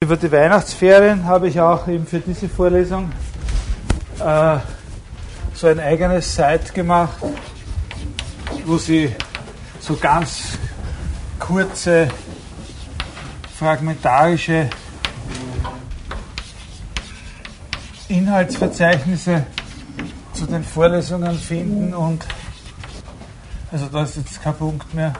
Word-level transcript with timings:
Über 0.00 0.16
die 0.16 0.30
Weihnachtsferien 0.30 1.24
habe 1.24 1.48
ich 1.48 1.60
auch 1.60 1.88
eben 1.88 2.06
für 2.06 2.20
diese 2.20 2.48
Vorlesung 2.48 3.10
äh, 4.20 4.58
so 5.52 5.66
ein 5.66 5.80
eigenes 5.80 6.36
Site 6.36 6.72
gemacht, 6.72 7.18
wo 8.64 8.78
Sie 8.78 9.12
so 9.80 9.96
ganz 9.96 10.56
kurze, 11.40 12.06
fragmentarische 13.58 14.70
Inhaltsverzeichnisse 18.06 19.46
zu 20.32 20.46
den 20.46 20.62
Vorlesungen 20.62 21.36
finden 21.36 21.92
und 21.92 22.24
also 23.72 23.86
da 23.86 24.04
ist 24.04 24.16
jetzt 24.16 24.40
kein 24.40 24.54
Punkt 24.54 24.94
mehr. 24.94 25.12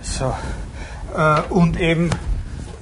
So. 0.00 0.34
Äh, 1.14 1.42
und 1.50 1.78
eben 1.78 2.08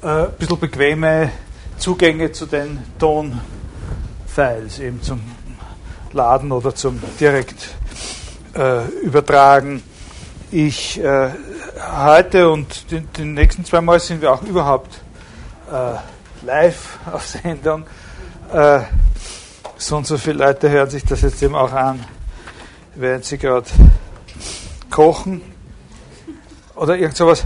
ein 0.05 0.33
bisschen 0.39 0.61
bequeme 0.61 1.31
Zugänge 1.79 2.31
zu 2.31 2.45
den 2.45 2.79
Tonfiles, 2.99 4.79
eben 4.79 5.03
zum 5.03 5.21
Laden 6.13 6.53
oder 6.53 6.75
zum 6.75 7.01
direkt 7.19 7.75
äh, 8.55 8.87
übertragen. 9.03 9.83
Ich 10.51 11.03
äh, 11.03 11.31
heute 11.97 12.51
und 12.51 12.91
die, 12.91 13.01
die, 13.01 13.25
nächsten 13.25 13.65
zwei 13.65 13.81
Mal 13.81 13.99
sind 13.99 14.21
wir 14.21 14.33
auch 14.33 14.43
überhaupt 14.43 15.01
äh, 15.73 16.45
live 16.45 16.99
auf 17.13 17.27
Sendung. 17.27 17.85
Äh, 18.53 18.81
so 19.79 19.97
und 19.97 20.07
so 20.07 20.19
viele 20.19 20.45
Leute 20.45 20.69
hören 20.69 20.91
sich 20.91 21.05
das 21.07 21.23
jetzt 21.23 21.43
eben 21.43 21.55
auch 21.55 21.73
an, 21.73 22.05
während 22.95 23.25
sie 23.25 23.39
gerade 23.39 23.67
kochen 24.91 25.41
oder 26.75 26.95
irgend 26.95 27.17
sowas. 27.17 27.43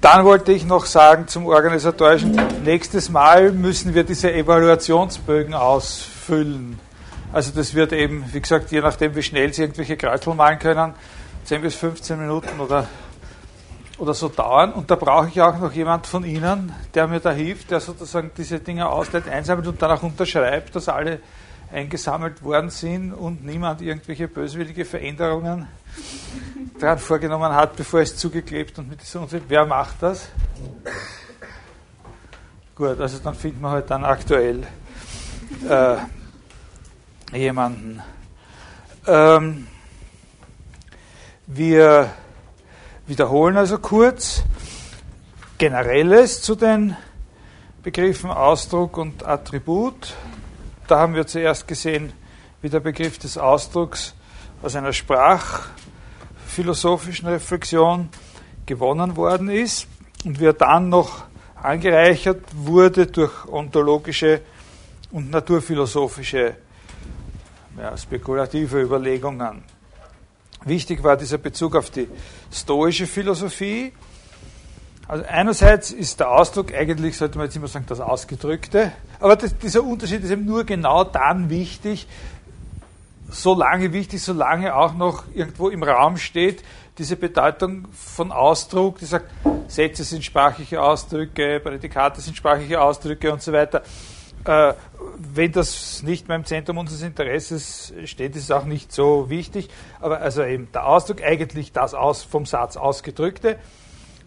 Dann 0.00 0.24
wollte 0.24 0.52
ich 0.52 0.64
noch 0.64 0.86
sagen 0.86 1.26
zum 1.26 1.46
organisatorischen, 1.46 2.40
nächstes 2.64 3.10
Mal 3.10 3.50
müssen 3.50 3.94
wir 3.94 4.04
diese 4.04 4.32
Evaluationsbögen 4.32 5.54
ausfüllen. 5.54 6.78
Also 7.32 7.50
das 7.52 7.74
wird 7.74 7.92
eben, 7.92 8.24
wie 8.32 8.40
gesagt, 8.40 8.70
je 8.70 8.80
nachdem, 8.80 9.16
wie 9.16 9.22
schnell 9.24 9.52
Sie 9.52 9.62
irgendwelche 9.62 9.96
Kreuzel 9.96 10.34
malen 10.34 10.60
können, 10.60 10.94
10 11.44 11.62
bis 11.62 11.74
15 11.74 12.16
Minuten 12.16 12.60
oder, 12.60 12.86
oder 13.98 14.14
so 14.14 14.28
dauern. 14.28 14.72
Und 14.72 14.88
da 14.88 14.94
brauche 14.94 15.28
ich 15.28 15.40
auch 15.40 15.58
noch 15.58 15.72
jemand 15.72 16.06
von 16.06 16.24
Ihnen, 16.24 16.72
der 16.94 17.08
mir 17.08 17.18
da 17.18 17.32
hilft, 17.32 17.72
der 17.72 17.80
sozusagen 17.80 18.30
diese 18.36 18.60
Dinge 18.60 18.88
ausleitet, 18.88 19.32
einsammelt 19.32 19.66
und 19.66 19.82
dann 19.82 19.90
auch 19.90 20.02
unterschreibt, 20.04 20.76
dass 20.76 20.88
alle 20.88 21.18
eingesammelt 21.72 22.42
worden 22.42 22.70
sind 22.70 23.12
und 23.12 23.44
niemand 23.44 23.82
irgendwelche 23.82 24.28
böswillige 24.28 24.84
Veränderungen 24.84 25.68
daran 26.78 26.98
vorgenommen 26.98 27.52
hat, 27.52 27.76
bevor 27.76 28.00
es 28.00 28.16
zugeklebt 28.16 28.78
und 28.78 28.88
mit 28.88 29.00
dieser 29.02 29.20
Unsicht. 29.20 29.44
Wer 29.48 29.66
macht 29.66 30.02
das? 30.02 30.28
Gut, 32.74 33.00
also 33.00 33.18
dann 33.18 33.34
finden 33.34 33.60
wir 33.60 33.70
halt 33.70 33.90
dann 33.90 34.04
aktuell 34.04 34.62
äh, 35.68 35.96
jemanden. 37.36 38.02
Ähm, 39.06 39.66
wir 41.46 42.10
wiederholen 43.06 43.56
also 43.56 43.78
kurz 43.78 44.42
Generelles 45.58 46.40
zu 46.40 46.54
den 46.54 46.96
Begriffen 47.82 48.30
Ausdruck 48.30 48.96
und 48.96 49.26
Attribut. 49.26 50.14
Da 50.88 51.00
haben 51.00 51.14
wir 51.14 51.26
zuerst 51.26 51.68
gesehen, 51.68 52.14
wie 52.62 52.70
der 52.70 52.80
Begriff 52.80 53.18
des 53.18 53.36
Ausdrucks 53.36 54.14
aus 54.62 54.74
einer 54.74 54.94
Sprach- 54.94 55.68
philosophischen 56.46 57.28
Reflexion 57.28 58.08
gewonnen 58.64 59.14
worden 59.14 59.50
ist 59.50 59.86
und 60.24 60.40
wie 60.40 60.46
er 60.46 60.54
dann 60.54 60.88
noch 60.88 61.24
angereichert 61.54 62.42
wurde 62.54 63.06
durch 63.06 63.46
ontologische 63.46 64.40
und 65.12 65.30
naturphilosophische 65.30 66.56
ja, 67.78 67.94
spekulative 67.94 68.80
Überlegungen. 68.80 69.62
Wichtig 70.64 71.02
war 71.02 71.18
dieser 71.18 71.38
Bezug 71.38 71.76
auf 71.76 71.90
die 71.90 72.08
stoische 72.50 73.06
Philosophie. 73.06 73.92
Also 75.08 75.24
einerseits 75.26 75.90
ist 75.90 76.20
der 76.20 76.30
Ausdruck 76.30 76.74
eigentlich, 76.74 77.16
sollte 77.16 77.38
man 77.38 77.46
jetzt 77.46 77.56
immer 77.56 77.66
sagen, 77.66 77.86
das 77.88 77.98
Ausgedrückte, 77.98 78.92
aber 79.20 79.36
das, 79.36 79.56
dieser 79.56 79.82
Unterschied 79.82 80.22
ist 80.22 80.30
eben 80.30 80.44
nur 80.44 80.64
genau 80.64 81.02
dann 81.02 81.48
wichtig, 81.48 82.06
so 83.30 83.54
lange 83.54 83.94
wichtig, 83.94 84.22
solange 84.22 84.76
auch 84.76 84.92
noch 84.92 85.24
irgendwo 85.34 85.70
im 85.70 85.82
Raum 85.82 86.18
steht, 86.18 86.62
diese 86.98 87.16
Bedeutung 87.16 87.88
von 87.92 88.32
Ausdruck, 88.32 88.98
die 88.98 89.06
sagt, 89.06 89.30
Sätze 89.66 90.04
sind 90.04 90.24
sprachliche 90.24 90.82
Ausdrücke, 90.82 91.58
Prädikate 91.60 92.20
sind 92.20 92.36
sprachliche 92.36 92.78
Ausdrücke 92.78 93.32
und 93.32 93.40
so 93.40 93.52
weiter. 93.52 93.82
Äh, 94.44 94.74
wenn 95.16 95.52
das 95.52 96.02
nicht 96.02 96.28
mehr 96.28 96.36
im 96.36 96.44
Zentrum 96.44 96.76
unseres 96.76 97.02
Interesses 97.02 97.94
steht, 98.04 98.36
ist 98.36 98.44
es 98.44 98.50
auch 98.50 98.64
nicht 98.64 98.92
so 98.92 99.30
wichtig. 99.30 99.70
Aber 100.00 100.20
also 100.20 100.42
eben 100.44 100.70
der 100.72 100.86
Ausdruck, 100.86 101.22
eigentlich 101.22 101.72
das 101.72 101.94
aus, 101.94 102.24
vom 102.24 102.44
Satz 102.46 102.76
ausgedrückte, 102.76 103.58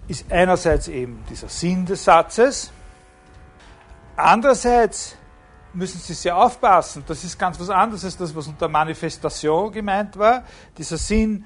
ist 0.08 0.32
einerseits 0.32 0.88
eben 0.88 1.24
dieser 1.30 1.50
Sinn 1.50 1.86
des 1.86 2.04
Satzes, 2.04 2.72
andererseits 4.16 5.16
müssen 5.74 6.00
Sie 6.00 6.14
sehr 6.14 6.36
aufpassen. 6.36 7.04
Das 7.08 7.24
ist 7.24 7.38
ganz 7.38 7.60
was 7.60 7.70
anderes 7.70 8.04
als 8.04 8.18
das, 8.18 8.36
was 8.36 8.48
unter 8.48 8.68
Manifestation 8.68 9.72
gemeint 9.72 10.18
war. 10.18 10.44
Dieser 10.78 10.98
Sinn, 10.98 11.46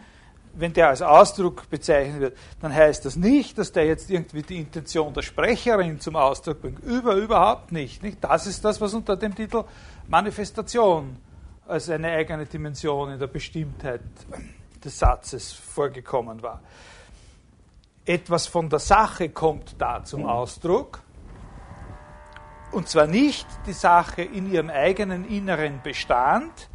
wenn 0.53 0.73
der 0.73 0.89
als 0.89 1.01
Ausdruck 1.01 1.69
bezeichnet 1.69 2.19
wird, 2.19 2.37
dann 2.61 2.73
heißt 2.73 3.05
das 3.05 3.15
nicht, 3.15 3.57
dass 3.57 3.71
der 3.71 3.85
jetzt 3.85 4.09
irgendwie 4.09 4.41
die 4.41 4.57
Intention 4.57 5.13
der 5.13 5.21
Sprecherin 5.21 5.99
zum 5.99 6.15
Ausdruck 6.15 6.61
bringt. 6.61 6.79
Über, 6.79 7.15
überhaupt 7.15 7.71
nicht, 7.71 8.03
nicht. 8.03 8.23
Das 8.23 8.47
ist 8.47 8.63
das, 8.63 8.79
was 8.81 8.93
unter 8.93 9.15
dem 9.15 9.35
Titel 9.35 9.63
Manifestation 10.07 11.17
als 11.67 11.89
eine 11.89 12.11
eigene 12.11 12.45
Dimension 12.45 13.11
in 13.11 13.19
der 13.19 13.27
Bestimmtheit 13.27 14.01
des 14.83 14.99
Satzes 14.99 15.51
vorgekommen 15.51 16.41
war. 16.41 16.61
Etwas 18.05 18.45
von 18.45 18.69
der 18.69 18.79
Sache 18.79 19.29
kommt 19.29 19.75
da 19.79 20.03
zum 20.03 20.25
Ausdruck 20.25 21.01
und 22.71 22.89
zwar 22.89 23.07
nicht 23.07 23.47
die 23.65 23.73
Sache 23.73 24.21
in 24.21 24.51
ihrem 24.51 24.69
eigenen 24.69 25.27
inneren 25.27 25.81
Bestand, 25.81 26.69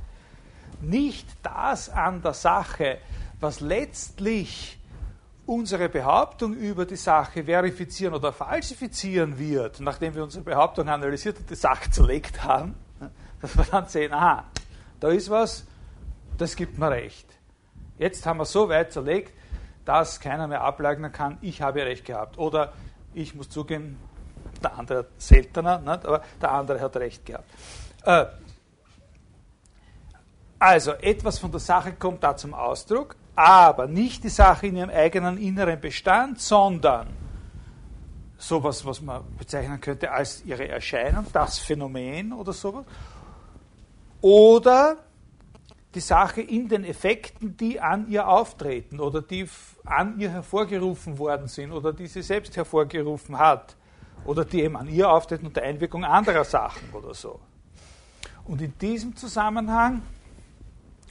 nicht 0.80 1.28
das 1.42 1.88
an 1.88 2.22
der 2.22 2.32
Sache, 2.32 2.98
was 3.38 3.60
letztlich 3.60 4.78
unsere 5.46 5.88
Behauptung 5.88 6.54
über 6.54 6.86
die 6.86 6.96
Sache 6.96 7.44
verifizieren 7.44 8.14
oder 8.14 8.32
falsifizieren 8.32 9.38
wird, 9.38 9.80
nachdem 9.80 10.14
wir 10.14 10.24
unsere 10.24 10.44
Behauptung 10.44 10.88
analysiert 10.88 11.38
und 11.38 11.50
die 11.50 11.54
Sache 11.54 11.90
zerlegt 11.90 12.42
haben, 12.42 12.74
dass 13.40 13.56
wir 13.56 13.64
dann 13.64 13.86
sehen, 13.86 14.12
aha, 14.12 14.44
da 15.00 15.08
ist 15.08 15.28
was, 15.28 15.66
das 16.38 16.56
gibt 16.56 16.78
mir 16.78 16.90
recht. 16.90 17.26
Jetzt 17.98 18.24
haben 18.24 18.38
wir 18.38 18.46
so 18.46 18.68
weit 18.68 18.92
zerlegt, 18.92 19.34
dass 19.90 20.20
keiner 20.20 20.46
mehr 20.46 20.60
ableugnen 20.60 21.10
kann, 21.10 21.36
ich 21.40 21.62
habe 21.62 21.84
recht 21.84 22.04
gehabt. 22.04 22.38
Oder 22.38 22.72
ich 23.12 23.34
muss 23.34 23.50
zugeben, 23.50 23.98
der 24.62 24.78
andere 24.78 25.06
seltener, 25.18 25.78
nicht? 25.78 26.06
aber 26.06 26.22
der 26.40 26.52
andere 26.52 26.80
hat 26.80 26.96
recht 26.96 27.26
gehabt. 27.26 27.44
Äh, 28.04 28.26
also, 30.60 30.92
etwas 30.92 31.40
von 31.40 31.50
der 31.50 31.58
Sache 31.58 31.94
kommt 31.94 32.22
da 32.22 32.36
zum 32.36 32.54
Ausdruck, 32.54 33.16
aber 33.34 33.88
nicht 33.88 34.22
die 34.22 34.28
Sache 34.28 34.68
in 34.68 34.76
ihrem 34.76 34.90
eigenen 34.90 35.38
inneren 35.38 35.80
Bestand, 35.80 36.40
sondern 36.40 37.08
sowas, 38.38 38.86
was 38.86 39.00
man 39.00 39.24
bezeichnen 39.38 39.80
könnte 39.80 40.12
als 40.12 40.44
ihre 40.44 40.68
Erscheinung, 40.68 41.26
das 41.32 41.58
Phänomen 41.58 42.32
oder 42.32 42.52
sowas. 42.52 42.84
Oder 44.20 44.98
die 45.94 46.00
Sache 46.00 46.40
in 46.40 46.68
den 46.68 46.84
Effekten, 46.84 47.56
die 47.56 47.80
an 47.80 48.08
ihr 48.08 48.28
auftreten 48.28 49.00
oder 49.00 49.22
die 49.22 49.48
an 49.84 50.20
ihr 50.20 50.30
hervorgerufen 50.30 51.18
worden 51.18 51.48
sind 51.48 51.72
oder 51.72 51.92
die 51.92 52.06
sie 52.06 52.22
selbst 52.22 52.56
hervorgerufen 52.56 53.38
hat 53.38 53.76
oder 54.24 54.44
die 54.44 54.62
eben 54.62 54.76
an 54.76 54.88
ihr 54.88 55.10
auftreten 55.10 55.46
unter 55.46 55.62
Einwirkung 55.62 56.04
anderer 56.04 56.44
Sachen 56.44 56.90
oder 56.92 57.14
so. 57.14 57.40
Und 58.44 58.62
in 58.62 58.76
diesem 58.78 59.16
Zusammenhang 59.16 60.02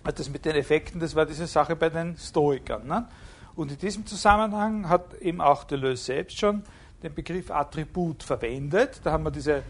das 0.03 0.29
mit 0.29 0.45
den 0.45 0.55
Effekten, 0.55 0.99
das 0.99 1.15
war 1.15 1.25
diese 1.25 1.47
Sache 1.47 1.75
bei 1.75 1.89
den 1.89 2.15
Stoikern. 2.17 2.87
Ne? 2.87 3.07
Und 3.55 3.71
in 3.71 3.77
diesem 3.77 4.05
Zusammenhang 4.05 4.87
hat 4.87 5.13
eben 5.15 5.41
auch 5.41 5.65
Deleuze 5.65 6.03
selbst 6.03 6.39
schon 6.39 6.63
den 7.03 7.13
Begriff 7.13 7.51
Attribut 7.51 8.23
verwendet. 8.23 9.01
Da 9.03 9.11
haben 9.11 9.23
wir 9.23 9.31
diese 9.31 9.63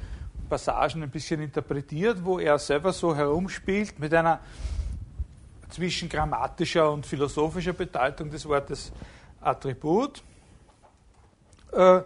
Passagen 0.49 1.03
ein 1.03 1.09
bisschen 1.09 1.41
interpretiert, 1.41 2.23
wo 2.23 2.39
er 2.39 2.57
selber 2.59 2.93
so 2.93 3.15
herumspielt 3.15 3.99
mit 3.99 4.13
einer 4.13 4.39
zwischen 5.69 6.09
grammatischer 6.09 6.91
und 6.91 7.05
philosophischer 7.05 7.73
Bedeutung 7.73 8.29
des 8.29 8.45
Wortes 8.47 8.91
Attribut. 9.41 10.23
Äh, 11.71 12.01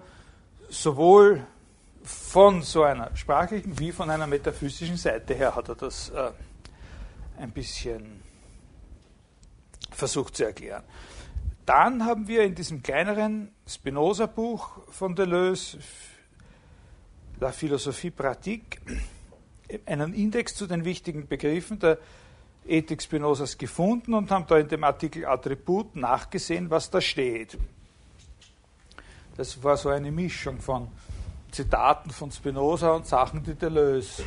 sowohl 0.69 1.45
von 2.03 2.61
so 2.61 2.83
einer 2.83 3.15
sprachlichen 3.15 3.79
wie 3.79 3.91
von 3.91 4.09
einer 4.09 4.27
metaphysischen 4.27 4.97
Seite 4.97 5.33
her 5.33 5.55
hat 5.55 5.69
er 5.69 5.75
das 5.75 6.09
äh, 6.09 6.31
ein 7.39 7.51
bisschen 7.51 8.21
versucht 9.91 10.35
zu 10.35 10.45
erklären. 10.45 10.83
Dann 11.65 12.05
haben 12.05 12.27
wir 12.27 12.43
in 12.43 12.55
diesem 12.55 12.83
kleineren 12.83 13.51
Spinoza-Buch 13.65 14.79
von 14.91 15.15
Deleuze 15.15 15.79
La 17.39 17.51
Philosophie 17.51 18.11
Pratique, 18.11 18.81
einen 19.85 20.13
Index 20.13 20.55
zu 20.55 20.67
den 20.67 20.83
wichtigen 20.83 21.27
Begriffen 21.27 21.79
der 21.79 21.99
Ethik 22.65 23.01
Spinozas 23.01 23.57
gefunden 23.57 24.13
und 24.13 24.31
haben 24.31 24.45
da 24.47 24.57
in 24.57 24.67
dem 24.67 24.83
Artikel 24.83 25.25
Attribut 25.25 25.95
nachgesehen, 25.95 26.69
was 26.69 26.89
da 26.89 27.01
steht. 27.01 27.57
Das 29.35 29.61
war 29.63 29.77
so 29.77 29.89
eine 29.89 30.11
Mischung 30.11 30.59
von 30.59 30.87
Zitaten 31.51 32.11
von 32.11 32.31
Spinoza 32.31 32.91
und 32.91 33.05
Sachen, 33.05 33.43
die 33.43 33.55
Deleuze 33.55 34.23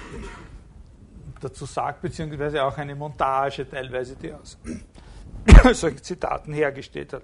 dazu 1.41 1.67
sagt, 1.67 2.03
beziehungsweise 2.03 2.63
auch 2.63 2.77
eine 2.77 2.95
Montage 2.95 3.69
teilweise, 3.69 4.17
die 4.17 4.33
aus 4.33 4.59
solchen 5.81 6.03
Zitaten 6.03 6.53
hergestellt 6.53 7.13
hat. 7.13 7.23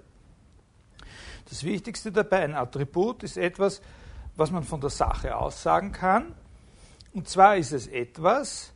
Das 1.49 1.63
Wichtigste 1.63 2.11
dabei, 2.11 2.39
ein 2.39 2.55
Attribut 2.55 3.23
ist 3.23 3.37
etwas, 3.37 3.81
was 4.35 4.51
man 4.51 4.63
von 4.63 4.81
der 4.81 4.89
Sache 4.89 5.35
aussagen 5.35 5.91
kann. 5.91 6.33
Und 7.13 7.27
zwar 7.27 7.57
ist 7.57 7.73
es 7.73 7.87
etwas, 7.87 8.72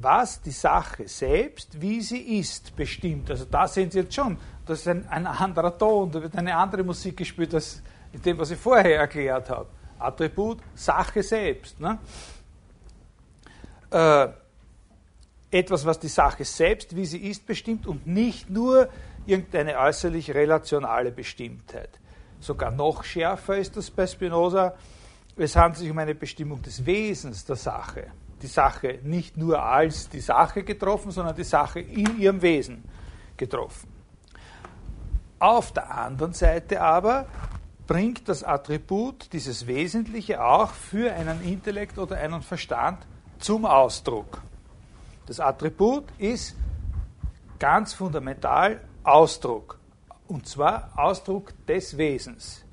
was 0.00 0.40
die 0.40 0.50
Sache 0.50 1.06
selbst, 1.08 1.80
wie 1.80 2.00
sie 2.00 2.38
ist, 2.38 2.74
bestimmt. 2.74 3.30
Also 3.30 3.44
da 3.44 3.68
sehen 3.68 3.90
Sie 3.90 4.00
jetzt 4.00 4.14
schon, 4.14 4.38
das 4.66 4.80
ist 4.80 4.88
ein, 4.88 5.06
ein 5.08 5.26
anderer 5.26 5.76
Ton, 5.76 6.10
da 6.10 6.22
wird 6.22 6.36
eine 6.36 6.56
andere 6.56 6.84
Musik 6.84 7.16
gespielt 7.16 7.54
als 7.54 7.82
in 8.12 8.22
dem, 8.22 8.38
was 8.38 8.50
ich 8.50 8.58
vorher 8.58 8.98
erklärt 8.98 9.50
habe. 9.50 9.68
Attribut, 9.98 10.58
Sache 10.74 11.22
selbst. 11.22 11.78
Ne? 11.78 11.98
Äh, 13.90 14.28
etwas, 15.50 15.84
was 15.84 15.98
die 15.98 16.08
Sache 16.08 16.44
selbst, 16.44 16.94
wie 16.94 17.04
sie 17.04 17.18
ist, 17.18 17.46
bestimmt 17.46 17.86
und 17.86 18.06
nicht 18.06 18.48
nur 18.48 18.88
irgendeine 19.26 19.78
äußerlich 19.78 20.32
relationale 20.34 21.10
Bestimmtheit. 21.10 21.90
Sogar 22.40 22.70
noch 22.70 23.04
schärfer 23.04 23.58
ist 23.58 23.76
das 23.76 23.90
bei 23.90 24.06
Spinoza. 24.06 24.74
Es 25.36 25.56
handelt 25.56 25.78
sich 25.78 25.90
um 25.90 25.98
eine 25.98 26.14
Bestimmung 26.14 26.62
des 26.62 26.84
Wesens 26.86 27.44
der 27.44 27.56
Sache. 27.56 28.06
Die 28.42 28.46
Sache 28.46 29.00
nicht 29.02 29.36
nur 29.36 29.62
als 29.62 30.08
die 30.08 30.20
Sache 30.20 30.62
getroffen, 30.62 31.10
sondern 31.10 31.36
die 31.36 31.44
Sache 31.44 31.80
in 31.80 32.18
ihrem 32.18 32.40
Wesen 32.40 32.84
getroffen. 33.36 33.88
Auf 35.38 35.72
der 35.72 35.90
anderen 35.90 36.32
Seite 36.32 36.80
aber 36.80 37.26
bringt 37.86 38.28
das 38.28 38.44
Attribut, 38.44 39.32
dieses 39.32 39.66
Wesentliche, 39.66 40.44
auch 40.44 40.70
für 40.70 41.12
einen 41.12 41.42
Intellekt 41.42 41.98
oder 41.98 42.16
einen 42.16 42.42
Verstand 42.42 43.06
zum 43.38 43.64
Ausdruck. 43.64 44.42
Das 45.26 45.40
Attribut 45.40 46.04
ist 46.18 46.56
ganz 47.58 47.94
fundamental 47.94 48.80
Ausdruck. 49.02 49.78
Und 50.28 50.46
zwar 50.46 50.92
Ausdruck 50.96 51.52
des 51.66 51.96
Wesens. 51.96 52.64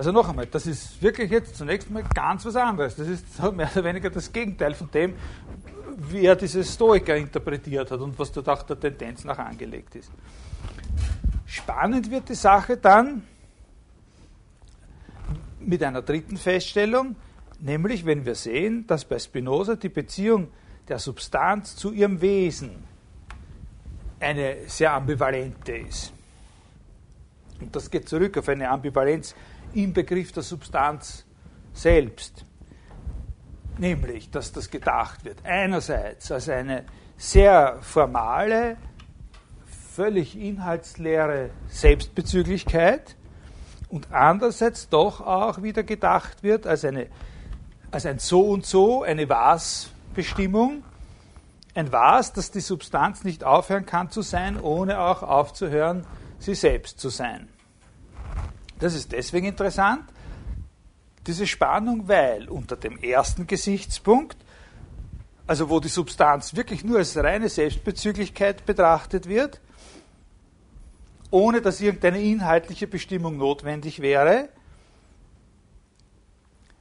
Also 0.00 0.12
noch 0.12 0.30
einmal, 0.30 0.46
das 0.46 0.66
ist 0.66 1.02
wirklich 1.02 1.30
jetzt 1.30 1.56
zunächst 1.56 1.90
mal 1.90 2.02
ganz 2.14 2.46
was 2.46 2.56
anderes. 2.56 2.96
Das 2.96 3.06
ist 3.06 3.38
mehr 3.52 3.70
oder 3.70 3.84
weniger 3.84 4.08
das 4.08 4.32
Gegenteil 4.32 4.72
von 4.72 4.90
dem, 4.90 5.12
wie 6.08 6.24
er 6.24 6.36
diese 6.36 6.64
Stoiker 6.64 7.14
interpretiert 7.16 7.90
hat 7.90 8.00
und 8.00 8.18
was 8.18 8.32
dort 8.32 8.48
auch 8.48 8.62
der 8.62 8.80
Tendenz 8.80 9.24
nach 9.24 9.36
angelegt 9.36 9.96
ist. 9.96 10.10
Spannend 11.44 12.10
wird 12.10 12.30
die 12.30 12.34
Sache 12.34 12.78
dann 12.78 13.24
mit 15.58 15.82
einer 15.82 16.00
dritten 16.00 16.38
Feststellung, 16.38 17.14
nämlich 17.58 18.06
wenn 18.06 18.24
wir 18.24 18.36
sehen, 18.36 18.86
dass 18.86 19.04
bei 19.04 19.18
Spinoza 19.18 19.76
die 19.76 19.90
Beziehung 19.90 20.48
der 20.88 20.98
Substanz 20.98 21.76
zu 21.76 21.92
ihrem 21.92 22.22
Wesen 22.22 22.70
eine 24.18 24.66
sehr 24.66 24.94
ambivalente 24.94 25.76
ist. 25.76 26.14
Und 27.60 27.76
das 27.76 27.90
geht 27.90 28.08
zurück 28.08 28.38
auf 28.38 28.48
eine 28.48 28.70
Ambivalenz 28.70 29.34
im 29.74 29.92
Begriff 29.92 30.32
der 30.32 30.42
Substanz 30.42 31.24
selbst. 31.72 32.44
Nämlich, 33.78 34.30
dass 34.30 34.52
das 34.52 34.70
gedacht 34.70 35.24
wird. 35.24 35.38
Einerseits 35.44 36.30
als 36.30 36.48
eine 36.48 36.84
sehr 37.16 37.78
formale, 37.80 38.76
völlig 39.94 40.38
inhaltsleere 40.38 41.50
Selbstbezüglichkeit 41.68 43.16
und 43.88 44.12
andererseits 44.12 44.88
doch 44.88 45.20
auch 45.20 45.62
wieder 45.62 45.82
gedacht 45.82 46.42
wird 46.42 46.66
als, 46.66 46.84
eine, 46.84 47.06
als 47.90 48.06
ein 48.06 48.18
So 48.18 48.42
und 48.42 48.64
So, 48.64 49.02
eine 49.02 49.28
Was-Bestimmung, 49.28 50.84
ein 51.74 51.92
Was, 51.92 52.32
dass 52.32 52.50
die 52.50 52.60
Substanz 52.60 53.24
nicht 53.24 53.44
aufhören 53.44 53.86
kann 53.86 54.10
zu 54.10 54.22
sein, 54.22 54.60
ohne 54.60 55.00
auch 55.00 55.22
aufzuhören, 55.22 56.06
sie 56.38 56.54
selbst 56.54 57.00
zu 57.00 57.08
sein. 57.08 57.48
Das 58.80 58.94
ist 58.94 59.12
deswegen 59.12 59.46
interessant, 59.46 60.04
diese 61.26 61.46
Spannung, 61.46 62.08
weil 62.08 62.48
unter 62.48 62.76
dem 62.76 62.98
ersten 62.98 63.46
Gesichtspunkt, 63.46 64.38
also 65.46 65.68
wo 65.68 65.80
die 65.80 65.88
Substanz 65.88 66.56
wirklich 66.56 66.82
nur 66.82 66.98
als 66.98 67.16
reine 67.16 67.48
Selbstbezüglichkeit 67.48 68.64
betrachtet 68.64 69.28
wird, 69.28 69.60
ohne 71.30 71.60
dass 71.60 71.80
irgendeine 71.80 72.22
inhaltliche 72.22 72.86
Bestimmung 72.86 73.36
notwendig 73.36 74.00
wäre, 74.00 74.48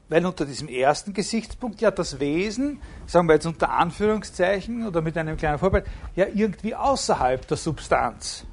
weil 0.07 0.25
unter 0.25 0.45
diesem 0.45 0.67
ersten 0.69 1.13
Gesichtspunkt 1.13 1.81
ja 1.81 1.91
das 1.91 2.19
Wesen, 2.19 2.81
sagen 3.05 3.27
wir 3.27 3.35
jetzt 3.35 3.45
unter 3.45 3.71
Anführungszeichen 3.71 4.87
oder 4.87 5.01
mit 5.01 5.17
einem 5.17 5.37
kleinen 5.37 5.59
Vorbehalt, 5.59 5.87
ja 6.15 6.25
irgendwie 6.33 6.73
außerhalb 6.73 7.47
der 7.47 7.57
Substanz 7.57 8.45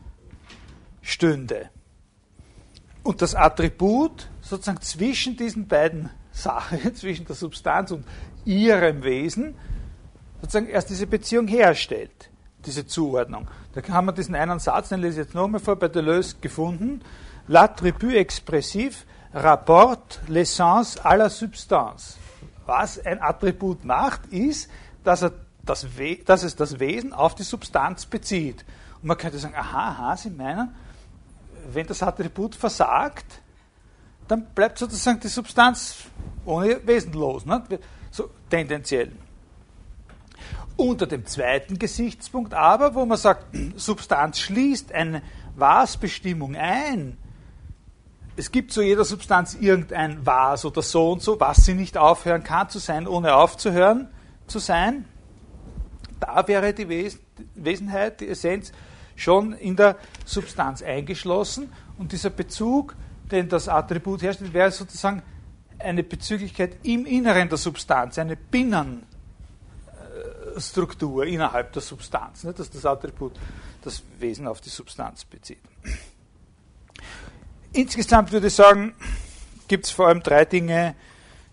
stünde. 1.00 1.70
Und 3.06 3.22
das 3.22 3.36
Attribut 3.36 4.28
sozusagen 4.40 4.80
zwischen 4.80 5.36
diesen 5.36 5.68
beiden 5.68 6.10
Sachen, 6.32 6.92
zwischen 6.96 7.24
der 7.24 7.36
Substanz 7.36 7.92
und 7.92 8.04
ihrem 8.44 9.04
Wesen, 9.04 9.54
sozusagen 10.40 10.66
erst 10.66 10.90
diese 10.90 11.06
Beziehung 11.06 11.46
herstellt, 11.46 12.30
diese 12.66 12.84
Zuordnung. 12.84 13.46
Da 13.74 13.82
haben 13.90 14.06
wir 14.06 14.12
diesen 14.12 14.34
einen 14.34 14.58
Satz, 14.58 14.88
den 14.88 15.00
lese 15.00 15.20
ich 15.20 15.26
jetzt 15.26 15.36
nochmal 15.36 15.60
vor, 15.60 15.76
bei 15.76 15.86
Deleuze 15.86 16.34
gefunden. 16.40 17.00
L'attribut 17.48 18.12
expressif 18.12 19.06
rapporte 19.32 20.18
l'essence 20.28 20.98
à 20.98 21.16
la 21.16 21.30
substance. 21.30 22.16
Was 22.66 22.98
ein 23.06 23.22
Attribut 23.22 23.84
macht, 23.84 24.26
ist, 24.32 24.68
dass, 25.04 25.22
er 25.22 25.32
das 25.64 25.86
dass 26.24 26.42
es 26.42 26.56
das 26.56 26.80
Wesen 26.80 27.12
auf 27.12 27.36
die 27.36 27.44
Substanz 27.44 28.04
bezieht. 28.04 28.64
Und 29.00 29.04
man 29.06 29.16
könnte 29.16 29.38
sagen, 29.38 29.54
aha, 29.54 29.90
aha, 29.90 30.16
Sie 30.16 30.30
meinen, 30.30 30.74
wenn 31.72 31.86
das 31.86 32.02
Attribut 32.02 32.54
versagt, 32.54 33.40
dann 34.28 34.46
bleibt 34.54 34.78
sozusagen 34.78 35.20
die 35.20 35.28
Substanz 35.28 36.04
ohne 36.44 36.86
Wesen 36.86 37.12
los, 37.12 37.46
ne? 37.46 37.62
so 38.10 38.30
tendenziell. 38.50 39.12
Unter 40.76 41.06
dem 41.06 41.24
zweiten 41.26 41.78
Gesichtspunkt 41.78 42.52
aber, 42.52 42.94
wo 42.94 43.06
man 43.06 43.18
sagt, 43.18 43.46
Substanz 43.76 44.40
schließt 44.40 44.92
eine 44.92 45.22
Was-Bestimmung 45.54 46.56
ein, 46.56 47.16
es 48.38 48.52
gibt 48.52 48.70
zu 48.70 48.82
jeder 48.82 49.04
Substanz 49.04 49.54
irgendein 49.54 50.26
Was 50.26 50.66
oder 50.66 50.82
so 50.82 51.12
und 51.12 51.22
so, 51.22 51.40
was 51.40 51.64
sie 51.64 51.72
nicht 51.72 51.96
aufhören 51.96 52.44
kann 52.44 52.68
zu 52.68 52.78
sein, 52.78 53.06
ohne 53.06 53.34
aufzuhören 53.34 54.08
zu 54.46 54.58
sein. 54.58 55.06
Da 56.20 56.46
wäre 56.46 56.74
die 56.74 57.10
Wesenheit, 57.54 58.20
die 58.20 58.28
Essenz 58.28 58.72
schon 59.16 59.54
in 59.54 59.74
der 59.76 59.96
Substanz 60.24 60.82
eingeschlossen 60.82 61.72
und 61.98 62.12
dieser 62.12 62.30
Bezug, 62.30 62.94
den 63.30 63.48
das 63.48 63.68
Attribut 63.68 64.22
herstellt, 64.22 64.54
wäre 64.54 64.70
sozusagen 64.70 65.22
eine 65.78 66.04
Bezüglichkeit 66.04 66.76
im 66.84 67.06
Inneren 67.06 67.48
der 67.48 67.58
Substanz, 67.58 68.18
eine 68.18 68.36
Binnenstruktur 68.36 71.26
innerhalb 71.26 71.72
der 71.72 71.82
Substanz, 71.82 72.44
nicht, 72.44 72.56
dass 72.58 72.70
das 72.70 72.86
Attribut 72.86 73.32
das 73.82 74.02
Wesen 74.18 74.46
auf 74.46 74.60
die 74.60 74.68
Substanz 74.68 75.24
bezieht. 75.24 75.58
Insgesamt 77.72 78.30
würde 78.32 78.46
ich 78.46 78.54
sagen, 78.54 78.94
gibt 79.68 79.86
es 79.86 79.90
vor 79.90 80.08
allem 80.08 80.22
drei 80.22 80.44
Dinge 80.44 80.94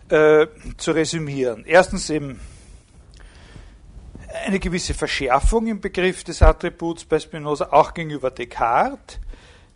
äh, 0.09 0.47
zu 0.77 0.91
resümieren. 0.91 1.63
Erstens 1.65 2.09
eben 2.09 2.39
eine 4.45 4.59
gewisse 4.59 4.93
Verschärfung 4.93 5.67
im 5.67 5.79
Begriff 5.79 6.23
des 6.23 6.41
Attributs 6.41 7.05
bei 7.05 7.19
Spinoza, 7.19 7.67
auch 7.71 7.93
gegenüber 7.93 8.31
Descartes. 8.31 9.19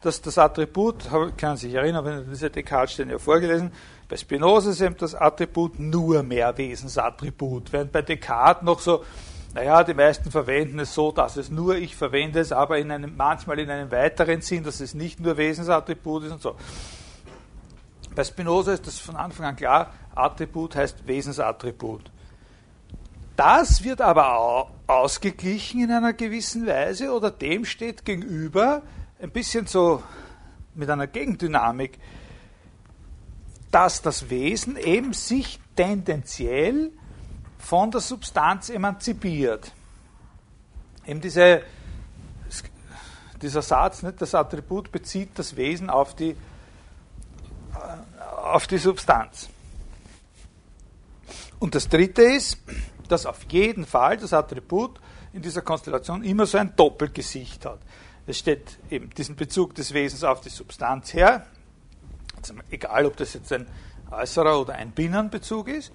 Dass 0.02 0.22
das 0.22 0.38
Attribut, 0.38 1.06
kann 1.38 1.58
sich 1.58 1.74
erinnern, 1.74 2.06
wenn 2.06 2.30
diese 2.30 2.50
Descartes-Stellen 2.50 3.10
ja 3.10 3.18
vorgelesen, 3.18 3.72
bei 4.08 4.16
Spinoza 4.16 4.70
ist 4.70 4.82
eben 4.82 4.96
das 4.96 5.16
Attribut 5.16 5.80
nur 5.80 6.24
mehr 6.24 6.56
Wesensattribut, 6.58 7.74
während 7.74 7.92
bei 7.92 8.02
Descartes 8.02 8.64
noch 8.64 8.80
so 8.80 9.04
naja, 9.54 9.84
die 9.84 9.96
meisten 9.96 10.30
verwenden 10.30 10.78
es 10.78 10.94
so, 10.94 11.12
dass 11.12 11.36
es 11.36 11.50
nur, 11.50 11.78
ich 11.78 11.96
verwende 11.96 12.40
es 12.40 12.52
aber 12.52 12.78
in 12.78 12.92
einem, 12.92 13.16
manchmal 13.16 13.58
in 13.58 13.72
einem 13.72 13.90
weiteren 13.90 14.42
Sinn, 14.42 14.64
dass 14.64 14.82
es 14.82 14.94
nicht 14.94 15.20
nur 15.20 15.36
Wesensattribut 15.38 16.26
ist 16.26 16.32
und 16.32 16.42
so. 16.44 16.56
Bei 18.14 18.24
Spinoza 18.24 18.74
ist 18.74 18.86
das 18.86 19.00
von 19.00 19.16
Anfang 19.16 19.48
an 19.48 19.56
klar, 19.56 19.94
Attribut 20.14 20.76
heißt 20.76 21.08
Wesensattribut. 21.08 22.12
Das 23.38 23.84
wird 23.84 24.02
aber 24.02 24.72
ausgeglichen 24.88 25.84
in 25.84 25.92
einer 25.92 26.14
gewissen 26.14 26.66
Weise 26.66 27.14
oder 27.14 27.30
dem 27.30 27.66
steht 27.66 28.04
gegenüber, 28.04 28.82
ein 29.22 29.30
bisschen 29.30 29.68
so 29.68 30.02
mit 30.74 30.90
einer 30.90 31.06
Gegendynamik, 31.06 32.00
dass 33.70 34.02
das 34.02 34.32
Wesen 34.32 34.76
eben 34.76 35.14
sich 35.14 35.60
tendenziell 35.76 36.92
von 37.60 37.92
der 37.92 38.02
Substanz 38.02 38.70
emanzipiert. 38.70 39.72
Eben 41.06 41.22
diese, 41.22 41.62
dieser 43.40 43.62
Satz, 43.62 44.02
nicht, 44.02 44.20
das 44.20 44.34
Attribut 44.34 44.92
bezieht 44.92 45.38
das 45.38 45.56
Wesen 45.56 45.92
auf 45.92 46.16
die, 46.16 46.36
auf 48.42 48.66
die 48.66 48.80
Substanz. 48.80 49.48
Und 51.60 51.76
das 51.76 51.88
dritte 51.88 52.24
ist, 52.24 52.58
dass 53.08 53.26
auf 53.26 53.46
jeden 53.50 53.86
Fall 53.86 54.18
das 54.18 54.34
Attribut 54.34 55.00
in 55.34 55.42
dieser 55.42 55.62
Konstellation 55.62 56.24
immer 56.24 56.46
so 56.46 56.58
ein 56.58 56.76
Doppelgesicht 56.76 57.66
hat. 57.66 57.80
Es 58.26 58.40
steht 58.40 58.78
eben 58.90 59.10
diesen 59.12 59.36
Bezug 59.36 59.76
des 59.76 59.94
Wesens 59.94 60.24
auf 60.24 60.42
die 60.42 60.50
Substanz 60.50 61.14
her, 61.14 61.46
egal 62.70 63.06
ob 63.06 63.18
das 63.18 63.34
jetzt 63.34 63.52
ein 63.54 63.68
äußerer 64.12 64.60
oder 64.60 64.76
ein 64.76 64.92
Binnenbezug 64.92 65.70
ist, 65.70 65.92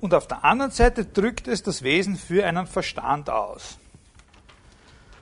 und 0.00 0.14
auf 0.14 0.26
der 0.26 0.44
anderen 0.44 0.72
Seite 0.72 1.04
drückt 1.04 1.46
es 1.46 1.62
das 1.62 1.82
Wesen 1.82 2.16
für 2.16 2.44
einen 2.44 2.66
Verstand 2.66 3.30
aus. 3.30 3.78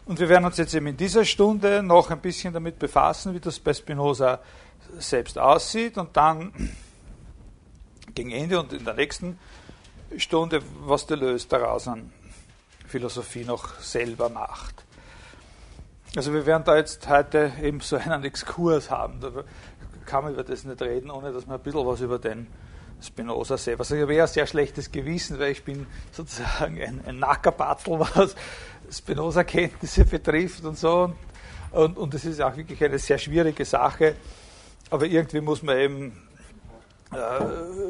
Und 0.06 0.18
wir 0.18 0.30
werden 0.30 0.46
uns 0.46 0.56
jetzt 0.56 0.74
eben 0.74 0.86
in 0.86 0.96
dieser 0.96 1.26
Stunde 1.26 1.82
noch 1.82 2.10
ein 2.10 2.20
bisschen 2.20 2.54
damit 2.54 2.78
befassen, 2.78 3.34
wie 3.34 3.40
das 3.40 3.60
bei 3.60 3.74
Spinoza 3.74 4.40
selbst 4.98 5.38
aussieht 5.38 5.98
und 5.98 6.16
dann 6.16 6.52
gegen 8.14 8.30
Ende 8.30 8.58
und 8.58 8.72
in 8.72 8.84
der 8.84 8.94
nächsten 8.94 9.38
Stunde, 10.16 10.60
was 10.80 11.06
der 11.06 11.16
Lös 11.16 11.48
daraus 11.48 11.86
an 11.88 12.12
Philosophie 12.86 13.44
noch 13.44 13.78
selber 13.80 14.28
macht. 14.28 14.84
Also 16.16 16.32
wir 16.34 16.44
werden 16.44 16.64
da 16.64 16.76
jetzt 16.76 17.08
heute 17.08 17.52
eben 17.62 17.80
so 17.80 17.96
einen 17.96 18.24
Exkurs 18.24 18.90
haben. 18.90 19.20
Da 19.20 19.30
kann 20.06 20.24
man 20.24 20.32
über 20.32 20.42
das 20.42 20.64
nicht 20.64 20.82
reden, 20.82 21.10
ohne 21.10 21.32
dass 21.32 21.46
man 21.46 21.58
ein 21.58 21.62
bisschen 21.62 21.86
was 21.86 22.00
über 22.00 22.18
den 22.18 22.48
Spinoza 23.00 23.56
selber. 23.56 23.80
Also 23.82 23.94
ich 23.94 24.02
habe 24.02 24.20
ein 24.20 24.26
sehr 24.26 24.46
schlechtes 24.46 24.90
Gewissen, 24.90 25.38
weil 25.38 25.52
ich 25.52 25.64
bin 25.64 25.86
sozusagen 26.10 26.80
ein, 26.82 27.00
ein 27.06 27.18
Nackerbattel, 27.18 28.00
was 28.00 28.34
Spinoza-Kenntnisse 28.90 30.04
betrifft 30.04 30.64
und 30.64 30.76
so. 30.76 31.12
Und, 31.70 31.96
und, 31.96 32.12
das 32.12 32.24
ist 32.24 32.40
auch 32.40 32.56
wirklich 32.56 32.82
eine 32.82 32.98
sehr 32.98 33.18
schwierige 33.18 33.64
Sache. 33.64 34.16
Aber 34.90 35.06
irgendwie 35.06 35.40
muss 35.40 35.62
man 35.62 35.78
eben 35.78 36.29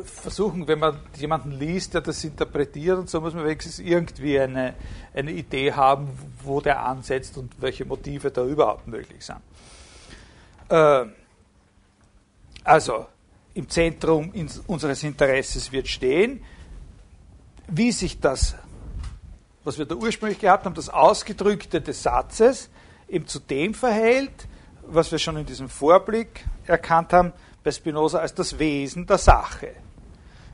versuchen, 0.05 0.67
wenn 0.67 0.79
man 0.79 0.99
jemanden 1.17 1.53
liest, 1.53 1.93
der 1.93 2.01
das 2.01 2.25
interpretiert 2.25 2.99
und 2.99 3.11
so, 3.11 3.21
muss 3.21 3.35
man 3.35 3.45
wenigstens 3.45 3.79
irgendwie 3.79 4.41
eine, 4.41 4.75
eine 5.13 5.33
Idee 5.33 5.73
haben, 5.73 6.09
wo 6.43 6.61
der 6.61 6.85
ansetzt 6.85 7.37
und 7.37 7.53
welche 7.61 7.85
Motive 7.85 8.31
da 8.31 8.45
überhaupt 8.45 8.87
möglich 8.87 9.25
sind. 9.25 9.41
Äh, 10.71 11.07
also, 12.65 13.07
im 13.53 13.69
Zentrum 13.69 14.33
unseres 14.67 15.03
Interesses 15.03 15.71
wird 15.71 15.89
stehen, 15.89 16.43
wie 17.69 17.93
sich 17.93 18.21
das, 18.21 18.55
was 19.65 19.79
wir 19.79 19.85
da 19.85 19.97
ursprünglich 19.97 20.39
gehabt 20.39 20.65
haben, 20.65 20.75
das 20.75 20.89
Ausgedrückte 20.89 21.81
des 21.81 22.03
Satzes 22.03 22.71
eben 23.09 23.27
zu 23.27 23.39
dem 23.39 23.75
verhält, 23.75 24.47
was 24.87 25.13
wir 25.13 25.19
schon 25.19 25.37
in 25.37 25.47
diesem 25.47 25.69
Vorblick 25.69 26.47
erkannt 26.67 27.13
haben, 27.13 27.33
bei 27.63 27.71
Spinoza 27.71 28.19
als 28.19 28.35
das 28.35 28.59
Wesen 28.59 29.07
der 29.07 29.19
Sache. 29.19 29.73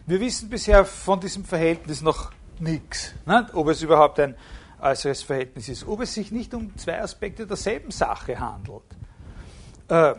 Wir 0.06 0.20
wissen 0.20 0.48
bisher 0.48 0.84
von 0.84 1.20
diesem 1.20 1.44
Verhältnis 1.44 2.02
noch 2.02 2.32
nichts, 2.60 3.14
ne? 3.26 3.46
ob 3.52 3.68
es 3.68 3.82
überhaupt 3.82 4.20
ein 4.20 4.34
äußeres 4.80 5.22
Verhältnis 5.22 5.68
ist, 5.68 5.86
ob 5.86 6.00
es 6.00 6.14
sich 6.14 6.30
nicht 6.30 6.54
um 6.54 6.76
zwei 6.76 7.00
Aspekte 7.00 7.46
derselben 7.46 7.90
Sache 7.90 8.38
handelt. 8.38 8.84
Äh, 9.88 10.14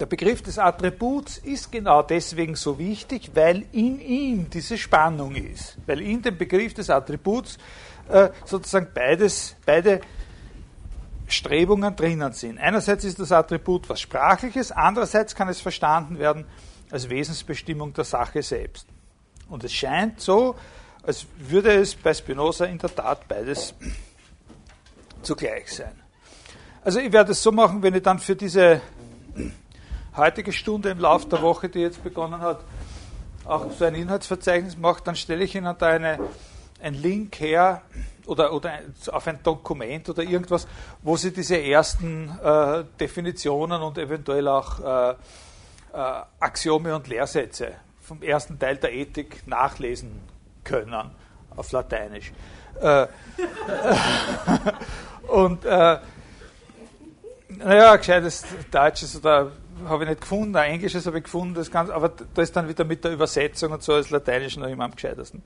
der 0.00 0.06
Begriff 0.06 0.42
des 0.42 0.58
Attributs 0.58 1.38
ist 1.38 1.70
genau 1.70 2.02
deswegen 2.02 2.56
so 2.56 2.78
wichtig, 2.78 3.30
weil 3.34 3.64
in 3.72 4.00
ihm 4.00 4.50
diese 4.50 4.76
Spannung 4.76 5.36
ist, 5.36 5.76
weil 5.86 6.00
in 6.00 6.20
dem 6.20 6.36
Begriff 6.36 6.74
des 6.74 6.90
Attributs 6.90 7.58
äh, 8.08 8.30
sozusagen 8.44 8.88
beides, 8.92 9.54
beide 9.64 10.00
Strebungen 11.26 11.96
drinnen 11.96 12.32
sind. 12.32 12.58
Einerseits 12.58 13.04
ist 13.04 13.18
das 13.18 13.32
Attribut 13.32 13.88
was 13.88 14.00
Sprachliches, 14.00 14.72
andererseits 14.72 15.34
kann 15.34 15.48
es 15.48 15.60
verstanden 15.60 16.18
werden 16.18 16.46
als 16.90 17.08
Wesensbestimmung 17.08 17.92
der 17.94 18.04
Sache 18.04 18.42
selbst. 18.42 18.86
Und 19.48 19.64
es 19.64 19.72
scheint 19.72 20.20
so, 20.20 20.54
als 21.02 21.26
würde 21.38 21.72
es 21.74 21.94
bei 21.94 22.14
Spinoza 22.14 22.66
in 22.66 22.78
der 22.78 22.94
Tat 22.94 23.26
beides 23.28 23.74
zugleich 25.22 25.72
sein. 25.72 26.00
Also 26.82 27.00
ich 27.00 27.12
werde 27.12 27.32
es 27.32 27.42
so 27.42 27.50
machen, 27.52 27.82
wenn 27.82 27.94
ich 27.94 28.02
dann 28.02 28.18
für 28.18 28.36
diese 28.36 28.80
heutige 30.16 30.52
Stunde 30.52 30.90
im 30.90 30.98
Laufe 30.98 31.28
der 31.28 31.42
Woche, 31.42 31.68
die 31.68 31.80
jetzt 31.80 32.02
begonnen 32.02 32.40
hat, 32.40 32.60
auch 33.44 33.70
so 33.72 33.84
ein 33.84 33.94
Inhaltsverzeichnis 33.94 34.76
mache, 34.76 35.02
dann 35.04 35.16
stelle 35.16 35.44
ich 35.44 35.54
Ihnen 35.54 35.74
da 35.78 35.86
eine, 35.86 36.18
einen 36.80 36.96
Link 36.96 37.40
her 37.40 37.82
oder, 38.26 38.52
oder 38.52 38.80
auf 39.12 39.26
ein 39.26 39.42
Dokument 39.42 40.08
oder 40.08 40.22
irgendwas, 40.22 40.66
wo 41.02 41.16
Sie 41.16 41.32
diese 41.32 41.60
ersten 41.60 42.30
äh, 42.42 42.84
Definitionen 42.98 43.82
und 43.82 43.98
eventuell 43.98 44.48
auch 44.48 44.80
äh, 44.80 45.10
äh, 45.10 46.22
Axiome 46.40 46.94
und 46.94 47.06
Lehrsätze 47.08 47.72
vom 48.00 48.22
ersten 48.22 48.58
Teil 48.58 48.76
der 48.76 48.92
Ethik 48.92 49.46
nachlesen 49.46 50.20
können 50.62 51.10
auf 51.56 51.72
Lateinisch. 51.72 52.32
Äh, 52.80 53.06
und 55.28 55.64
äh, 55.64 55.98
naja, 57.48 57.96
gescheites 57.96 58.44
Deutsches 58.70 59.16
oder 59.16 59.52
habe 59.86 60.04
ich 60.04 60.10
nicht 60.10 60.20
gefunden, 60.20 60.56
ein 60.56 60.72
Englisches 60.72 61.06
habe 61.06 61.18
ich 61.18 61.24
gefunden, 61.24 61.54
das 61.54 61.70
Ganze, 61.70 61.94
aber 61.94 62.10
da 62.34 62.42
ist 62.42 62.54
dann 62.56 62.68
wieder 62.68 62.84
mit 62.84 63.04
der 63.04 63.12
Übersetzung 63.12 63.72
und 63.72 63.82
so 63.82 63.94
als 63.94 64.10
Lateinisch 64.10 64.56
noch 64.56 64.68
immer 64.68 64.84
am 64.84 64.94
gescheitesten. 64.94 65.42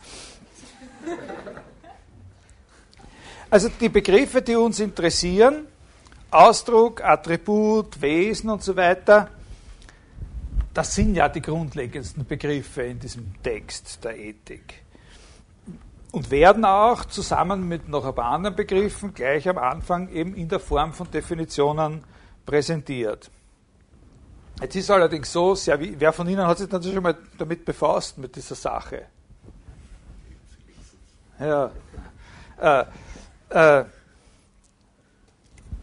Also 3.50 3.70
die 3.80 3.88
Begriffe, 3.88 4.42
die 4.42 4.56
uns 4.56 4.78
interessieren, 4.78 5.66
Ausdruck, 6.30 7.02
Attribut, 7.02 8.00
Wesen 8.02 8.50
und 8.50 8.62
so 8.62 8.76
weiter, 8.76 9.30
das 10.74 10.94
sind 10.94 11.14
ja 11.14 11.28
die 11.30 11.40
grundlegendsten 11.40 12.26
Begriffe 12.26 12.82
in 12.82 13.00
diesem 13.00 13.42
Text 13.42 14.04
der 14.04 14.18
Ethik. 14.18 14.82
Und 16.12 16.30
werden 16.30 16.64
auch 16.64 17.06
zusammen 17.06 17.66
mit 17.66 17.88
noch 17.88 18.04
ein 18.04 18.14
paar 18.14 18.32
anderen 18.32 18.54
Begriffen 18.54 19.14
gleich 19.14 19.48
am 19.48 19.58
Anfang 19.58 20.10
eben 20.10 20.34
in 20.34 20.48
der 20.48 20.60
Form 20.60 20.92
von 20.92 21.10
Definitionen 21.10 22.04
präsentiert. 22.44 23.30
Jetzt 24.60 24.76
ist 24.76 24.90
allerdings 24.90 25.32
so, 25.32 25.54
sehr, 25.54 25.78
wer 25.80 26.12
von 26.12 26.28
Ihnen 26.28 26.46
hat 26.46 26.58
sich 26.58 26.68
dann 26.68 26.82
schon 26.82 27.02
mal 27.02 27.16
damit 27.38 27.64
befasst, 27.64 28.18
mit 28.18 28.36
dieser 28.36 28.54
Sache? 28.54 29.06
Ja. 31.40 31.70
Äh, 32.60 32.84
äh, 33.50 33.84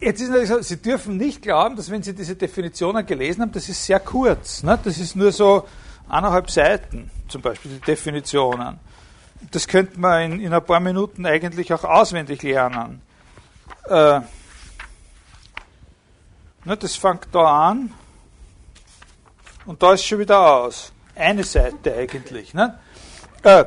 jetzt 0.00 0.20
ist 0.20 0.28
natürlich 0.28 0.48
so, 0.48 0.60
Sie 0.60 0.80
dürfen 0.80 1.16
nicht 1.16 1.42
glauben, 1.42 1.76
dass 1.76 1.90
wenn 1.90 2.02
Sie 2.02 2.14
diese 2.14 2.36
Definitionen 2.36 3.04
gelesen 3.06 3.42
haben, 3.42 3.52
das 3.52 3.68
ist 3.68 3.84
sehr 3.84 4.00
kurz. 4.00 4.62
Ne? 4.62 4.78
Das 4.82 4.98
ist 4.98 5.16
nur 5.16 5.32
so 5.32 5.66
eineinhalb 6.08 6.50
Seiten, 6.50 7.10
zum 7.28 7.42
Beispiel 7.42 7.72
die 7.72 7.80
Definitionen. 7.80 8.78
Das 9.50 9.66
könnte 9.66 9.98
man 9.98 10.32
in, 10.32 10.40
in 10.40 10.52
ein 10.52 10.64
paar 10.64 10.80
Minuten 10.80 11.26
eigentlich 11.26 11.72
auch 11.72 11.84
auswendig 11.84 12.42
lernen. 12.42 13.02
Äh, 13.88 14.20
ne, 16.64 16.76
das 16.78 16.96
fängt 16.96 17.28
da 17.32 17.68
an 17.68 17.92
und 19.66 19.82
da 19.82 19.92
ist 19.92 20.04
schon 20.04 20.18
wieder 20.18 20.40
aus. 20.40 20.92
Eine 21.14 21.44
Seite 21.44 21.94
eigentlich. 21.94 22.54
Ne? 22.54 22.78
Äh, 23.42 23.64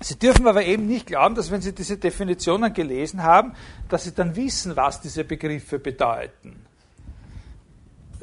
Sie 0.00 0.18
dürfen 0.18 0.46
aber 0.46 0.64
eben 0.64 0.86
nicht 0.86 1.06
glauben, 1.06 1.34
dass 1.34 1.50
wenn 1.50 1.60
Sie 1.60 1.74
diese 1.74 1.96
Definitionen 1.96 2.72
gelesen 2.72 3.22
haben, 3.22 3.52
dass 3.88 4.04
Sie 4.04 4.14
dann 4.14 4.36
wissen, 4.36 4.76
was 4.76 5.00
diese 5.00 5.24
Begriffe 5.24 5.78
bedeuten. 5.78 6.64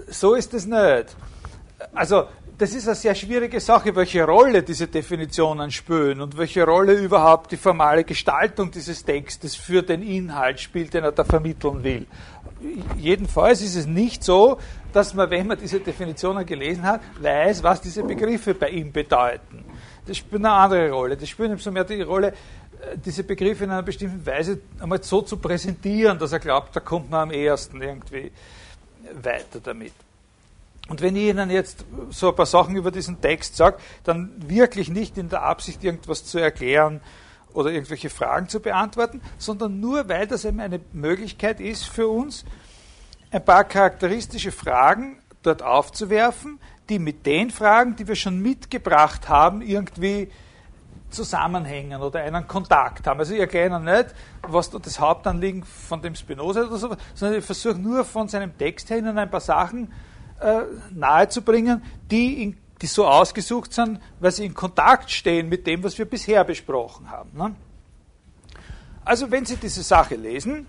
So 0.08 0.36
ist 0.36 0.54
es 0.54 0.66
nicht. 0.66 1.16
Also, 1.94 2.26
das 2.58 2.74
ist 2.74 2.88
eine 2.88 2.96
sehr 2.96 3.14
schwierige 3.16 3.60
Sache, 3.60 3.94
welche 3.96 4.24
Rolle 4.24 4.64
diese 4.64 4.88
Definitionen 4.88 5.72
spielen 5.72 6.22
und 6.22 6.38
welche 6.38 6.64
Rolle 6.64 6.94
überhaupt 6.94 7.52
die 7.52 7.58
formale 7.58 8.06
Gestaltung 8.06 8.72
dieses 8.72 9.04
Textes 9.04 9.56
für 9.56 9.84
den 9.84 10.02
Inhalt 10.02 10.62
spielt, 10.62 10.94
den 10.94 11.04
er 11.04 11.12
da 11.12 11.26
vermitteln 11.26 11.84
will. 11.84 12.08
Jedenfalls 12.98 13.62
ist 13.62 13.76
es 13.76 13.86
nicht 13.86 14.24
so, 14.24 14.58
dass 14.94 15.14
man, 15.14 15.30
wenn 15.30 15.48
man 15.48 15.58
diese 15.58 15.82
Definitionen 15.82 16.46
gelesen 16.46 16.84
hat, 16.84 17.02
weiß, 17.20 17.62
was 17.62 17.82
diese 17.82 18.04
Begriffe 18.04 18.54
bei 18.54 18.70
ihm 18.70 18.94
bedeuten. 18.94 19.66
Das 20.06 20.18
spielt 20.18 20.46
eine 20.46 20.52
andere 20.52 20.92
Rolle. 20.92 21.18
Das 21.18 21.30
spielt 21.30 21.60
so 21.60 21.72
mehr 21.72 21.84
die 21.84 22.02
Rolle, 22.02 22.30
äh, 22.30 22.98
diese 23.04 23.24
Begriffe 23.24 23.64
in 23.64 23.72
einer 23.72 23.84
bestimmten 23.84 24.26
Weise 24.26 24.60
einmal 24.80 25.02
so 25.04 25.22
zu 25.22 25.38
präsentieren, 25.38 26.20
dass 26.20 26.32
er 26.32 26.40
glaubt, 26.40 26.76
da 26.76 26.80
kommt 26.80 27.10
man 27.10 27.22
am 27.22 27.32
ehesten 27.32 27.82
irgendwie 27.82 28.32
weiter 29.22 29.60
damit. 29.64 29.94
Und 30.88 31.02
wenn 31.02 31.16
ich 31.16 31.24
Ihnen 31.24 31.50
jetzt 31.50 31.84
so 32.12 32.30
ein 32.30 32.36
paar 32.36 32.46
Sachen 32.46 32.76
über 32.76 32.92
diesen 32.92 33.20
Text 33.20 33.56
sage, 33.56 33.78
dann 34.04 34.32
wirklich 34.48 34.90
nicht 34.90 35.18
in 35.18 35.30
der 35.30 35.42
Absicht, 35.42 35.84
irgendwas 35.84 36.26
zu 36.26 36.38
erklären 36.38 37.02
oder 37.54 37.72
irgendwelche 37.72 38.12
Fragen 38.12 38.50
zu 38.50 38.60
beantworten, 38.60 39.22
sondern 39.40 39.80
nur, 39.80 40.08
weil 40.10 40.28
das 40.28 40.46
eben 40.46 40.60
eine 40.60 40.80
Möglichkeit 40.94 41.60
ist 41.60 41.86
für 41.86 42.08
uns, 42.08 42.46
ein 43.32 43.44
paar 43.44 43.64
charakteristische 43.64 44.52
Fragen 44.52 45.18
dort 45.42 45.64
aufzuwerfen, 45.64 46.60
die 46.90 47.00
mit 47.00 47.26
den 47.26 47.50
Fragen, 47.50 47.96
die 47.96 48.08
wir 48.08 48.16
schon 48.16 48.42
mitgebracht 48.42 49.28
haben, 49.30 49.62
irgendwie 49.62 50.30
zusammenhängen 51.10 52.02
oder 52.02 52.22
einen 52.22 52.48
Kontakt 52.48 53.08
haben. 53.08 53.20
Also 53.20 53.34
ich 53.34 53.40
erkläre 53.40 53.80
nicht, 53.80 54.14
was 54.42 54.70
das 54.70 55.00
Hauptanliegen 55.00 55.64
von 55.64 56.02
dem 56.02 56.16
Spinoza 56.16 56.64
oder 56.64 56.78
so, 56.78 56.96
sondern 57.14 57.40
ich 57.40 57.46
versuche 57.46 57.76
nur 57.76 58.04
von 58.04 58.28
seinem 58.28 58.58
Text 58.58 58.90
her 58.90 58.98
Ihnen 58.98 59.18
ein 59.18 59.30
paar 59.30 59.40
Sachen 59.40 59.92
äh, 60.40 60.62
nahezubringen, 60.92 61.82
die, 62.12 62.44
in, 62.44 62.58
die 62.82 62.88
so 62.88 63.08
ausgesucht 63.08 63.74
sind, 63.74 64.00
weil 64.20 64.32
sie 64.32 64.46
in 64.46 64.54
Kontakt 64.54 65.10
stehen 65.10 65.48
mit 65.48 65.66
dem, 65.66 65.84
was 65.84 65.98
wir 65.98 66.06
bisher 66.06 66.44
besprochen 66.44 67.10
haben. 67.10 67.32
Ne? 67.34 67.56
Also 69.06 69.30
wenn 69.32 69.46
Sie 69.46 69.56
diese 69.56 69.84
Sache 69.84 70.16
lesen, 70.16 70.66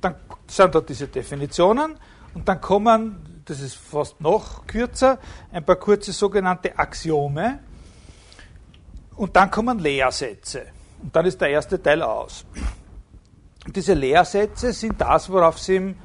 dann 0.00 0.16
sind 0.46 0.74
da 0.74 0.80
diese 0.80 1.06
Definitionen 1.06 1.96
und 2.34 2.48
dann 2.48 2.60
kommen, 2.60 3.33
das 3.44 3.60
ist 3.60 3.76
fast 3.76 4.20
noch 4.20 4.66
kürzer, 4.66 5.18
ein 5.52 5.64
paar 5.64 5.76
kurze 5.76 6.12
sogenannte 6.12 6.78
Axiome 6.78 7.60
und 9.16 9.36
dann 9.36 9.50
kommen 9.50 9.78
Lehrsätze. 9.78 10.66
Und 11.02 11.14
dann 11.14 11.26
ist 11.26 11.40
der 11.40 11.50
erste 11.50 11.80
Teil 11.82 12.02
aus. 12.02 12.44
Und 13.66 13.76
diese 13.76 13.94
Lehrsätze 13.94 14.72
sind 14.72 15.00
das, 15.00 15.30
worauf 15.30 15.56
es 15.56 15.68
ihm 15.68 15.96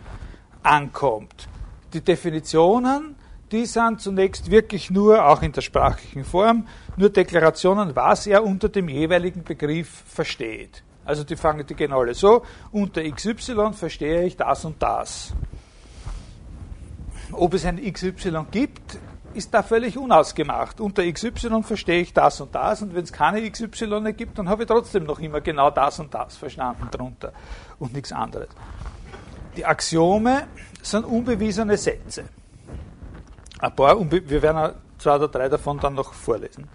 ankommt. 0.64 1.48
Die 1.94 2.02
Definitionen, 2.02 3.16
die 3.52 3.66
sind 3.66 4.02
zunächst 4.02 4.52
wirklich 4.52 4.92
nur, 4.92 5.26
auch 5.26 5.42
in 5.42 5.52
der 5.52 5.62
sprachlichen 5.62 6.24
Form, 6.24 6.68
nur 6.98 7.10
Deklarationen, 7.10 7.96
was 7.96 8.28
er 8.28 8.44
unter 8.44 8.70
dem 8.70 8.90
jeweiligen 8.90 9.44
Begriff 9.44 10.04
versteht. 10.06 10.84
Also 11.06 11.24
die 11.24 11.36
fangen, 11.36 11.66
die 11.66 11.74
gehen 11.74 11.92
alle 11.92 12.14
so, 12.14 12.44
unter 12.72 13.02
XY 13.02 13.74
verstehe 13.74 14.26
ich 14.26 14.38
das 14.38 14.66
und 14.66 14.82
das. 14.82 15.34
Ob 17.32 17.54
es 17.54 17.66
ein 17.66 17.78
XY 17.78 18.46
gibt, 18.52 18.98
ist 19.34 19.54
da 19.54 19.64
völlig 19.64 19.98
unausgemacht. 19.98 20.82
Unter 20.82 21.10
XY 21.12 21.64
verstehe 21.64 22.02
ich 22.02 22.14
das 22.14 22.42
und 22.42 22.54
das 22.56 22.82
und 22.82 22.96
wenn 22.96 23.04
es 23.04 23.14
keine 23.14 23.50
XY 23.50 24.14
gibt, 24.14 24.38
dann 24.38 24.50
habe 24.50 24.64
ich 24.64 24.68
trotzdem 24.68 25.04
noch 25.04 25.20
immer 25.20 25.42
genau 25.42 25.70
das 25.70 26.00
und 26.00 26.14
das 26.14 26.38
verstanden 26.38 26.88
drunter 26.92 27.34
und 27.78 27.94
nichts 27.94 28.12
anderes. 28.12 28.50
Die 29.56 29.66
Axiome 29.66 30.48
sind 30.82 31.06
unbewiesene 31.06 31.78
Sätze. 31.78 32.26
Ein 33.60 33.76
paar, 33.76 34.00
wir 34.00 34.42
werden 34.42 34.76
zwei 34.98 35.16
oder 35.16 35.28
drei 35.28 35.50
davon 35.50 35.80
dann 35.80 35.96
noch 35.96 36.14
vorlesen. 36.14 36.68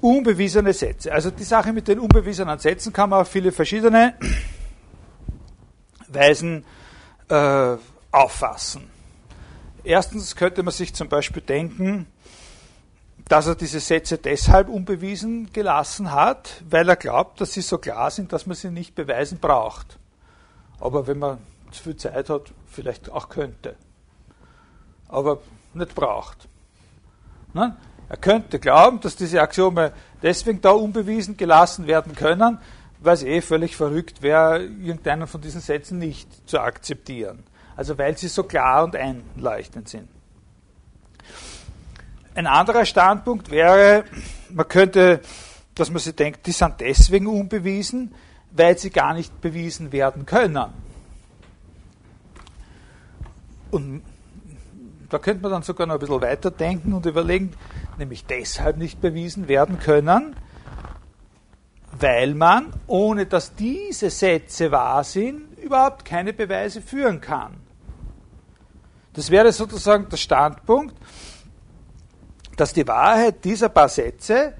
Unbewiesene 0.00 0.72
Sätze. 0.72 1.12
Also 1.12 1.30
die 1.30 1.44
Sache 1.44 1.72
mit 1.72 1.86
den 1.86 1.98
unbewiesenen 1.98 2.58
Sätzen 2.58 2.92
kann 2.92 3.10
man 3.10 3.20
auf 3.20 3.28
viele 3.28 3.52
verschiedene 3.52 4.14
Weisen 6.08 6.64
äh, 7.28 7.76
auffassen. 8.10 8.99
Erstens 9.84 10.36
könnte 10.36 10.62
man 10.62 10.72
sich 10.72 10.94
zum 10.94 11.08
Beispiel 11.08 11.42
denken, 11.42 12.06
dass 13.28 13.46
er 13.46 13.54
diese 13.54 13.80
Sätze 13.80 14.18
deshalb 14.18 14.68
unbewiesen 14.68 15.52
gelassen 15.52 16.12
hat, 16.12 16.62
weil 16.68 16.88
er 16.88 16.96
glaubt, 16.96 17.40
dass 17.40 17.52
sie 17.52 17.60
so 17.60 17.78
klar 17.78 18.10
sind, 18.10 18.32
dass 18.32 18.46
man 18.46 18.56
sie 18.56 18.70
nicht 18.70 18.94
beweisen 18.94 19.38
braucht. 19.38 19.98
Aber 20.80 21.06
wenn 21.06 21.18
man 21.18 21.38
zu 21.70 21.82
viel 21.82 21.96
Zeit 21.96 22.28
hat, 22.28 22.52
vielleicht 22.66 23.10
auch 23.10 23.28
könnte. 23.28 23.76
Aber 25.08 25.38
nicht 25.74 25.94
braucht. 25.94 26.48
Ne? 27.52 27.76
Er 28.08 28.16
könnte 28.16 28.58
glauben, 28.58 29.00
dass 29.00 29.14
diese 29.14 29.40
Axiome 29.40 29.92
deswegen 30.22 30.60
da 30.60 30.70
unbewiesen 30.70 31.36
gelassen 31.36 31.86
werden 31.86 32.16
können, 32.16 32.58
weil 32.98 33.14
es 33.14 33.22
eh 33.22 33.40
völlig 33.40 33.76
verrückt 33.76 34.22
wäre, 34.22 34.64
irgendeinen 34.64 35.28
von 35.28 35.40
diesen 35.40 35.60
Sätzen 35.60 35.98
nicht 35.98 36.48
zu 36.48 36.58
akzeptieren. 36.60 37.44
Also 37.80 37.96
weil 37.96 38.14
sie 38.18 38.28
so 38.28 38.42
klar 38.42 38.84
und 38.84 38.94
einleuchtend 38.94 39.88
sind. 39.88 40.06
Ein 42.34 42.46
anderer 42.46 42.84
Standpunkt 42.84 43.50
wäre, 43.50 44.04
man 44.50 44.68
könnte, 44.68 45.22
dass 45.74 45.88
man 45.88 45.98
sich 45.98 46.14
denkt, 46.14 46.46
die 46.46 46.52
sind 46.52 46.74
deswegen 46.80 47.26
unbewiesen, 47.26 48.14
weil 48.50 48.76
sie 48.76 48.90
gar 48.90 49.14
nicht 49.14 49.40
bewiesen 49.40 49.92
werden 49.92 50.26
können. 50.26 50.62
Und 53.70 54.02
da 55.08 55.18
könnte 55.18 55.40
man 55.40 55.50
dann 55.50 55.62
sogar 55.62 55.86
noch 55.86 55.94
ein 55.94 56.00
bisschen 56.00 56.20
weiterdenken 56.20 56.92
und 56.92 57.06
überlegen, 57.06 57.54
nämlich 57.96 58.26
deshalb 58.26 58.76
nicht 58.76 59.00
bewiesen 59.00 59.48
werden 59.48 59.78
können, 59.78 60.36
weil 61.98 62.34
man, 62.34 62.74
ohne 62.86 63.24
dass 63.24 63.54
diese 63.54 64.10
Sätze 64.10 64.70
wahr 64.70 65.02
sind, 65.02 65.58
überhaupt 65.58 66.04
keine 66.04 66.34
Beweise 66.34 66.82
führen 66.82 67.22
kann. 67.22 67.69
Das 69.12 69.30
wäre 69.30 69.52
sozusagen 69.52 70.08
der 70.08 70.16
Standpunkt, 70.16 70.94
dass 72.56 72.72
die 72.72 72.86
Wahrheit 72.86 73.44
dieser 73.44 73.68
paar 73.68 73.88
Sätze 73.88 74.54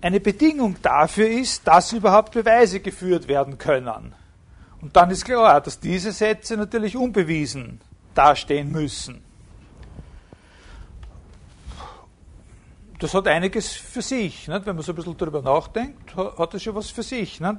eine 0.00 0.20
Bedingung 0.20 0.76
dafür 0.82 1.28
ist, 1.28 1.66
dass 1.66 1.92
überhaupt 1.92 2.32
Beweise 2.32 2.80
geführt 2.80 3.26
werden 3.28 3.58
können. 3.58 4.14
Und 4.80 4.94
dann 4.94 5.10
ist 5.10 5.24
klar, 5.24 5.60
dass 5.60 5.80
diese 5.80 6.12
Sätze 6.12 6.56
natürlich 6.56 6.96
unbewiesen 6.96 7.80
dastehen 8.14 8.70
müssen. 8.70 9.22
Das 12.98 13.12
hat 13.14 13.26
einiges 13.28 13.72
für 13.72 14.02
sich. 14.02 14.48
Nicht? 14.48 14.66
Wenn 14.66 14.76
man 14.76 14.84
so 14.84 14.92
ein 14.92 14.96
bisschen 14.96 15.16
darüber 15.16 15.42
nachdenkt, 15.42 16.16
hat 16.16 16.54
das 16.54 16.62
schon 16.62 16.74
was 16.74 16.90
für 16.90 17.02
sich. 17.02 17.40
Nicht? 17.40 17.56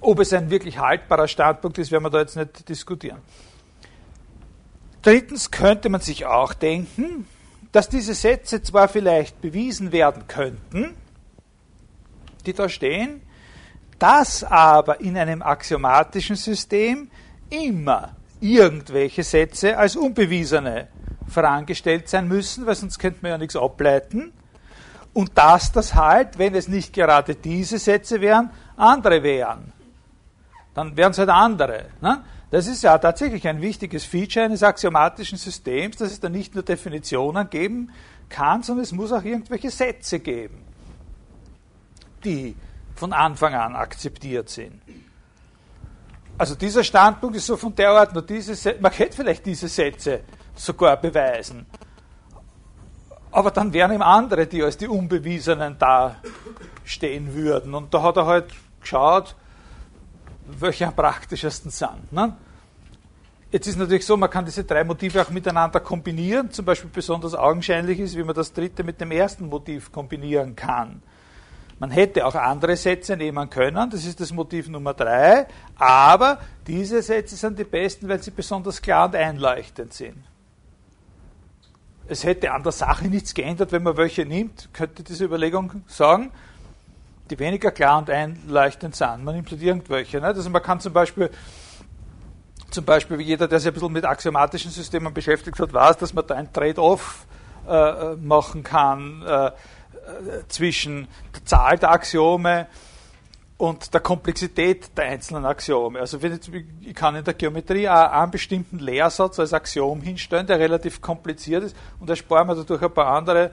Ob 0.00 0.18
es 0.18 0.32
ein 0.32 0.50
wirklich 0.50 0.78
haltbarer 0.78 1.28
Standpunkt 1.28 1.78
ist, 1.78 1.90
werden 1.90 2.04
wir 2.04 2.10
da 2.10 2.20
jetzt 2.20 2.36
nicht 2.36 2.68
diskutieren. 2.68 3.18
Drittens 5.02 5.50
könnte 5.50 5.88
man 5.88 6.00
sich 6.00 6.26
auch 6.26 6.54
denken, 6.54 7.26
dass 7.72 7.88
diese 7.88 8.14
Sätze 8.14 8.62
zwar 8.62 8.88
vielleicht 8.88 9.40
bewiesen 9.40 9.92
werden 9.92 10.28
könnten, 10.28 10.94
die 12.46 12.52
da 12.52 12.68
stehen, 12.68 13.20
dass 13.98 14.44
aber 14.44 15.00
in 15.00 15.16
einem 15.16 15.42
axiomatischen 15.42 16.36
System 16.36 17.10
immer 17.50 18.16
irgendwelche 18.40 19.22
Sätze 19.22 19.76
als 19.76 19.96
unbewiesene 19.96 20.88
vorangestellt 21.28 22.08
sein 22.08 22.28
müssen, 22.28 22.66
weil 22.66 22.74
sonst 22.74 22.98
könnte 22.98 23.20
man 23.22 23.30
ja 23.30 23.38
nichts 23.38 23.56
ableiten. 23.56 24.32
Und 25.12 25.36
dass 25.36 25.72
das 25.72 25.94
halt, 25.94 26.38
wenn 26.38 26.54
es 26.54 26.68
nicht 26.68 26.92
gerade 26.92 27.34
diese 27.34 27.78
Sätze 27.78 28.20
wären, 28.20 28.50
andere 28.76 29.22
wären. 29.22 29.72
Dann 30.74 30.96
wären 30.96 31.12
es 31.12 31.18
halt 31.18 31.28
andere. 31.28 31.86
Ne? 32.00 32.24
Das 32.52 32.66
ist 32.66 32.82
ja 32.82 32.98
tatsächlich 32.98 33.48
ein 33.48 33.62
wichtiges 33.62 34.04
Feature 34.04 34.44
eines 34.44 34.62
axiomatischen 34.62 35.38
Systems, 35.38 35.96
dass 35.96 36.12
es 36.12 36.20
da 36.20 36.28
nicht 36.28 36.54
nur 36.54 36.62
Definitionen 36.62 37.48
geben 37.48 37.90
kann, 38.28 38.62
sondern 38.62 38.82
es 38.82 38.92
muss 38.92 39.10
auch 39.10 39.24
irgendwelche 39.24 39.70
Sätze 39.70 40.20
geben, 40.20 40.62
die 42.22 42.54
von 42.94 43.14
Anfang 43.14 43.54
an 43.54 43.74
akzeptiert 43.74 44.50
sind. 44.50 44.82
Also 46.36 46.54
dieser 46.54 46.84
Standpunkt 46.84 47.36
ist 47.36 47.46
so 47.46 47.56
von 47.56 47.74
der 47.74 47.88
Art, 47.88 48.12
nur 48.12 48.22
diese, 48.22 48.74
man 48.80 48.92
hätte 48.92 49.16
vielleicht 49.16 49.46
diese 49.46 49.68
Sätze 49.68 50.20
sogar 50.54 50.98
beweisen. 50.98 51.64
Aber 53.30 53.50
dann 53.50 53.72
wären 53.72 53.94
ihm 53.94 54.02
andere, 54.02 54.46
die 54.46 54.62
als 54.62 54.76
die 54.76 54.88
Unbewiesenen 54.88 55.78
da 55.78 56.16
stehen 56.84 57.32
würden. 57.32 57.72
Und 57.72 57.94
da 57.94 58.02
hat 58.02 58.18
er 58.18 58.26
halt 58.26 58.52
geschaut, 58.78 59.36
welche 60.46 60.86
am 60.86 60.94
praktischsten 60.94 61.70
sind. 61.70 62.12
Ne? 62.12 62.36
Jetzt 63.50 63.66
ist 63.66 63.76
natürlich 63.76 64.06
so, 64.06 64.16
man 64.16 64.30
kann 64.30 64.44
diese 64.44 64.64
drei 64.64 64.82
Motive 64.82 65.20
auch 65.20 65.30
miteinander 65.30 65.80
kombinieren. 65.80 66.50
Zum 66.50 66.64
Beispiel 66.64 66.90
besonders 66.92 67.34
augenscheinlich 67.34 67.98
ist, 67.98 68.16
wie 68.16 68.22
man 68.22 68.34
das 68.34 68.52
dritte 68.52 68.82
mit 68.82 69.00
dem 69.00 69.10
ersten 69.10 69.46
Motiv 69.48 69.92
kombinieren 69.92 70.56
kann. 70.56 71.02
Man 71.78 71.90
hätte 71.90 72.24
auch 72.24 72.34
andere 72.34 72.76
Sätze 72.76 73.16
nehmen 73.16 73.50
können, 73.50 73.90
das 73.90 74.04
ist 74.04 74.20
das 74.20 74.32
Motiv 74.32 74.68
Nummer 74.68 74.94
drei, 74.94 75.48
aber 75.76 76.38
diese 76.64 77.02
Sätze 77.02 77.34
sind 77.34 77.58
die 77.58 77.64
besten, 77.64 78.08
weil 78.08 78.22
sie 78.22 78.30
besonders 78.30 78.80
klar 78.80 79.06
und 79.08 79.16
einleuchtend 79.16 79.92
sind. 79.92 80.22
Es 82.06 82.22
hätte 82.22 82.52
an 82.52 82.62
der 82.62 82.70
Sache 82.70 83.08
nichts 83.08 83.34
geändert, 83.34 83.72
wenn 83.72 83.82
man 83.82 83.96
welche 83.96 84.24
nimmt, 84.24 84.68
könnte 84.72 85.02
diese 85.02 85.24
Überlegung 85.24 85.82
sagen 85.88 86.30
die 87.32 87.38
weniger 87.38 87.70
klar 87.70 87.98
und 87.98 88.10
einleuchtend 88.10 88.94
sind. 88.94 89.24
Man 89.24 89.34
nimmt 89.34 89.50
halt 89.50 89.62
irgendwelche. 89.62 90.20
Ne? 90.20 90.26
Also 90.26 90.48
man 90.50 90.62
kann 90.62 90.80
zum 90.80 90.92
Beispiel, 90.92 91.30
zum 92.70 92.84
Beispiel 92.84 93.20
jeder, 93.20 93.48
der 93.48 93.58
sich 93.58 93.68
ein 93.68 93.74
bisschen 93.74 93.92
mit 93.92 94.04
axiomatischen 94.04 94.70
Systemen 94.70 95.12
beschäftigt 95.14 95.58
hat, 95.58 95.72
weiß, 95.72 95.96
dass 95.96 96.12
man 96.12 96.26
da 96.26 96.34
ein 96.34 96.52
Trade-off 96.52 97.26
äh, 97.66 98.16
machen 98.16 98.62
kann 98.62 99.22
äh, 99.22 99.50
zwischen 100.48 101.08
der 101.34 101.44
Zahl 101.44 101.78
der 101.78 101.92
Axiome 101.92 102.66
und 103.56 103.94
der 103.94 104.00
Komplexität 104.00 104.96
der 104.98 105.06
einzelnen 105.06 105.46
Axiome. 105.46 106.00
Also 106.00 106.20
wenn 106.20 106.38
ich, 106.82 106.94
kann 106.94 107.14
in 107.16 107.24
der 107.24 107.34
Geometrie 107.34 107.88
einen 107.88 108.30
bestimmten 108.30 108.78
Lehrsatz 108.78 109.38
als 109.38 109.54
Axiom 109.54 110.02
hinstellen, 110.02 110.46
der 110.46 110.58
relativ 110.58 111.00
kompliziert 111.00 111.64
ist, 111.64 111.76
und 111.98 112.10
ersparen 112.10 112.48
wir 112.48 112.56
dadurch 112.56 112.82
ein 112.82 112.92
paar 112.92 113.06
andere 113.06 113.52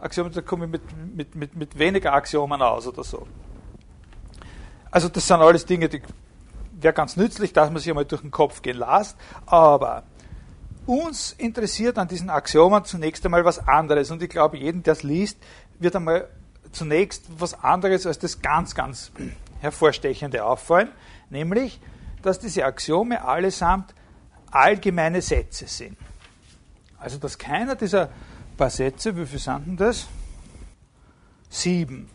Axiomen, 0.00 0.32
da 0.32 0.40
komme 0.42 0.66
ich 0.66 0.70
mit, 0.70 0.82
mit, 1.16 1.34
mit, 1.34 1.56
mit 1.56 1.78
weniger 1.78 2.12
Axiomen 2.12 2.62
aus 2.62 2.86
oder 2.86 3.04
so. 3.04 3.26
Also 4.90 5.08
das 5.08 5.26
sind 5.26 5.40
alles 5.40 5.66
Dinge, 5.66 5.88
die 5.88 6.02
wäre 6.80 6.94
ganz 6.94 7.16
nützlich, 7.16 7.52
dass 7.52 7.70
man 7.70 7.78
sich 7.78 7.90
einmal 7.90 8.04
durch 8.04 8.22
den 8.22 8.30
Kopf 8.30 8.62
gehen 8.62 8.78
lässt, 8.78 9.16
aber 9.46 10.04
uns 10.86 11.32
interessiert 11.32 11.98
an 11.98 12.08
diesen 12.08 12.30
Axiomen 12.30 12.84
zunächst 12.84 13.24
einmal 13.24 13.44
was 13.44 13.66
anderes. 13.66 14.10
Und 14.10 14.22
ich 14.22 14.30
glaube, 14.30 14.56
jeden, 14.56 14.82
der 14.82 14.94
es 14.94 15.02
liest, 15.02 15.38
wird 15.78 15.94
einmal 15.96 16.28
zunächst 16.72 17.24
was 17.38 17.62
anderes 17.62 18.06
als 18.06 18.18
das 18.18 18.40
ganz, 18.40 18.74
ganz 18.74 19.12
hervorstechende 19.60 20.44
auffallen, 20.44 20.90
nämlich, 21.30 21.80
dass 22.22 22.38
diese 22.38 22.64
Axiome 22.64 23.22
allesamt 23.24 23.94
allgemeine 24.50 25.20
Sätze 25.20 25.66
sind. 25.66 25.96
Also, 26.98 27.18
dass 27.18 27.38
keiner 27.38 27.76
dieser 27.76 28.08
paar 28.58 28.68
Sätze, 28.68 29.16
wie 29.16 29.24
viele 29.24 29.38
sind 29.38 29.66
denn 29.66 29.76
das? 29.78 30.06
Sieben. 31.48 32.10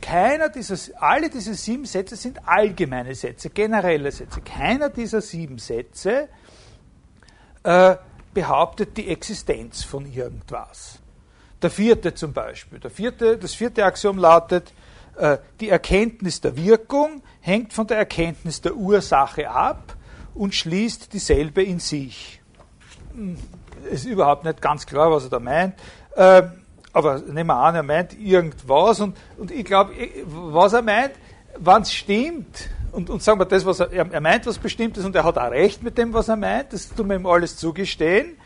Keiner 0.00 0.48
dieser, 0.48 0.76
alle 1.00 1.28
diese 1.28 1.54
sieben 1.54 1.84
Sätze 1.84 2.16
sind 2.16 2.48
allgemeine 2.48 3.14
Sätze, 3.14 3.50
generelle 3.50 4.10
Sätze. 4.10 4.40
Keiner 4.40 4.88
dieser 4.88 5.20
sieben 5.20 5.58
Sätze 5.58 6.28
äh, 7.62 7.96
behauptet 8.32 8.96
die 8.96 9.08
Existenz 9.08 9.84
von 9.84 10.10
irgendwas. 10.10 10.98
Der 11.60 11.70
vierte 11.70 12.14
zum 12.14 12.32
Beispiel. 12.32 12.80
Der 12.80 12.90
vierte, 12.90 13.36
das 13.38 13.54
vierte 13.54 13.84
Axiom 13.84 14.18
lautet, 14.18 14.72
äh, 15.16 15.38
die 15.60 15.68
Erkenntnis 15.68 16.40
der 16.40 16.56
Wirkung 16.56 17.22
hängt 17.40 17.72
von 17.72 17.86
der 17.86 17.98
Erkenntnis 17.98 18.60
der 18.60 18.74
Ursache 18.74 19.48
ab 19.48 19.96
und 20.34 20.54
schließt 20.54 21.12
dieselbe 21.12 21.62
in 21.62 21.78
sich. 21.78 22.40
Ist 23.90 24.04
überhaupt 24.04 24.44
nicht 24.44 24.60
ganz 24.60 24.86
klar, 24.86 25.10
was 25.10 25.24
er 25.24 25.30
da 25.30 25.38
meint. 25.40 25.74
Äh, 26.16 26.42
aber 26.92 27.18
nehmen 27.20 27.46
wir 27.46 27.56
an, 27.56 27.74
er 27.74 27.82
meint 27.82 28.18
irgendwas 28.18 29.00
und, 29.00 29.16
und 29.38 29.50
ich 29.50 29.64
glaube, 29.64 29.92
was 30.26 30.74
er 30.74 30.82
meint, 30.82 31.12
wenn 31.58 31.82
es 31.82 31.92
stimmt, 31.92 32.68
und, 32.92 33.08
und 33.08 33.22
sagen 33.22 33.40
wir 33.40 33.46
das, 33.46 33.64
was 33.64 33.80
er, 33.80 33.90
er 33.90 34.20
meint, 34.20 34.46
was 34.46 34.58
Bestimmtes 34.58 35.04
und 35.04 35.16
er 35.16 35.24
hat 35.24 35.38
auch 35.38 35.50
recht 35.50 35.82
mit 35.82 35.96
dem, 35.96 36.12
was 36.12 36.28
er 36.28 36.36
meint, 36.36 36.74
das 36.74 36.90
tun 36.90 37.08
wir 37.08 37.16
ihm 37.16 37.26
alles 37.26 37.56
zugestehen. 37.56 38.36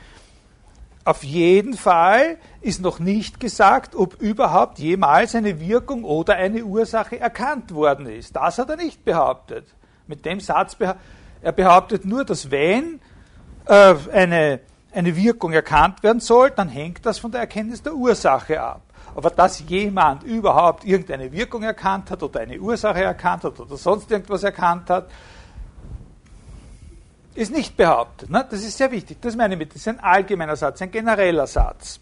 Auf 1.04 1.24
jeden 1.24 1.74
Fall 1.74 2.38
ist 2.60 2.80
noch 2.80 3.00
nicht 3.00 3.40
gesagt, 3.40 3.96
ob 3.96 4.20
überhaupt 4.20 4.78
jemals 4.78 5.34
eine 5.34 5.60
Wirkung 5.60 6.04
oder 6.04 6.34
eine 6.34 6.64
Ursache 6.64 7.18
erkannt 7.18 7.74
worden 7.74 8.06
ist. 8.06 8.36
Das 8.36 8.58
hat 8.58 8.70
er 8.70 8.76
nicht 8.76 9.04
behauptet. 9.04 9.66
Mit 10.06 10.24
dem 10.24 10.38
Satz 10.38 10.76
behauptet 10.76 11.02
er 11.42 11.52
behauptet 11.52 12.04
nur, 12.04 12.24
dass 12.24 12.50
wenn 12.50 13.00
äh, 13.66 13.94
eine, 14.12 14.60
eine 14.96 15.14
Wirkung 15.14 15.52
erkannt 15.52 16.02
werden 16.02 16.20
soll, 16.20 16.50
dann 16.50 16.68
hängt 16.68 17.04
das 17.04 17.18
von 17.18 17.30
der 17.30 17.40
Erkenntnis 17.40 17.82
der 17.82 17.94
Ursache 17.94 18.60
ab. 18.60 18.82
Aber 19.14 19.30
dass 19.30 19.60
jemand 19.68 20.22
überhaupt 20.22 20.84
irgendeine 20.84 21.30
Wirkung 21.32 21.62
erkannt 21.62 22.10
hat 22.10 22.22
oder 22.22 22.40
eine 22.40 22.58
Ursache 22.58 23.02
erkannt 23.02 23.44
hat 23.44 23.60
oder 23.60 23.76
sonst 23.76 24.10
irgendwas 24.10 24.42
erkannt 24.42 24.88
hat, 24.88 25.10
ist 27.34 27.52
nicht 27.52 27.76
behauptet. 27.76 28.30
Ne? 28.30 28.46
Das 28.48 28.60
ist 28.60 28.78
sehr 28.78 28.90
wichtig. 28.90 29.18
Das 29.20 29.36
meine 29.36 29.54
ich 29.54 29.58
mit. 29.58 29.70
Das 29.70 29.76
ist 29.76 29.88
ein 29.88 30.00
allgemeiner 30.00 30.56
Satz, 30.56 30.80
ein 30.80 30.90
genereller 30.90 31.46
Satz. 31.46 32.00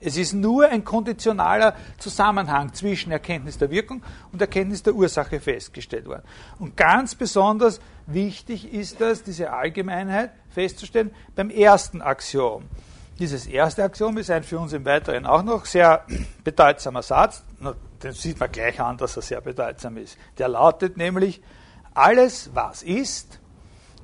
Es 0.00 0.16
ist 0.16 0.32
nur 0.32 0.68
ein 0.68 0.84
konditionaler 0.84 1.74
Zusammenhang 1.98 2.72
zwischen 2.72 3.10
Erkenntnis 3.10 3.58
der 3.58 3.70
Wirkung 3.70 4.02
und 4.30 4.40
Erkenntnis 4.40 4.82
der 4.82 4.94
Ursache 4.94 5.40
festgestellt 5.40 6.06
worden. 6.06 6.22
Und 6.58 6.76
ganz 6.76 7.14
besonders 7.14 7.80
wichtig 8.06 8.72
ist 8.72 9.00
das, 9.00 9.24
diese 9.24 9.52
Allgemeinheit 9.52 10.30
festzustellen, 10.58 11.12
beim 11.36 11.50
ersten 11.50 12.02
Axiom. 12.02 12.64
Dieses 13.20 13.46
erste 13.46 13.84
Axiom 13.84 14.18
ist 14.18 14.28
ein 14.28 14.42
für 14.42 14.58
uns 14.58 14.72
im 14.72 14.84
Weiteren 14.84 15.24
auch 15.24 15.44
noch 15.44 15.66
sehr 15.66 16.04
bedeutsamer 16.44 17.02
Satz. 17.02 17.44
Den 18.02 18.12
sieht 18.12 18.40
man 18.40 18.50
gleich 18.50 18.80
an, 18.80 18.96
dass 18.96 19.14
er 19.14 19.22
sehr 19.22 19.40
bedeutsam 19.40 19.96
ist. 19.98 20.18
Der 20.36 20.48
lautet 20.48 20.96
nämlich, 20.96 21.40
alles, 21.94 22.50
was 22.54 22.82
ist, 22.82 23.38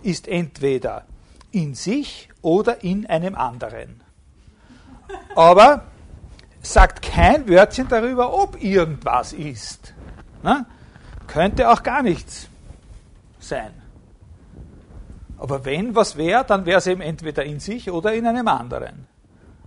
ist 0.05 0.29
entweder 0.29 1.07
in 1.51 1.75
sich 1.75 2.29
oder 2.41 2.85
in 2.85 3.07
einem 3.07 3.35
anderen. 3.35 4.01
Aber 5.35 5.85
sagt 6.63 7.03
kein 7.03 7.49
Wörtchen 7.49 7.89
darüber, 7.89 8.33
ob 8.33 8.63
irgendwas 8.63 9.33
ist. 9.33 9.93
Na? 10.45 10.67
Könnte 11.27 11.69
auch 11.69 11.83
gar 11.83 12.03
nichts 12.03 12.49
sein. 13.41 13.84
Aber 15.45 15.63
wenn 15.67 15.95
was 15.95 16.17
wäre, 16.17 16.43
dann 16.43 16.65
wäre 16.65 16.79
es 16.79 16.87
eben 16.87 17.03
entweder 17.03 17.45
in 17.45 17.61
sich 17.61 17.91
oder 17.91 18.15
in 18.15 18.27
einem 18.27 18.49
anderen. 18.49 19.07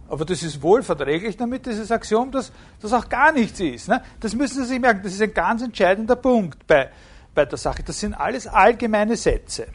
Aber 0.09 0.25
das 0.25 0.41
ist 0.41 0.63
wohl 0.63 0.81
verträglich 0.81 1.37
damit, 1.37 1.67
dieses 1.67 1.91
Axiom, 1.91 2.31
dass 2.31 2.51
das 2.81 2.93
auch 2.93 3.07
gar 3.07 3.31
nichts 3.31 3.59
ist. 3.59 3.87
Ne? 3.87 4.01
Das 4.19 4.33
müssen 4.33 4.63
Sie 4.63 4.69
sich 4.69 4.79
merken, 4.79 5.01
das 5.03 5.13
ist 5.13 5.21
ein 5.21 5.35
ganz 5.35 5.61
entscheidender 5.61 6.15
Punkt 6.15 6.65
bei, 6.65 6.89
bei 7.35 7.45
der 7.45 7.59
Sache. 7.59 7.83
Das 7.83 7.99
sind 7.99 8.15
alles 8.15 8.47
allgemeine 8.47 9.15
Sätze. 9.15 9.67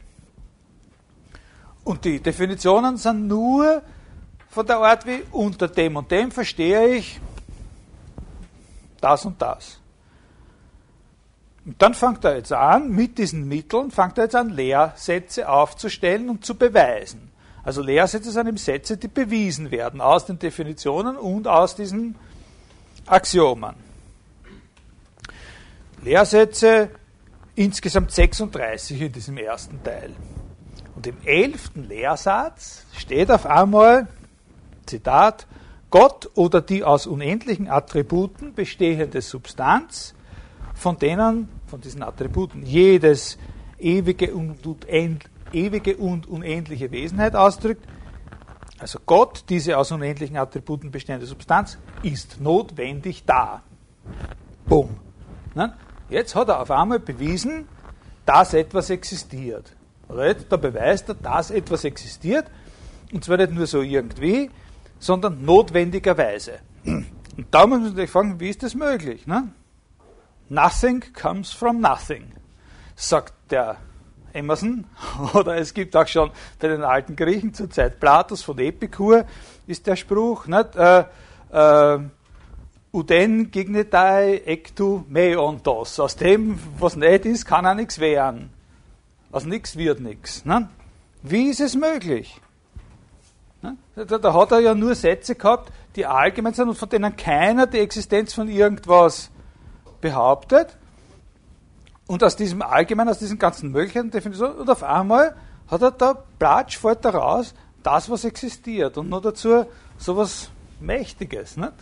Und 1.84 2.04
die 2.04 2.18
Definitionen 2.18 2.96
sind 2.96 3.28
nur 3.28 3.80
von 4.48 4.66
der 4.66 4.78
Art 4.78 5.06
wie 5.06 5.22
unter 5.30 5.68
dem 5.68 5.94
und 5.94 6.10
dem 6.10 6.32
verstehe 6.32 6.96
ich 6.96 7.20
das 9.00 9.24
und 9.24 9.40
das. 9.40 9.78
Und 11.64 11.81
dann 11.81 11.94
fängt 11.94 12.25
er 12.25 12.37
jetzt 12.37 12.53
an, 12.53 12.90
mit 12.90 13.18
diesen 13.18 13.46
Mitteln, 13.46 13.90
fängt 13.90 14.18
er 14.18 14.25
jetzt 14.25 14.35
an, 14.35 14.51
Lehrsätze 14.51 15.48
aufzustellen 15.48 16.29
und 16.29 16.44
zu 16.44 16.57
beweisen. 16.57 17.31
Also 17.62 17.83
Lehrsätze 17.83 18.33
sind 18.33 18.48
eben 18.48 18.57
Sätze, 18.57 18.96
die 18.96 19.09
bewiesen 19.09 19.70
werden 19.70 20.01
aus 20.01 20.27
den 20.27 20.38
Definitionen 20.38 21.16
und 21.16 21.46
aus 21.46 21.77
diesen 21.77 22.16
Axiomen. 23.07 23.75
Lehrsätze 26.03 26.90
insgesamt 27.55 28.11
36 28.11 29.01
in 29.01 29.12
diesem 29.12 29.37
ersten 29.37 29.83
Teil. 29.85 30.11
Und 30.96 31.07
im 31.07 31.16
elften 31.25 31.88
Lehrsatz 31.88 32.85
steht 32.96 33.31
auf 33.31 33.46
einmal, 33.46 34.09
Zitat, 34.87 35.46
Gott 35.90 36.31
oder 36.35 36.61
die 36.61 36.83
aus 36.83 37.07
unendlichen 37.07 37.68
Attributen 37.68 38.55
bestehende 38.55 39.20
Substanz 39.20 40.14
von 40.82 40.98
denen, 40.98 41.48
von 41.66 41.80
diesen 41.80 42.02
Attributen, 42.02 42.66
jedes 42.66 43.38
ewige 43.78 44.34
und, 44.34 44.58
ewige 45.52 45.96
und 45.96 46.26
unendliche 46.26 46.90
Wesenheit 46.90 47.36
ausdrückt. 47.36 47.86
Also 48.78 48.98
Gott, 49.06 49.44
diese 49.48 49.78
aus 49.78 49.92
unendlichen 49.92 50.36
Attributen 50.36 50.90
bestehende 50.90 51.24
Substanz, 51.26 51.78
ist 52.02 52.40
notwendig 52.40 53.24
da. 53.24 53.62
Bumm. 54.66 54.96
Ne? 55.54 55.72
Jetzt 56.10 56.34
hat 56.34 56.48
er 56.48 56.60
auf 56.60 56.70
einmal 56.70 56.98
bewiesen, 56.98 57.68
dass 58.26 58.52
etwas 58.52 58.90
existiert. 58.90 59.72
Da 60.08 60.56
beweist 60.56 61.08
er, 61.08 61.14
dass 61.14 61.50
etwas 61.50 61.84
existiert. 61.84 62.46
Und 63.12 63.24
zwar 63.24 63.36
nicht 63.36 63.52
nur 63.52 63.66
so 63.66 63.82
irgendwie, 63.82 64.50
sondern 64.98 65.44
notwendigerweise. 65.44 66.58
Und 66.84 67.46
da 67.50 67.66
muss 67.66 67.80
man 67.80 67.94
sich 67.94 68.10
fragen, 68.10 68.40
wie 68.40 68.48
ist 68.48 68.62
das 68.62 68.74
möglich? 68.74 69.26
Ne? 69.26 69.52
Nothing 70.52 71.02
comes 71.14 71.50
from 71.50 71.80
nothing, 71.80 72.30
sagt 72.94 73.32
der 73.50 73.78
Emerson. 74.34 74.84
Oder 75.32 75.56
es 75.56 75.72
gibt 75.72 75.96
auch 75.96 76.06
schon 76.06 76.30
bei 76.58 76.68
den 76.68 76.82
alten 76.82 77.16
Griechen 77.16 77.54
zur 77.54 77.70
Zeit 77.70 77.98
Platos 77.98 78.42
von 78.42 78.58
Epikur 78.58 79.24
ist 79.66 79.86
der 79.86 79.96
Spruch, 79.96 80.46
nicht? 80.46 80.76
Äh, 80.76 81.04
äh, 81.52 82.00
Uden 82.92 83.50
gignetai 83.50 84.42
ectu 84.44 85.04
meontos. 85.08 85.98
Aus 85.98 86.16
dem, 86.16 86.58
was 86.78 86.96
nicht 86.96 87.24
ist, 87.24 87.46
kann 87.46 87.64
er 87.64 87.74
nichts 87.74 87.98
werden. 87.98 88.50
Aus 89.30 89.46
nichts 89.46 89.76
wird 89.76 90.00
nichts. 90.00 90.44
Ne? 90.44 90.68
Wie 91.22 91.48
ist 91.48 91.60
es 91.60 91.74
möglich? 91.74 92.38
Ne? 93.62 93.78
Da, 93.96 94.18
da, 94.18 94.34
hat 94.34 94.52
er 94.52 94.60
ja 94.60 94.74
nur 94.74 94.94
Sätze 94.96 95.34
gehabt, 95.34 95.72
die 95.96 96.04
allgemein 96.04 96.52
sind 96.52 96.68
und 96.68 96.76
von 96.76 96.90
denen 96.90 97.16
keiner 97.16 97.66
die 97.66 97.78
Existenz 97.78 98.34
von 98.34 98.48
irgendwas 98.48 99.31
behauptet. 100.02 100.76
Und 102.06 102.22
aus 102.22 102.36
diesem 102.36 102.60
Allgemeinen, 102.60 103.08
aus 103.08 103.20
diesen 103.20 103.38
ganzen 103.38 103.70
Möglichkeiten 103.70 104.10
Definitionen, 104.10 104.58
und 104.58 104.68
auf 104.68 104.82
einmal 104.82 105.34
hat 105.68 105.80
er 105.80 105.92
da 105.92 106.24
Platsch, 106.38 106.76
fällt 106.76 107.06
da 107.06 107.10
raus, 107.10 107.54
das, 107.82 108.10
was 108.10 108.24
existiert. 108.24 108.98
Und 108.98 109.08
noch 109.08 109.22
dazu 109.22 109.64
sowas 109.96 110.50
Mächtiges. 110.78 111.56
Nicht? 111.56 111.72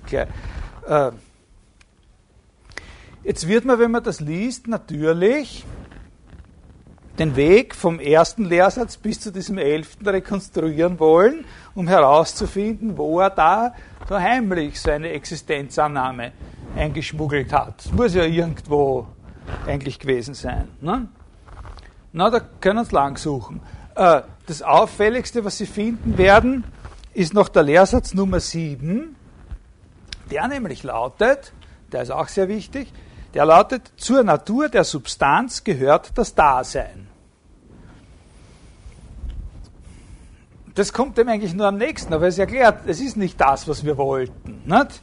Äh, 0.87 1.11
jetzt 3.25 3.49
wird 3.49 3.65
man, 3.65 3.81
wenn 3.81 3.91
man 3.91 4.05
das 4.05 4.21
liest, 4.21 4.69
natürlich 4.69 5.65
den 7.19 7.37
Weg 7.37 7.75
vom 7.75 8.01
ersten 8.01 8.45
Lehrsatz 8.45 8.97
bis 8.97 9.21
zu 9.21 9.33
diesem 9.33 9.59
elften 9.59 10.07
rekonstruieren 10.07 10.99
wollen, 10.99 11.45
um 11.75 11.89
herauszufinden, 11.89 12.97
wo 12.97 13.21
er 13.21 13.31
da 13.31 13.75
so 14.09 14.19
heimlich 14.19 14.81
seine 14.81 15.11
Existenzannahme 15.11 16.33
eingeschmuggelt 16.77 17.53
hat. 17.53 17.85
Das 17.85 17.93
muss 17.93 18.15
ja 18.15 18.25
irgendwo 18.25 19.07
eigentlich 19.67 19.99
gewesen 19.99 20.35
sein. 20.35 20.69
Ne? 20.81 21.09
Na, 22.13 22.31
da 22.31 22.41
können 22.61 22.85
Sie 22.85 22.95
lang 22.95 23.17
suchen. 23.19 23.61
Äh, 23.95 24.23
das 24.47 24.63
Auffälligste, 24.63 25.45
was 25.45 25.59
Sie 25.59 25.67
finden 25.67 26.19
werden, 26.19 26.65
ist 27.15 27.35
noch 27.35 27.49
der 27.49 27.63
Lehrsatz 27.63 28.15
Nummer 28.15 28.41
7, 28.41 29.15
der 30.31 30.49
nämlich 30.49 30.83
lautet, 30.83 31.53
der 31.93 32.03
ist 32.03 32.11
auch 32.11 32.29
sehr 32.29 32.49
wichtig, 32.49 32.93
der 33.35 33.45
lautet, 33.45 33.93
zur 33.97 34.23
Natur 34.23 34.69
der 34.69 34.85
Substanz 34.85 35.63
gehört 35.65 36.11
das 36.17 36.35
Dasein. 36.35 37.11
das 40.75 40.93
kommt 40.93 41.19
dem 41.19 41.29
eigentlich 41.29 41.55
nur 41.55 41.67
am 41.67 41.77
nächsten, 41.77 42.13
aber 42.15 42.27
es 42.27 42.39
erklärt, 42.39 42.87
es 42.87 43.01
ist 43.01 43.17
nicht 43.17 43.41
das, 43.41 43.69
was 43.69 43.85
wir 43.85 43.99
wollten. 43.99 44.63
Nicht? 44.65 45.03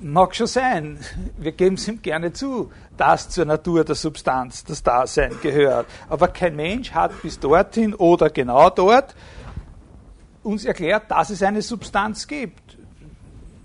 Mag 0.00 0.34
schon 0.34 0.46
sein, 0.46 0.98
wir 1.36 1.52
geben 1.52 1.74
es 1.74 1.86
ihm 1.88 2.00
gerne 2.00 2.32
zu, 2.32 2.70
dass 2.96 3.28
zur 3.28 3.44
Natur 3.44 3.84
der 3.84 3.96
Substanz 3.96 4.64
das 4.64 4.82
Dasein 4.82 5.32
gehört. 5.42 5.86
Aber 6.08 6.28
kein 6.28 6.56
Mensch 6.56 6.92
hat 6.92 7.20
bis 7.20 7.38
dorthin 7.38 7.94
oder 7.94 8.30
genau 8.30 8.70
dort 8.70 9.14
uns 10.44 10.64
erklärt, 10.64 11.10
dass 11.10 11.30
es 11.30 11.42
eine 11.42 11.60
Substanz 11.60 12.26
gibt. 12.26 12.78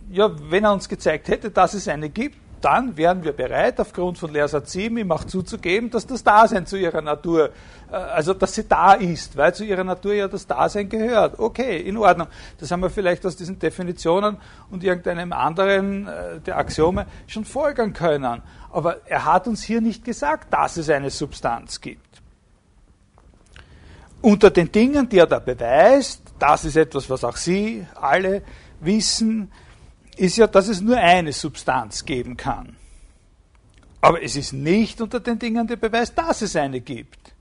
Ja, 0.09 0.31
wenn 0.49 0.63
er 0.63 0.73
uns 0.73 0.89
gezeigt 0.89 1.27
hätte, 1.27 1.51
dass 1.51 1.75
es 1.75 1.87
eine 1.87 2.09
gibt, 2.09 2.37
dann 2.63 2.95
wären 2.95 3.23
wir 3.23 3.33
bereit, 3.33 3.79
aufgrund 3.79 4.17
von 4.17 4.31
Lehrsatz 4.31 4.71
7 4.71 4.97
ihm 4.97 5.11
auch 5.11 5.25
zuzugeben, 5.25 5.89
dass 5.89 6.07
das 6.07 6.23
Dasein 6.23 6.65
zu 6.65 6.77
ihrer 6.77 7.01
Natur, 7.01 7.49
äh, 7.91 7.95
also 7.95 8.33
dass 8.33 8.55
sie 8.55 8.67
da 8.67 8.93
ist, 8.93 9.35
weil 9.35 9.53
zu 9.53 9.65
ihrer 9.65 9.83
Natur 9.83 10.13
ja 10.13 10.27
das 10.27 10.47
Dasein 10.47 10.87
gehört. 10.87 11.39
Okay, 11.39 11.81
in 11.81 11.97
Ordnung. 11.97 12.27
Das 12.59 12.71
haben 12.71 12.81
wir 12.81 12.89
vielleicht 12.89 13.25
aus 13.25 13.35
diesen 13.35 13.59
Definitionen 13.59 14.37
und 14.71 14.83
irgendeinem 14.83 15.33
anderen 15.33 16.07
äh, 16.07 16.39
der 16.39 16.57
Axiome 16.57 17.05
schon 17.27 17.43
folgern 17.43 17.91
können. 17.91 18.41
Aber 18.71 18.97
er 19.05 19.25
hat 19.25 19.47
uns 19.47 19.61
hier 19.63 19.81
nicht 19.81 20.05
gesagt, 20.05 20.53
dass 20.53 20.77
es 20.77 20.89
eine 20.89 21.09
Substanz 21.09 21.81
gibt. 21.81 22.21
Unter 24.21 24.51
den 24.51 24.71
Dingen, 24.71 25.09
die 25.09 25.17
er 25.17 25.27
da 25.27 25.39
beweist, 25.39 26.21
das 26.39 26.63
ist 26.63 26.77
etwas, 26.77 27.09
was 27.09 27.25
auch 27.25 27.35
Sie 27.35 27.85
alle 27.95 28.41
wissen, 28.79 29.51
ist 30.17 30.37
ja, 30.37 30.47
dass 30.47 30.67
es 30.67 30.81
nur 30.81 30.97
eine 30.97 31.33
Substanz 31.33 32.05
geben 32.05 32.37
kann. 32.37 32.75
Aber 34.01 34.21
es 34.21 34.35
ist 34.35 34.53
nicht 34.53 35.01
unter 35.01 35.19
den 35.19 35.39
Dingen 35.39 35.65
der 35.65 35.77
Beweis, 35.77 36.13
dass 36.13 36.41
es 36.41 36.55
eine 36.55 36.81
gibt. 36.81 37.33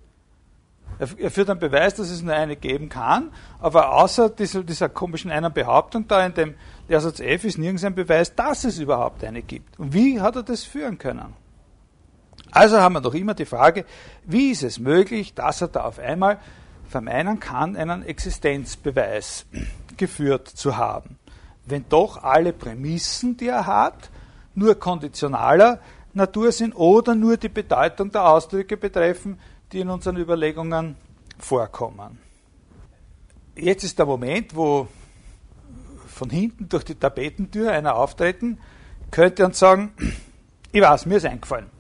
Er 0.99 1.31
führt 1.33 1.51
einen 1.51 1.59
Beweis, 1.59 1.95
dass 1.95 2.11
es 2.11 2.23
nur 2.23 2.35
eine 2.35 2.55
geben 2.55 2.89
kann, 2.89 3.33
aber 3.59 3.93
außer 3.95 4.31
dieser, 4.31 4.63
dieser 4.63 4.89
komischen 4.89 5.33
einen 5.33 5.53
Behauptung 5.53 6.07
da 6.07 6.25
in 6.25 6.35
dem 6.35 6.55
Lehrsatz 6.87 7.19
F 7.19 7.45
ist 7.45 7.59
nirgends 7.59 7.83
ein 7.83 7.97
Beweis, 7.97 8.35
dass 8.37 8.63
es 8.63 8.79
überhaupt 8.79 9.25
eine 9.25 9.43
gibt. 9.43 9.81
Und 9.81 9.93
wie 9.95 10.21
hat 10.21 10.37
er 10.37 10.45
das 10.45 10.63
führen 10.63 10.99
können? 10.99 11.35
Also 12.53 12.79
haben 12.81 12.93
wir 12.93 13.01
doch 13.01 13.15
immer 13.15 13.35
die 13.35 13.47
Frage, 13.47 13.85
wie 14.25 14.51
ist 14.51 14.63
es 14.63 14.79
möglich, 14.79 15.35
dass 15.35 15.63
er 15.63 15.69
da 15.69 15.83
auf 15.83 15.99
einmal 15.99 16.39
vermeinen 16.89 17.41
kann, 17.41 17.75
einen 17.75 18.05
Existenzbeweis 18.05 19.47
geführt 19.97 20.47
zu 20.47 20.77
haben 20.77 21.19
wenn 21.67 21.89
doch 21.89 22.23
alle 22.23 22.53
Prämissen, 22.53 23.37
die 23.37 23.49
er 23.49 23.67
hat, 23.67 24.11
nur 24.55 24.75
konditionaler 24.75 25.81
Natur 26.15 26.53
sind 26.53 26.75
oder 26.75 27.15
nur 27.15 27.37
die 27.37 27.49
Bedeutung 27.49 28.11
der 28.11 28.29
Ausdrücke 28.29 28.77
betreffen, 28.77 29.39
die 29.73 29.81
in 29.81 29.89
unseren 29.89 30.17
Überlegungen 30.17 30.97
vorkommen. 31.39 32.19
Jetzt 33.55 33.85
ist 33.85 33.99
der 33.99 34.07
Moment, 34.07 34.55
wo 34.55 34.89
von 36.07 36.31
hinten 36.31 36.69
durch 36.69 36.85
die 36.85 36.95
Tapetentür 36.95 37.73
einer 37.73 37.97
auftreten 37.97 38.59
könnte 39.11 39.45
und 39.45 39.57
sagen, 39.57 39.93
ich 40.71 40.81
weiß, 40.81 41.07
mir 41.07 41.17
ist 41.17 41.27
eingefallen. 41.27 41.71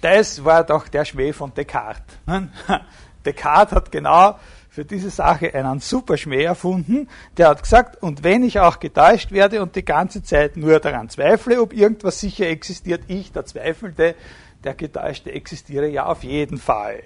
Das 0.00 0.44
war 0.44 0.64
doch 0.64 0.88
der 0.88 1.04
Schmäh 1.04 1.32
von 1.32 1.52
Descartes. 1.54 2.16
Descartes 3.24 3.74
hat 3.74 3.92
genau 3.92 4.38
für 4.76 4.84
diese 4.84 5.08
Sache 5.08 5.54
einen 5.54 5.80
super 5.80 6.18
Schmäh 6.18 6.42
erfunden. 6.42 7.08
Der 7.38 7.48
hat 7.48 7.62
gesagt, 7.62 8.02
und 8.02 8.22
wenn 8.22 8.44
ich 8.44 8.60
auch 8.60 8.78
getäuscht 8.78 9.32
werde 9.32 9.62
und 9.62 9.74
die 9.74 9.86
ganze 9.86 10.22
Zeit 10.22 10.58
nur 10.58 10.78
daran 10.80 11.08
zweifle, 11.08 11.62
ob 11.62 11.72
irgendwas 11.72 12.20
sicher 12.20 12.46
existiert, 12.46 13.00
ich, 13.08 13.32
der 13.32 13.46
Zweifelnde, 13.46 14.14
der 14.62 14.74
Getäuschte 14.74 15.32
existiere 15.32 15.88
ja 15.88 16.04
auf 16.04 16.24
jeden 16.24 16.58
Fall. 16.58 17.04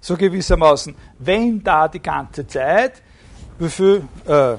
So 0.00 0.16
gewissermaßen, 0.16 0.94
wenn 1.18 1.62
da 1.62 1.88
die 1.88 2.00
ganze 2.00 2.46
Zeit, 2.46 3.02
wie 3.58 3.68
viel, 3.68 4.08
äh, 4.26 4.56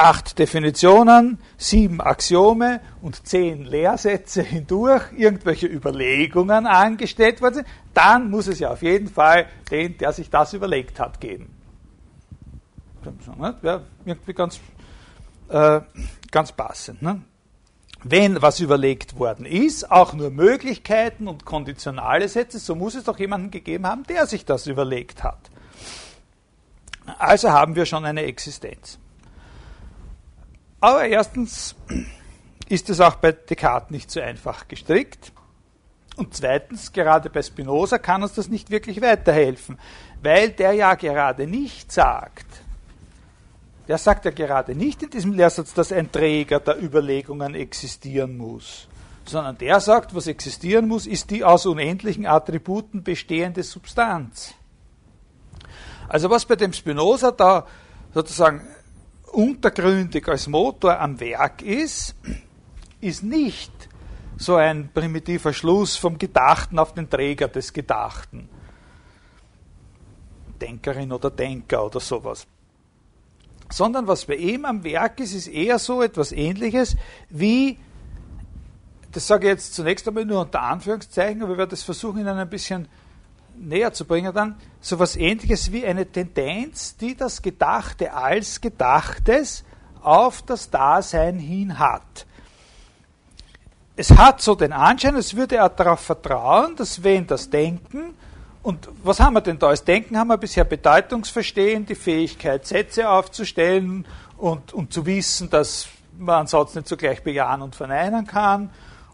acht 0.00 0.38
Definitionen, 0.38 1.38
sieben 1.58 2.00
Axiome 2.00 2.80
und 3.02 3.26
zehn 3.26 3.66
Lehrsätze 3.66 4.42
hindurch 4.42 5.12
irgendwelche 5.14 5.66
Überlegungen 5.66 6.66
angestellt 6.66 7.42
worden 7.42 7.56
sind, 7.56 7.66
dann 7.92 8.30
muss 8.30 8.46
es 8.46 8.60
ja 8.60 8.70
auf 8.70 8.80
jeden 8.80 9.08
Fall 9.08 9.46
den, 9.70 9.98
der 9.98 10.12
sich 10.14 10.30
das 10.30 10.54
überlegt 10.54 10.98
hat, 10.98 11.20
geben. 11.20 11.54
Wäre 13.60 13.84
irgendwie 14.06 14.32
ganz, 14.32 14.58
äh, 15.50 15.82
ganz 16.30 16.52
passend. 16.52 17.02
Ne? 17.02 17.20
Wenn 18.02 18.40
was 18.40 18.60
überlegt 18.60 19.18
worden 19.18 19.44
ist, 19.44 19.90
auch 19.90 20.14
nur 20.14 20.30
Möglichkeiten 20.30 21.28
und 21.28 21.44
konditionale 21.44 22.26
Sätze, 22.28 22.58
so 22.58 22.74
muss 22.74 22.94
es 22.94 23.04
doch 23.04 23.18
jemanden 23.18 23.50
gegeben 23.50 23.86
haben, 23.86 24.04
der 24.04 24.26
sich 24.26 24.46
das 24.46 24.66
überlegt 24.66 25.22
hat. 25.22 25.50
Also 27.18 27.50
haben 27.50 27.76
wir 27.76 27.84
schon 27.84 28.06
eine 28.06 28.22
Existenz. 28.22 28.98
Aber 30.80 31.04
erstens 31.04 31.74
ist 32.68 32.88
es 32.88 33.00
auch 33.00 33.16
bei 33.16 33.32
Descartes 33.32 33.90
nicht 33.90 34.10
so 34.10 34.20
einfach 34.20 34.66
gestrickt. 34.68 35.32
Und 36.16 36.34
zweitens, 36.34 36.92
gerade 36.92 37.30
bei 37.30 37.42
Spinoza 37.42 37.98
kann 37.98 38.22
uns 38.22 38.34
das 38.34 38.48
nicht 38.48 38.70
wirklich 38.70 39.00
weiterhelfen, 39.00 39.78
weil 40.22 40.50
der 40.50 40.72
ja 40.72 40.94
gerade 40.94 41.46
nicht 41.46 41.92
sagt, 41.92 42.46
der 43.88 43.98
sagt 43.98 44.24
ja 44.24 44.30
gerade 44.30 44.74
nicht 44.74 45.02
in 45.02 45.10
diesem 45.10 45.32
Lehrsatz, 45.32 45.74
dass 45.74 45.92
ein 45.92 46.12
Träger 46.12 46.60
der 46.60 46.82
Überlegungen 46.82 47.54
existieren 47.54 48.36
muss, 48.36 48.86
sondern 49.24 49.58
der 49.58 49.80
sagt, 49.80 50.14
was 50.14 50.26
existieren 50.26 50.86
muss, 50.86 51.06
ist 51.06 51.30
die 51.30 51.42
aus 51.42 51.66
unendlichen 51.66 52.26
Attributen 52.26 53.02
bestehende 53.02 53.62
Substanz. 53.62 54.54
Also 56.08 56.30
was 56.30 56.44
bei 56.44 56.56
dem 56.56 56.72
Spinoza 56.72 57.30
da 57.32 57.66
sozusagen 58.12 58.66
untergründig 59.32 60.28
als 60.28 60.46
Motor 60.46 60.98
am 60.98 61.18
Werk 61.20 61.62
ist, 61.62 62.14
ist 63.00 63.22
nicht 63.22 63.72
so 64.36 64.56
ein 64.56 64.90
primitiver 64.92 65.52
Schluss 65.52 65.96
vom 65.96 66.18
Gedachten 66.18 66.78
auf 66.78 66.94
den 66.94 67.08
Träger 67.08 67.48
des 67.48 67.72
Gedachten. 67.72 68.48
Denkerin 70.60 71.12
oder 71.12 71.30
Denker 71.30 71.84
oder 71.86 72.00
sowas. 72.00 72.46
Sondern 73.70 74.06
was 74.06 74.24
bei 74.24 74.36
ihm 74.36 74.64
am 74.64 74.82
Werk 74.82 75.20
ist, 75.20 75.34
ist 75.34 75.46
eher 75.46 75.78
so 75.78 76.02
etwas 76.02 76.32
ähnliches 76.32 76.96
wie, 77.28 77.78
das 79.12 79.26
sage 79.26 79.46
ich 79.46 79.52
jetzt 79.52 79.74
zunächst 79.74 80.08
einmal 80.08 80.24
nur 80.24 80.40
unter 80.40 80.62
Anführungszeichen, 80.62 81.42
aber 81.42 81.52
ich 81.52 81.58
werde 81.58 81.70
das 81.70 81.82
versuchen, 81.82 82.20
Ihnen 82.20 82.38
ein 82.38 82.50
bisschen 82.50 82.88
näher 83.60 83.92
zu 83.92 84.04
bringen, 84.04 84.32
dann 84.34 84.56
so 84.80 84.96
etwas 84.96 85.16
ähnliches 85.16 85.70
wie 85.72 85.84
eine 85.86 86.06
Tendenz, 86.06 86.96
die 86.96 87.14
das 87.14 87.42
Gedachte 87.42 88.12
als 88.12 88.60
Gedachtes 88.60 89.64
auf 90.02 90.42
das 90.42 90.70
Dasein 90.70 91.38
hin 91.38 91.78
hat. 91.78 92.26
Es 93.96 94.10
hat 94.16 94.40
so 94.40 94.54
den 94.54 94.72
Anschein, 94.72 95.14
es 95.16 95.36
würde 95.36 95.56
er 95.56 95.68
darauf 95.68 96.00
vertrauen, 96.00 96.74
dass 96.76 97.02
wenn 97.02 97.26
das 97.26 97.50
Denken, 97.50 98.14
und 98.62 98.88
was 99.02 99.20
haben 99.20 99.34
wir 99.34 99.40
denn 99.40 99.58
da 99.58 99.68
als 99.68 99.84
Denken? 99.84 100.18
Haben 100.18 100.28
wir 100.28 100.36
bisher 100.36 100.64
Bedeutungsverstehen, 100.64 101.86
die 101.86 101.94
Fähigkeit, 101.94 102.66
Sätze 102.66 103.08
aufzustellen 103.08 104.06
und, 104.36 104.74
und 104.74 104.92
zu 104.92 105.06
wissen, 105.06 105.48
dass 105.48 105.88
man 106.18 106.40
einen 106.40 106.46
Satz 106.46 106.74
nicht 106.74 106.86
sogleich 106.86 107.22
bejahen 107.22 107.62
und 107.62 107.74
verneinen 107.74 108.26
kann 108.26 108.70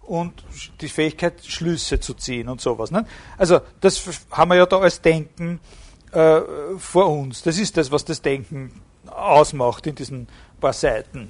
und 0.07 0.45
die 0.81 0.89
Fähigkeit, 0.89 1.45
Schlüsse 1.45 2.01
zu 2.01 2.15
ziehen 2.15 2.49
und 2.49 2.61
sowas. 2.61 2.91
Ne? 2.91 3.07
Also 3.37 3.61
das 3.81 4.03
haben 4.31 4.51
wir 4.51 4.57
ja 4.57 4.67
da 4.67 4.79
als 4.79 5.01
Denken 5.01 5.61
äh, 6.13 6.41
vor 6.79 7.09
uns. 7.09 7.43
Das 7.43 7.59
ist 7.59 7.77
das, 7.77 7.91
was 7.91 8.05
das 8.05 8.23
Denken 8.23 8.81
ausmacht 9.07 9.87
in 9.87 9.95
diesen 9.95 10.29
paar 10.61 10.73
Seiten. 10.73 11.29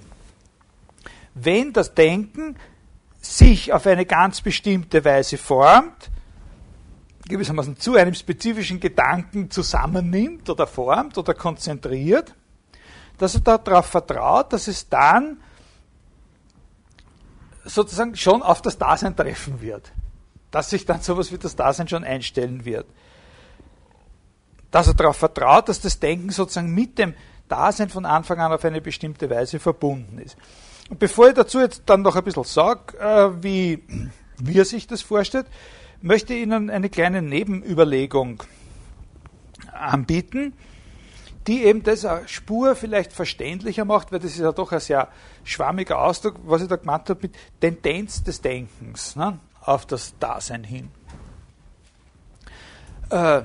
Wenn 1.34 1.72
das 1.72 1.94
Denken 1.94 2.56
sich 3.20 3.72
auf 3.72 3.86
eine 3.86 4.06
ganz 4.06 4.40
bestimmte 4.40 5.04
Weise 5.04 5.36
formt, 5.36 6.10
gewissermaßen 7.28 7.78
zu 7.78 7.96
einem 7.96 8.14
spezifischen 8.14 8.80
Gedanken 8.80 9.50
zusammennimmt 9.50 10.48
oder 10.48 10.66
formt 10.66 11.18
oder 11.18 11.34
konzentriert, 11.34 12.34
dass 13.18 13.34
er 13.34 13.40
darauf 13.40 13.86
vertraut, 13.86 14.52
dass 14.52 14.68
es 14.68 14.88
dann 14.88 15.38
sozusagen 17.66 18.16
schon 18.16 18.42
auf 18.42 18.62
das 18.62 18.78
Dasein 18.78 19.14
treffen 19.14 19.60
wird. 19.60 19.92
Dass 20.50 20.70
sich 20.70 20.86
dann 20.86 21.02
sowas 21.02 21.32
wie 21.32 21.38
das 21.38 21.56
Dasein 21.56 21.88
schon 21.88 22.04
einstellen 22.04 22.64
wird. 22.64 22.86
Dass 24.70 24.86
er 24.88 24.94
darauf 24.94 25.16
vertraut, 25.16 25.68
dass 25.68 25.80
das 25.80 25.98
Denken 26.00 26.30
sozusagen 26.30 26.72
mit 26.74 26.98
dem 26.98 27.14
Dasein 27.48 27.88
von 27.88 28.04
Anfang 28.04 28.40
an 28.40 28.52
auf 28.52 28.64
eine 28.64 28.80
bestimmte 28.80 29.30
Weise 29.30 29.58
verbunden 29.58 30.18
ist. 30.18 30.36
Und 30.88 30.98
bevor 30.98 31.28
ich 31.28 31.34
dazu 31.34 31.60
jetzt 31.60 31.82
dann 31.86 32.02
noch 32.02 32.16
ein 32.16 32.24
bisschen 32.24 32.44
sage, 32.44 32.96
äh, 32.98 33.42
wie, 33.42 33.82
wie 34.38 34.58
er 34.58 34.64
sich 34.64 34.86
das 34.86 35.02
vorstellt, 35.02 35.46
möchte 36.00 36.34
ich 36.34 36.42
Ihnen 36.42 36.70
eine 36.70 36.88
kleine 36.88 37.22
Nebenüberlegung 37.22 38.42
anbieten, 39.72 40.54
die 41.46 41.64
eben 41.64 41.82
das 41.82 42.04
eine 42.04 42.26
Spur 42.26 42.74
vielleicht 42.74 43.12
verständlicher 43.12 43.84
macht, 43.84 44.10
weil 44.10 44.18
das 44.18 44.32
ist 44.32 44.40
ja 44.40 44.52
doch 44.52 44.72
ein 44.72 44.80
sehr 44.80 45.08
schwammiger 45.44 46.00
Ausdruck, 46.00 46.36
was 46.44 46.62
ich 46.62 46.68
da 46.68 46.76
gemeint 46.76 47.08
habe 47.08 47.20
mit 47.22 47.36
Tendenz 47.60 48.22
des 48.22 48.40
Denkens 48.40 49.16
ne, 49.16 49.38
auf 49.60 49.86
das 49.86 50.14
Dasein 50.18 50.64
hin. 50.64 50.90
Äh, 53.10 53.42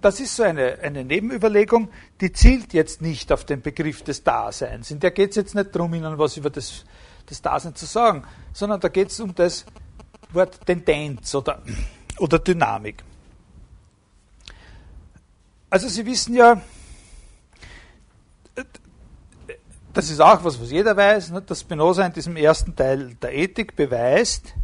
das 0.00 0.18
ist 0.18 0.34
so 0.34 0.42
eine, 0.44 0.78
eine 0.80 1.04
Nebenüberlegung, 1.04 1.90
die 2.22 2.32
zielt 2.32 2.72
jetzt 2.72 3.02
nicht 3.02 3.30
auf 3.32 3.44
den 3.44 3.60
Begriff 3.60 4.02
des 4.02 4.24
Daseins. 4.24 4.90
In 4.90 4.98
der 4.98 5.10
geht 5.10 5.30
es 5.30 5.36
jetzt 5.36 5.54
nicht 5.54 5.74
darum, 5.74 5.92
Ihnen 5.92 6.16
was 6.16 6.38
über 6.38 6.48
das, 6.48 6.84
das 7.26 7.42
Dasein 7.42 7.74
zu 7.74 7.84
sagen, 7.84 8.24
sondern 8.54 8.80
da 8.80 8.88
geht 8.88 9.08
es 9.08 9.20
um 9.20 9.34
das 9.34 9.66
Wort 10.32 10.64
Tendenz 10.64 11.34
oder, 11.34 11.60
oder 12.18 12.38
Dynamik. 12.38 13.04
Also 15.68 15.88
Sie 15.88 16.06
wissen 16.06 16.34
ja, 16.34 16.62
das 19.92 20.10
ist 20.10 20.20
auch 20.20 20.44
was, 20.44 20.60
was 20.60 20.70
jeder 20.70 20.96
weiß, 20.96 21.30
ne, 21.30 21.42
dass 21.42 21.60
Spinoza 21.60 22.04
in 22.04 22.12
diesem 22.12 22.36
ersten 22.36 22.76
Teil 22.76 23.14
der 23.14 23.34
Ethik 23.34 23.76
beweist, 23.76 24.54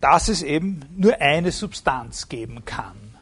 dass 0.00 0.28
es 0.28 0.42
eben 0.42 0.80
nur 0.96 1.20
eine 1.20 1.52
Substanz 1.52 2.28
geben 2.28 2.64
kann. 2.64 3.16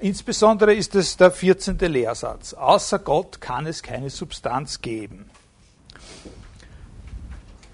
Insbesondere 0.00 0.74
ist 0.74 0.94
es 0.94 1.16
der 1.16 1.32
14. 1.32 1.78
Lehrsatz. 1.78 2.54
Außer 2.54 3.00
Gott 3.00 3.40
kann 3.40 3.66
es 3.66 3.82
keine 3.82 4.10
Substanz 4.10 4.80
geben. 4.80 5.28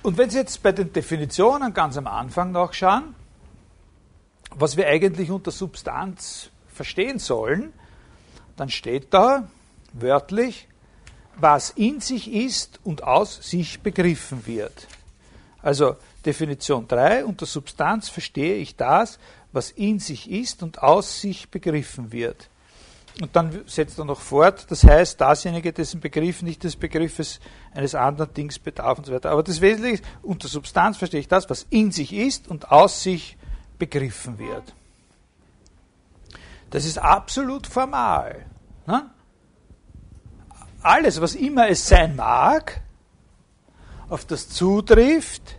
Und 0.02 0.16
wenn 0.16 0.30
Sie 0.30 0.38
jetzt 0.38 0.62
bei 0.62 0.72
den 0.72 0.92
Definitionen 0.92 1.74
ganz 1.74 1.96
am 1.96 2.06
Anfang 2.06 2.52
nachschauen, 2.52 3.14
was 4.50 4.76
wir 4.76 4.86
eigentlich 4.86 5.30
unter 5.30 5.50
Substanz 5.50 6.50
verstehen 6.68 7.18
sollen, 7.18 7.72
dann 8.56 8.70
steht 8.70 9.12
da 9.12 9.48
wörtlich, 9.92 10.68
was 11.36 11.70
in 11.70 12.00
sich 12.00 12.32
ist 12.32 12.80
und 12.84 13.02
aus 13.02 13.38
sich 13.42 13.80
begriffen 13.80 14.46
wird. 14.46 14.86
Also 15.62 15.96
Definition 16.24 16.86
3, 16.88 17.24
unter 17.24 17.46
Substanz 17.46 18.08
verstehe 18.08 18.56
ich 18.56 18.76
das, 18.76 19.18
was 19.52 19.70
in 19.70 19.98
sich 19.98 20.30
ist 20.30 20.62
und 20.62 20.82
aus 20.82 21.20
sich 21.20 21.48
begriffen 21.48 22.12
wird. 22.12 22.48
Und 23.20 23.36
dann 23.36 23.62
setzt 23.66 23.98
er 23.98 24.04
noch 24.04 24.20
fort, 24.20 24.66
das 24.70 24.82
heißt, 24.82 25.20
dasjenige, 25.20 25.72
dessen 25.72 26.00
Begriff 26.00 26.42
nicht 26.42 26.64
des 26.64 26.74
Begriffes 26.74 27.38
eines 27.72 27.94
anderen 27.94 28.34
Dings 28.34 28.58
bedarf 28.58 28.98
und 28.98 29.04
so 29.06 29.12
weiter. 29.12 29.30
Aber 29.30 29.44
das 29.44 29.60
Wesentliche 29.60 30.02
ist, 30.02 30.04
unter 30.22 30.48
Substanz 30.48 30.96
verstehe 30.96 31.20
ich 31.20 31.28
das, 31.28 31.48
was 31.48 31.66
in 31.70 31.92
sich 31.92 32.12
ist 32.12 32.48
und 32.48 32.72
aus 32.72 33.04
sich 33.04 33.36
begriffen 33.78 34.38
wird. 34.38 34.74
Das 36.70 36.84
ist 36.84 36.98
absolut 36.98 37.68
formal. 37.68 38.46
Ne? 38.86 39.08
Alles, 40.84 41.18
was 41.18 41.34
immer 41.34 41.66
es 41.70 41.88
sein 41.88 42.14
mag, 42.14 42.82
auf 44.10 44.26
das 44.26 44.50
zutrifft, 44.50 45.56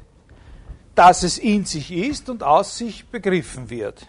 dass 0.94 1.24
es 1.24 1.40
in 1.40 1.66
sich 1.66 1.92
ist 1.92 2.30
und 2.30 2.44
aus 2.44 2.78
sich 2.78 3.08
begriffen 3.08 3.72
wird. 3.72 4.08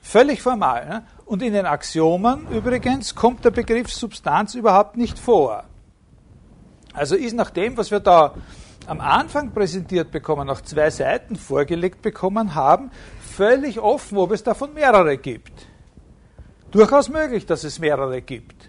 Völlig 0.00 0.40
formal. 0.40 0.88
Ne? 0.88 1.06
Und 1.26 1.42
in 1.42 1.52
den 1.52 1.66
Axiomen 1.66 2.46
übrigens 2.48 3.16
kommt 3.16 3.44
der 3.44 3.50
Begriff 3.50 3.92
Substanz 3.92 4.54
überhaupt 4.54 4.96
nicht 4.96 5.18
vor. 5.18 5.64
Also 6.92 7.16
ist 7.16 7.34
nach 7.34 7.50
dem, 7.50 7.76
was 7.76 7.90
wir 7.90 7.98
da 7.98 8.34
am 8.86 9.00
Anfang 9.00 9.50
präsentiert 9.50 10.12
bekommen, 10.12 10.46
nach 10.46 10.60
zwei 10.60 10.90
Seiten 10.90 11.34
vorgelegt 11.34 12.02
bekommen 12.02 12.54
haben, 12.54 12.92
völlig 13.20 13.80
offen, 13.80 14.16
ob 14.16 14.30
es 14.30 14.44
davon 14.44 14.74
mehrere 14.74 15.18
gibt. 15.18 15.66
Durchaus 16.70 17.08
möglich, 17.08 17.46
dass 17.46 17.64
es 17.64 17.80
mehrere 17.80 18.22
gibt. 18.22 18.67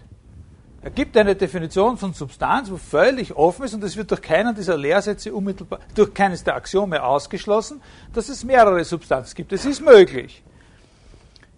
Er 0.82 0.90
gibt 0.90 1.14
eine 1.16 1.36
Definition 1.36 1.98
von 1.98 2.14
Substanz, 2.14 2.70
wo 2.70 2.78
völlig 2.78 3.36
offen 3.36 3.64
ist 3.64 3.74
und 3.74 3.84
es 3.84 3.96
wird 3.96 4.10
durch 4.10 4.22
keinen 4.22 4.54
dieser 4.54 4.78
Lehrsätze 4.78 5.34
unmittelbar, 5.34 5.80
durch 5.94 6.14
keines 6.14 6.42
der 6.42 6.54
Axiome 6.54 7.02
ausgeschlossen, 7.02 7.82
dass 8.14 8.30
es 8.30 8.44
mehrere 8.44 8.82
Substanzen 8.84 9.34
gibt. 9.34 9.52
Es 9.52 9.66
ist 9.66 9.82
möglich. 9.82 10.42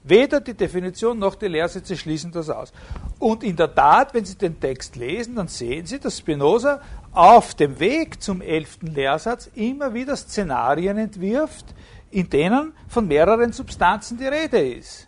Weder 0.04 0.40
die 0.40 0.54
Definition 0.54 1.20
noch 1.20 1.36
die 1.36 1.46
Lehrsätze 1.46 1.96
schließen 1.96 2.32
das 2.32 2.50
aus. 2.50 2.72
Und 3.20 3.44
in 3.44 3.54
der 3.54 3.72
Tat, 3.72 4.12
wenn 4.14 4.24
Sie 4.24 4.34
den 4.34 4.58
Text 4.58 4.96
lesen, 4.96 5.36
dann 5.36 5.46
sehen 5.46 5.86
Sie, 5.86 6.00
dass 6.00 6.18
Spinoza 6.18 6.80
auf 7.12 7.54
dem 7.54 7.78
Weg 7.78 8.20
zum 8.20 8.42
elften 8.42 8.88
Lehrsatz 8.88 9.48
immer 9.54 9.94
wieder 9.94 10.16
Szenarien 10.16 10.98
entwirft, 10.98 11.66
in 12.10 12.28
denen 12.28 12.72
von 12.88 13.06
mehreren 13.06 13.52
Substanzen 13.52 14.18
die 14.18 14.26
Rede 14.26 14.60
ist. 14.60 15.06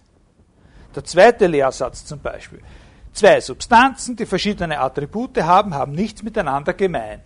Der 0.95 1.03
zweite 1.03 1.49
Lehrsatz 1.49 2.05
zum 2.05 2.21
Beispiel. 2.21 2.61
Zwei 3.15 3.41
Substanzen, 3.41 4.17
die 4.17 4.27
verschiedene 4.27 4.81
Attribute 4.81 5.41
haben, 5.41 5.73
haben 5.73 5.93
nichts 5.93 6.25
miteinander 6.25 6.75
gemein. 6.75 7.21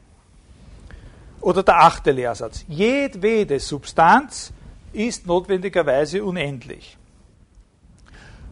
Oder 1.40 1.62
der 1.62 1.80
achte 1.80 2.10
Lehrsatz. 2.10 2.64
Jedwede 2.68 3.58
Substanz 3.58 4.52
ist 4.92 5.26
notwendigerweise 5.26 6.22
unendlich. 6.22 6.98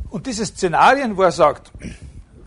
Und 0.08 0.26
diese 0.26 0.46
Szenarien, 0.46 1.14
wo 1.14 1.22
er 1.22 1.32
sagt, 1.32 1.72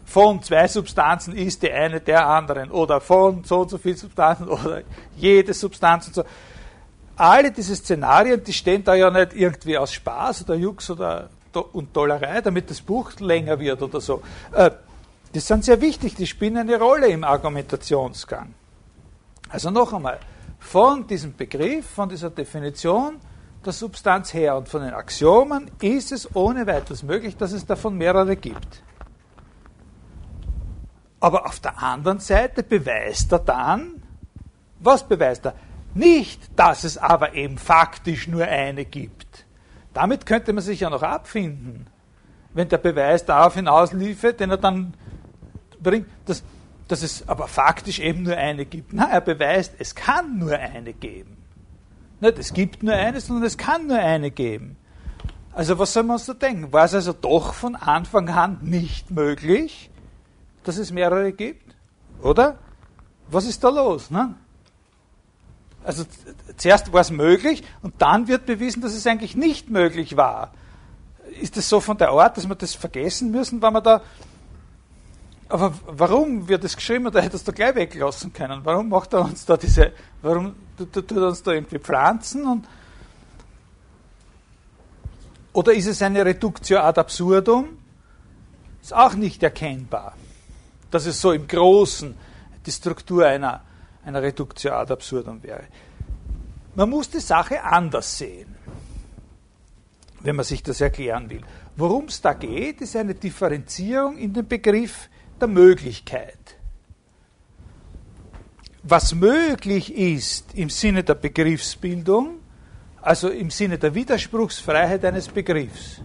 von 0.05 0.41
zwei 0.41 0.67
Substanzen 0.67 1.35
ist 1.35 1.61
die 1.61 1.71
eine 1.71 2.01
der 2.01 2.27
anderen 2.27 2.71
oder 2.71 2.99
von 2.99 3.43
so 3.43 3.59
und 3.59 3.69
so 3.69 3.77
viel 3.77 3.95
Substanzen 3.95 4.47
oder 4.49 4.81
jede 5.15 5.53
Substanz 5.53 6.07
und 6.07 6.15
so. 6.15 6.23
Alle 7.15 7.51
diese 7.51 7.75
Szenarien, 7.75 8.43
die 8.43 8.53
stehen 8.53 8.83
da 8.83 8.95
ja 8.95 9.11
nicht 9.11 9.33
irgendwie 9.33 9.77
aus 9.77 9.93
Spaß 9.93 10.45
oder 10.45 10.55
Jux 10.55 10.89
oder 10.89 11.29
und 11.55 11.95
Dollerei, 11.95 12.41
damit 12.41 12.69
das 12.69 12.81
Buch 12.81 13.11
länger 13.19 13.59
wird 13.59 13.81
oder 13.81 14.01
so. 14.01 14.21
Äh, 14.53 14.71
die 15.33 15.39
sind 15.39 15.63
sehr 15.63 15.79
wichtig, 15.81 16.15
die 16.15 16.25
spielen 16.25 16.57
eine 16.57 16.79
Rolle 16.79 17.07
im 17.07 17.23
Argumentationsgang. 17.23 18.53
Also 19.49 19.69
noch 19.69 19.93
einmal, 19.93 20.19
von 20.59 21.07
diesem 21.07 21.35
Begriff, 21.35 21.85
von 21.89 22.09
dieser 22.09 22.29
Definition 22.29 23.17
der 23.65 23.73
Substanz 23.73 24.33
her 24.33 24.55
und 24.55 24.69
von 24.69 24.81
den 24.81 24.93
Axiomen 24.93 25.69
ist 25.81 26.11
es 26.11 26.35
ohne 26.35 26.65
weiteres 26.65 27.03
möglich, 27.03 27.35
dass 27.37 27.51
es 27.51 27.65
davon 27.65 27.97
mehrere 27.97 28.35
gibt. 28.35 28.83
Aber 31.19 31.45
auf 31.45 31.59
der 31.59 31.81
anderen 31.81 32.19
Seite 32.19 32.63
beweist 32.63 33.31
er 33.31 33.39
dann, 33.39 34.01
was 34.79 35.07
beweist 35.07 35.45
er? 35.45 35.55
Nicht, 35.93 36.57
dass 36.57 36.83
es 36.83 36.97
aber 36.97 37.33
eben 37.33 37.57
faktisch 37.57 38.27
nur 38.27 38.45
eine 38.45 38.85
gibt. 38.85 39.45
Damit 39.93 40.25
könnte 40.25 40.53
man 40.53 40.63
sich 40.63 40.81
ja 40.81 40.89
noch 40.89 41.03
abfinden, 41.03 41.87
wenn 42.53 42.69
der 42.69 42.77
Beweis 42.77 43.25
darauf 43.25 43.55
hinausliefe, 43.55 44.33
den 44.33 44.51
er 44.51 44.57
dann 44.57 44.93
bringt, 45.81 46.07
dass, 46.25 46.43
dass 46.87 47.03
es 47.03 47.27
aber 47.27 47.47
faktisch 47.47 47.99
eben 47.99 48.23
nur 48.23 48.37
eine 48.37 48.65
gibt. 48.65 48.93
Nein, 48.93 49.09
er 49.11 49.21
beweist, 49.21 49.73
es 49.79 49.95
kann 49.95 50.37
nur 50.37 50.57
eine 50.57 50.93
geben. 50.93 51.37
Nicht, 52.21 52.37
es 52.37 52.53
gibt 52.53 52.83
nur 52.83 52.93
eine, 52.93 53.19
sondern 53.21 53.45
es 53.45 53.57
kann 53.57 53.87
nur 53.87 53.97
eine 53.97 54.31
geben. 54.31 54.77
Also 55.53 55.79
was 55.79 55.93
soll 55.93 56.03
man 56.03 56.15
uns 56.15 56.25
da 56.25 56.33
denken? 56.33 56.71
War 56.71 56.85
es 56.85 56.93
also 56.93 57.13
doch 57.13 57.53
von 57.53 57.75
Anfang 57.75 58.29
an 58.29 58.59
nicht 58.61 59.11
möglich, 59.11 59.89
dass 60.63 60.77
es 60.77 60.91
mehrere 60.91 61.31
gibt? 61.31 61.75
Oder? 62.21 62.57
Was 63.29 63.45
ist 63.45 63.63
da 63.63 63.69
los? 63.69 64.11
Ne? 64.11 64.35
Also 65.89 66.05
zuerst 66.57 66.93
war 66.93 67.01
es 67.01 67.09
möglich 67.09 67.63
und 67.81 67.99
dann 67.99 68.27
wird 68.27 68.45
bewiesen, 68.45 68.79
dass 68.83 68.93
es 68.93 69.07
eigentlich 69.07 69.35
nicht 69.35 69.71
möglich 69.71 70.15
war. 70.15 70.53
Ist 71.41 71.57
es 71.57 71.67
so 71.67 71.79
von 71.79 71.97
der 71.97 72.09
Art, 72.09 72.37
dass 72.37 72.47
wir 72.47 72.53
das 72.53 72.75
vergessen 72.75 73.31
müssen, 73.31 73.59
wenn 73.59 73.73
wir 73.73 73.81
da. 73.81 74.03
Aber 75.47 75.73
warum 75.87 76.47
wird 76.47 76.63
es 76.63 76.75
geschrieben? 76.75 77.09
Da 77.11 77.21
hätte 77.21 77.37
es 77.37 77.43
da 77.43 77.51
gleich 77.51 77.73
weglassen 77.73 78.31
können. 78.31 78.61
Warum 78.63 78.89
macht 78.89 79.13
er 79.13 79.21
uns 79.21 79.45
da 79.45 79.57
diese. 79.57 79.93
Warum 80.21 80.53
tut 80.77 81.11
er 81.11 81.29
uns 81.29 81.41
da 81.41 81.53
irgendwie 81.53 81.79
pflanzen? 81.79 82.45
Und, 82.45 82.67
oder 85.53 85.73
ist 85.73 85.87
es 85.87 86.03
eine 86.03 86.23
Reductio 86.23 86.81
ad 86.81 86.99
absurdum? 86.99 87.79
Ist 88.83 88.93
auch 88.93 89.15
nicht 89.15 89.41
erkennbar. 89.41 90.13
Dass 90.91 91.07
es 91.07 91.19
so 91.19 91.31
im 91.31 91.47
Großen 91.47 92.15
die 92.67 92.71
Struktur 92.71 93.25
einer 93.25 93.63
einer 94.09 94.21
Reduktio 94.21 94.73
ad 94.73 94.91
absurdum 94.91 95.41
wäre. 95.43 95.63
Man 96.75 96.89
muss 96.89 97.09
die 97.09 97.19
Sache 97.19 97.63
anders 97.63 98.17
sehen, 98.17 98.55
wenn 100.21 100.35
man 100.35 100.45
sich 100.45 100.61
das 100.63 100.81
erklären 100.81 101.29
will. 101.29 101.41
Worum 101.75 102.05
es 102.05 102.21
da 102.21 102.33
geht, 102.33 102.81
ist 102.81 102.95
eine 102.95 103.15
Differenzierung 103.15 104.17
in 104.17 104.33
dem 104.33 104.47
Begriff 104.47 105.09
der 105.39 105.47
Möglichkeit. 105.47 106.55
Was 108.83 109.13
möglich 109.13 109.95
ist 109.95 110.55
im 110.55 110.69
Sinne 110.69 111.03
der 111.03 111.15
Begriffsbildung, 111.15 112.39
also 113.01 113.29
im 113.29 113.51
Sinne 113.51 113.77
der 113.77 113.93
Widerspruchsfreiheit 113.93 115.05
eines 115.05 115.27
Begriffs, 115.27 116.01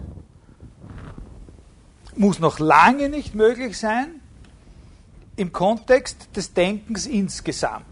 muss 2.15 2.39
noch 2.39 2.59
lange 2.59 3.09
nicht 3.09 3.35
möglich 3.35 3.77
sein 3.77 4.21
im 5.35 5.51
Kontext 5.51 6.35
des 6.35 6.53
Denkens 6.53 7.05
insgesamt. 7.05 7.85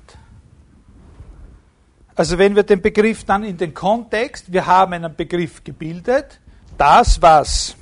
Also 2.16 2.38
wenn 2.38 2.56
wir 2.56 2.64
den 2.64 2.82
Begriff 2.82 3.24
dann 3.24 3.44
in 3.44 3.58
den 3.58 3.74
Kontext, 3.74 4.52
wir 4.52 4.66
haben 4.66 4.94
einen 4.94 5.16
Begriff 5.16 5.64
gebildet, 5.64 6.40
das, 6.78 7.22
was 7.22 7.76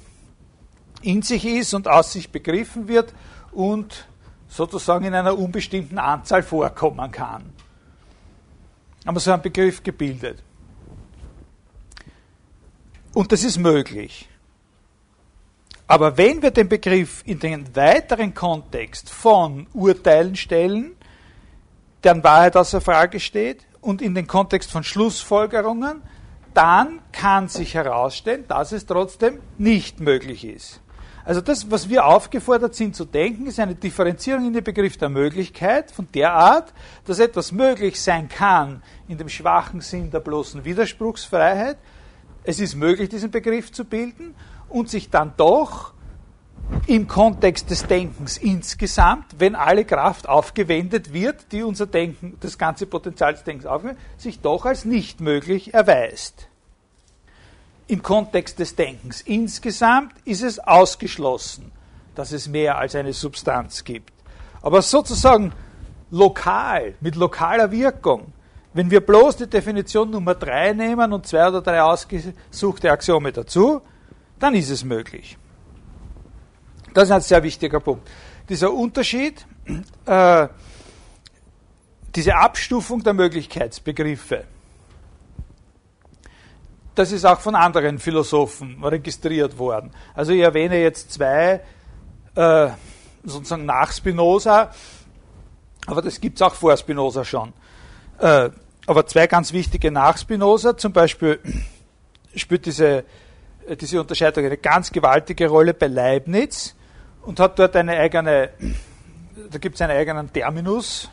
in 1.01 1.21
sich 1.21 1.45
ist 1.45 1.73
und 1.73 1.87
aus 1.87 2.13
sich 2.13 2.31
begriffen 2.31 2.87
wird 2.87 3.13
und 3.51 4.07
sozusagen 4.47 5.05
in 5.05 5.13
einer 5.13 5.37
unbestimmten 5.37 5.97
Anzahl 5.97 6.43
vorkommen 6.43 7.11
kann. 7.11 7.53
Haben 9.05 9.15
wir 9.15 9.19
so 9.19 9.31
einen 9.31 9.41
Begriff 9.41 9.83
gebildet. 9.83 10.41
Und 13.13 13.31
das 13.31 13.43
ist 13.43 13.57
möglich. 13.57 14.29
Aber 15.91 16.17
wenn 16.17 16.41
wir 16.41 16.51
den 16.51 16.69
Begriff 16.69 17.21
in 17.25 17.37
den 17.37 17.75
weiteren 17.75 18.33
Kontext 18.33 19.09
von 19.09 19.67
Urteilen 19.73 20.37
stellen, 20.37 20.95
deren 22.01 22.23
Wahrheit 22.23 22.55
außer 22.55 22.79
Frage 22.79 23.19
steht, 23.19 23.65
und 23.81 24.01
in 24.01 24.15
den 24.15 24.25
Kontext 24.25 24.71
von 24.71 24.85
Schlussfolgerungen, 24.85 26.01
dann 26.53 27.01
kann 27.11 27.49
sich 27.49 27.73
herausstellen, 27.73 28.45
dass 28.47 28.71
es 28.71 28.85
trotzdem 28.85 29.41
nicht 29.57 29.99
möglich 29.99 30.45
ist. 30.45 30.79
Also 31.25 31.41
das, 31.41 31.69
was 31.69 31.89
wir 31.89 32.05
aufgefordert 32.05 32.73
sind 32.73 32.95
zu 32.95 33.03
denken, 33.03 33.47
ist 33.47 33.59
eine 33.59 33.75
Differenzierung 33.75 34.47
in 34.47 34.53
den 34.53 34.63
Begriff 34.63 34.95
der 34.95 35.09
Möglichkeit 35.09 35.91
von 35.91 36.07
der 36.13 36.31
Art, 36.31 36.71
dass 37.03 37.19
etwas 37.19 37.51
möglich 37.51 38.01
sein 38.01 38.29
kann 38.29 38.81
in 39.09 39.17
dem 39.17 39.27
schwachen 39.27 39.81
Sinn 39.81 40.09
der 40.09 40.21
bloßen 40.21 40.63
Widerspruchsfreiheit. 40.63 41.75
Es 42.45 42.61
ist 42.61 42.75
möglich, 42.75 43.09
diesen 43.09 43.29
Begriff 43.29 43.73
zu 43.73 43.83
bilden 43.83 44.35
und 44.71 44.89
sich 44.89 45.09
dann 45.09 45.33
doch 45.37 45.93
im 46.87 47.07
Kontext 47.07 47.69
des 47.69 47.85
Denkens 47.85 48.37
insgesamt, 48.37 49.39
wenn 49.39 49.55
alle 49.55 49.85
Kraft 49.85 50.27
aufgewendet 50.27 51.13
wird, 51.13 51.51
die 51.51 51.63
unser 51.63 51.85
Denken, 51.85 52.37
das 52.39 52.57
ganze 52.57 52.85
Potenzial 52.85 53.33
des 53.33 53.43
Denkens 53.43 53.65
aufwendet, 53.65 53.99
sich 54.17 54.39
doch 54.39 54.65
als 54.65 54.85
nicht 54.85 55.19
möglich 55.19 55.73
erweist. 55.73 56.47
Im 57.87 58.01
Kontext 58.01 58.59
des 58.59 58.75
Denkens 58.75 59.21
insgesamt 59.21 60.13
ist 60.23 60.43
es 60.43 60.59
ausgeschlossen, 60.59 61.71
dass 62.15 62.31
es 62.31 62.47
mehr 62.47 62.77
als 62.77 62.95
eine 62.95 63.13
Substanz 63.13 63.83
gibt. 63.83 64.13
Aber 64.61 64.81
sozusagen 64.81 65.51
lokal, 66.09 66.93
mit 67.01 67.15
lokaler 67.15 67.71
Wirkung, 67.71 68.31
wenn 68.73 68.89
wir 68.89 69.01
bloß 69.01 69.37
die 69.37 69.47
Definition 69.47 70.09
Nummer 70.11 70.35
3 70.35 70.73
nehmen 70.73 71.11
und 71.11 71.27
zwei 71.27 71.49
oder 71.49 71.61
drei 71.61 71.81
ausgesuchte 71.81 72.89
Axiome 72.89 73.33
dazu, 73.33 73.81
dann 74.41 74.55
ist 74.55 74.69
es 74.69 74.83
möglich. 74.83 75.37
Das 76.93 77.05
ist 77.05 77.11
ein 77.11 77.21
sehr 77.21 77.41
wichtiger 77.43 77.79
Punkt. 77.79 78.09
Dieser 78.49 78.73
Unterschied, 78.73 79.45
äh, 80.05 80.47
diese 82.15 82.35
Abstufung 82.35 83.01
der 83.03 83.13
Möglichkeitsbegriffe, 83.13 84.45
das 86.95 87.11
ist 87.11 87.23
auch 87.23 87.39
von 87.39 87.55
anderen 87.55 87.99
Philosophen 87.99 88.83
registriert 88.83 89.57
worden. 89.57 89.91
Also 90.13 90.33
ich 90.33 90.41
erwähne 90.41 90.81
jetzt 90.81 91.13
zwei, 91.13 91.61
äh, 92.35 92.69
sozusagen 93.23 93.65
nach 93.65 93.93
Spinoza, 93.93 94.71
aber 95.85 96.01
das 96.01 96.19
gibt 96.19 96.37
es 96.37 96.41
auch 96.41 96.55
vor 96.55 96.75
Spinoza 96.75 97.23
schon. 97.23 97.53
Äh, 98.19 98.49
aber 98.87 99.05
zwei 99.05 99.27
ganz 99.27 99.53
wichtige 99.53 99.91
nach 99.91 100.17
Spinoza, 100.17 100.75
zum 100.75 100.91
Beispiel 100.91 101.39
spielt 102.35 102.65
diese, 102.65 103.05
diese 103.79 104.01
Unterscheidung 104.01 104.45
eine 104.45 104.57
ganz 104.57 104.91
gewaltige 104.91 105.47
Rolle 105.47 105.73
bei 105.73 105.87
Leibniz 105.87 106.75
und 107.23 107.39
hat 107.39 107.59
dort 107.59 107.75
eine 107.75 107.97
eigene, 107.97 108.49
da 109.49 109.57
gibt 109.57 109.75
es 109.75 109.81
einen 109.81 109.97
eigenen 109.97 110.31
Terminus, 110.31 111.09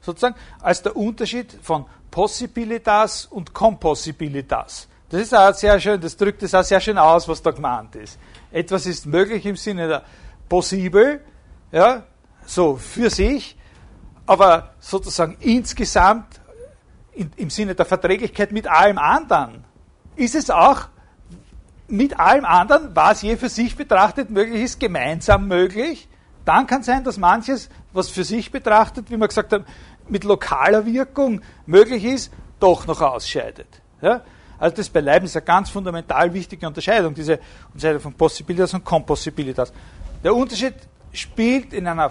sozusagen, 0.00 0.36
als 0.60 0.82
der 0.82 0.96
Unterschied 0.96 1.56
von 1.62 1.86
Possibilitas 2.10 3.26
und 3.26 3.52
Compossibilitas. 3.52 4.88
Das 5.08 5.20
ist 5.20 5.34
auch 5.34 5.54
sehr 5.54 5.78
schön, 5.80 6.00
das 6.00 6.16
drückt 6.16 6.42
es 6.42 6.54
auch 6.54 6.64
sehr 6.64 6.80
schön 6.80 6.98
aus, 6.98 7.28
was 7.28 7.42
da 7.42 7.50
gemeint 7.50 7.94
ist. 7.96 8.18
Etwas 8.50 8.86
ist 8.86 9.06
möglich 9.06 9.44
im 9.46 9.56
Sinne 9.56 9.88
der 9.88 10.02
possible, 10.48 11.20
ja, 11.72 12.04
so 12.44 12.76
für 12.76 13.10
sich, 13.10 13.56
aber 14.26 14.74
sozusagen 14.80 15.36
insgesamt 15.40 16.40
in, 17.12 17.30
im 17.36 17.50
Sinne 17.50 17.74
der 17.74 17.86
Verträglichkeit 17.86 18.52
mit 18.52 18.66
allem 18.66 18.98
anderen 18.98 19.64
ist 20.16 20.34
es 20.34 20.50
auch 20.50 20.88
mit 21.88 22.18
allem 22.18 22.44
anderen, 22.44 22.94
was 22.94 23.22
je 23.22 23.36
für 23.36 23.48
sich 23.48 23.76
betrachtet 23.76 24.30
möglich 24.30 24.62
ist, 24.62 24.80
gemeinsam 24.80 25.46
möglich. 25.48 26.08
Dann 26.44 26.66
kann 26.66 26.82
sein, 26.82 27.04
dass 27.04 27.18
manches, 27.18 27.68
was 27.92 28.08
für 28.08 28.24
sich 28.24 28.50
betrachtet, 28.50 29.10
wie 29.10 29.16
wir 29.16 29.28
gesagt 29.28 29.52
haben, 29.52 29.64
mit 30.08 30.24
lokaler 30.24 30.86
Wirkung 30.86 31.40
möglich 31.66 32.04
ist, 32.04 32.32
doch 32.60 32.86
noch 32.86 33.00
ausscheidet. 33.00 33.68
Ja? 34.00 34.22
Also 34.58 34.76
das 34.76 34.88
bei 34.88 35.00
Leibniz 35.00 35.36
eine 35.36 35.44
ganz 35.44 35.70
fundamental 35.70 36.32
wichtige 36.32 36.66
Unterscheidung, 36.66 37.14
diese 37.14 37.38
Unterscheidung 37.68 38.00
von 38.00 38.14
Possibilitas 38.14 38.72
und 38.74 38.84
Compossibilitas. 38.84 39.72
Der 40.24 40.34
Unterschied 40.34 40.74
spielt 41.12 41.72
in 41.72 41.86
einer 41.86 42.10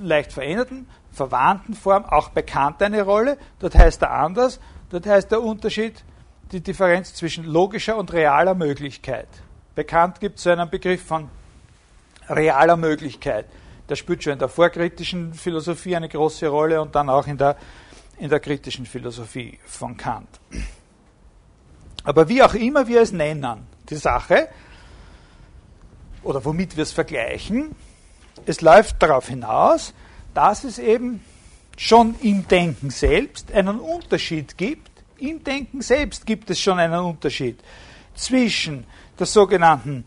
leicht 0.00 0.32
veränderten, 0.32 0.86
verwandten 1.12 1.74
Form 1.74 2.04
auch 2.04 2.28
bei 2.30 2.42
Kant 2.42 2.82
eine 2.82 3.02
Rolle. 3.02 3.38
Dort 3.58 3.74
heißt 3.74 4.02
er 4.02 4.12
anders. 4.12 4.60
Dort 4.90 5.06
heißt 5.06 5.30
der 5.30 5.42
Unterschied 5.42 6.04
die 6.52 6.60
Differenz 6.60 7.14
zwischen 7.14 7.44
logischer 7.44 7.96
und 7.96 8.12
realer 8.12 8.54
Möglichkeit. 8.54 9.28
Bekannt 9.74 10.20
gibt 10.20 10.38
es 10.38 10.46
einen 10.46 10.68
Begriff 10.70 11.02
von 11.02 11.28
realer 12.28 12.76
Möglichkeit. 12.76 13.46
Der 13.88 13.96
spielt 13.96 14.22
schon 14.22 14.34
in 14.34 14.38
der 14.38 14.48
vorkritischen 14.48 15.34
Philosophie 15.34 15.96
eine 15.96 16.08
große 16.08 16.46
Rolle 16.48 16.80
und 16.80 16.94
dann 16.94 17.10
auch 17.10 17.26
in 17.26 17.36
der, 17.36 17.56
in 18.18 18.30
der 18.30 18.40
kritischen 18.40 18.86
Philosophie 18.86 19.58
von 19.66 19.96
Kant. 19.96 20.28
Aber 22.04 22.28
wie 22.28 22.42
auch 22.42 22.54
immer 22.54 22.86
wir 22.86 23.00
es 23.00 23.12
nennen, 23.12 23.66
die 23.88 23.96
Sache, 23.96 24.48
oder 26.22 26.44
womit 26.44 26.76
wir 26.76 26.82
es 26.82 26.92
vergleichen, 26.92 27.74
es 28.46 28.60
läuft 28.60 29.02
darauf 29.02 29.28
hinaus, 29.28 29.94
dass 30.32 30.64
es 30.64 30.78
eben 30.78 31.22
schon 31.76 32.14
im 32.20 32.46
Denken 32.48 32.90
selbst 32.90 33.52
einen 33.52 33.80
Unterschied 33.80 34.56
gibt 34.56 34.93
im 35.18 35.42
Denken 35.44 35.82
selbst 35.82 36.26
gibt 36.26 36.50
es 36.50 36.60
schon 36.60 36.78
einen 36.78 37.00
Unterschied 37.00 37.58
zwischen 38.14 38.86
der 39.18 39.26
sogenannten 39.26 40.04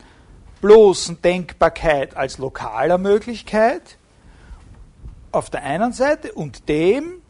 bloßen 0.62 1.22
Denkbarkeit 1.22 2.16
als 2.16 2.38
lokaler 2.38 2.97
Möglichkeit 2.97 3.97
auf 5.32 5.49
der 5.49 5.64
einen 5.64 5.93
Seite 5.93 6.34
und 6.34 6.68
dem, 6.68 7.22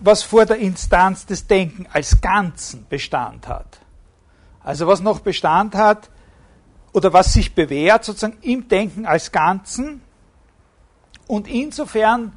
was 0.00 0.22
vor 0.22 0.46
der 0.46 0.58
Instanz 0.58 1.26
des 1.26 1.46
Denken 1.46 1.86
als 1.92 2.20
Ganzen 2.20 2.86
Bestand 2.88 3.48
hat. 3.48 3.80
Also 4.62 4.86
was 4.86 5.00
noch 5.00 5.20
Bestand 5.20 5.74
hat 5.74 6.10
oder 6.92 7.12
was 7.12 7.32
sich 7.32 7.54
bewährt 7.54 8.04
sozusagen 8.04 8.38
im 8.42 8.68
Denken 8.68 9.06
als 9.06 9.32
Ganzen 9.32 10.02
und 11.26 11.48
insofern 11.48 12.32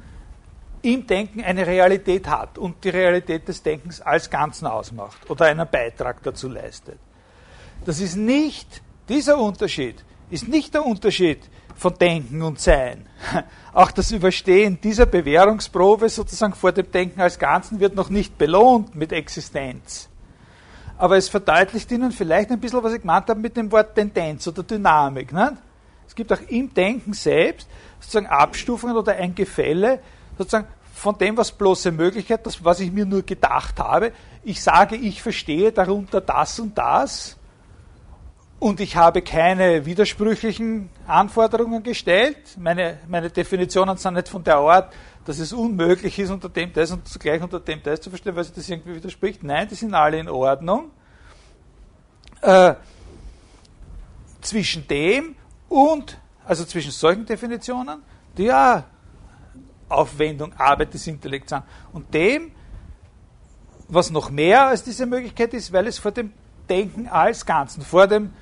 im 0.82 1.06
Denken 1.06 1.42
eine 1.42 1.66
Realität 1.66 2.28
hat 2.28 2.58
und 2.58 2.82
die 2.84 2.90
Realität 2.90 3.46
des 3.46 3.62
Denkens 3.62 4.00
als 4.00 4.28
Ganzen 4.28 4.66
ausmacht 4.66 5.30
oder 5.30 5.46
einen 5.46 5.66
Beitrag 5.70 6.22
dazu 6.22 6.48
leistet. 6.48 6.98
Das 7.84 8.00
ist 8.00 8.16
nicht, 8.16 8.82
dieser 9.08 9.38
Unterschied 9.38 10.04
ist 10.30 10.48
nicht 10.48 10.74
der 10.74 10.84
Unterschied 10.84 11.40
von 11.76 11.94
Denken 11.98 12.42
und 12.42 12.58
Sein. 12.58 13.06
Auch 13.72 13.90
das 13.90 14.10
Überstehen 14.10 14.80
dieser 14.80 15.06
Bewährungsprobe 15.06 16.08
sozusagen 16.08 16.54
vor 16.54 16.72
dem 16.72 16.90
Denken 16.90 17.20
als 17.20 17.38
Ganzen 17.38 17.80
wird 17.80 17.94
noch 17.94 18.08
nicht 18.08 18.38
belohnt 18.38 18.94
mit 18.94 19.12
Existenz. 19.12 20.08
Aber 20.98 21.16
es 21.16 21.28
verdeutlicht 21.28 21.90
Ihnen 21.90 22.12
vielleicht 22.12 22.50
ein 22.50 22.60
bisschen, 22.60 22.82
was 22.82 22.94
ich 22.94 23.00
gemeint 23.00 23.28
habe 23.28 23.40
mit 23.40 23.56
dem 23.56 23.70
Wort 23.72 23.94
Tendenz 23.94 24.46
oder 24.46 24.62
Dynamik. 24.62 25.32
Nicht? 25.32 25.52
Es 26.06 26.14
gibt 26.14 26.32
auch 26.32 26.40
im 26.48 26.72
Denken 26.72 27.12
selbst 27.12 27.68
sozusagen 28.00 28.26
Abstufungen 28.26 28.96
oder 28.96 29.12
ein 29.16 29.34
Gefälle 29.34 30.00
sozusagen 30.38 30.66
von 30.94 31.18
dem, 31.18 31.36
was 31.36 31.50
bloße 31.50 31.90
Möglichkeit, 31.90 32.46
das, 32.46 32.64
was 32.64 32.80
ich 32.80 32.92
mir 32.92 33.04
nur 33.04 33.22
gedacht 33.22 33.78
habe. 33.78 34.12
Ich 34.44 34.62
sage, 34.62 34.96
ich 34.96 35.22
verstehe 35.22 35.72
darunter 35.72 36.20
das 36.20 36.60
und 36.60 36.76
das 36.76 37.36
und 38.62 38.78
ich 38.78 38.94
habe 38.94 39.22
keine 39.22 39.84
widersprüchlichen 39.84 40.88
Anforderungen 41.08 41.82
gestellt. 41.82 42.56
Meine, 42.58 43.00
meine 43.08 43.28
Definitionen 43.28 43.96
sind 43.96 44.14
nicht 44.14 44.28
von 44.28 44.44
der 44.44 44.58
Art, 44.58 44.94
dass 45.24 45.40
es 45.40 45.52
unmöglich 45.52 46.16
ist, 46.20 46.30
unter 46.30 46.48
dem 46.48 46.72
das 46.72 46.92
und 46.92 47.08
zugleich 47.08 47.42
unter 47.42 47.58
dem 47.58 47.82
das 47.82 48.00
zu 48.00 48.10
verstehen, 48.10 48.36
weil 48.36 48.44
sich 48.44 48.54
das 48.54 48.68
irgendwie 48.68 48.94
widerspricht. 48.94 49.42
Nein, 49.42 49.66
die 49.68 49.74
sind 49.74 49.92
alle 49.94 50.20
in 50.20 50.28
Ordnung. 50.28 50.90
Äh, 52.40 52.74
zwischen 54.40 54.86
dem 54.86 55.34
und, 55.68 56.18
also 56.44 56.64
zwischen 56.64 56.92
solchen 56.92 57.26
Definitionen, 57.26 58.02
die 58.36 58.44
ja 58.44 58.84
Aufwendung, 59.92 60.52
Arbeit 60.58 60.94
des 60.94 61.06
Intellekts 61.06 61.52
an. 61.52 61.62
Und 61.92 62.12
dem, 62.14 62.52
was 63.88 64.10
noch 64.10 64.30
mehr 64.30 64.66
als 64.68 64.84
diese 64.84 65.06
Möglichkeit 65.06 65.54
ist, 65.54 65.72
weil 65.72 65.86
es 65.86 65.98
vor 65.98 66.12
dem 66.12 66.32
Denken 66.68 67.08
als 67.08 67.44
Ganzen, 67.44 67.82
vor 67.82 68.06
dem 68.06 68.32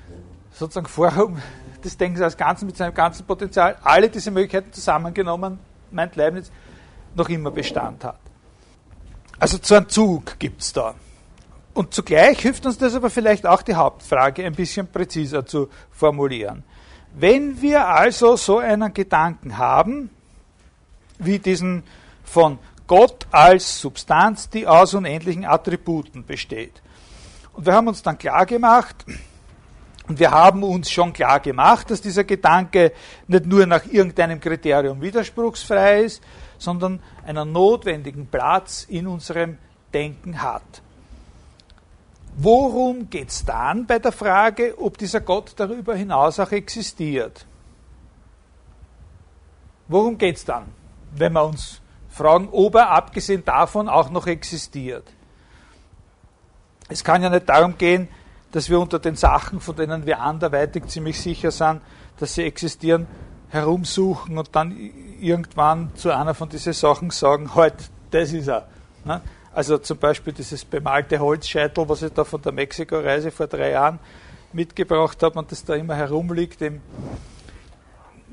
sozusagen 0.51 0.87
Forum 0.87 1.41
des 1.83 1.97
Denkens 1.97 2.21
als 2.21 2.37
Ganzen 2.37 2.65
mit 2.65 2.77
seinem 2.77 2.93
ganzen 2.93 3.25
Potenzial, 3.25 3.77
alle 3.83 4.09
diese 4.09 4.31
Möglichkeiten 4.31 4.71
zusammengenommen, 4.71 5.59
meint 5.91 6.15
Leibniz, 6.15 6.51
noch 7.15 7.27
immer 7.29 7.51
Bestand 7.51 8.03
hat. 8.03 8.19
Also 9.39 9.57
so 9.61 9.75
einen 9.75 9.89
Zug 9.89 10.37
gibt 10.39 10.61
es 10.61 10.71
da. 10.71 10.93
Und 11.73 11.93
zugleich 11.93 12.39
hilft 12.39 12.65
uns 12.65 12.77
das 12.77 12.95
aber 12.95 13.09
vielleicht 13.09 13.47
auch 13.47 13.61
die 13.61 13.75
Hauptfrage 13.75 14.45
ein 14.45 14.53
bisschen 14.53 14.87
präziser 14.87 15.45
zu 15.45 15.69
formulieren. 15.89 16.63
Wenn 17.13 17.61
wir 17.61 17.87
also 17.87 18.35
so 18.35 18.59
einen 18.59 18.93
Gedanken 18.93 19.57
haben, 19.57 20.09
wie 21.25 21.39
diesen 21.39 21.83
von 22.23 22.59
Gott 22.87 23.25
als 23.31 23.79
Substanz, 23.79 24.49
die 24.49 24.67
aus 24.67 24.93
unendlichen 24.93 25.45
Attributen 25.45 26.25
besteht. 26.25 26.81
Und 27.53 27.65
wir 27.65 27.73
haben 27.73 27.87
uns 27.87 28.01
dann 28.01 28.17
klar 28.17 28.45
gemacht, 28.45 29.05
Und 30.11 30.19
wir 30.19 30.31
haben 30.31 30.63
uns 30.63 30.91
schon 30.91 31.13
klar 31.13 31.39
gemacht, 31.39 31.89
dass 31.89 32.01
dieser 32.01 32.25
Gedanke 32.25 32.91
nicht 33.27 33.45
nur 33.45 33.65
nach 33.65 33.85
irgendeinem 33.85 34.41
Kriterium 34.41 35.01
widerspruchsfrei 35.01 36.01
ist, 36.01 36.21
sondern 36.57 37.01
einen 37.25 37.53
notwendigen 37.53 38.27
Platz 38.27 38.85
in 38.89 39.07
unserem 39.07 39.57
Denken 39.93 40.41
hat. 40.41 40.81
Worum 42.35 43.09
geht 43.09 43.29
es 43.29 43.45
dann 43.45 43.85
bei 43.85 43.99
der 43.99 44.11
Frage, 44.11 44.75
ob 44.79 44.97
dieser 44.97 45.21
Gott 45.21 45.53
darüber 45.55 45.95
hinaus 45.95 46.41
auch 46.41 46.51
existiert? 46.51 47.45
Worum 49.87 50.17
geht 50.17 50.35
es 50.35 50.43
dann, 50.43 50.65
wenn 51.15 51.33
wir 51.33 51.43
uns 51.43 51.81
fragen, 52.09 52.49
ob 52.51 52.75
er 52.75 52.89
abgesehen 52.91 53.43
davon 53.45 53.89
auch 53.89 54.09
noch 54.09 54.27
existiert? 54.27 55.03
Es 56.89 57.03
kann 57.03 57.23
ja 57.23 57.29
nicht 57.29 57.47
darum 57.47 57.77
gehen, 57.77 58.09
dass 58.51 58.69
wir 58.69 58.79
unter 58.79 58.99
den 58.99 59.15
Sachen, 59.15 59.61
von 59.61 59.75
denen 59.75 60.05
wir 60.05 60.19
anderweitig 60.19 60.87
ziemlich 60.87 61.19
sicher 61.19 61.51
sind, 61.51 61.81
dass 62.17 62.35
sie 62.35 62.43
existieren, 62.43 63.07
herumsuchen 63.49 64.37
und 64.37 64.55
dann 64.55 64.75
irgendwann 65.19 65.91
zu 65.95 66.11
einer 66.11 66.33
von 66.33 66.49
diesen 66.49 66.73
Sachen 66.73 67.09
sagen, 67.09 67.53
halt, 67.55 67.75
das 68.11 68.33
ist 68.33 68.47
er. 68.47 68.67
Ne? 69.05 69.21
Also 69.53 69.77
zum 69.77 69.97
Beispiel 69.97 70.33
dieses 70.33 70.63
bemalte 70.63 71.19
Holzscheitel, 71.19 71.87
was 71.87 72.01
ich 72.01 72.13
da 72.13 72.23
von 72.23 72.41
der 72.41 72.53
Mexiko-Reise 72.53 73.31
vor 73.31 73.47
drei 73.47 73.71
Jahren 73.71 73.99
mitgebracht 74.53 75.21
habe 75.23 75.39
und 75.39 75.51
das 75.51 75.65
da 75.65 75.75
immer 75.75 75.95
herumliegt 75.95 76.61
im, 76.61 76.81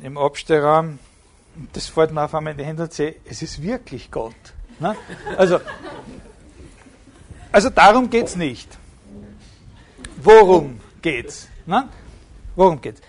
im 0.03 0.17
Abstellraum. 0.17 0.99
Das 1.73 1.87
fällt 1.87 2.13
mir 2.13 2.23
auf 2.23 2.35
einmal 2.35 2.53
in 2.53 2.59
die 2.59 2.65
Hände 2.65 2.85
und 2.85 2.93
sehe, 2.93 3.17
es 3.25 3.43
ist 3.43 3.63
wirklich 3.63 4.11
Gott. 4.11 4.35
Ne? 4.79 4.95
Also, 5.37 5.61
also 7.51 7.71
darum 7.71 8.09
geht 8.11 8.27
es 8.27 8.37
nicht. 8.37 8.79
Worum 10.23 10.81
geht's? 11.03 11.49
Ne? 11.67 11.89
Worum 12.55 12.81
geht's? 12.81 13.01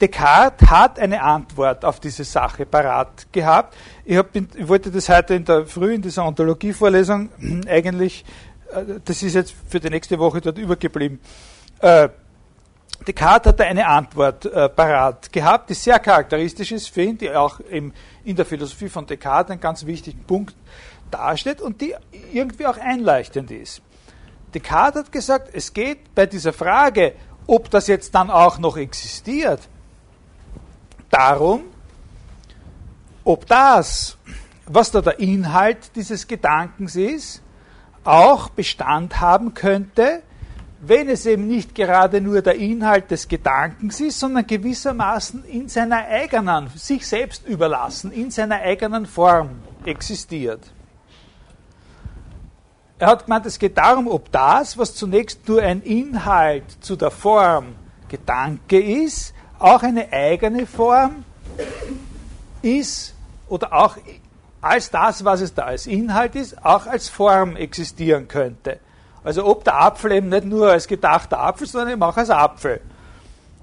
Descartes 0.00 0.70
hat 0.70 0.98
eine 0.98 1.22
Antwort 1.22 1.84
auf 1.84 2.00
diese 2.00 2.24
Sache 2.24 2.64
parat 2.64 3.26
gehabt. 3.32 3.76
Ich, 4.04 4.16
hab, 4.16 4.34
ich 4.34 4.66
wollte 4.66 4.90
das 4.90 5.08
heute 5.08 5.34
in 5.34 5.44
der 5.44 5.66
Früh 5.66 5.94
in 5.94 6.02
dieser 6.02 6.24
Ontologievorlesung 6.24 7.28
eigentlich, 7.68 8.24
äh, 8.72 9.00
das 9.04 9.22
ist 9.22 9.34
jetzt 9.34 9.54
für 9.68 9.78
die 9.78 9.90
nächste 9.90 10.18
Woche 10.18 10.40
dort 10.40 10.56
übergeblieben. 10.56 11.20
Äh, 11.80 12.08
Descartes 13.06 13.52
hat 13.52 13.60
eine 13.62 13.86
Antwort 13.86 14.44
äh, 14.44 14.68
parat 14.68 15.32
gehabt, 15.32 15.70
die 15.70 15.74
sehr 15.74 15.98
charakteristisch 15.98 16.72
ist 16.72 16.88
für 16.88 17.02
ihn, 17.02 17.16
die 17.16 17.30
auch 17.30 17.60
im, 17.60 17.92
in 18.24 18.36
der 18.36 18.44
Philosophie 18.44 18.88
von 18.88 19.06
Descartes 19.06 19.52
einen 19.52 19.60
ganz 19.60 19.86
wichtigen 19.86 20.22
Punkt 20.24 20.54
darstellt 21.10 21.60
und 21.60 21.80
die 21.80 21.94
irgendwie 22.32 22.66
auch 22.66 22.76
einleuchtend 22.76 23.50
ist. 23.50 23.80
Descartes 24.54 25.04
hat 25.04 25.12
gesagt, 25.12 25.50
es 25.52 25.72
geht 25.72 26.14
bei 26.14 26.26
dieser 26.26 26.52
Frage, 26.52 27.14
ob 27.46 27.70
das 27.70 27.86
jetzt 27.86 28.14
dann 28.14 28.30
auch 28.30 28.58
noch 28.58 28.76
existiert, 28.76 29.60
darum, 31.08 31.62
ob 33.24 33.46
das, 33.46 34.16
was 34.66 34.90
da 34.90 35.00
der 35.00 35.18
Inhalt 35.18 35.96
dieses 35.96 36.26
Gedankens 36.26 36.96
ist, 36.96 37.42
auch 38.04 38.50
Bestand 38.50 39.20
haben 39.20 39.54
könnte, 39.54 40.22
wenn 40.80 41.08
es 41.08 41.26
eben 41.26 41.46
nicht 41.46 41.74
gerade 41.74 42.20
nur 42.20 42.40
der 42.40 42.54
Inhalt 42.54 43.10
des 43.10 43.28
Gedankens 43.28 44.00
ist, 44.00 44.18
sondern 44.18 44.46
gewissermaßen 44.46 45.44
in 45.44 45.68
seiner 45.68 46.06
eigenen, 46.06 46.68
sich 46.74 47.06
selbst 47.06 47.46
überlassen, 47.46 48.10
in 48.12 48.30
seiner 48.30 48.56
eigenen 48.56 49.04
Form 49.04 49.50
existiert. 49.84 50.60
Er 52.98 53.08
hat 53.08 53.24
gemeint, 53.24 53.46
es 53.46 53.58
geht 53.58 53.76
darum, 53.76 54.08
ob 54.08 54.30
das, 54.32 54.76
was 54.76 54.94
zunächst 54.94 55.46
nur 55.48 55.62
ein 55.62 55.82
Inhalt 55.82 56.64
zu 56.80 56.96
der 56.96 57.10
Form 57.10 57.74
Gedanke 58.08 58.80
ist, 58.80 59.34
auch 59.58 59.82
eine 59.82 60.12
eigene 60.12 60.66
Form 60.66 61.24
ist 62.62 63.14
oder 63.48 63.72
auch 63.72 63.96
als 64.62 64.90
das, 64.90 65.24
was 65.24 65.40
es 65.40 65.54
da 65.54 65.64
als 65.64 65.86
Inhalt 65.86 66.34
ist, 66.34 66.64
auch 66.64 66.86
als 66.86 67.08
Form 67.08 67.56
existieren 67.56 68.28
könnte. 68.28 68.80
Also 69.22 69.44
ob 69.44 69.64
der 69.64 69.80
Apfel 69.80 70.12
eben 70.12 70.28
nicht 70.28 70.44
nur 70.44 70.70
als 70.70 70.86
gedachter 70.86 71.38
Apfel, 71.40 71.66
sondern 71.66 71.92
eben 71.92 72.02
auch 72.02 72.16
als 72.16 72.30
Apfel 72.30 72.80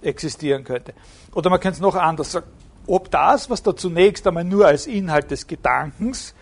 existieren 0.01 0.63
könnte. 0.63 0.93
Oder 1.33 1.49
man 1.49 1.59
könnte 1.59 1.77
es 1.77 1.81
noch 1.81 1.95
anders 1.95 2.31
sagen, 2.31 2.47
ob 2.85 3.11
das, 3.11 3.49
was 3.49 3.61
da 3.63 3.75
zunächst 3.75 4.25
einmal 4.27 4.43
nur 4.43 4.67
als 4.67 4.87
Inhalt 4.87 5.29
des 5.31 5.45
Gedankens 5.45 6.33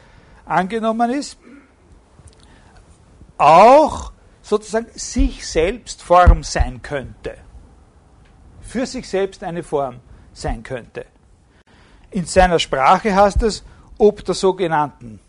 angenommen 0.46 1.12
ist, 1.12 1.38
auch 3.38 4.12
sozusagen 4.42 4.88
sich 4.94 5.48
selbst 5.48 6.04
Form 6.04 6.44
sein 6.44 6.82
könnte. 6.82 7.36
Für 8.62 8.86
sich 8.86 9.10
selbst 9.10 9.44
eine 9.44 9.64
Form 9.64 10.00
sein 10.34 10.62
könnte. 10.62 11.06
In 12.12 12.26
seiner 12.26 12.60
Sprache 12.60 13.16
heißt 13.16 13.44
es, 13.44 13.64
ob 13.98 14.24
der 14.24 14.36
sogenannten 14.36 15.20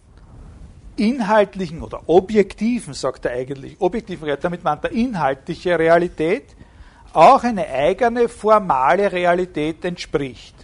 inhaltlichen 0.97 1.83
oder 1.83 2.09
objektiven, 2.09 2.95
sagt 2.95 3.25
er 3.25 3.33
eigentlich, 3.33 3.77
objektiven, 3.81 4.29
damit 4.41 4.65
meint 4.65 4.85
er 4.85 4.93
inhaltliche 4.93 5.79
Realität, 5.79 6.45
auch 7.13 7.43
eine 7.45 7.67
eigene 7.69 8.29
formale 8.29 9.11
Realität 9.11 9.85
entspricht. 9.85 10.55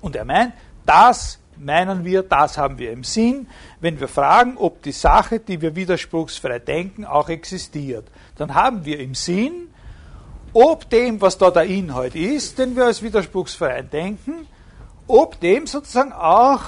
Und 0.00 0.16
er 0.16 0.24
meint, 0.24 0.54
das 0.84 1.38
meinen 1.58 2.04
wir, 2.04 2.22
das 2.22 2.58
haben 2.58 2.78
wir 2.78 2.92
im 2.92 3.04
Sinn, 3.04 3.48
wenn 3.80 3.98
wir 3.98 4.08
fragen, 4.08 4.56
ob 4.56 4.82
die 4.82 4.92
Sache, 4.92 5.40
die 5.40 5.60
wir 5.60 5.74
widerspruchsfrei 5.74 6.58
denken, 6.58 7.04
auch 7.04 7.28
existiert. 7.28 8.06
Dann 8.36 8.54
haben 8.54 8.84
wir 8.84 9.00
im 9.00 9.14
Sinn, 9.14 9.68
ob 10.52 10.88
dem, 10.90 11.20
was 11.20 11.38
da 11.38 11.50
der 11.50 11.64
Inhalt 11.64 12.14
ist, 12.14 12.58
den 12.58 12.76
wir 12.76 12.86
als 12.86 13.02
widerspruchsfrei 13.02 13.82
denken, 13.82 14.46
ob 15.06 15.38
dem 15.40 15.66
sozusagen 15.66 16.12
auch 16.12 16.62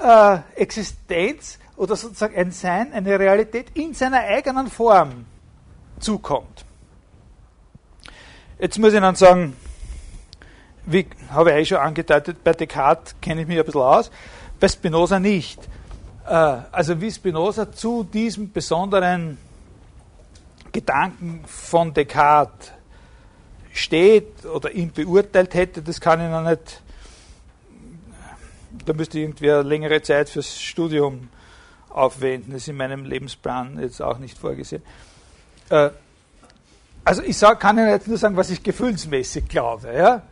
äh, 0.00 0.38
Existenz 0.54 1.58
oder 1.76 1.96
sozusagen 1.96 2.36
ein 2.36 2.50
Sein, 2.50 2.92
eine 2.92 3.18
Realität 3.18 3.66
in 3.74 3.94
seiner 3.94 4.20
eigenen 4.20 4.68
Form 4.68 5.26
zukommt. 5.98 6.64
Jetzt 8.58 8.78
muss 8.78 8.94
ich 8.94 9.00
dann 9.00 9.14
sagen, 9.14 9.54
wie 10.86 11.06
habe 11.30 11.50
ich 11.50 11.56
eh 11.56 11.64
schon 11.64 11.78
angedeutet, 11.78 12.42
bei 12.42 12.52
Descartes 12.52 13.14
kenne 13.20 13.42
ich 13.42 13.46
mich 13.46 13.58
ein 13.58 13.64
bisschen 13.64 13.80
aus, 13.80 14.10
bei 14.58 14.68
Spinoza 14.68 15.18
nicht. 15.18 15.60
Äh, 16.26 16.30
also 16.30 17.00
wie 17.00 17.10
Spinoza 17.10 17.70
zu 17.70 18.04
diesem 18.04 18.52
besonderen 18.52 19.38
Gedanken 20.72 21.44
von 21.46 21.92
Descartes 21.92 22.72
steht 23.72 24.44
oder 24.46 24.70
ihn 24.70 24.92
beurteilt 24.92 25.54
hätte, 25.54 25.82
das 25.82 26.00
kann 26.00 26.24
ich 26.24 26.30
noch 26.30 26.42
nicht. 26.42 26.82
Da 28.84 28.92
müsste 28.92 29.18
eine 29.18 29.62
längere 29.62 30.02
Zeit 30.02 30.28
fürs 30.28 30.60
Studium 30.60 31.28
aufwenden. 31.88 32.52
Das 32.52 32.62
ist 32.62 32.68
in 32.68 32.76
meinem 32.76 33.04
Lebensplan 33.04 33.78
jetzt 33.80 34.02
auch 34.02 34.18
nicht 34.18 34.38
vorgesehen. 34.38 34.82
Äh, 35.70 35.90
also 37.04 37.22
ich 37.22 37.38
sag, 37.38 37.60
kann 37.60 37.78
Ihnen 37.78 37.88
jetzt 37.88 38.08
nur 38.08 38.18
sagen, 38.18 38.36
was 38.36 38.50
ich 38.50 38.62
gefühlsmäßig 38.62 39.48
glaube. 39.48 39.92
Ja? 39.94 40.22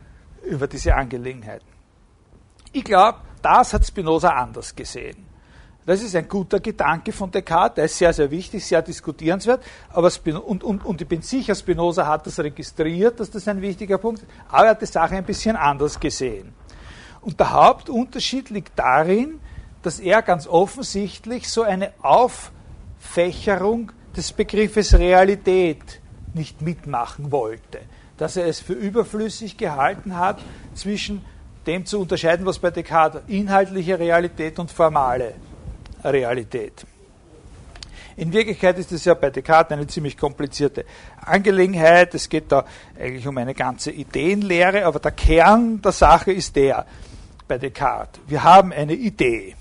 über 0.44 0.66
diese 0.66 0.94
Angelegenheiten. 0.94 1.66
Ich 2.72 2.84
glaube, 2.84 3.18
das 3.42 3.72
hat 3.72 3.86
Spinoza 3.86 4.30
anders 4.30 4.74
gesehen. 4.74 5.26
Das 5.86 6.02
ist 6.02 6.16
ein 6.16 6.26
guter 6.26 6.60
Gedanke 6.60 7.12
von 7.12 7.30
Descartes, 7.30 7.74
der 7.74 7.84
ist 7.84 7.98
sehr, 7.98 8.12
sehr 8.14 8.30
wichtig, 8.30 8.64
sehr 8.64 8.80
diskutierenswert. 8.80 9.62
Aber 9.90 10.10
und, 10.46 10.64
und, 10.64 10.84
und 10.84 11.00
ich 11.02 11.06
bin 11.06 11.20
sicher, 11.20 11.54
Spinoza 11.54 12.06
hat 12.06 12.26
das 12.26 12.38
registriert, 12.38 13.20
dass 13.20 13.30
das 13.30 13.46
ein 13.48 13.60
wichtiger 13.60 13.98
Punkt 13.98 14.22
ist, 14.22 14.28
aber 14.48 14.64
er 14.64 14.70
hat 14.70 14.80
die 14.80 14.86
Sache 14.86 15.14
ein 15.14 15.24
bisschen 15.24 15.56
anders 15.56 16.00
gesehen. 16.00 16.54
Und 17.24 17.40
der 17.40 17.52
Hauptunterschied 17.52 18.50
liegt 18.50 18.78
darin, 18.78 19.40
dass 19.82 19.98
er 19.98 20.22
ganz 20.22 20.46
offensichtlich 20.46 21.48
so 21.48 21.62
eine 21.62 21.92
Auffächerung 22.02 23.92
des 24.16 24.32
Begriffes 24.32 24.98
Realität 24.98 26.00
nicht 26.34 26.62
mitmachen 26.62 27.32
wollte 27.32 27.80
dass 28.16 28.36
er 28.36 28.46
es 28.46 28.60
für 28.60 28.74
überflüssig 28.74 29.56
gehalten 29.56 30.16
hat, 30.16 30.40
zwischen 30.74 31.24
dem 31.66 31.86
zu 31.86 32.00
unterscheiden, 32.00 32.44
was 32.46 32.58
bei 32.58 32.70
Descartes 32.70 33.22
inhaltliche 33.26 33.98
Realität 33.98 34.58
und 34.58 34.70
formale 34.70 35.34
Realität. 36.02 36.86
In 38.16 38.32
Wirklichkeit 38.32 38.78
ist 38.78 38.92
es 38.92 39.04
ja 39.06 39.14
bei 39.14 39.30
Descartes 39.30 39.72
eine 39.72 39.86
ziemlich 39.88 40.16
komplizierte 40.16 40.84
Angelegenheit. 41.20 42.14
Es 42.14 42.28
geht 42.28 42.52
da 42.52 42.64
eigentlich 42.96 43.26
um 43.26 43.36
eine 43.38 43.54
ganze 43.54 43.90
Ideenlehre, 43.90 44.84
aber 44.84 45.00
der 45.00 45.10
Kern 45.10 45.82
der 45.82 45.90
Sache 45.90 46.30
ist 46.32 46.54
der 46.54 46.86
bei 47.54 47.58
Descartes. 47.58 48.20
Wir 48.26 48.42
haben 48.42 48.72
eine 48.72 48.94
Idee. 48.94 49.54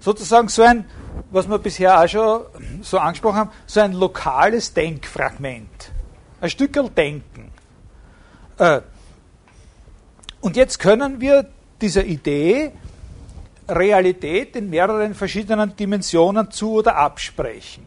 Sozusagen 0.00 0.48
so 0.48 0.62
ein, 0.62 0.84
was 1.30 1.48
wir 1.48 1.58
bisher 1.58 2.00
auch 2.00 2.08
schon 2.08 2.42
so 2.82 2.98
angesprochen 2.98 3.36
haben, 3.36 3.50
so 3.66 3.80
ein 3.80 3.92
lokales 3.92 4.72
Denkfragment 4.72 5.92
ein 6.40 6.50
Stückel 6.50 6.88
denken. 6.90 7.50
Äh, 8.58 8.80
und 10.40 10.56
jetzt 10.56 10.78
können 10.78 11.20
wir 11.20 11.48
dieser 11.80 12.04
Idee 12.04 12.70
Realität 13.68 14.54
in 14.54 14.70
mehreren 14.70 15.14
verschiedenen 15.14 15.74
Dimensionen 15.74 16.50
zu 16.50 16.74
oder 16.74 16.96
absprechen. 16.96 17.84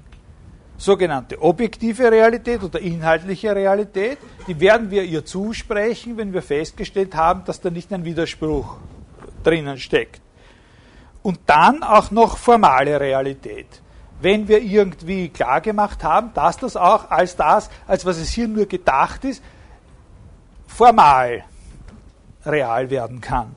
Sogenannte 0.82 1.40
objektive 1.40 2.12
Realität 2.12 2.64
oder 2.64 2.80
inhaltliche 2.80 3.56
Realität, 3.56 4.18
die 4.48 4.60
werden 4.60 4.90
wir 4.90 5.04
ihr 5.04 5.24
zusprechen, 5.24 6.18
wenn 6.18 6.34
wir 6.34 6.42
festgestellt 6.42 7.14
haben, 7.16 7.46
dass 7.46 7.62
da 7.62 7.70
nicht 7.70 7.94
ein 7.94 8.04
Widerspruch 8.04 8.78
drinnen 9.44 9.78
steckt. 9.78 10.22
Und 11.22 11.40
dann 11.46 11.84
auch 11.84 12.10
noch 12.10 12.38
formale 12.38 13.00
Realität. 13.00 13.68
Wenn 14.22 14.48
wir 14.48 14.60
irgendwie 14.60 15.30
klargemacht 15.30 16.04
haben, 16.04 16.34
dass 16.34 16.58
das 16.58 16.76
auch 16.76 17.12
als 17.12 17.36
das, 17.36 17.70
als 17.86 18.04
was 18.04 18.18
es 18.18 18.32
hier 18.32 18.48
nur 18.48 18.66
gedacht 18.66 19.24
ist, 19.24 19.44
formal 20.66 21.44
real 22.44 22.90
werden 22.90 23.22
kann. 23.22 23.56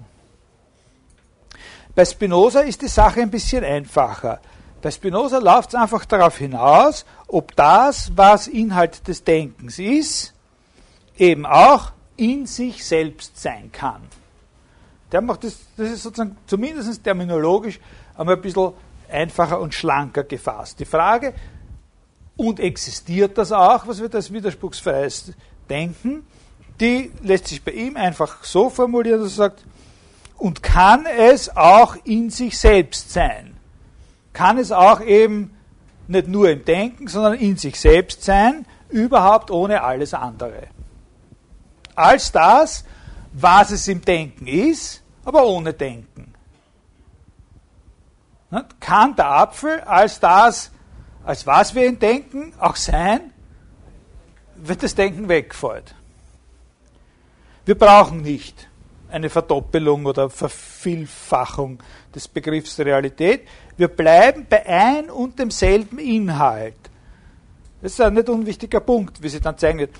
Bei 1.94 2.04
Spinoza 2.04 2.60
ist 2.60 2.82
die 2.82 2.88
Sache 2.88 3.22
ein 3.22 3.30
bisschen 3.30 3.64
einfacher. 3.64 4.40
Bei 4.84 4.90
Spinoza 4.90 5.38
läuft 5.38 5.70
es 5.70 5.76
einfach 5.76 6.04
darauf 6.04 6.36
hinaus, 6.36 7.06
ob 7.26 7.56
das, 7.56 8.12
was 8.16 8.48
Inhalt 8.48 9.08
des 9.08 9.24
Denkens 9.24 9.78
ist, 9.78 10.34
eben 11.16 11.46
auch 11.46 11.92
in 12.18 12.44
sich 12.44 12.84
selbst 12.84 13.40
sein 13.40 13.72
kann. 13.72 14.02
Der 15.10 15.22
macht 15.22 15.44
das, 15.44 15.56
das 15.78 15.88
ist 15.88 16.02
sozusagen 16.02 16.36
zumindest 16.46 17.02
terminologisch 17.02 17.80
einmal 18.14 18.36
ein 18.36 18.42
bisschen 18.42 18.74
einfacher 19.10 19.58
und 19.58 19.72
schlanker 19.72 20.24
gefasst. 20.24 20.78
Die 20.78 20.84
Frage, 20.84 21.32
und 22.36 22.60
existiert 22.60 23.38
das 23.38 23.52
auch, 23.52 23.86
was 23.86 24.02
wir 24.02 24.10
das 24.10 24.30
widerspruchsfreies 24.30 25.32
Denken, 25.70 26.26
die 26.78 27.10
lässt 27.22 27.46
sich 27.46 27.64
bei 27.64 27.72
ihm 27.72 27.96
einfach 27.96 28.44
so 28.44 28.68
formulieren, 28.68 29.22
dass 29.22 29.32
er 29.32 29.36
sagt, 29.36 29.64
und 30.36 30.62
kann 30.62 31.06
es 31.06 31.56
auch 31.56 31.96
in 32.04 32.28
sich 32.28 32.58
selbst 32.58 33.10
sein? 33.10 33.53
Kann 34.34 34.58
es 34.58 34.70
auch 34.70 35.00
eben 35.00 35.56
nicht 36.06 36.28
nur 36.28 36.50
im 36.50 36.64
Denken, 36.64 37.08
sondern 37.08 37.34
in 37.34 37.56
sich 37.56 37.80
selbst 37.80 38.22
sein, 38.22 38.66
überhaupt 38.90 39.50
ohne 39.50 39.82
alles 39.82 40.12
andere? 40.12 40.68
Als 41.94 42.30
das, 42.30 42.84
was 43.32 43.70
es 43.70 43.88
im 43.88 44.02
Denken 44.02 44.46
ist, 44.46 45.02
aber 45.24 45.46
ohne 45.46 45.72
Denken. 45.72 46.34
Kann 48.78 49.16
der 49.16 49.30
Apfel 49.30 49.80
als 49.80 50.20
das, 50.20 50.70
als 51.24 51.46
was 51.46 51.74
wir 51.74 51.86
ihn 51.86 51.98
denken, 51.98 52.52
auch 52.58 52.76
sein, 52.76 53.32
wenn 54.56 54.78
das 54.78 54.94
Denken 54.94 55.28
wegfällt? 55.28 55.94
Wir 57.64 57.76
brauchen 57.76 58.22
nicht 58.22 58.68
eine 59.14 59.30
Verdoppelung 59.30 60.06
oder 60.06 60.28
Vervielfachung 60.28 61.82
des 62.14 62.28
Begriffs 62.28 62.78
Realität. 62.78 63.46
Wir 63.76 63.88
bleiben 63.88 64.46
bei 64.48 64.64
ein 64.66 65.10
und 65.10 65.38
demselben 65.38 65.98
Inhalt. 65.98 66.76
Das 67.82 67.92
ist 67.92 68.00
ein 68.00 68.14
nicht 68.14 68.28
unwichtiger 68.28 68.80
Punkt, 68.80 69.22
wie 69.22 69.28
sie 69.28 69.40
dann 69.40 69.58
zeigen 69.58 69.80
wird. 69.80 69.94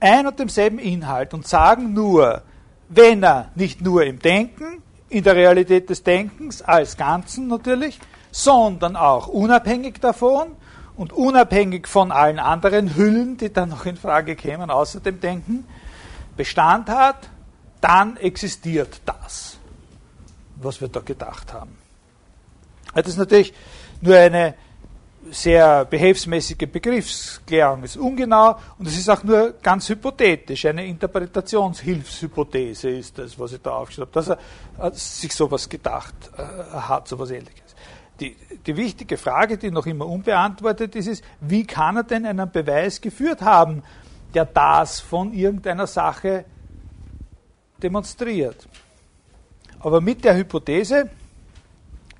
Ein 0.00 0.26
und 0.26 0.38
demselben 0.38 0.78
Inhalt 0.78 1.34
und 1.34 1.46
sagen 1.46 1.92
nur, 1.92 2.42
wenn 2.88 3.22
er 3.22 3.50
nicht 3.54 3.80
nur 3.80 4.04
im 4.04 4.18
Denken, 4.18 4.82
in 5.08 5.22
der 5.22 5.36
Realität 5.36 5.88
des 5.88 6.02
Denkens 6.02 6.62
als 6.62 6.96
Ganzen 6.96 7.46
natürlich, 7.46 7.98
sondern 8.30 8.96
auch 8.96 9.28
unabhängig 9.28 10.00
davon 10.00 10.48
und 10.96 11.12
unabhängig 11.12 11.86
von 11.86 12.10
allen 12.10 12.38
anderen 12.38 12.96
Hüllen, 12.96 13.36
die 13.36 13.52
dann 13.52 13.68
noch 13.68 13.86
in 13.86 13.96
Frage 13.96 14.34
kämen, 14.34 14.70
außer 14.70 15.00
dem 15.00 15.20
Denken, 15.20 15.66
Bestand 16.36 16.88
hat, 16.88 17.28
dann 17.80 18.16
existiert 18.16 19.00
das, 19.06 19.58
was 20.56 20.80
wir 20.80 20.88
da 20.88 21.00
gedacht 21.00 21.52
haben. 21.52 21.85
Das 23.02 23.08
ist 23.08 23.18
natürlich 23.18 23.52
nur 24.00 24.16
eine 24.16 24.54
sehr 25.30 25.84
behelfsmäßige 25.84 26.68
Begriffsklärung, 26.70 27.82
ist 27.82 27.96
ungenau 27.96 28.56
und 28.78 28.86
es 28.86 28.96
ist 28.96 29.10
auch 29.10 29.24
nur 29.24 29.54
ganz 29.62 29.88
hypothetisch. 29.88 30.66
Eine 30.66 30.86
Interpretationshilfshypothese 30.86 32.90
ist 32.90 33.18
das, 33.18 33.36
was 33.38 33.52
ich 33.52 33.60
da 33.60 33.72
aufgeschrieben 33.72 34.10
habe, 34.14 34.14
dass 34.14 34.28
er 34.78 34.92
sich 34.92 35.34
sowas 35.34 35.68
gedacht 35.68 36.14
äh, 36.36 36.42
hat, 36.72 37.08
sowas 37.08 37.30
ähnliches. 37.30 37.74
Die, 38.20 38.36
die 38.64 38.76
wichtige 38.76 39.18
Frage, 39.18 39.58
die 39.58 39.70
noch 39.70 39.86
immer 39.86 40.06
unbeantwortet 40.06 40.94
ist, 40.96 41.08
ist, 41.08 41.24
wie 41.40 41.66
kann 41.66 41.96
er 41.96 42.04
denn 42.04 42.24
einen 42.24 42.50
Beweis 42.50 43.00
geführt 43.00 43.42
haben, 43.42 43.82
der 44.32 44.46
das 44.46 45.00
von 45.00 45.34
irgendeiner 45.34 45.86
Sache 45.86 46.46
demonstriert. 47.82 48.66
Aber 49.80 50.00
mit 50.00 50.24
der 50.24 50.36
Hypothese 50.36 51.10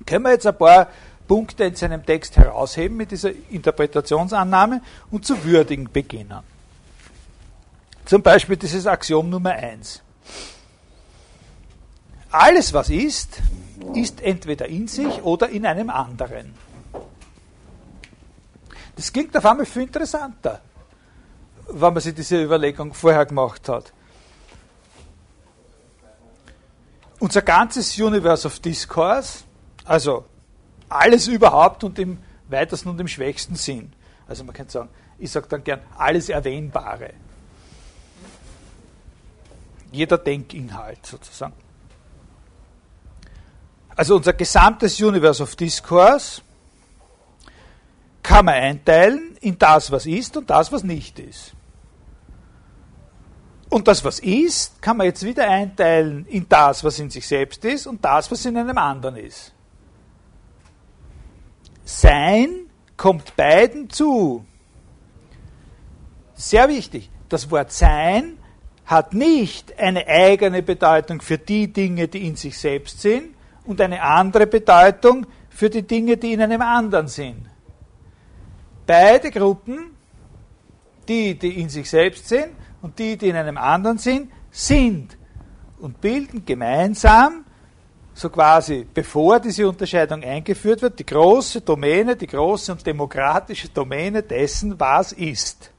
können 0.07 0.23
wir 0.23 0.31
jetzt 0.31 0.47
ein 0.47 0.57
paar 0.57 0.87
Punkte 1.27 1.65
in 1.65 1.75
seinem 1.75 2.03
Text 2.05 2.37
herausheben 2.37 2.97
mit 2.97 3.11
dieser 3.11 3.31
Interpretationsannahme 3.51 4.81
und 5.11 5.25
zu 5.25 5.43
würdigen 5.43 5.91
beginnen. 5.91 6.39
Zum 8.05 8.23
Beispiel 8.23 8.57
dieses 8.57 8.87
Axiom 8.87 9.29
Nummer 9.29 9.51
1. 9.51 10.01
Alles, 12.31 12.73
was 12.73 12.89
ist, 12.89 13.41
ist 13.93 14.21
entweder 14.21 14.67
in 14.67 14.87
sich 14.87 15.21
oder 15.21 15.49
in 15.49 15.65
einem 15.65 15.89
anderen. 15.89 16.53
Das 18.95 19.13
klingt 19.13 19.37
auf 19.37 19.45
einmal 19.45 19.65
viel 19.65 19.83
interessanter 19.83 20.61
wenn 21.69 21.93
man 21.93 22.01
sich 22.01 22.13
diese 22.13 22.41
Überlegung 22.41 22.93
vorher 22.93 23.25
gemacht 23.25 23.67
hat. 23.69 23.91
Unser 27.19 27.41
ganzes 27.41 27.97
Universe 27.97 28.47
of 28.47 28.59
Discourse, 28.59 29.43
also 29.87 30.25
alles 30.89 31.27
überhaupt 31.27 31.83
und 31.83 31.97
im 31.99 32.19
weitesten 32.49 32.89
und 32.89 32.99
im 32.99 33.07
schwächsten 33.07 33.55
Sinn. 33.55 33.93
Also 34.27 34.43
man 34.43 34.53
kann 34.53 34.69
sagen, 34.69 34.89
ich 35.19 35.31
sage 35.31 35.47
dann 35.49 35.63
gern 35.63 35.81
alles 35.97 36.29
Erwähnbare. 36.29 37.13
Jeder 39.91 40.17
Denkinhalt 40.17 41.05
sozusagen. 41.05 41.53
Also 43.95 44.15
unser 44.15 44.33
gesamtes 44.33 44.99
Universe 45.01 45.41
of 45.41 45.55
Discourse 45.55 46.41
kann 48.21 48.45
man 48.45 48.55
einteilen 48.55 49.37
in 49.39 49.57
das, 49.57 49.89
was 49.91 50.05
ist 50.05 50.35
und 50.37 50.49
das, 50.49 50.71
was 50.71 50.83
nicht 50.83 51.17
ist. 51.19 51.53
Und 53.69 53.87
das, 53.87 54.03
was 54.03 54.19
ist, 54.19 54.81
kann 54.81 54.97
man 54.97 55.07
jetzt 55.07 55.23
wieder 55.23 55.49
einteilen 55.49 56.25
in 56.27 56.47
das, 56.47 56.83
was 56.83 56.99
in 56.99 57.09
sich 57.09 57.27
selbst 57.27 57.65
ist 57.65 57.87
und 57.87 58.03
das, 58.03 58.29
was 58.31 58.45
in 58.45 58.55
einem 58.55 58.77
anderen 58.77 59.17
ist. 59.17 59.53
Sein 61.87 62.69
kommt 62.97 63.37
beiden 63.37 63.89
zu. 63.89 64.43
Sehr 66.33 66.67
wichtig. 66.67 67.09
Das 67.29 67.49
Wort 67.49 67.71
Sein 67.71 68.37
hat 68.85 69.13
nicht 69.13 69.79
eine 69.79 70.05
eigene 70.05 70.63
Bedeutung 70.63 71.21
für 71.21 71.37
die 71.37 71.71
Dinge, 71.71 72.09
die 72.09 72.27
in 72.27 72.35
sich 72.35 72.57
selbst 72.57 72.99
sind 72.99 73.35
und 73.63 73.79
eine 73.79 74.01
andere 74.01 74.47
Bedeutung 74.47 75.27
für 75.49 75.69
die 75.69 75.83
Dinge, 75.83 76.17
die 76.17 76.33
in 76.33 76.41
einem 76.41 76.61
anderen 76.61 77.07
sind. 77.07 77.45
Beide 78.85 79.31
Gruppen, 79.31 79.91
die, 81.07 81.35
die 81.39 81.61
in 81.61 81.69
sich 81.69 81.89
selbst 81.89 82.27
sind 82.27 82.49
und 82.81 82.99
die, 82.99 83.15
die 83.15 83.29
in 83.29 83.37
einem 83.37 83.57
anderen 83.57 83.97
sind, 83.97 84.29
sind 84.51 85.17
und 85.79 86.01
bilden 86.01 86.43
gemeinsam, 86.43 87.45
so 88.17 88.31
quasi 88.31 88.83
bevor 88.91 89.39
diese 89.39 89.69
Unterscheidung 89.69 90.23
eingeführt 90.23 90.81
wird, 90.81 90.97
die 90.97 91.05
große 91.05 91.61
Domäne, 91.61 92.15
die 92.15 92.25
große 92.25 92.71
und 92.71 92.83
demokratische 92.83 93.69
Domäne 93.69 94.23
dessen, 94.23 94.79
was 94.79 95.11
ist. 95.11 95.69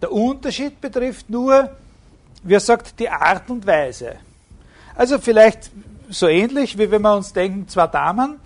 Der 0.00 0.10
Unterschied 0.10 0.80
betrifft 0.80 1.28
nur, 1.28 1.70
wie 2.42 2.54
er 2.54 2.60
sagt, 2.60 2.98
die 2.98 3.10
Art 3.10 3.50
und 3.50 3.66
Weise. 3.66 4.16
Also 4.96 5.18
vielleicht 5.18 5.70
so 6.08 6.28
ähnlich, 6.28 6.78
wie 6.78 6.90
wenn 6.90 7.02
wir 7.02 7.14
uns 7.14 7.30
denken, 7.30 7.68
zwei 7.68 7.88
Damen, 7.88 8.40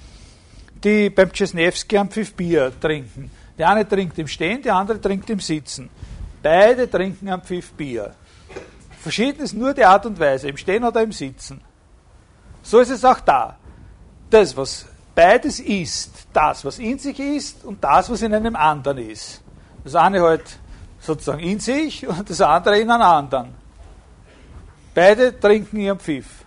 die 0.83 1.09
beim 1.09 1.33
Czesnewski 1.33 1.97
am 1.99 2.11
Pfiff 2.11 2.35
Bier 2.35 2.73
trinken. 2.81 3.31
Der 3.57 3.71
eine 3.71 3.89
trinkt 3.89 4.19
im 4.19 4.27
Stehen, 4.27 4.61
der 4.61 4.75
andere 4.75 5.01
trinkt 5.01 5.31
im 5.31 5.39
Sitzen. 5.39 5.89
Beide 6.43 6.91
trinken 6.91 7.29
am 7.29 7.43
Pfiff 7.43 7.71
Bier. 7.75 8.13
Verschieden 8.99 9.45
ist 9.45 9.55
nur 9.55 9.73
die 9.73 9.85
Art 9.85 10.05
und 10.05 10.19
Weise, 10.19 10.49
im 10.49 10.57
Stehen 10.57 10.83
oder 10.83 11.01
im 11.01 11.13
Sitzen. 11.13 11.61
So 12.63 12.81
ist 12.81 12.91
es 12.91 13.05
auch 13.05 13.21
da. 13.21 13.57
Das, 14.31 14.57
was 14.57 14.87
beides 15.15 15.61
ist, 15.61 16.27
das, 16.33 16.65
was 16.65 16.79
in 16.79 16.99
sich 16.99 17.19
ist 17.19 17.65
und 17.65 17.83
das, 17.83 18.11
was 18.11 18.23
in 18.23 18.35
einem 18.35 18.57
anderen 18.57 18.99
ist. 18.99 19.43
Das 19.85 19.95
eine 19.95 20.23
halt 20.23 20.59
sozusagen 21.01 21.41
in 21.41 21.59
sich 21.59 22.07
und 22.07 22.29
das 22.29 22.41
andere 22.41 22.79
in 22.79 22.91
einem 22.91 23.03
anderen. 23.03 23.55
Beide 24.95 25.39
trinken 25.39 25.79
ihren 25.79 25.99
Pfiff. 25.99 26.45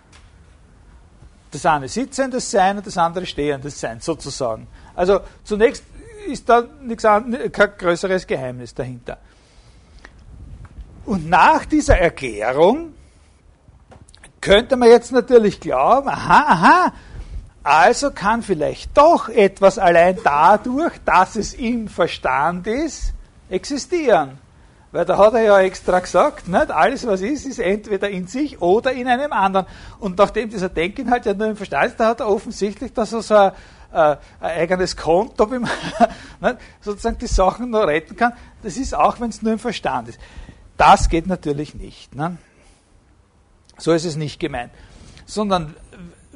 Das 1.50 1.64
eine 1.66 1.88
sitzendes 1.88 2.50
Sein 2.50 2.78
und 2.78 2.86
das 2.86 2.96
andere 2.96 3.26
stehendes 3.26 3.78
Sein, 3.78 4.00
sozusagen. 4.00 4.66
Also 4.94 5.20
zunächst 5.44 5.84
ist 6.26 6.48
da 6.48 6.62
nichts, 6.62 7.04
kein 7.04 7.70
größeres 7.78 8.26
Geheimnis 8.26 8.74
dahinter. 8.74 9.18
Und 11.04 11.28
nach 11.28 11.64
dieser 11.66 11.98
Erklärung 11.98 12.94
könnte 14.46 14.76
man 14.76 14.88
jetzt 14.88 15.10
natürlich 15.10 15.58
glauben, 15.58 16.08
aha, 16.08 16.44
aha, 16.48 16.92
Also 17.64 18.12
kann 18.12 18.42
vielleicht 18.42 18.96
doch 18.96 19.28
etwas 19.28 19.76
allein 19.76 20.16
dadurch, 20.22 20.92
dass 21.04 21.34
es 21.34 21.52
im 21.52 21.88
Verstand 21.88 22.68
ist, 22.68 23.12
existieren. 23.50 24.38
Weil 24.92 25.04
da 25.04 25.18
hat 25.18 25.34
er 25.34 25.42
ja 25.42 25.60
extra 25.60 25.98
gesagt, 25.98 26.46
nicht? 26.46 26.70
alles 26.70 27.04
was 27.08 27.22
ist, 27.22 27.44
ist 27.44 27.58
entweder 27.58 28.08
in 28.08 28.28
sich 28.28 28.62
oder 28.62 28.92
in 28.92 29.08
einem 29.08 29.32
anderen. 29.32 29.66
Und 29.98 30.16
nachdem 30.16 30.48
dieser 30.48 30.68
Denkinhalt 30.68 31.26
ja 31.26 31.34
nur 31.34 31.48
im 31.48 31.56
Verstand 31.56 31.86
ist, 31.86 31.98
da 31.98 32.06
hat 32.06 32.20
er 32.20 32.28
offensichtlich 32.28 32.92
da 32.92 33.04
so, 33.04 33.20
so 33.20 33.34
ein, 33.34 33.52
äh, 33.92 33.96
ein 33.96 34.16
eigenes 34.40 34.96
Konto, 34.96 35.48
man 36.38 36.56
sozusagen 36.80 37.18
die 37.18 37.26
Sachen 37.26 37.70
noch 37.70 37.88
retten 37.88 38.14
kann. 38.14 38.32
Das 38.62 38.76
ist 38.76 38.94
auch, 38.94 39.18
wenn 39.18 39.30
es 39.30 39.42
nur 39.42 39.54
im 39.54 39.58
Verstand 39.58 40.10
ist. 40.10 40.20
Das 40.76 41.08
geht 41.08 41.26
natürlich 41.26 41.74
nicht. 41.74 42.14
Ne? 42.14 42.38
So 43.78 43.92
ist 43.92 44.04
es 44.04 44.16
nicht 44.16 44.40
gemeint. 44.40 44.72
Sondern 45.26 45.74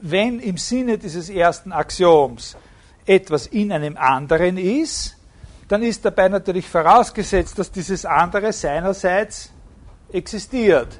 wenn 0.01 0.41
im 0.41 0.57
Sinne 0.57 0.99
dieses 0.99 1.29
ersten 1.29 1.73
Axioms 1.73 2.57
etwas 3.07 3.47
in 3.47 3.73
einem 3.73 3.97
anderen 3.97 4.57
ist, 4.57 5.17
dann 5.69 5.83
ist 5.83 6.05
dabei 6.05 6.29
natürlich 6.29 6.67
vorausgesetzt, 6.67 7.59
dass 7.59 7.71
dieses 7.71 8.05
andere 8.05 8.53
seinerseits 8.53 9.51
existiert. 10.13 10.99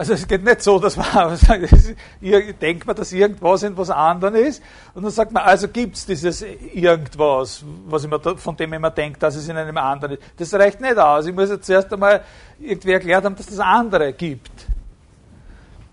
Also 0.00 0.14
es 0.14 0.26
geht 0.26 0.42
nicht 0.42 0.62
so, 0.62 0.78
dass 0.78 0.96
man 0.96 1.38
denkt 2.62 2.86
man, 2.86 2.96
dass 2.96 3.12
irgendwas 3.12 3.62
in 3.64 3.76
was 3.76 3.90
anderem 3.90 4.34
ist 4.34 4.62
und 4.94 5.02
dann 5.02 5.12
sagt 5.12 5.30
man, 5.30 5.42
also 5.42 5.68
gibt 5.68 5.94
es 5.94 6.06
dieses 6.06 6.40
irgendwas, 6.40 7.62
was 7.84 8.04
immer, 8.04 8.18
von 8.18 8.56
dem 8.56 8.70
man 8.80 8.94
denkt, 8.94 9.22
dass 9.22 9.36
es 9.36 9.46
in 9.46 9.58
einem 9.58 9.76
anderen 9.76 10.14
ist. 10.14 10.22
Das 10.38 10.54
reicht 10.54 10.80
nicht 10.80 10.96
aus. 10.96 11.26
Ich 11.26 11.34
muss 11.34 11.50
jetzt 11.50 11.66
zuerst 11.66 11.92
einmal 11.92 12.24
irgendwie 12.58 12.92
erklärt 12.92 13.26
haben, 13.26 13.36
dass 13.36 13.44
das 13.44 13.58
andere 13.58 14.14
gibt. 14.14 14.50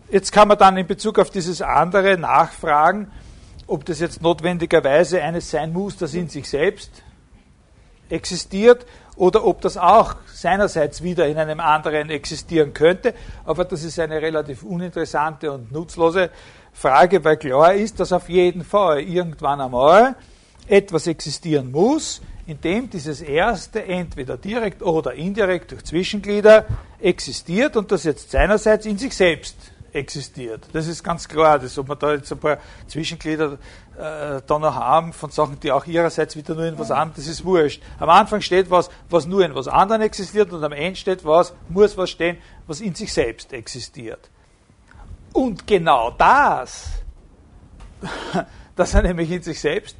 Jetzt 0.10 0.32
kann 0.32 0.47
man 0.47 0.58
dann 0.58 0.78
in 0.78 0.88
Bezug 0.88 1.20
auf 1.20 1.30
dieses 1.30 1.62
andere 1.62 2.18
nachfragen, 2.18 3.12
ob 3.68 3.84
das 3.84 3.99
jetzt 3.99 4.22
notwendigerweise 4.22 5.22
eines 5.22 5.51
sein 5.51 5.74
muss, 5.74 5.97
das 5.97 6.14
in 6.14 6.30
sich 6.30 6.47
selbst 6.47 7.03
existiert, 8.08 8.86
oder 9.18 9.45
ob 9.45 9.61
das 9.61 9.78
auch 9.78 10.15
seinerseits 10.32 11.01
wieder 11.01 11.28
in 11.28 11.38
einem 11.38 11.59
anderen 11.59 12.09
existieren 12.09 12.74
könnte. 12.74 13.13
Aber 13.45 13.65
das 13.65 13.84
ist 13.84 13.99
eine 13.99 14.22
relativ 14.22 14.63
uninteressante 14.63 15.51
und 15.51 15.72
nutzlose 15.72 16.30
Frage, 16.72 17.24
weil 17.24 17.38
klar 17.38 17.74
ist, 17.74 17.99
dass 17.99 18.13
auf 18.13 18.30
jeden 18.30 18.63
Fall 18.63 19.01
irgendwann 19.01 19.59
einmal 19.59 20.15
etwas 20.68 21.07
existieren 21.07 21.72
muss, 21.72 22.22
in 22.45 22.61
dem 22.61 22.89
dieses 22.89 23.22
erste 23.22 23.84
entweder 23.86 24.38
direkt 24.38 24.82
oder 24.82 25.13
indirekt 25.13 25.72
durch 25.72 25.84
Zwischenglieder 25.84 26.65
existiert 26.99 27.76
und 27.76 27.91
das 27.91 28.03
jetzt 28.03 28.32
seinerseits 28.32 28.86
in 28.86 28.97
sich 28.97 29.15
selbst 29.15 29.55
existiert. 29.94 30.68
Das 30.74 30.88
ist 30.88 31.04
ganz 31.04 31.28
klar. 31.28 31.60
Das, 31.60 31.78
ob 31.78 31.90
wir 31.90 31.96
da 31.96 32.14
jetzt 32.14 32.32
ein 32.32 32.40
paar 32.40 32.58
Zwischenglieder 32.88 33.58
äh, 33.98 34.42
da 34.46 34.60
noch 34.60 34.76
haben 34.76 35.14
von 35.14 35.32
Sachen, 35.32 35.60
die 35.60 35.72
auch 35.72 35.86
ihrerseits 35.86 36.36
wieder 36.36 36.56
nur 36.56 36.66
in 36.66 36.78
was 36.78 36.92
anderem, 36.92 37.14
das 37.16 37.28
ist 37.28 37.44
wurscht. 37.44 37.82
Am 38.00 38.10
Anfang 38.10 38.42
steht 38.42 38.70
was, 38.70 38.90
was 39.10 39.26
nur 39.26 39.44
in 39.44 39.56
was 39.56 39.68
anderem 39.68 40.02
existiert 40.02 40.52
und 40.54 40.64
am 40.64 40.72
Ende 40.72 40.96
steht 40.96 41.26
was, 41.26 41.54
muss 41.70 41.98
was 41.98 42.10
stehen, 42.10 42.38
was 42.68 42.82
in 42.82 42.96
sich 42.96 43.12
selbst 43.12 43.54
existiert. 43.54 44.30
Und 45.34 45.68
genau 45.68 46.12
das, 46.12 46.90
dass 48.76 48.94
er 48.94 49.04
nämlich 49.04 49.32
in 49.32 49.42
sich 49.42 49.60
selbst 49.60 49.96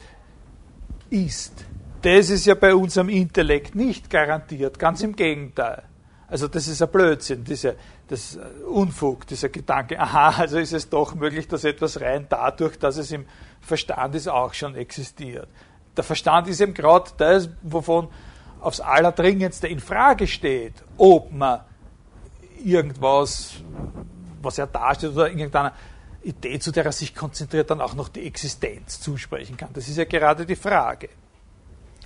ist, 1.10 1.66
das 2.02 2.30
ist 2.30 2.46
ja 2.46 2.56
bei 2.56 2.76
unserem 2.76 3.10
Intellekt 3.10 3.76
nicht 3.76 4.10
garantiert, 4.10 4.78
ganz 4.78 5.02
im 5.02 5.16
Gegenteil. 5.16 5.84
Also 6.28 6.48
das 6.48 6.68
ist 6.68 6.82
ein 6.82 6.90
Blödsinn, 6.90 7.44
diese, 7.44 7.76
das 8.08 8.36
äh, 8.36 8.40
Unfug, 8.66 9.28
dieser 9.28 9.50
Gedanke, 9.50 10.00
aha, 10.00 10.30
also 10.42 10.58
ist 10.58 10.74
es 10.74 10.90
doch 10.90 11.16
möglich, 11.16 11.48
dass 11.48 11.64
etwas 11.64 12.02
rein 12.02 12.28
dadurch, 12.30 12.78
dass 12.78 12.98
es 12.98 13.12
im 13.12 13.26
Verstand 13.62 14.16
ist, 14.16 14.28
auch 14.28 14.54
schon 14.54 14.76
existiert. 14.76 15.50
Der 15.96 16.04
Verstand 16.04 16.48
ist 16.48 16.62
eben 16.62 16.74
gerade 16.74 17.12
das, 17.18 17.50
wovon 17.64 18.08
aufs 18.60 18.80
Allerdringendste 18.80 19.68
in 19.68 19.80
Frage 19.80 20.28
steht, 20.28 20.74
ob 20.98 21.32
man 21.32 21.62
irgendwas, 22.64 23.56
was 24.42 24.58
er 24.58 24.68
darstellt, 24.68 25.14
oder 25.14 25.30
irgendeiner 25.30 25.74
Idee, 26.24 26.60
zu 26.60 26.72
der 26.72 26.86
er 26.86 26.92
sich 26.92 27.16
konzentriert, 27.16 27.70
dann 27.70 27.82
auch 27.82 27.94
noch 27.94 28.10
die 28.10 28.26
Existenz 28.26 29.00
zusprechen 29.00 29.58
kann. 29.58 29.70
Das 29.74 29.88
ist 29.88 29.98
ja 29.98 30.06
gerade 30.06 30.46
die 30.46 30.56
Frage. 30.56 31.10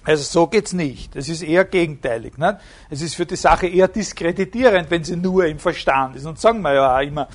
Also 0.03 0.23
so 0.23 0.47
geht's 0.47 0.73
nicht. 0.73 1.15
Es 1.15 1.29
ist 1.29 1.43
eher 1.43 1.65
gegenteilig. 1.65 2.37
Nicht? 2.37 2.57
Es 2.89 3.01
ist 3.01 3.15
für 3.15 3.25
die 3.25 3.35
Sache 3.35 3.67
eher 3.67 3.87
diskreditierend, 3.87 4.89
wenn 4.89 5.03
sie 5.03 5.15
nur 5.15 5.45
im 5.45 5.59
Verstand 5.59 6.15
ist. 6.15 6.25
Und 6.25 6.39
sagen 6.39 6.61
wir 6.61 6.73
ja 6.73 6.97
auch 6.97 7.01
immer. 7.01 7.27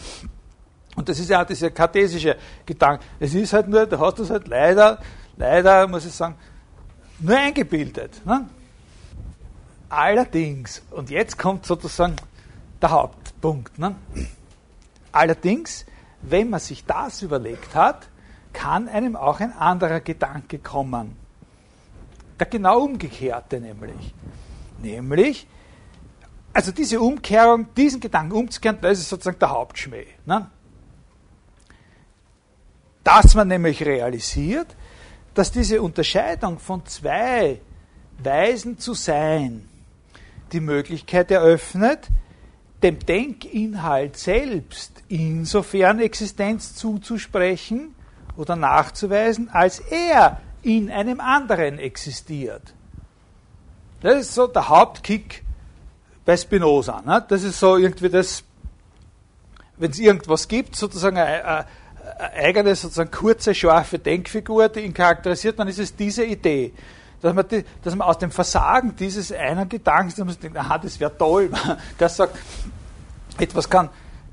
Und 0.97 1.09
das 1.09 1.19
ist 1.19 1.31
ja 1.31 1.43
auch 1.43 1.47
dieser 1.47 1.71
kartesische 1.71 2.37
Gedanke. 2.65 3.05
Es 3.21 3.35
ist 3.35 3.53
halt 3.53 3.69
nur, 3.69 3.87
da 3.87 3.99
hast 4.01 4.19
du 4.19 4.23
es 4.25 4.31
halt 4.31 4.49
leider, 4.49 4.99
leider, 5.37 5.87
muss 5.87 6.07
ich 6.07 6.13
sagen, 6.13 6.37
nur 7.21 7.37
eingebildet. 7.37 8.25
Ne? 8.25 8.49
Allerdings, 9.89 10.83
und 10.91 11.11
jetzt 11.11 11.39
kommt 11.39 11.67
sozusagen 11.67 12.17
der 12.83 12.91
Hauptpunkt. 12.91 13.79
Ne? 13.79 13.95
Allerdings, 15.13 15.87
wenn 16.23 16.51
man 16.51 16.61
sich 16.61 16.85
das 16.85 17.23
überlegt 17.23 17.75
hat, 17.75 18.09
kann 18.53 18.89
einem 18.89 19.17
auch 19.17 19.41
ein 19.41 19.53
anderer 19.53 20.01
Gedanke 20.01 20.59
kommen. 20.59 21.26
Der 22.39 22.47
genau 22.47 22.81
umgekehrte 22.81 23.61
nämlich. 23.61 24.15
Nämlich, 24.83 25.47
also 26.53 26.73
diese 26.73 27.01
Umkehrung, 27.01 27.73
diesen 27.75 28.01
Gedanken 28.01 28.33
umzukehren, 28.33 28.79
das 28.81 28.99
ist 28.99 29.09
sozusagen 29.09 29.39
der 29.39 29.51
Hauptschmäh. 29.51 30.07
Ne? 30.25 30.51
Dass 33.05 33.35
man 33.35 33.49
nämlich 33.49 33.85
realisiert, 33.85 34.77
dass 35.35 35.53
diese 35.53 35.81
Unterscheidung 35.81 36.59
von 36.59 36.85
zwei 36.87 37.61
Weisen 38.23 38.79
zu 38.79 38.95
sein 38.95 39.69
die 40.53 40.61
Möglichkeit 40.61 41.31
eröffnet, 41.31 42.09
dem 42.83 42.99
Denkinhalt 42.99 44.17
selbst 44.17 45.03
insofern 45.09 46.01
Existenz 46.01 46.75
zuzusprechen 46.75 47.95
oder 48.37 48.57
nachzuweisen, 48.57 49.49
als 49.51 49.81
er 49.81 50.41
in 50.67 50.91
einem 50.91 51.21
anderen 51.21 51.79
existiert. 51.79 52.75
Das 54.01 54.17
ist 54.17 54.35
so 54.35 54.49
der 54.49 54.69
Hauptkick 54.69 55.45
bei 56.25 56.37
Spinoza. 56.37 57.03
Ne? 57.07 57.25
Das 57.29 57.45
ist 57.45 57.61
so 57.61 57.77
irgendwie 57.77 58.09
das, 58.09 58.43
wenn 59.77 59.93
es 59.93 60.01
irgendwas 60.01 60.49
gibt, 60.49 60.75
sozusagen 60.75 61.19
eine, 61.19 61.45
eine, 61.45 61.67
eigene, 62.35 62.75
sozusagen 62.75 63.13
kurze, 63.13 63.55
scharfe 63.55 64.01
Denkfigur, 64.01 64.69
die 64.69 64.81
ihn 64.81 64.93
charakterisiert, 64.93 65.57
dann 65.57 65.69
ist 65.69 65.79
es 65.79 65.95
diese 65.95 66.25
Idee. 66.25 66.73
Dass 67.23 67.33
man, 67.33 67.47
die, 67.47 67.65
dass 67.85 67.95
man 67.95 68.09
aus 68.09 68.19
dem 68.19 68.33
Versagen 68.33 68.97
dieses 68.97 69.31
einen 69.31 69.69
Gedankens, 69.69 70.17
dass 70.17 70.27
man 70.27 70.37
denkt, 70.41 70.59
aha, 70.59 70.79
das 70.79 70.99
wäre 70.99 71.17
toll, 71.17 71.49
der 72.01 72.09
sagt, 72.09 72.37
etwas 73.39 73.71
kann 73.71 73.89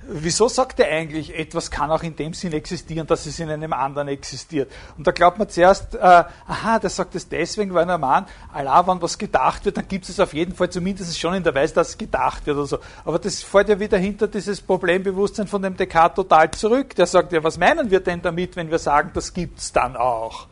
wieso 0.07 0.47
sagt 0.47 0.79
er 0.79 0.89
eigentlich, 0.89 1.37
etwas 1.37 1.71
kann 1.71 1.91
auch 1.91 2.03
in 2.03 2.15
dem 2.15 2.33
Sinn 2.33 2.53
existieren, 2.53 3.07
dass 3.07 3.25
es 3.25 3.39
in 3.39 3.49
einem 3.49 3.73
anderen 3.73 4.07
existiert? 4.07 4.71
Und 4.97 5.07
da 5.07 5.11
glaubt 5.11 5.37
man 5.37 5.49
zuerst, 5.49 5.95
äh, 5.95 5.99
aha, 5.99 6.79
der 6.79 6.89
sagt 6.89 7.15
es 7.15 7.27
deswegen, 7.27 7.73
weil 7.73 7.89
er 7.89 7.97
meint, 7.97 8.27
Allah, 8.53 8.85
wenn 8.87 9.01
was 9.01 9.17
gedacht 9.17 9.65
wird, 9.65 9.77
dann 9.77 9.87
gibt 9.87 10.07
es 10.09 10.19
auf 10.19 10.33
jeden 10.33 10.53
Fall 10.55 10.69
zumindest 10.69 11.19
schon 11.19 11.33
in 11.33 11.43
der 11.43 11.55
Weise, 11.55 11.73
dass 11.73 11.89
es 11.89 11.97
gedacht 11.97 12.45
wird 12.45 12.57
oder 12.57 12.67
so. 12.67 12.77
Aber 13.05 13.19
das 13.19 13.43
fällt 13.43 13.69
ja 13.69 13.79
wieder 13.79 13.97
hinter 13.97 14.27
dieses 14.27 14.61
Problembewusstsein 14.61 15.47
von 15.47 15.61
dem 15.61 15.77
Descartes 15.77 16.15
total 16.15 16.51
zurück. 16.51 16.95
Der 16.95 17.05
sagt 17.05 17.31
ja, 17.31 17.43
was 17.43 17.57
meinen 17.57 17.89
wir 17.89 17.99
denn 17.99 18.21
damit, 18.21 18.55
wenn 18.55 18.69
wir 18.69 18.79
sagen, 18.79 19.11
das 19.13 19.33
gibt 19.33 19.59
es 19.59 19.71
dann 19.71 19.95
auch? 19.95 20.47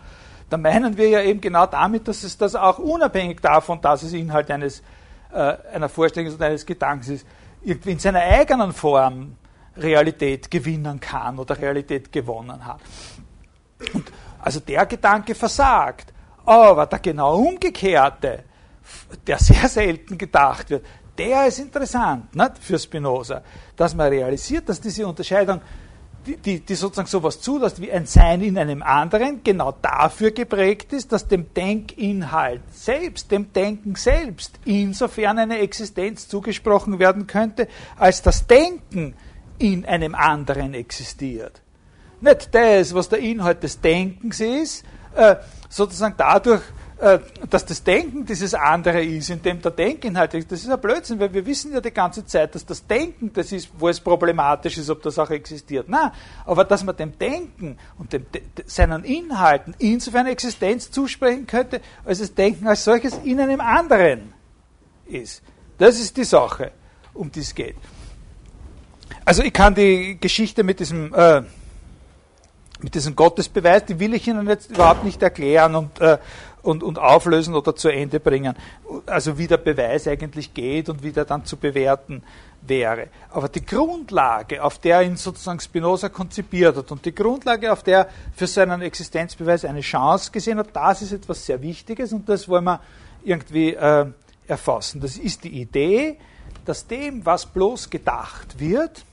Da 0.49 0.57
meinen 0.57 0.97
wir 0.97 1.07
ja 1.07 1.21
eben 1.21 1.39
genau 1.39 1.65
damit, 1.65 2.07
dass 2.07 2.23
es 2.23 2.37
das 2.37 2.55
auch 2.55 2.77
unabhängig 2.77 3.39
davon, 3.39 3.79
dass 3.81 4.03
es 4.03 4.11
Inhalt 4.11 4.51
eines, 4.51 4.81
äh, 5.33 5.55
einer 5.73 5.87
Vorstellung 5.87 6.33
oder 6.33 6.47
eines 6.47 6.65
Gedankens 6.65 7.07
ist, 7.07 7.27
in 7.63 7.99
seiner 7.99 8.21
eigenen 8.21 8.73
Form 8.73 9.35
Realität 9.77 10.49
gewinnen 10.49 10.99
kann 10.99 11.39
oder 11.39 11.57
Realität 11.57 12.11
gewonnen 12.11 12.65
hat. 12.65 12.81
Und 13.93 14.11
also 14.39 14.59
der 14.59 14.85
Gedanke 14.85 15.35
versagt. 15.35 16.13
Aber 16.45 16.87
der 16.87 16.99
genau 16.99 17.37
umgekehrte, 17.37 18.43
der 19.25 19.37
sehr 19.37 19.69
selten 19.69 20.17
gedacht 20.17 20.69
wird, 20.69 20.85
der 21.17 21.45
ist 21.47 21.59
interessant 21.59 22.35
nicht, 22.35 22.57
für 22.59 22.79
Spinoza, 22.79 23.43
dass 23.75 23.93
man 23.93 24.09
realisiert, 24.09 24.67
dass 24.67 24.81
diese 24.81 25.05
Unterscheidung, 25.05 25.61
die, 26.25 26.37
die, 26.37 26.59
die 26.59 26.75
sozusagen 26.75 27.07
sowas 27.07 27.41
zulässt 27.41 27.81
wie 27.81 27.91
ein 27.91 28.05
Sein 28.05 28.41
in 28.41 28.57
einem 28.57 28.83
anderen, 28.83 29.43
genau 29.43 29.73
dafür 29.81 30.31
geprägt 30.31 30.93
ist, 30.93 31.11
dass 31.11 31.27
dem 31.27 31.53
Denkinhalt 31.53 32.61
selbst, 32.71 33.31
dem 33.31 33.51
Denken 33.53 33.95
selbst, 33.95 34.59
insofern 34.65 35.39
eine 35.39 35.59
Existenz 35.59 36.27
zugesprochen 36.27 36.99
werden 36.99 37.27
könnte, 37.27 37.67
als 37.97 38.21
das 38.21 38.47
Denken 38.47 39.15
in 39.57 39.85
einem 39.85 40.15
anderen 40.15 40.73
existiert. 40.73 41.61
Nicht 42.19 42.53
das, 42.53 42.93
was 42.93 43.09
der 43.09 43.19
Inhalt 43.19 43.63
des 43.63 43.81
Denkens 43.81 44.39
ist, 44.39 44.85
äh, 45.15 45.37
sozusagen 45.69 46.15
dadurch 46.17 46.61
dass 47.49 47.65
das 47.65 47.83
Denken 47.83 48.25
dieses 48.25 48.53
andere 48.53 49.03
ist, 49.03 49.31
in 49.31 49.41
dem 49.41 49.59
der 49.59 49.71
Denkinhalt 49.71 50.35
ist, 50.35 50.51
das 50.51 50.61
ist 50.61 50.69
ein 50.69 50.79
Blödsinn, 50.79 51.19
weil 51.19 51.33
wir 51.33 51.43
wissen 51.45 51.73
ja 51.73 51.81
die 51.81 51.91
ganze 51.91 52.25
Zeit, 52.25 52.53
dass 52.53 52.63
das 52.63 52.85
Denken 52.85 53.33
das 53.33 53.51
ist, 53.51 53.69
wo 53.77 53.89
es 53.89 53.99
problematisch 53.99 54.77
ist, 54.77 54.89
ob 54.89 55.01
das 55.01 55.17
auch 55.17 55.31
existiert. 55.31 55.89
Nein, 55.89 56.11
aber 56.45 56.63
dass 56.63 56.83
man 56.83 56.95
dem 56.95 57.17
Denken 57.17 57.79
und 57.97 58.13
dem, 58.13 58.27
seinen 58.67 59.03
Inhalten 59.03 59.73
insofern 59.79 60.27
Existenz 60.27 60.91
zusprechen 60.91 61.47
könnte, 61.47 61.81
als 62.05 62.19
das 62.19 62.35
Denken 62.35 62.67
als 62.67 62.83
solches 62.83 63.19
in 63.23 63.39
einem 63.39 63.61
anderen 63.61 64.33
ist. 65.07 65.41
Das 65.79 65.99
ist 65.99 66.15
die 66.17 66.23
Sache, 66.23 66.71
um 67.15 67.31
die 67.31 67.39
es 67.39 67.55
geht. 67.55 67.77
Also 69.25 69.41
ich 69.41 69.53
kann 69.53 69.73
die 69.73 70.19
Geschichte 70.21 70.63
mit 70.63 70.79
diesem, 70.79 71.13
äh, 71.15 71.41
mit 72.79 72.95
diesem 72.95 73.15
Gottesbeweis, 73.15 73.85
die 73.85 73.99
will 73.99 74.13
ich 74.13 74.27
Ihnen 74.27 74.47
jetzt 74.47 74.71
überhaupt 74.71 75.03
nicht 75.03 75.21
erklären 75.21 75.75
und, 75.75 75.99
äh, 75.99 76.17
und, 76.63 76.83
und 76.83 76.99
auflösen 76.99 77.55
oder 77.55 77.75
zu 77.75 77.89
Ende 77.89 78.19
bringen. 78.19 78.55
Also 79.05 79.37
wie 79.37 79.47
der 79.47 79.57
Beweis 79.57 80.07
eigentlich 80.07 80.53
geht 80.53 80.89
und 80.89 81.03
wie 81.03 81.11
der 81.11 81.25
dann 81.25 81.45
zu 81.45 81.57
bewerten 81.57 82.23
wäre. 82.61 83.07
Aber 83.31 83.49
die 83.49 83.65
Grundlage, 83.65 84.63
auf 84.63 84.77
der 84.77 85.01
ihn 85.01 85.17
sozusagen 85.17 85.59
Spinoza 85.59 86.09
konzipiert 86.09 86.77
hat 86.77 86.91
und 86.91 87.05
die 87.05 87.15
Grundlage, 87.15 87.71
auf 87.71 87.83
der 87.83 87.99
er 87.99 88.09
für 88.35 88.47
seinen 88.47 88.81
Existenzbeweis 88.81 89.65
eine 89.65 89.81
Chance 89.81 90.31
gesehen 90.31 90.59
hat, 90.59 90.69
das 90.73 91.01
ist 91.01 91.11
etwas 91.11 91.45
sehr 91.45 91.61
Wichtiges 91.61 92.13
und 92.13 92.29
das 92.29 92.47
wollen 92.47 92.65
wir 92.65 92.79
irgendwie 93.23 93.73
äh, 93.73 94.05
erfassen. 94.47 95.01
Das 95.01 95.17
ist 95.17 95.43
die 95.43 95.61
Idee, 95.61 96.17
dass 96.65 96.85
dem, 96.85 97.25
was 97.25 97.45
bloß 97.45 97.89
gedacht 97.89 98.59
wird, 98.59 99.03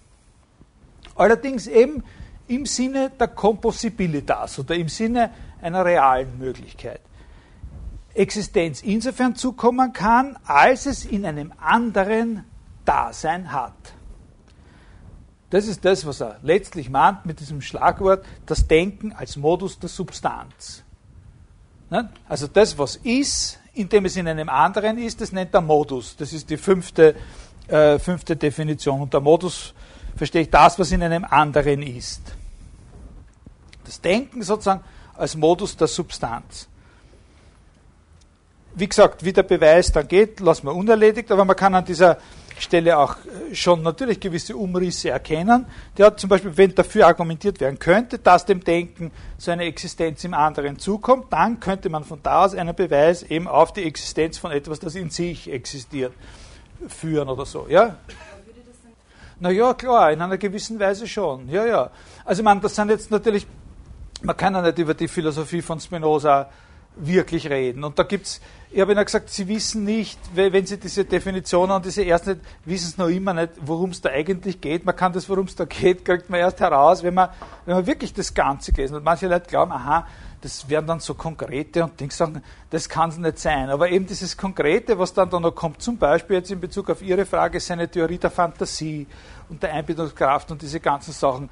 allerdings 1.14 1.66
eben 1.66 2.02
im 2.48 2.66
Sinne 2.66 3.10
der 3.18 3.28
Composibilitas 3.28 4.58
oder 4.58 4.74
im 4.74 4.88
Sinne 4.88 5.30
einer 5.60 5.84
realen 5.84 6.38
Möglichkeit. 6.38 7.00
Existenz 8.14 8.82
insofern 8.82 9.36
zukommen 9.36 9.92
kann, 9.92 10.38
als 10.44 10.86
es 10.86 11.04
in 11.04 11.24
einem 11.24 11.52
anderen 11.58 12.44
Dasein 12.84 13.52
hat. 13.52 13.74
Das 15.50 15.66
ist 15.66 15.84
das, 15.84 16.04
was 16.04 16.20
er 16.20 16.38
letztlich 16.42 16.90
meint 16.90 17.24
mit 17.24 17.40
diesem 17.40 17.62
Schlagwort, 17.62 18.24
das 18.44 18.66
Denken 18.66 19.12
als 19.12 19.36
Modus 19.36 19.78
der 19.78 19.88
Substanz. 19.88 20.82
Also 22.28 22.46
das, 22.48 22.76
was 22.76 22.96
ist, 22.96 23.58
indem 23.72 24.04
es 24.04 24.16
in 24.16 24.28
einem 24.28 24.50
anderen 24.50 24.98
ist, 24.98 25.20
das 25.20 25.32
nennt 25.32 25.54
er 25.54 25.62
Modus. 25.62 26.16
Das 26.16 26.34
ist 26.34 26.50
die 26.50 26.58
fünfte, 26.58 27.14
äh, 27.66 27.98
fünfte 27.98 28.36
Definition. 28.36 29.00
Und 29.00 29.14
der 29.14 29.20
Modus 29.20 29.72
verstehe 30.16 30.42
ich 30.42 30.50
das, 30.50 30.78
was 30.78 30.92
in 30.92 31.02
einem 31.02 31.24
anderen 31.24 31.82
ist. 31.82 32.20
Das 33.84 34.00
Denken 34.02 34.42
sozusagen 34.42 34.84
als 35.16 35.34
Modus 35.34 35.76
der 35.76 35.86
Substanz. 35.86 36.68
Wie 38.78 38.88
gesagt, 38.88 39.24
wie 39.24 39.32
der 39.32 39.42
Beweis 39.42 39.90
dann 39.92 40.06
geht, 40.06 40.40
lassen 40.40 40.66
wir 40.66 40.74
unerledigt, 40.74 41.30
aber 41.32 41.44
man 41.44 41.56
kann 41.56 41.74
an 41.74 41.84
dieser 41.84 42.18
Stelle 42.60 42.98
auch 42.98 43.16
äh, 43.16 43.54
schon 43.54 43.82
natürlich 43.82 44.20
gewisse 44.20 44.56
Umrisse 44.56 45.10
erkennen. 45.10 45.66
Der 45.96 46.06
hat 46.06 46.20
zum 46.20 46.28
Beispiel, 46.28 46.56
wenn 46.56 46.74
dafür 46.74 47.06
argumentiert 47.06 47.60
werden 47.60 47.78
könnte, 47.78 48.18
dass 48.18 48.46
dem 48.46 48.62
Denken 48.62 49.10
so 49.36 49.50
eine 49.50 49.64
Existenz 49.64 50.24
im 50.24 50.34
anderen 50.34 50.78
zukommt, 50.78 51.32
dann 51.32 51.60
könnte 51.60 51.88
man 51.88 52.04
von 52.04 52.20
da 52.22 52.44
aus 52.44 52.54
einen 52.54 52.74
Beweis 52.74 53.22
eben 53.22 53.48
auf 53.48 53.72
die 53.72 53.84
Existenz 53.84 54.38
von 54.38 54.50
etwas, 54.50 54.80
das 54.80 54.94
in 54.94 55.10
sich 55.10 55.50
existiert, 55.50 56.12
führen 56.88 57.28
oder 57.28 57.46
so. 57.46 57.66
Ja? 57.68 57.96
Na 59.40 59.50
ja, 59.50 59.74
klar, 59.74 60.12
in 60.12 60.20
einer 60.20 60.38
gewissen 60.38 60.80
Weise 60.80 61.06
schon. 61.06 61.48
Ja, 61.48 61.64
ja. 61.64 61.90
Also, 62.24 62.42
man, 62.42 62.60
das 62.60 62.74
sind 62.74 62.90
jetzt 62.90 63.10
natürlich, 63.10 63.46
man 64.22 64.36
kann 64.36 64.54
ja 64.54 64.62
nicht 64.62 64.78
über 64.78 64.94
die 64.94 65.06
Philosophie 65.06 65.62
von 65.62 65.78
Spinoza 65.78 66.48
wirklich 66.96 67.48
reden. 67.48 67.84
Und 67.84 67.98
da 67.98 68.02
gibt's, 68.02 68.40
ich 68.70 68.80
habe 68.80 68.92
Ihnen 68.92 69.04
gesagt, 69.04 69.30
Sie 69.30 69.48
wissen 69.48 69.84
nicht, 69.84 70.18
wenn 70.34 70.66
Sie 70.66 70.78
diese 70.78 71.04
Definition 71.04 71.70
und 71.70 71.84
diese 71.84 72.02
nicht, 72.02 72.40
wissen 72.66 72.92
Sie 72.94 73.00
noch 73.00 73.08
immer 73.08 73.32
nicht, 73.32 73.52
worum 73.60 73.90
es 73.90 74.00
da 74.00 74.10
eigentlich 74.10 74.60
geht. 74.60 74.84
Man 74.84 74.94
kann 74.94 75.12
das, 75.12 75.28
worum 75.28 75.46
es 75.46 75.56
da 75.56 75.64
geht, 75.64 76.04
kriegt 76.04 76.28
man 76.28 76.40
erst 76.40 76.60
heraus, 76.60 77.02
wenn 77.02 77.14
man, 77.14 77.30
wenn 77.64 77.76
man 77.76 77.86
wirklich 77.86 78.12
das 78.12 78.34
Ganze 78.34 78.72
gelesen 78.72 78.96
hat. 78.96 79.04
Manche 79.04 79.26
Leute 79.26 79.48
glauben, 79.48 79.72
aha, 79.72 80.06
das 80.42 80.68
wären 80.68 80.86
dann 80.86 81.00
so 81.00 81.14
konkrete 81.14 81.82
und 81.82 81.98
Dinge 81.98 82.12
sagen, 82.12 82.42
das 82.70 82.88
kann 82.88 83.08
es 83.08 83.16
nicht 83.16 83.38
sein. 83.38 83.70
Aber 83.70 83.88
eben 83.88 84.06
dieses 84.06 84.36
Konkrete, 84.36 84.98
was 84.98 85.14
dann 85.14 85.30
da 85.30 85.40
noch 85.40 85.54
kommt, 85.54 85.82
zum 85.82 85.96
Beispiel 85.96 86.36
jetzt 86.36 86.50
in 86.50 86.60
Bezug 86.60 86.90
auf 86.90 87.00
Ihre 87.00 87.24
Frage, 87.24 87.58
seine 87.60 87.88
Theorie 87.88 88.18
der 88.18 88.30
Fantasie 88.30 89.06
und 89.48 89.62
der 89.62 89.72
Einbildungskraft 89.72 90.50
und 90.50 90.60
diese 90.60 90.78
ganzen 90.78 91.12
Sachen. 91.12 91.48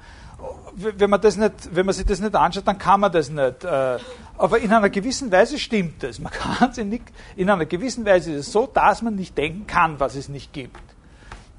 Wenn 0.75 1.09
man, 1.09 1.19
das 1.19 1.37
nicht, 1.37 1.75
wenn 1.75 1.85
man 1.85 1.95
sich 1.95 2.05
das 2.05 2.19
nicht 2.19 2.35
anschaut, 2.35 2.67
dann 2.67 2.77
kann 2.77 2.99
man 2.99 3.11
das 3.11 3.29
nicht. 3.29 3.63
Äh, 3.63 3.97
aber 4.37 4.59
in 4.59 4.71
einer 4.71 4.89
gewissen 4.89 5.31
Weise 5.31 5.57
stimmt 5.57 6.03
es. 6.03 6.19
Man 6.19 6.31
kann 6.59 6.73
sie 6.73 6.83
nicht, 6.83 7.05
in 7.35 7.49
einer 7.49 7.65
gewissen 7.65 8.05
Weise 8.05 8.33
ist 8.33 8.47
es 8.47 8.51
so, 8.51 8.67
dass 8.67 9.01
man 9.01 9.15
nicht 9.15 9.37
denken 9.37 9.65
kann, 9.65 9.99
was 9.99 10.15
es 10.15 10.29
nicht 10.29 10.53
gibt. 10.53 10.79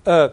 Äh, 0.04 0.30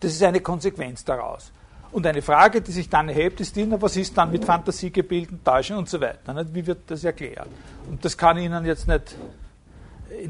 das 0.00 0.12
ist 0.12 0.22
eine 0.22 0.40
Konsequenz 0.40 1.04
daraus. 1.04 1.50
Und 1.92 2.06
eine 2.06 2.20
Frage, 2.20 2.60
die 2.60 2.72
sich 2.72 2.90
dann 2.90 3.08
erhebt, 3.08 3.40
ist 3.40 3.56
die, 3.56 3.66
was 3.80 3.96
ist 3.96 4.18
dann 4.18 4.30
mit 4.30 4.44
Fantasiegebilden, 4.44 5.42
Täuschen 5.42 5.76
und 5.76 5.88
so 5.88 5.98
weiter? 6.00 6.44
Wie 6.52 6.66
wird 6.66 6.90
das 6.90 7.04
erklärt? 7.04 7.48
Und 7.88 8.04
das 8.04 8.18
kann 8.18 8.36
ich 8.36 8.44
Ihnen 8.44 8.66
jetzt 8.66 8.86
nicht 8.86 9.16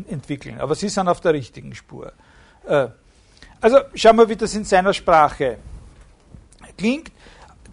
entwickeln. 0.08 0.60
Aber 0.60 0.76
Sie 0.76 0.88
sind 0.88 1.08
auf 1.08 1.20
der 1.20 1.34
richtigen 1.34 1.74
Spur. 1.74 2.12
Äh, 2.66 2.88
also 3.60 3.78
schauen 3.94 4.16
wir, 4.16 4.28
wie 4.28 4.36
das 4.36 4.54
in 4.54 4.64
seiner 4.64 4.92
Sprache 4.92 5.58
klingt. 6.76 7.10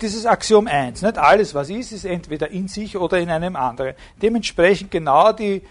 Dieses 0.02 0.26
Axiom 0.26 0.68
1, 0.68 1.02
nicht 1.02 1.18
alles, 1.18 1.54
was 1.54 1.70
ist, 1.70 1.92
ist 1.92 2.06
entweder 2.06 2.50
in 2.50 2.68
sich 2.68 2.98
oder 2.98 3.20
in 3.20 3.30
einem 3.30 3.56
anderen. 3.56 3.94
Dementsprechend 4.22 4.92
genau 4.92 5.32
die 5.32 5.62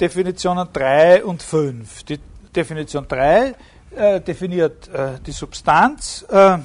Definitionen 0.00 0.68
3 0.72 1.24
und 1.24 1.42
5. 1.42 2.02
Die 2.04 2.18
Definition 2.54 3.06
3 3.06 3.54
äh, 3.94 4.20
definiert 4.20 4.88
äh, 4.88 5.20
die 5.24 5.32
Substanz. 5.32 6.24
Äh, 6.30 6.58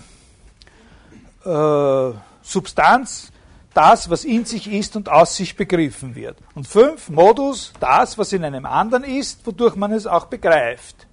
äh, 1.45 2.13
Substanz, 2.41 3.31
das, 3.73 4.09
was 4.09 4.23
in 4.23 4.45
sich 4.45 4.71
ist 4.71 4.95
und 4.95 5.09
aus 5.09 5.35
sich 5.35 5.55
begriffen 5.55 6.15
wird. 6.15 6.37
Und 6.55 6.67
5, 6.67 7.09
Modus, 7.09 7.73
das, 7.79 8.17
was 8.17 8.33
in 8.33 8.43
einem 8.43 8.65
anderen 8.65 9.03
ist, 9.03 9.45
wodurch 9.45 9.75
man 9.75 9.91
es 9.91 10.07
auch 10.07 10.25
begreift. 10.25 11.05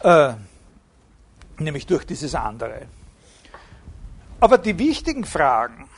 Äh, 0.00 0.34
nämlich 1.58 1.86
durch 1.86 2.04
dieses 2.04 2.34
andere. 2.34 2.82
Aber 4.40 4.58
die 4.58 4.78
wichtigen 4.78 5.24
Fragen, 5.24 5.88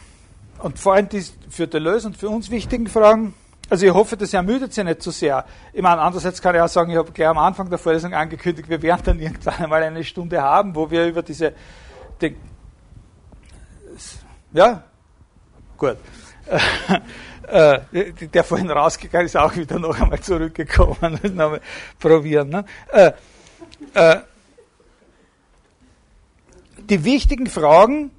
und 0.59 0.79
vor 0.79 0.95
allem 0.95 1.09
die 1.09 1.25
für 1.49 1.67
Deleuze 1.67 2.09
und 2.09 2.17
für 2.17 2.29
uns 2.29 2.51
wichtigen 2.51 2.87
Fragen, 2.87 3.35
also 3.71 3.85
ich 3.85 3.93
hoffe, 3.93 4.17
das 4.17 4.33
ermüdet 4.33 4.73
Sie 4.73 4.83
nicht 4.83 5.03
zu 5.03 5.11
so 5.11 5.19
sehr. 5.19 5.45
Ich 5.73 5.83
meine, 5.83 6.01
andererseits 6.01 6.41
kann 6.41 6.55
ich 6.55 6.61
auch 6.61 6.69
sagen, 6.69 6.91
ich 6.91 6.97
habe 6.97 7.13
gleich 7.13 7.29
am 7.29 7.39
Anfang 7.39 7.69
der 7.69 7.79
Vorlesung 7.79 8.15
angekündigt, 8.15 8.69
wir 8.69 8.81
werden 8.81 9.03
dann 9.05 9.21
irgendwann 9.21 9.55
einmal 9.55 9.83
eine 9.83 10.05
Stunde 10.05 10.41
haben, 10.41 10.75
wo 10.75 10.91
wir 10.91 11.07
über 11.07 11.23
diese, 11.23 11.53
den, 12.21 12.37
ja, 14.53 14.83
gut. 15.77 15.97
Äh, 17.51 17.81
der 18.13 18.45
vorhin 18.45 18.71
rausgegangen 18.71 19.25
ist, 19.25 19.35
auch 19.35 19.57
wieder 19.57 19.79
noch 19.79 19.99
einmal 19.99 20.21
zurückgekommen. 20.21 21.19
nochmal 21.35 21.63
probieren. 21.99 22.51
Ne? 22.51 22.65
Äh, 22.93 23.13
äh, 23.95 24.21
die 26.91 27.05
wichtigen 27.05 27.47
Fragen 27.47 28.11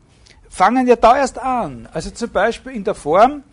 fangen 0.60 0.86
ja 0.88 0.98
da 0.98 1.16
erst 1.16 1.40
an. 1.40 1.88
Also 1.94 2.12
zum 2.12 2.32
Beispiel 2.32 2.74
in 2.74 2.84
der 2.84 2.94
Form, 2.94 3.44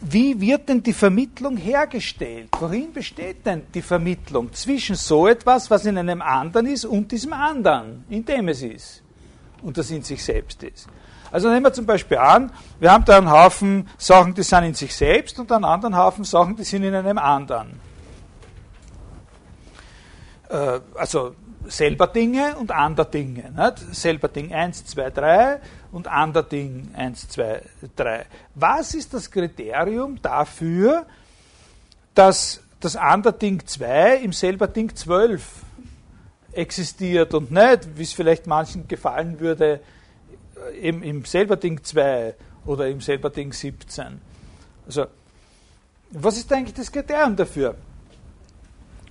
wie 0.00 0.40
wird 0.40 0.70
denn 0.70 0.82
die 0.82 0.94
Vermittlung 0.94 1.58
hergestellt? 1.58 2.48
Worin 2.58 2.94
besteht 2.94 3.44
denn 3.44 3.66
die 3.74 3.82
Vermittlung 3.82 4.50
zwischen 4.54 4.96
so 4.96 5.28
etwas, 5.28 5.70
was 5.70 5.84
in 5.84 5.98
einem 5.98 6.22
anderen 6.22 6.66
ist, 6.66 6.86
und 6.86 7.12
diesem 7.12 7.34
anderen, 7.34 8.04
in 8.08 8.24
dem 8.24 8.48
es 8.48 8.62
ist 8.62 9.02
und 9.62 9.76
das 9.76 9.90
in 9.90 10.02
sich 10.02 10.24
selbst 10.24 10.62
ist? 10.62 10.88
Also 11.30 11.50
nehmen 11.50 11.64
wir 11.66 11.74
zum 11.74 11.84
Beispiel 11.84 12.16
an, 12.16 12.50
wir 12.80 12.90
haben 12.90 13.04
da 13.04 13.18
einen 13.18 13.30
Haufen 13.30 13.86
Sachen, 13.98 14.32
die 14.32 14.42
sind 14.42 14.64
in 14.64 14.74
sich 14.74 14.94
selbst 14.96 15.38
und 15.38 15.52
einen 15.52 15.66
anderen 15.66 15.94
Haufen 15.94 16.24
Sachen, 16.24 16.56
die 16.56 16.64
sind 16.64 16.84
in 16.84 16.94
einem 16.94 17.18
anderen. 17.18 17.78
Äh, 20.48 20.80
also 20.94 21.34
selber 21.66 22.06
Dinge 22.06 22.56
und 22.56 22.70
andere 22.70 23.06
Dinge. 23.10 23.50
Nicht? 23.50 23.94
Selber 23.94 24.28
Ding 24.28 24.52
1, 24.52 24.86
2, 24.86 25.10
3 25.10 25.60
und 25.94 26.08
andere 26.08 26.42
Ding 26.42 26.90
1, 26.94 27.28
2, 27.28 27.62
3. 27.94 28.26
Was 28.56 28.94
ist 28.94 29.14
das 29.14 29.30
Kriterium 29.30 30.20
dafür, 30.20 31.06
dass 32.16 32.60
das 32.80 32.96
andere 32.96 33.32
Ding 33.32 33.64
2 33.64 34.16
im 34.16 34.32
selber 34.32 34.66
Ding 34.66 34.92
12 34.92 35.46
existiert 36.50 37.32
und 37.32 37.52
nicht, 37.52 37.96
wie 37.96 38.02
es 38.02 38.12
vielleicht 38.12 38.48
manchen 38.48 38.88
gefallen 38.88 39.38
würde, 39.38 39.80
im, 40.82 41.04
im 41.04 41.24
selber 41.26 41.54
Ding 41.54 41.84
2 41.84 42.34
oder 42.66 42.88
im 42.88 43.00
selber 43.00 43.30
Ding 43.30 43.52
17? 43.52 44.20
Also, 44.86 45.06
was 46.10 46.36
ist 46.36 46.52
eigentlich 46.52 46.74
das 46.74 46.90
Kriterium 46.90 47.36
dafür? 47.36 47.76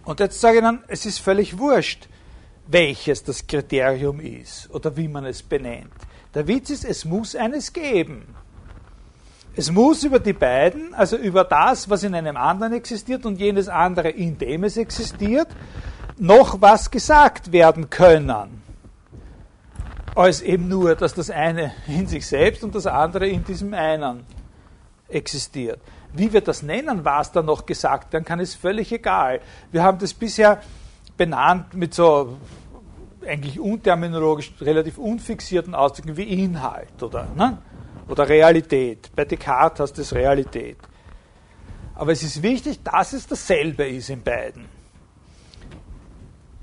Und 0.03 0.19
jetzt 0.19 0.37
sage 0.41 0.57
ich 0.57 0.63
dann, 0.63 0.83
es 0.89 1.05
ist 1.05 1.19
völlig 1.19 1.57
wurscht, 1.57 2.09
welches 2.67 3.23
das 3.23 3.47
Kriterium 3.47 4.19
ist 4.19 4.69
oder 4.69 4.97
wie 4.97 5.07
man 5.07 5.23
es 5.23 5.41
benennt. 5.41 5.93
Der 6.33 6.47
Witz 6.47 6.69
ist, 6.69 6.85
es 6.85 7.05
muss 7.05 7.35
eines 7.35 7.73
geben. 7.73 8.35
es 9.55 9.71
muss 9.71 10.03
über 10.03 10.19
die 10.19 10.33
beiden, 10.33 10.93
also 10.95 11.15
über 11.15 11.43
das, 11.43 11.89
was 11.89 12.03
in 12.03 12.15
einem 12.15 12.37
anderen 12.37 12.73
existiert 12.73 13.25
und 13.25 13.39
jenes 13.39 13.69
andere, 13.69 14.09
in 14.09 14.37
dem 14.37 14.63
es 14.63 14.77
existiert, 14.77 15.47
noch 16.17 16.59
was 16.59 16.89
gesagt 16.89 17.51
werden 17.51 17.89
können. 17.89 18.61
Als 20.15 20.41
eben 20.41 20.67
nur, 20.67 20.95
dass 20.95 21.13
das 21.13 21.29
eine 21.29 21.73
in 21.87 22.07
sich 22.07 22.25
selbst 22.25 22.63
und 22.63 22.73
das 22.73 22.87
andere 22.87 23.27
in 23.27 23.43
diesem 23.43 23.73
einen 23.73 24.25
existiert. 25.07 25.79
Wie 26.13 26.31
wir 26.33 26.41
das 26.41 26.61
nennen, 26.61 27.03
was 27.03 27.31
da 27.31 27.41
noch 27.41 27.65
gesagt 27.65 28.13
werden 28.13 28.25
kann, 28.25 28.39
ist 28.39 28.55
völlig 28.55 28.91
egal. 28.91 29.39
Wir 29.71 29.83
haben 29.83 29.97
das 29.97 30.13
bisher 30.13 30.61
benannt 31.17 31.73
mit 31.73 31.93
so 31.93 32.37
eigentlich 33.25 33.59
unterminologisch 33.59 34.53
relativ 34.61 34.97
unfixierten 34.97 35.75
Ausdrücken 35.75 36.17
wie 36.17 36.23
Inhalt 36.43 37.01
oder, 37.01 37.27
ne? 37.35 37.57
oder 38.07 38.27
Realität. 38.27 39.11
Bei 39.15 39.25
Descartes 39.25 39.89
heißt 39.89 39.99
es 39.99 40.13
Realität. 40.13 40.77
Aber 41.95 42.11
es 42.11 42.23
ist 42.23 42.41
wichtig, 42.41 42.81
dass 42.83 43.13
es 43.13 43.27
dasselbe 43.27 43.87
ist 43.87 44.09
in 44.09 44.21
beiden. 44.21 44.65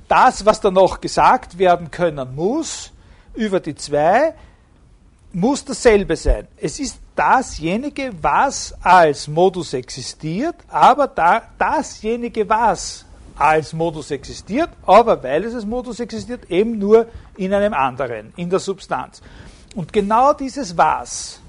Das, 0.08 0.44
was 0.44 0.60
da 0.60 0.70
noch 0.70 1.00
gesagt 1.00 1.56
werden 1.56 1.90
können 1.90 2.34
muss, 2.34 2.92
über 3.34 3.60
die 3.60 3.76
zwei, 3.76 4.34
muss 5.32 5.64
dasselbe 5.64 6.16
sein. 6.16 6.48
Es 6.56 6.80
ist 6.80 6.98
dasjenige, 7.14 8.10
was 8.20 8.74
als 8.82 9.28
Modus 9.28 9.72
existiert, 9.72 10.56
aber 10.68 11.06
da, 11.06 11.42
dasjenige, 11.56 12.48
was 12.48 13.04
als 13.40 13.72
Modus 13.72 14.10
existiert, 14.10 14.68
aber 14.84 15.22
weil 15.22 15.44
es 15.44 15.54
als 15.54 15.64
Modus 15.64 15.98
existiert, 15.98 16.50
eben 16.50 16.78
nur 16.78 17.06
in 17.36 17.54
einem 17.54 17.72
anderen, 17.72 18.32
in 18.36 18.50
der 18.50 18.58
Substanz. 18.58 19.22
Und 19.74 19.92
genau 19.92 20.34
dieses 20.34 20.76
Was, 20.76 21.40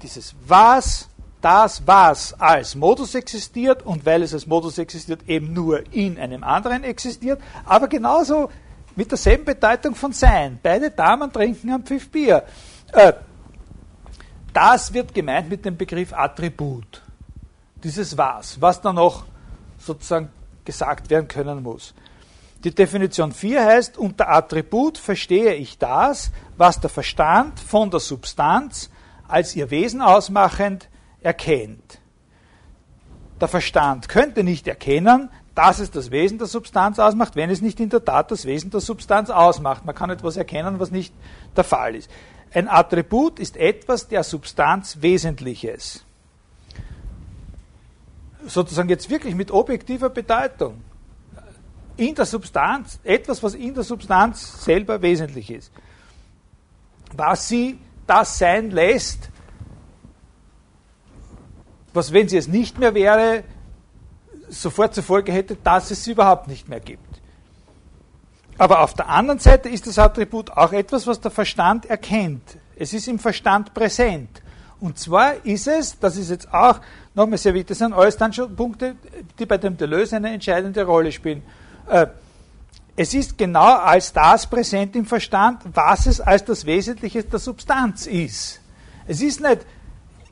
dieses 0.00 0.34
Was, 0.46 1.08
das 1.40 1.82
Was 1.86 2.40
als 2.40 2.76
Modus 2.76 3.16
existiert 3.16 3.84
und 3.84 4.06
weil 4.06 4.22
es 4.22 4.32
als 4.32 4.46
Modus 4.46 4.78
existiert, 4.78 5.28
eben 5.28 5.52
nur 5.52 5.82
in 5.92 6.18
einem 6.18 6.44
anderen 6.44 6.84
existiert, 6.84 7.40
aber 7.64 7.88
genauso 7.88 8.48
mit 8.94 9.10
derselben 9.10 9.44
Bedeutung 9.44 9.94
von 9.96 10.12
Sein. 10.12 10.60
Beide 10.62 10.90
Damen 10.90 11.32
trinken 11.32 11.70
am 11.72 11.82
Pfiff 11.82 12.10
Bier. 12.10 12.44
Äh, 12.92 13.14
das 14.52 14.92
wird 14.92 15.14
gemeint 15.14 15.48
mit 15.48 15.64
dem 15.64 15.76
Begriff 15.76 16.12
Attribut. 16.12 17.02
Dieses 17.82 18.16
Was, 18.16 18.60
was 18.60 18.80
dann 18.80 18.94
noch 18.96 19.24
sozusagen 19.82 20.30
gesagt 20.64 21.10
werden 21.10 21.28
können 21.28 21.62
muss. 21.62 21.94
Die 22.64 22.74
Definition 22.74 23.32
4 23.32 23.64
heißt, 23.64 23.98
unter 23.98 24.28
Attribut 24.28 24.96
verstehe 24.96 25.54
ich 25.54 25.78
das, 25.78 26.30
was 26.56 26.78
der 26.78 26.90
Verstand 26.90 27.58
von 27.58 27.90
der 27.90 27.98
Substanz 27.98 28.90
als 29.26 29.56
ihr 29.56 29.70
Wesen 29.70 30.00
ausmachend 30.00 30.88
erkennt. 31.20 31.98
Der 33.40 33.48
Verstand 33.48 34.08
könnte 34.08 34.44
nicht 34.44 34.68
erkennen, 34.68 35.28
dass 35.54 35.80
es 35.80 35.90
das 35.90 36.10
Wesen 36.12 36.38
der 36.38 36.46
Substanz 36.46 36.98
ausmacht, 36.98 37.34
wenn 37.34 37.50
es 37.50 37.60
nicht 37.60 37.80
in 37.80 37.88
der 37.88 38.04
Tat 38.04 38.30
das 38.30 38.46
Wesen 38.46 38.70
der 38.70 38.80
Substanz 38.80 39.30
ausmacht. 39.30 39.84
Man 39.84 39.94
kann 39.94 40.10
etwas 40.10 40.36
erkennen, 40.36 40.78
was 40.78 40.90
nicht 40.90 41.12
der 41.56 41.64
Fall 41.64 41.96
ist. 41.96 42.10
Ein 42.54 42.68
Attribut 42.68 43.38
ist 43.38 43.56
etwas 43.56 44.08
der 44.08 44.22
Substanz 44.22 44.98
Wesentliches. 45.00 46.04
Sozusagen 48.46 48.88
jetzt 48.88 49.08
wirklich 49.10 49.34
mit 49.34 49.50
objektiver 49.50 50.10
Bedeutung. 50.10 50.82
In 51.96 52.14
der 52.14 52.26
Substanz, 52.26 52.98
etwas, 53.04 53.42
was 53.42 53.54
in 53.54 53.74
der 53.74 53.84
Substanz 53.84 54.64
selber 54.64 55.02
wesentlich 55.02 55.50
ist. 55.50 55.72
Was 57.14 57.48
sie 57.48 57.78
das 58.06 58.38
sein 58.38 58.70
lässt, 58.70 59.28
was, 61.92 62.12
wenn 62.12 62.28
sie 62.28 62.38
es 62.38 62.48
nicht 62.48 62.78
mehr 62.78 62.94
wäre, 62.94 63.44
sofort 64.48 64.94
zur 64.94 65.04
Folge 65.04 65.32
hätte, 65.32 65.56
dass 65.56 65.90
es 65.90 66.04
sie 66.04 66.12
überhaupt 66.12 66.48
nicht 66.48 66.68
mehr 66.68 66.80
gibt. 66.80 67.20
Aber 68.58 68.80
auf 68.80 68.94
der 68.94 69.08
anderen 69.08 69.38
Seite 69.38 69.68
ist 69.68 69.86
das 69.86 69.98
Attribut 69.98 70.50
auch 70.50 70.72
etwas, 70.72 71.06
was 71.06 71.20
der 71.20 71.30
Verstand 71.30 71.86
erkennt. 71.86 72.58
Es 72.76 72.92
ist 72.92 73.08
im 73.08 73.18
Verstand 73.18 73.74
präsent. 73.74 74.42
Und 74.78 74.98
zwar 74.98 75.44
ist 75.44 75.66
es, 75.68 75.98
das 75.98 76.16
ist 76.16 76.30
jetzt 76.30 76.52
auch 76.52 76.80
nochmal 77.14 77.38
sehr 77.38 77.54
wichtig, 77.54 77.68
das 77.68 77.78
sind 77.78 77.92
alles 77.92 78.16
dann 78.16 78.32
schon 78.32 78.54
Punkte, 78.54 78.96
die 79.38 79.46
bei 79.46 79.58
dem 79.58 79.76
Deleuze 79.76 80.16
eine 80.16 80.32
entscheidende 80.32 80.84
Rolle 80.84 81.12
spielen. 81.12 81.42
Äh, 81.88 82.06
es 82.94 83.14
ist 83.14 83.38
genau 83.38 83.76
als 83.78 84.12
das 84.12 84.46
präsent 84.46 84.94
im 84.96 85.06
Verstand, 85.06 85.62
was 85.72 86.06
es 86.06 86.20
als 86.20 86.44
das 86.44 86.66
Wesentliche 86.66 87.24
der 87.24 87.38
Substanz 87.38 88.06
ist. 88.06 88.60
Es 89.06 89.20
ist 89.22 89.40
nicht 89.40 89.66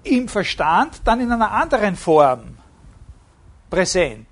im 0.03 0.28
Verstand 0.28 1.01
dann 1.05 1.20
in 1.20 1.33
einer 1.33 1.51
anderen 1.51 1.97
Form 1.97 2.57
präsent. 3.68 4.26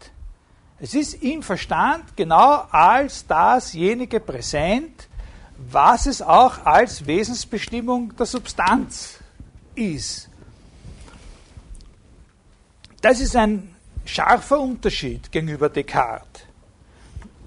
Es 0.78 0.94
ist 0.94 1.14
im 1.22 1.42
Verstand 1.42 2.16
genau 2.16 2.66
als 2.70 3.26
dasjenige 3.26 4.20
präsent, 4.20 5.08
was 5.56 6.06
es 6.06 6.22
auch 6.22 6.64
als 6.64 7.04
Wesensbestimmung 7.06 8.14
der 8.16 8.26
Substanz 8.26 9.18
ist. 9.74 10.27
Das 13.00 13.20
ist 13.20 13.36
ein 13.36 13.74
scharfer 14.04 14.58
Unterschied 14.60 15.30
gegenüber 15.30 15.68
Descartes. 15.68 16.42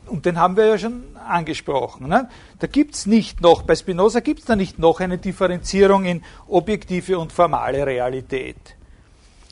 Und 0.08 0.26
den 0.26 0.38
haben 0.38 0.58
wir 0.58 0.66
ja 0.66 0.78
schon 0.78 1.04
angesprochen. 1.16 2.08
Ne? 2.08 2.30
Da 2.60 2.68
gibt 2.68 2.96
es 2.96 3.06
nicht 3.06 3.42
noch, 3.42 3.64
bei 3.64 3.76
Spinoza 3.76 4.20
gibt 4.20 4.40
es 4.40 4.46
da 4.46 4.56
nicht 4.56 4.78
noch 4.78 5.00
eine 5.00 5.18
Differenzierung 5.18 6.06
in 6.06 6.24
objektive 6.48 7.18
und 7.18 7.32
formale 7.32 7.86
Realität. 7.86 8.76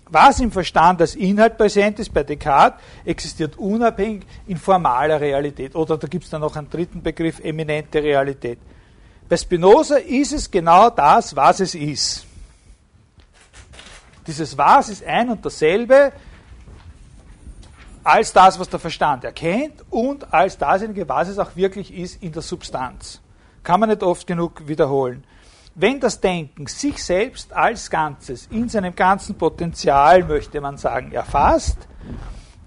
Was 0.10 0.40
im 0.40 0.52
Verstand 0.52 1.02
als 1.02 1.16
Inhalt 1.16 1.58
präsent 1.58 2.00
ist 2.00 2.14
bei 2.14 2.24
Descartes, 2.24 2.80
existiert 3.06 3.58
unabhängig 3.58 4.24
in 4.48 4.58
formaler 4.58 5.22
Realität. 5.22 5.76
Oder 5.76 5.98
da 5.98 6.08
gibt 6.08 6.26
es 6.26 6.30
dann 6.30 6.42
noch 6.42 6.56
einen 6.56 6.70
dritten 6.70 7.04
Begriff, 7.04 7.40
eminente 7.40 8.02
Realität. 8.02 8.60
Bei 9.28 9.38
Spinoza 9.38 9.98
ist 9.98 10.34
es 10.34 10.50
genau 10.50 10.90
das, 10.90 11.36
was 11.36 11.60
es 11.60 11.76
ist. 11.76 12.26
Dieses 14.30 14.58
Was 14.58 14.90
ist 14.90 15.04
ein 15.04 15.30
und 15.30 15.44
dasselbe 15.44 16.14
als 18.04 18.32
das, 18.32 18.60
was 18.60 18.70
der 18.70 18.80
Verstand 18.80 19.24
erkennt 19.24 19.84
und 19.90 20.34
als 20.34 20.58
dasjenige, 20.58 21.10
was 21.10 21.28
es 21.30 21.40
auch 21.40 21.56
wirklich 21.56 21.94
ist 21.94 22.22
in 22.24 22.32
der 22.32 22.42
Substanz. 22.42 23.20
Kann 23.64 23.80
man 23.80 23.90
nicht 23.90 24.04
oft 24.04 24.26
genug 24.26 24.68
wiederholen 24.68 25.24
wenn 25.76 26.00
das 26.02 26.20
Denken 26.20 26.68
sich 26.68 27.02
selbst 27.02 27.54
als 27.54 27.90
Ganzes 27.90 28.48
in 28.52 28.68
seinem 28.68 28.94
ganzen 28.94 29.36
Potenzial, 29.36 30.26
möchte 30.26 30.60
man 30.60 30.76
sagen, 30.76 31.14
erfasst, 31.14 31.78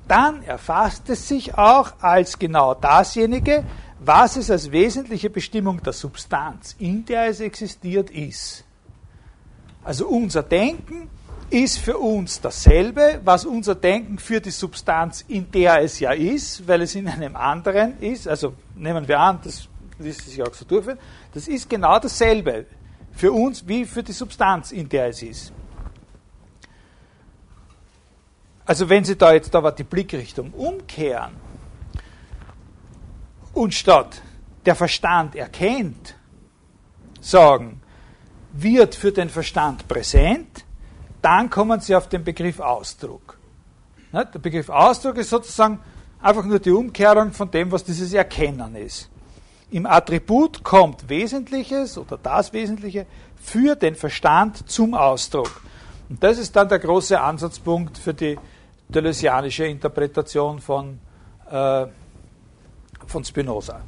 dann 0.09 0.43
erfasst 0.43 1.11
es 1.11 1.29
sich 1.29 1.57
auch 1.59 1.93
als 2.01 2.39
genau 2.39 2.73
dasjenige, 2.73 3.65
was 4.01 4.37
es 4.37 4.51
als 4.51 4.73
wesentliche 4.73 5.29
Bestimmung 5.29 5.83
der 5.83 5.93
Substanz, 5.93 6.75
in 6.79 7.05
der 7.05 7.27
es 7.27 7.41
existiert, 7.41 8.11
ist. 8.11 8.65
Also 9.85 10.07
unser 10.07 10.43
Denken 10.43 11.11
ist 11.53 11.79
für 11.79 11.99
uns 11.99 12.41
dasselbe, 12.41 13.21
was 13.25 13.45
unser 13.45 13.75
Denken 13.75 14.19
für 14.19 14.41
die 14.41 14.51
Substanz, 14.51 15.25
in 15.29 15.51
der 15.51 15.83
es 15.83 16.01
ja 16.01 16.13
ist, 16.13 16.67
weil 16.67 16.83
es 16.83 16.95
in 16.95 17.07
einem 17.07 17.37
anderen 17.37 18.01
ist, 18.01 18.27
also 18.27 18.55
nehmen 18.75 19.07
wir 19.07 19.21
an, 19.21 19.41
das 19.45 19.69
ließ 19.99 20.19
sich 20.19 20.43
auch 20.43 20.55
so 20.55 20.65
durchführen, 20.65 20.99
das 21.35 21.49
ist 21.49 21.69
genau 21.69 21.99
dasselbe 21.99 22.67
für 23.13 23.33
uns 23.33 23.67
wie 23.69 23.85
für 23.85 24.03
die 24.03 24.13
Substanz, 24.13 24.73
in 24.73 24.89
der 24.89 25.09
es 25.09 25.23
ist. 25.23 25.53
Also 28.65 28.89
wenn 28.89 29.05
Sie 29.05 29.17
da 29.17 29.35
jetzt 29.35 29.55
aber 29.55 29.73
die 29.73 29.85
Blickrichtung 29.85 30.53
umkehren 30.53 31.33
und 33.53 33.75
statt 33.75 34.23
der 34.65 34.75
Verstand 34.75 35.35
erkennt, 35.35 36.15
sagen, 37.21 37.83
wird 38.53 38.95
für 38.95 39.13
den 39.13 39.29
Verstand 39.29 39.89
präsent, 39.89 40.62
dann 41.23 41.49
kommen 41.49 41.81
Sie 41.81 41.95
auf 41.95 42.09
den 42.09 42.25
Begriff 42.25 42.61
Ausdruck. 42.61 43.39
Der 44.13 44.25
Begriff 44.25 44.69
Ausdruck 44.69 45.17
ist 45.17 45.31
sozusagen 45.31 45.81
einfach 46.21 46.45
nur 46.45 46.59
die 46.59 46.71
Umkehrung 46.71 47.33
von 47.33 47.51
dem, 47.51 47.73
was 47.73 47.85
dieses 47.85 48.13
Erkennen 48.13 48.77
ist. 48.77 49.09
Im 49.71 49.87
Attribut 49.87 50.63
kommt 50.63 51.09
Wesentliches 51.09 51.97
oder 51.97 52.19
das 52.19 52.53
Wesentliche 52.53 53.07
für 53.37 53.75
den 53.75 53.95
Verstand 53.95 54.69
zum 54.69 54.93
Ausdruck. 54.93 55.63
Und 56.11 56.23
das 56.23 56.37
ist 56.37 56.55
dann 56.55 56.69
der 56.69 56.79
große 56.79 57.19
Ansatzpunkt 57.19 57.97
für 57.97 58.13
die 58.13 58.39
deleuzianische 58.89 59.65
Interpretation 59.65 60.61
von, 60.61 60.99
äh, 61.51 61.87
von 63.07 63.25
Spinoza. 63.25 63.81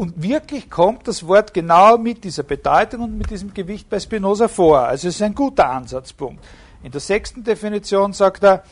Und 0.00 0.22
wirklich 0.22 0.70
kommt 0.70 1.06
das 1.08 1.26
Wort 1.26 1.52
genau 1.52 1.98
mit 1.98 2.24
dieser 2.24 2.42
Bedeutung 2.42 3.02
und 3.02 3.18
mit 3.18 3.28
diesem 3.28 3.52
Gewicht 3.52 3.90
bei 3.90 4.00
Spinoza 4.00 4.48
vor. 4.48 4.78
Also 4.78 5.08
es 5.08 5.16
ist 5.16 5.20
ein 5.20 5.34
guter 5.34 5.68
Ansatzpunkt. 5.68 6.42
In 6.82 6.90
der 6.90 7.02
sechsten 7.02 7.44
Definition 7.44 8.14
sagt 8.14 8.42
er, 8.42 8.64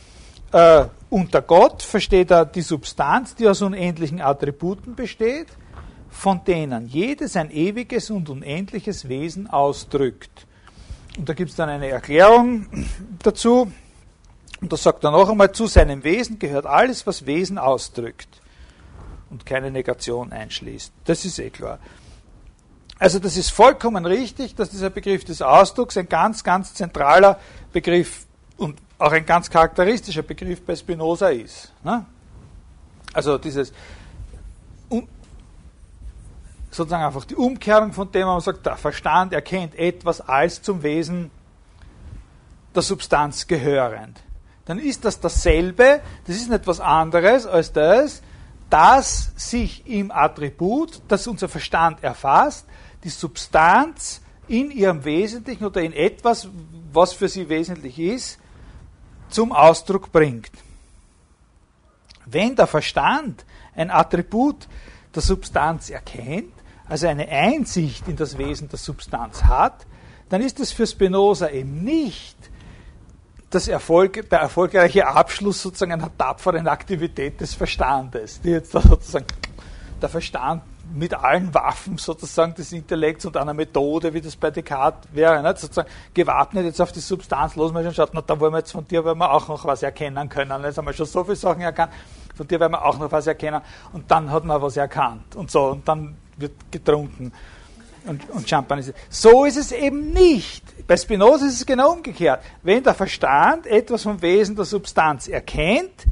äh, 0.51 0.87
unter 1.11 1.43
Gott 1.43 1.83
versteht 1.83 2.31
er 2.31 2.45
die 2.45 2.63
Substanz, 2.63 3.35
die 3.35 3.47
aus 3.47 3.61
unendlichen 3.61 4.21
Attributen 4.21 4.95
besteht 4.95 5.45
von 6.09 6.43
denen 6.43 6.87
jedes 6.87 7.35
ein 7.35 7.51
ewiges 7.51 8.09
und 8.09 8.27
unendliches 8.31 9.07
Wesen 9.07 9.45
ausdrückt. 9.45 10.47
Und 11.15 11.29
da 11.29 11.33
gibt 11.33 11.51
es 11.51 11.55
dann 11.55 11.69
eine 11.69 11.89
Erklärung 11.89 12.65
dazu. 13.21 13.71
Und 14.61 14.73
da 14.73 14.77
sagt 14.77 15.03
er 15.03 15.11
noch 15.11 15.29
einmal, 15.29 15.51
zu 15.51 15.67
seinem 15.67 16.03
Wesen 16.03 16.39
gehört 16.39 16.65
alles, 16.65 17.05
was 17.05 17.27
Wesen 17.27 17.59
ausdrückt 17.59 18.38
und 19.29 19.45
keine 19.45 19.71
Negation 19.71 20.31
einschließt. 20.31 20.91
Das 21.05 21.25
ist 21.25 21.39
eh 21.39 21.49
klar. 21.49 21.79
Also 22.97 23.19
das 23.19 23.37
ist 23.37 23.51
vollkommen 23.51 24.05
richtig, 24.05 24.55
dass 24.55 24.69
dieser 24.69 24.89
Begriff 24.89 25.23
des 25.23 25.41
Ausdrucks 25.41 25.97
ein 25.97 26.09
ganz, 26.09 26.43
ganz 26.43 26.73
zentraler 26.73 27.39
Begriff 27.71 28.25
und 28.57 28.77
auch 28.97 29.11
ein 29.11 29.25
ganz 29.25 29.49
charakteristischer 29.49 30.23
Begriff 30.23 30.61
bei 30.65 30.75
Spinoza 30.75 31.29
ist. 31.29 31.71
Ne? 31.83 32.05
Also 33.13 33.37
dieses 33.37 33.71
sozusagen 36.71 37.03
einfach 37.03 37.25
die 37.25 37.35
Umkehrung 37.35 37.93
von 37.93 38.11
dem, 38.11 38.27
man 38.27 38.41
sagt, 38.41 38.65
der 38.65 38.77
Verstand 38.77 39.33
erkennt 39.33 39.75
etwas 39.75 40.21
als 40.21 40.61
zum 40.61 40.83
Wesen 40.83 41.31
der 42.75 42.81
Substanz 42.81 43.47
gehörend. 43.47 44.19
Dann 44.65 44.77
ist 44.77 45.03
das 45.03 45.19
dasselbe, 45.19 46.01
das 46.27 46.35
ist 46.35 46.49
nicht 46.49 46.61
etwas 46.61 46.79
anderes 46.79 47.47
als 47.47 47.73
das, 47.73 48.21
dass 48.69 49.31
sich 49.35 49.85
im 49.87 50.11
Attribut, 50.11 51.01
das 51.07 51.27
unser 51.27 51.49
Verstand 51.49 52.03
erfasst, 52.03 52.65
die 53.03 53.09
Substanz 53.09 54.21
in 54.47 54.71
ihrem 54.71 55.03
Wesentlichen 55.05 55.65
oder 55.65 55.81
in 55.81 55.93
etwas, 55.93 56.49
was 56.91 57.13
für 57.13 57.27
sie 57.27 57.49
wesentlich 57.49 57.99
ist, 57.99 58.39
zum 59.29 59.51
Ausdruck 59.51 60.11
bringt. 60.11 60.51
Wenn 62.25 62.55
der 62.55 62.67
Verstand 62.67 63.45
ein 63.75 63.89
Attribut 63.91 64.67
der 65.13 65.21
Substanz 65.21 65.89
erkennt, 65.89 66.53
also 66.87 67.07
eine 67.07 67.27
Einsicht 67.27 68.07
in 68.07 68.15
das 68.15 68.37
Wesen 68.37 68.69
der 68.69 68.79
Substanz 68.79 69.43
hat, 69.43 69.85
dann 70.29 70.41
ist 70.41 70.59
es 70.59 70.71
für 70.71 70.85
Spinoza 70.85 71.49
eben 71.49 71.83
nicht 71.83 72.37
das 73.49 73.67
Erfolg, 73.67 74.29
der 74.29 74.39
erfolgreiche 74.39 75.07
Abschluss 75.07 75.61
sozusagen 75.61 75.93
einer 75.93 76.15
tapferen 76.15 76.67
Aktivität 76.67 77.41
des 77.41 77.53
Verstandes, 77.53 78.41
die 78.41 78.51
jetzt 78.51 78.71
sozusagen 78.71 79.25
der 80.01 80.09
Verstand 80.09 80.63
mit 80.93 81.13
allen 81.13 81.53
Waffen 81.53 81.97
sozusagen 81.97 82.55
des 82.55 82.71
Intellekts 82.71 83.25
und 83.25 83.37
einer 83.37 83.53
Methode, 83.53 84.13
wie 84.13 84.21
das 84.21 84.35
bei 84.35 84.49
Descartes 84.49 85.09
wäre, 85.13 85.41
nicht? 85.43 85.59
sozusagen 85.59 85.89
gewappnet 86.13 86.65
jetzt 86.65 86.81
auf 86.81 86.91
die 86.91 86.99
Substanz 86.99 87.55
los, 87.55 87.71
man 87.71 87.83
schon 87.83 87.93
schaut, 87.93 88.11
na, 88.13 88.21
da 88.21 88.39
wollen 88.39 88.53
wir 88.53 88.59
jetzt 88.59 88.71
von 88.71 88.87
dir 88.87 89.03
wollen 89.03 89.17
wir 89.17 89.31
auch 89.31 89.47
noch 89.47 89.65
was 89.65 89.83
erkennen 89.83 90.29
können. 90.29 90.63
Jetzt 90.63 90.77
haben 90.77 90.87
wir 90.87 90.93
schon 90.93 91.05
so 91.05 91.23
viele 91.23 91.35
Sachen 91.35 91.61
erkannt, 91.61 91.93
von 92.35 92.47
dir 92.47 92.59
werden 92.59 92.73
wir 92.73 92.83
auch 92.83 92.97
noch 92.97 93.11
was 93.11 93.27
erkennen 93.27 93.61
und 93.93 94.09
dann 94.09 94.31
hat 94.31 94.45
man 94.45 94.61
was 94.61 94.77
erkannt 94.77 95.35
und 95.35 95.51
so 95.51 95.67
und 95.67 95.87
dann 95.87 96.15
wird 96.37 96.53
getrunken 96.71 97.31
und, 98.05 98.29
und 98.29 98.49
Champagner. 98.49 98.85
So 99.09 99.45
ist 99.45 99.57
es 99.57 99.71
eben 99.71 100.11
nicht. 100.11 100.63
Bei 100.87 100.97
Spinoza 100.97 101.45
ist 101.45 101.55
es 101.55 101.65
genau 101.65 101.91
umgekehrt. 101.91 102.41
Wenn 102.63 102.83
der 102.83 102.93
Verstand 102.93 103.67
etwas 103.67 104.03
vom 104.03 104.21
Wesen 104.21 104.55
der 104.55 104.65
Substanz 104.65 105.27
erkennt, 105.27 106.05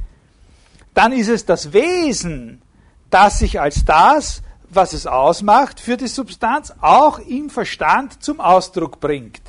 dann 0.94 1.12
ist 1.12 1.28
es 1.28 1.44
das 1.44 1.72
Wesen, 1.72 2.62
das 3.10 3.38
sich 3.38 3.60
als 3.60 3.84
das, 3.84 4.42
was 4.70 4.92
es 4.92 5.06
ausmacht, 5.06 5.80
für 5.80 5.96
die 5.96 6.08
Substanz 6.08 6.72
auch 6.80 7.18
im 7.20 7.50
Verstand 7.50 8.22
zum 8.22 8.40
Ausdruck 8.40 9.00
bringt. 9.00 9.42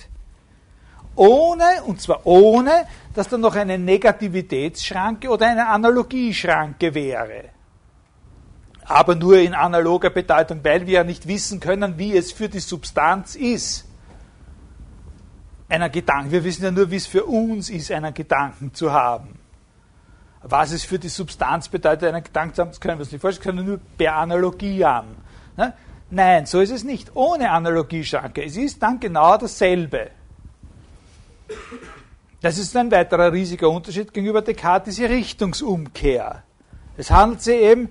Ohne, 1.15 1.83
und 1.85 2.01
zwar 2.01 2.25
ohne, 2.25 2.87
dass 3.13 3.27
da 3.27 3.37
noch 3.37 3.55
eine 3.55 3.77
Negativitätsschranke 3.77 5.29
oder 5.29 5.47
eine 5.47 5.67
Analogieschranke 5.67 6.93
wäre 6.93 7.58
aber 8.89 9.13
nur 9.13 9.37
in 9.37 9.53
analoger 9.53 10.09
Bedeutung, 10.09 10.61
weil 10.63 10.87
wir 10.87 10.93
ja 10.95 11.03
nicht 11.03 11.27
wissen 11.27 11.59
können, 11.59 11.99
wie 11.99 12.17
es 12.17 12.31
für 12.31 12.49
die 12.49 12.59
Substanz 12.59 13.35
ist. 13.35 13.85
Einer 15.69 15.89
Gedanken. 15.89 16.31
Wir 16.31 16.43
wissen 16.43 16.63
ja 16.63 16.71
nur, 16.71 16.89
wie 16.89 16.95
es 16.95 17.05
für 17.05 17.25
uns 17.25 17.69
ist, 17.69 17.91
einen 17.91 18.15
Gedanken 18.15 18.73
zu 18.73 18.91
haben. 18.91 19.37
Was 20.41 20.71
es 20.71 20.83
für 20.83 20.97
die 20.97 21.09
Substanz 21.09 21.69
bedeutet, 21.69 22.11
einen 22.11 22.23
Gedanken 22.23 22.55
zu 22.55 22.61
haben, 22.63 22.69
das 22.69 22.81
können 22.81 22.97
wir 22.97 23.03
uns 23.03 23.11
nicht 23.11 23.21
vorstellen, 23.21 23.43
können 23.43 23.57
wir 23.59 23.73
nur 23.73 23.79
per 23.95 24.15
Analogie 24.15 24.83
haben. 24.83 25.15
Ne? 25.55 25.73
Nein, 26.09 26.47
so 26.47 26.59
ist 26.59 26.71
es 26.71 26.83
nicht. 26.83 27.15
Ohne 27.15 27.51
Analogieschranke. 27.51 28.43
Es 28.43 28.57
ist 28.57 28.81
dann 28.81 28.99
genau 28.99 29.37
dasselbe. 29.37 30.09
Das 32.41 32.57
ist 32.57 32.75
ein 32.75 32.89
weiterer 32.89 33.31
riesiger 33.31 33.69
Unterschied 33.69 34.11
gegenüber 34.11 34.41
Descartes, 34.41 34.95
diese 34.95 35.09
Richtungsumkehr. 35.09 36.41
Es 36.97 37.11
handelt 37.11 37.43
sich 37.43 37.61
eben 37.61 37.89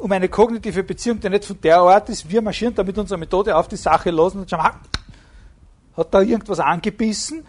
um 0.00 0.10
eine 0.12 0.28
kognitive 0.28 0.82
Beziehung, 0.82 1.20
die 1.20 1.28
nicht 1.28 1.44
von 1.44 1.60
der 1.60 1.78
Art 1.78 2.08
ist, 2.08 2.28
wir 2.28 2.40
marschieren 2.40 2.74
da 2.74 2.82
mit 2.82 2.96
unserer 2.96 3.18
Methode 3.18 3.54
auf 3.54 3.68
die 3.68 3.76
Sache 3.76 4.10
los 4.10 4.34
und 4.34 4.48
schauen, 4.48 4.70
hat 5.96 6.14
da 6.14 6.20
irgendwas 6.22 6.58
angebissen, 6.58 7.46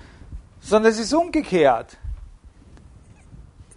sondern 0.60 0.92
es 0.92 1.00
ist 1.00 1.14
umgekehrt. 1.14 1.98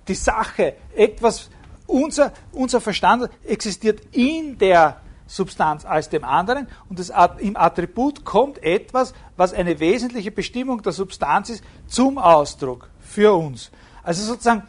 Die 0.09 0.14
Sache, 0.14 0.75
etwas, 0.95 1.49
unser, 1.87 2.33
unser 2.53 2.81
Verstand 2.81 3.31
existiert 3.45 4.01
in 4.12 4.59
der 4.59 5.01
Substanz 5.27 5.85
als 5.85 6.09
dem 6.09 6.25
anderen 6.25 6.66
und 6.89 6.99
das, 6.99 7.12
im 7.39 7.57
Attribut 7.57 8.25
kommt 8.25 8.62
etwas, 8.62 9.14
was 9.37 9.55
eine 9.55 9.79
wesentliche 9.81 10.31
Bestimmung 10.31 10.83
der 10.83 10.93
Substanz 10.93 11.49
ist, 11.49 11.64
zum 11.87 12.18
Ausdruck 12.18 12.91
für 13.01 13.33
uns. 13.33 13.70
Also 14.03 14.25
sozusagen, 14.25 14.64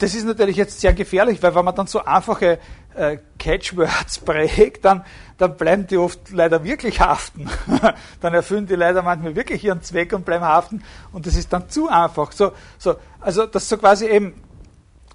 das 0.00 0.14
ist 0.14 0.24
natürlich 0.24 0.56
jetzt 0.56 0.80
sehr 0.80 0.94
gefährlich, 0.94 1.42
weil 1.42 1.54
wenn 1.54 1.64
man 1.64 1.74
dann 1.74 1.86
so 1.86 2.02
einfache 2.02 2.58
äh, 2.94 3.18
Catchwords 3.38 4.18
prägt, 4.24 4.84
dann, 4.84 5.04
dann 5.36 5.56
bleiben 5.56 5.86
die 5.86 5.98
oft 5.98 6.30
leider 6.30 6.64
wirklich 6.64 7.00
haften. 7.00 7.48
dann 8.20 8.34
erfüllen 8.34 8.66
die 8.66 8.76
leider 8.76 9.02
manchmal 9.02 9.36
wirklich 9.36 9.62
ihren 9.62 9.82
Zweck 9.82 10.14
und 10.14 10.24
bleiben 10.24 10.44
haften 10.44 10.82
und 11.12 11.26
das 11.26 11.36
ist 11.36 11.52
dann 11.52 11.68
zu 11.68 11.88
einfach. 11.88 12.32
So, 12.32 12.52
so, 12.78 12.96
also 13.20 13.44
dass 13.46 13.68
so 13.68 13.76
quasi 13.76 14.06
eben 14.06 14.34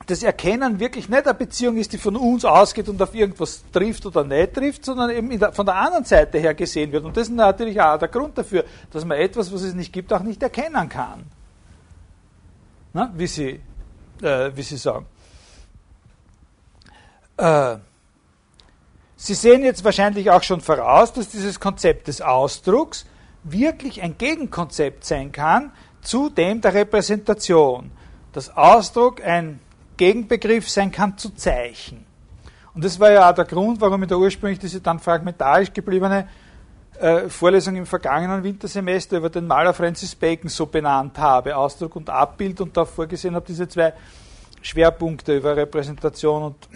das 0.05 0.21
Erkennen 0.21 0.79
wirklich 0.79 1.09
nicht 1.09 1.25
eine 1.25 1.33
Beziehung 1.33 1.77
ist, 1.77 1.91
die 1.91 1.97
von 1.97 2.15
uns 2.15 2.45
ausgeht 2.45 2.87
und 2.87 3.01
auf 3.01 3.15
irgendwas 3.15 3.63
trifft 3.71 4.05
oder 4.05 4.23
nicht 4.23 4.53
trifft, 4.53 4.85
sondern 4.85 5.09
eben 5.09 5.39
der, 5.39 5.51
von 5.51 5.65
der 5.65 5.75
anderen 5.75 6.05
Seite 6.05 6.37
her 6.37 6.53
gesehen 6.53 6.91
wird. 6.91 7.05
Und 7.05 7.17
das 7.17 7.27
ist 7.27 7.33
natürlich 7.33 7.81
auch 7.81 7.97
der 7.97 8.09
Grund 8.09 8.37
dafür, 8.37 8.65
dass 8.91 9.03
man 9.03 9.17
etwas, 9.17 9.51
was 9.51 9.63
es 9.63 9.73
nicht 9.73 9.91
gibt, 9.91 10.13
auch 10.13 10.21
nicht 10.21 10.43
erkennen 10.43 10.89
kann. 10.89 11.23
Na, 12.93 13.11
wie 13.15 13.25
Sie 13.25 13.59
äh, 14.21 14.51
wie 14.55 14.61
Sie 14.61 14.77
sagen. 14.77 15.05
Äh, 17.37 17.77
Sie 19.17 19.33
sehen 19.33 19.63
jetzt 19.63 19.83
wahrscheinlich 19.83 20.29
auch 20.29 20.43
schon 20.43 20.61
voraus, 20.61 21.13
dass 21.13 21.29
dieses 21.29 21.59
Konzept 21.59 22.07
des 22.07 22.21
Ausdrucks 22.21 23.05
wirklich 23.43 24.01
ein 24.01 24.17
Gegenkonzept 24.17 25.05
sein 25.05 25.31
kann 25.31 25.71
zu 26.01 26.29
dem 26.29 26.61
der 26.61 26.73
Repräsentation. 26.73 27.91
Dass 28.33 28.55
Ausdruck 28.55 29.23
ein 29.23 29.59
Gegenbegriff 29.97 30.69
sein 30.69 30.91
kann 30.91 31.17
zu 31.17 31.29
Zeichen. 31.29 32.05
Und 32.73 32.83
das 32.83 32.99
war 32.99 33.11
ja 33.11 33.29
auch 33.29 33.35
der 33.35 33.45
Grund, 33.45 33.79
warum 33.79 34.03
ich 34.03 34.09
da 34.09 34.15
ursprünglich 34.15 34.59
diese 34.59 34.81
dann 34.81 34.99
fragmentarisch 34.99 35.71
gebliebene 35.71 36.27
äh, 36.99 37.29
Vorlesung 37.29 37.75
im 37.75 37.85
vergangenen 37.85 38.43
Wintersemester 38.43 39.17
über 39.17 39.29
den 39.29 39.47
Maler 39.47 39.73
Francis 39.73 40.15
Bacon 40.15 40.49
so 40.49 40.65
benannt 40.65 41.17
habe, 41.17 41.55
Ausdruck 41.55 41.95
und 41.95 42.09
Abbild, 42.09 42.61
und 42.61 42.75
da 42.75 42.85
vorgesehen 42.85 43.35
habe, 43.35 43.45
diese 43.45 43.67
zwei 43.67 43.93
Schwerpunkte 44.61 45.37
über 45.37 45.55
Repräsentation 45.55 46.43
und, 46.43 46.69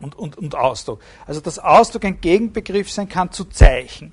und, 0.00 0.14
und, 0.16 0.38
und 0.38 0.54
Ausdruck. 0.54 1.00
Also 1.26 1.40
dass 1.40 1.58
Ausdruck 1.58 2.04
ein 2.04 2.20
Gegenbegriff 2.20 2.90
sein 2.90 3.08
kann 3.08 3.32
zu 3.32 3.44
Zeichen. 3.44 4.12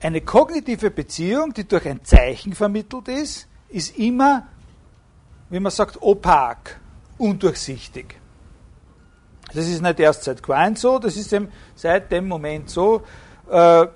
Eine 0.00 0.20
kognitive 0.20 0.90
Beziehung, 0.90 1.52
die 1.52 1.66
durch 1.66 1.86
ein 1.86 2.04
Zeichen 2.04 2.54
vermittelt 2.54 3.08
ist, 3.08 3.48
ist 3.68 3.98
immer, 3.98 4.46
wie 5.50 5.58
man 5.58 5.72
sagt, 5.72 6.00
opak, 6.00 6.78
undurchsichtig. 7.18 8.16
Das 9.54 9.66
ist 9.66 9.80
nicht 9.80 10.00
erst 10.00 10.24
seit 10.24 10.42
Quine 10.42 10.76
so, 10.76 10.98
das 10.98 11.16
ist 11.16 11.32
eben 11.32 11.48
seit 11.74 12.12
dem 12.12 12.28
Moment 12.28 12.68
so, 12.68 13.02
äh, 13.50 13.86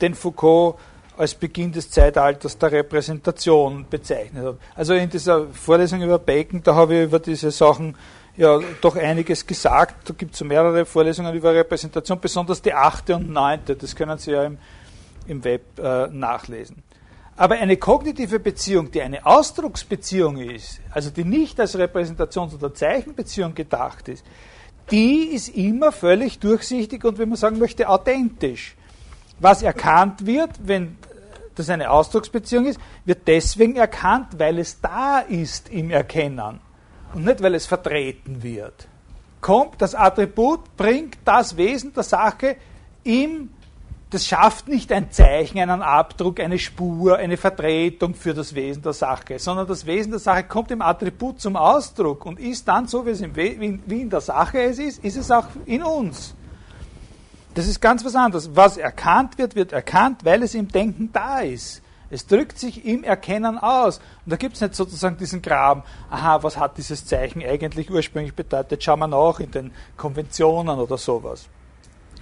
den 0.00 0.14
Foucault 0.14 0.76
als 1.16 1.34
Beginn 1.34 1.72
des 1.72 1.90
Zeitalters 1.90 2.56
der 2.58 2.72
Repräsentation 2.72 3.86
bezeichnet 3.90 4.44
hat. 4.44 4.56
Also 4.76 4.94
in 4.94 5.10
dieser 5.10 5.46
Vorlesung 5.48 6.00
über 6.02 6.18
Bacon, 6.18 6.62
da 6.62 6.74
habe 6.74 6.96
ich 6.96 7.04
über 7.04 7.18
diese 7.18 7.50
Sachen 7.50 7.96
ja 8.36 8.60
doch 8.80 8.94
einiges 8.94 9.44
gesagt. 9.44 10.08
Da 10.08 10.14
gibt 10.16 10.34
es 10.34 10.40
mehrere 10.44 10.86
Vorlesungen 10.86 11.34
über 11.34 11.52
Repräsentation, 11.52 12.20
besonders 12.20 12.62
die 12.62 12.72
achte 12.72 13.16
und 13.16 13.30
neunte, 13.30 13.74
das 13.74 13.96
können 13.96 14.16
Sie 14.18 14.30
ja 14.30 14.44
im, 14.44 14.58
im 15.26 15.42
Web 15.42 15.78
äh, 15.78 16.06
nachlesen. 16.06 16.84
Aber 17.36 17.56
eine 17.56 17.76
kognitive 17.76 18.40
Beziehung, 18.40 18.90
die 18.90 19.02
eine 19.02 19.24
Ausdrucksbeziehung 19.24 20.38
ist, 20.38 20.80
also 20.90 21.10
die 21.10 21.24
nicht 21.24 21.58
als 21.60 21.76
Repräsentations- 21.76 22.54
oder 22.54 22.74
Zeichenbeziehung 22.74 23.54
gedacht 23.54 24.08
ist, 24.08 24.24
die 24.90 25.28
ist 25.34 25.48
immer 25.48 25.92
völlig 25.92 26.38
durchsichtig 26.38 27.04
und, 27.04 27.18
wenn 27.18 27.28
man 27.28 27.36
sagen 27.36 27.58
möchte, 27.58 27.88
authentisch. 27.88 28.74
Was 29.40 29.62
erkannt 29.62 30.26
wird, 30.26 30.50
wenn 30.62 30.96
das 31.54 31.70
eine 31.70 31.90
Ausdrucksbeziehung 31.90 32.66
ist, 32.66 32.80
wird 33.04 33.26
deswegen 33.26 33.76
erkannt, 33.76 34.38
weil 34.38 34.58
es 34.58 34.80
da 34.80 35.20
ist 35.20 35.68
im 35.70 35.90
Erkennen 35.90 36.60
und 37.14 37.24
nicht, 37.24 37.42
weil 37.42 37.54
es 37.54 37.66
vertreten 37.66 38.42
wird. 38.42 38.88
Kommt 39.40 39.80
das 39.80 39.94
Attribut, 39.94 40.76
bringt 40.76 41.18
das 41.24 41.56
Wesen 41.56 41.92
der 41.94 42.02
Sache 42.02 42.56
im 43.04 43.50
das 44.10 44.26
schafft 44.26 44.68
nicht 44.68 44.90
ein 44.90 45.10
Zeichen, 45.10 45.58
einen 45.58 45.82
Abdruck, 45.82 46.40
eine 46.40 46.58
Spur, 46.58 47.16
eine 47.16 47.36
Vertretung 47.36 48.14
für 48.14 48.32
das 48.32 48.54
Wesen 48.54 48.82
der 48.82 48.94
Sache, 48.94 49.38
sondern 49.38 49.66
das 49.66 49.84
Wesen 49.84 50.12
der 50.12 50.18
Sache 50.18 50.44
kommt 50.44 50.70
im 50.70 50.80
Attribut 50.80 51.40
zum 51.40 51.56
Ausdruck 51.56 52.24
und 52.24 52.40
ist 52.40 52.66
dann 52.66 52.86
so, 52.86 53.04
wie 53.04 53.10
es 53.10 53.20
im 53.20 53.36
wie 53.36 54.00
in 54.00 54.08
der 54.08 54.22
Sache 54.22 54.62
es 54.62 54.78
ist, 54.78 55.04
ist 55.04 55.16
es 55.16 55.30
auch 55.30 55.46
in 55.66 55.82
uns. 55.82 56.34
Das 57.58 57.66
ist 57.66 57.80
ganz 57.80 58.04
was 58.04 58.14
anderes. 58.14 58.54
Was 58.54 58.76
erkannt 58.76 59.36
wird, 59.36 59.56
wird 59.56 59.72
erkannt, 59.72 60.24
weil 60.24 60.44
es 60.44 60.54
im 60.54 60.68
Denken 60.68 61.10
da 61.12 61.40
ist. 61.40 61.82
Es 62.08 62.24
drückt 62.24 62.56
sich 62.56 62.86
im 62.86 63.02
Erkennen 63.02 63.58
aus. 63.58 63.98
Und 63.98 64.30
da 64.30 64.36
gibt 64.36 64.54
es 64.54 64.60
nicht 64.60 64.76
sozusagen 64.76 65.16
diesen 65.16 65.42
Graben, 65.42 65.82
aha, 66.08 66.40
was 66.44 66.56
hat 66.56 66.78
dieses 66.78 67.04
Zeichen 67.04 67.42
eigentlich 67.42 67.90
ursprünglich 67.90 68.32
bedeutet? 68.32 68.84
Schauen 68.84 69.00
wir 69.00 69.08
nach 69.08 69.40
in 69.40 69.50
den 69.50 69.72
Konventionen 69.96 70.78
oder 70.78 70.96
sowas. 70.96 71.48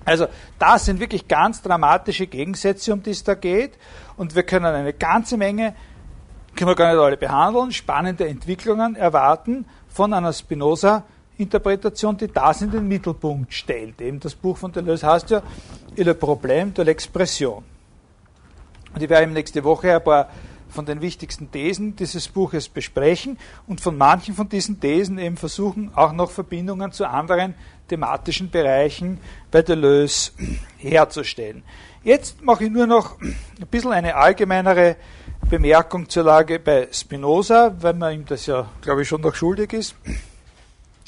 Also 0.07 0.27
das 0.59 0.87
sind 0.87 1.01
wirklich 1.01 1.29
ganz 1.29 1.61
dramatische 1.61 2.27
Gegensätze, 2.27 2.95
um 2.95 3.03
die 3.03 3.11
es 3.11 3.23
da 3.23 3.35
geht. 3.35 3.75
Und 4.17 4.35
wir 4.35 4.43
können 4.43 4.65
eine 4.65 4.95
ganze 4.95 5.37
Menge, 5.37 5.75
können 6.55 6.71
wir 6.71 6.77
gar 6.77 6.91
nicht 6.91 6.99
alle 6.99 7.19
behandeln, 7.19 7.73
spannende 7.73 8.27
Entwicklungen 8.27 8.97
erwarten 8.97 9.67
von 9.87 10.15
einer 10.15 10.33
Spinoza-Interpretation, 11.37 12.17
die 12.17 12.29
das 12.29 12.63
in 12.63 12.71
den 12.71 12.89
Mittelpunkt 12.89 13.53
stellt. 13.53 14.01
Eben 14.01 14.21
das 14.21 14.35
Buch 14.35 14.57
von 14.57 14.73
Deleuze 14.73 15.07
heißt 15.07 15.31
ja 15.31 15.43
Il 15.97 16.09
problème 16.15 16.73
de 16.73 16.85
l'expression. 16.85 17.63
Und 18.95 19.03
ich 19.03 19.09
werde 19.09 19.31
nächste 19.31 19.63
Woche 19.63 19.95
ein 19.95 20.03
paar 20.03 20.29
von 20.69 20.85
den 20.85 21.01
wichtigsten 21.01 21.51
Thesen 21.51 21.95
dieses 21.97 22.29
Buches 22.29 22.69
besprechen 22.69 23.39
und 23.67 23.81
von 23.81 23.97
manchen 23.97 24.35
von 24.35 24.49
diesen 24.49 24.81
Thesen 24.81 25.19
eben 25.19 25.37
versuchen, 25.37 25.93
auch 25.95 26.13
noch 26.13 26.31
Verbindungen 26.31 26.93
zu 26.93 27.09
anderen 27.09 27.55
thematischen 27.89 28.51
Bereichen 28.51 29.21
bei 29.51 29.63
Deleuze 29.63 30.33
herzustellen. 30.79 31.63
Jetzt 32.03 32.43
mache 32.43 32.65
ich 32.65 32.71
nur 32.71 32.87
noch 32.87 33.21
ein 33.21 33.67
bisschen 33.71 33.93
eine 33.93 34.17
allgemeinere 34.17 34.97
Bemerkung 35.49 36.09
zur 36.09 36.25
Lage 36.25 36.59
bei 36.59 36.89
Spinoza, 36.91 37.75
weil 37.81 37.95
man 37.95 38.15
ihm 38.15 38.25
das 38.27 38.47
ja, 38.47 38.69
glaube 38.81 39.03
ich, 39.03 39.09
schon 39.09 39.21
noch 39.21 39.35
schuldig 39.35 39.73
ist. 39.73 39.95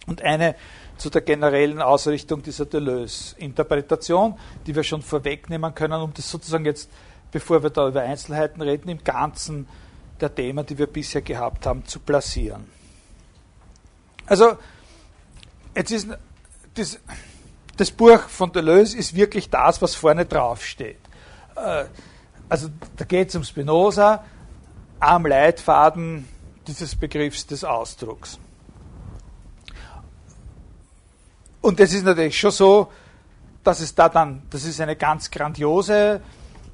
Und 0.09 0.23
eine 0.23 0.57
zu 0.97 1.11
der 1.11 1.21
generellen 1.21 1.81
Ausrichtung 1.81 2.43
dieser 2.43 2.67
Deleuze-Interpretation, 2.67 4.37
die 4.67 4.75
wir 4.75 4.83
schon 4.83 5.03
vorwegnehmen 5.03 5.75
können, 5.75 6.01
um 6.01 6.13
das 6.13 6.29
sozusagen 6.29 6.65
jetzt, 6.65 6.91
bevor 7.31 7.63
wir 7.63 7.71
da 7.71 7.89
über 7.89 8.03
Einzelheiten 8.03 8.61
reden, 8.63 8.89
im 8.89 9.05
Ganzen 9.05 9.69
der 10.21 10.35
Themen, 10.35 10.67
die 10.67 10.77
wir 10.77 10.89
bisher 10.89 11.23
gehabt 11.23 11.67
haben, 11.67 11.87
zu 11.87 12.01
platzieren. 12.01 12.67
Also, 14.27 14.57
jetzt 15.77 15.93
ist 15.93 16.09
das, 16.75 16.99
das 17.77 17.91
Buch 17.91 18.21
von 18.23 18.51
Deleuze 18.51 18.97
ist 18.97 19.15
wirklich 19.15 19.51
das, 19.51 19.81
was 19.81 19.95
vorne 19.95 20.27
drauf 20.27 20.65
steht. 20.65 20.99
Äh, 21.55 21.85
also 22.49 22.69
da 22.97 23.05
geht 23.05 23.29
es 23.29 23.37
um 23.37 23.45
Spinoza 23.45 24.25
am 25.01 25.27
Leitfaden 25.27 26.27
dieses 26.67 26.97
Begriffs 26.97 27.47
des 27.47 27.63
Ausdrucks. 27.63 28.39
Und 31.61 31.81
es 31.81 31.93
ist 31.93 32.05
natürlich 32.05 32.39
schon 32.39 32.51
so, 32.51 32.93
dass 33.65 33.81
es 33.81 33.95
da 33.95 34.09
dann, 34.09 34.43
das 34.51 34.65
ist 34.65 34.81
eine 34.81 34.97
ganz 34.97 35.31
grandiose 35.31 36.21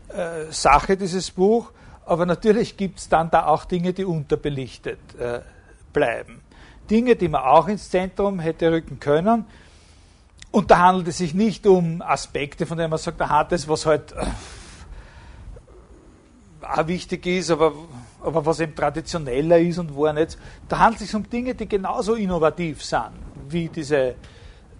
äh, 0.08 0.52
Sache, 0.52 0.96
dieses 0.96 1.30
Buch, 1.30 1.72
aber 2.06 2.26
natürlich 2.26 2.76
gibt 2.76 2.98
es 2.98 3.08
dann 3.08 3.30
da 3.30 3.46
auch 3.46 3.64
Dinge, 3.64 3.92
die 3.92 4.04
unterbelichtet 4.04 4.98
äh, 5.18 5.40
bleiben. 5.92 6.42
Dinge, 6.90 7.16
die 7.16 7.28
man 7.28 7.42
auch 7.42 7.68
ins 7.68 7.88
Zentrum 7.88 8.38
hätte 8.40 8.70
rücken 8.70 9.00
können, 9.00 9.46
und 10.54 10.70
da 10.70 10.78
handelt 10.78 11.08
es 11.08 11.18
sich 11.18 11.34
nicht 11.34 11.66
um 11.66 12.00
Aspekte, 12.00 12.64
von 12.64 12.78
denen 12.78 12.90
man 12.90 13.00
sagt, 13.00 13.20
aha, 13.20 13.42
das, 13.42 13.66
was 13.66 13.86
halt 13.86 14.12
äh, 14.12 14.24
auch 16.64 16.86
wichtig 16.86 17.26
ist, 17.26 17.50
aber, 17.50 17.72
aber 18.22 18.46
was 18.46 18.60
eben 18.60 18.72
traditioneller 18.72 19.58
ist 19.58 19.78
und 19.78 19.92
wo 19.96 20.06
er 20.06 20.12
nicht. 20.12 20.38
Da 20.68 20.78
handelt 20.78 21.00
es 21.00 21.08
sich 21.08 21.16
um 21.16 21.28
Dinge, 21.28 21.56
die 21.56 21.68
genauso 21.68 22.14
innovativ 22.14 22.84
sind, 22.84 23.14
wie 23.48 23.68
diese, 23.68 24.14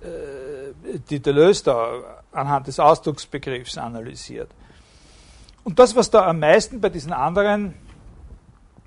äh, 0.04 0.98
die 1.08 1.20
Deleuze 1.20 1.64
da 1.64 2.22
anhand 2.32 2.66
des 2.66 2.78
Ausdrucksbegriffs 2.78 3.78
analysiert. 3.78 4.50
Und 5.64 5.78
das, 5.78 5.96
was 5.96 6.10
da 6.10 6.26
am 6.26 6.40
meisten 6.40 6.80
bei 6.80 6.90
diesen 6.90 7.12
anderen 7.12 7.74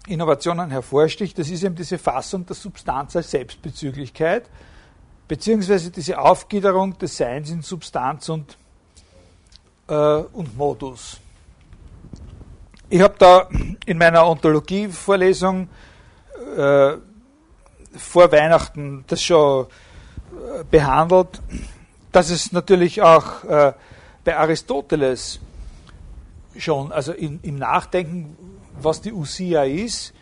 Innovationen 0.07 0.69
hervorsticht, 0.69 1.37
das 1.37 1.49
ist 1.49 1.63
eben 1.63 1.75
diese 1.75 1.97
Fassung 1.97 2.45
der 2.45 2.55
Substanz 2.55 3.15
als 3.15 3.31
Selbstbezüglichkeit 3.31 4.49
beziehungsweise 5.27 5.91
diese 5.91 6.19
Aufgliederung 6.19 6.97
des 6.97 7.17
Seins 7.17 7.49
in 7.49 7.61
Substanz 7.61 8.29
und, 8.29 8.57
äh, 9.87 9.93
und 9.93 10.55
Modus. 10.57 11.19
Ich 12.89 13.01
habe 13.01 13.15
da 13.17 13.49
in 13.85 13.97
meiner 13.97 14.25
Ontologie-Vorlesung 14.25 15.67
äh, 16.55 16.93
vor 17.97 18.31
Weihnachten 18.31 19.03
das 19.07 19.21
schon 19.21 19.67
behandelt, 20.69 21.41
dass 22.11 22.29
es 22.29 22.51
natürlich 22.51 23.01
auch 23.01 23.43
äh, 23.43 23.73
bei 24.23 24.37
Aristoteles 24.37 25.39
schon, 26.57 26.91
also 26.91 27.13
in, 27.13 27.39
im 27.43 27.57
Nachdenken, 27.57 28.35
was 28.79 29.01
die 29.01 29.13
Usia 29.13 29.63
ist, 29.63 30.13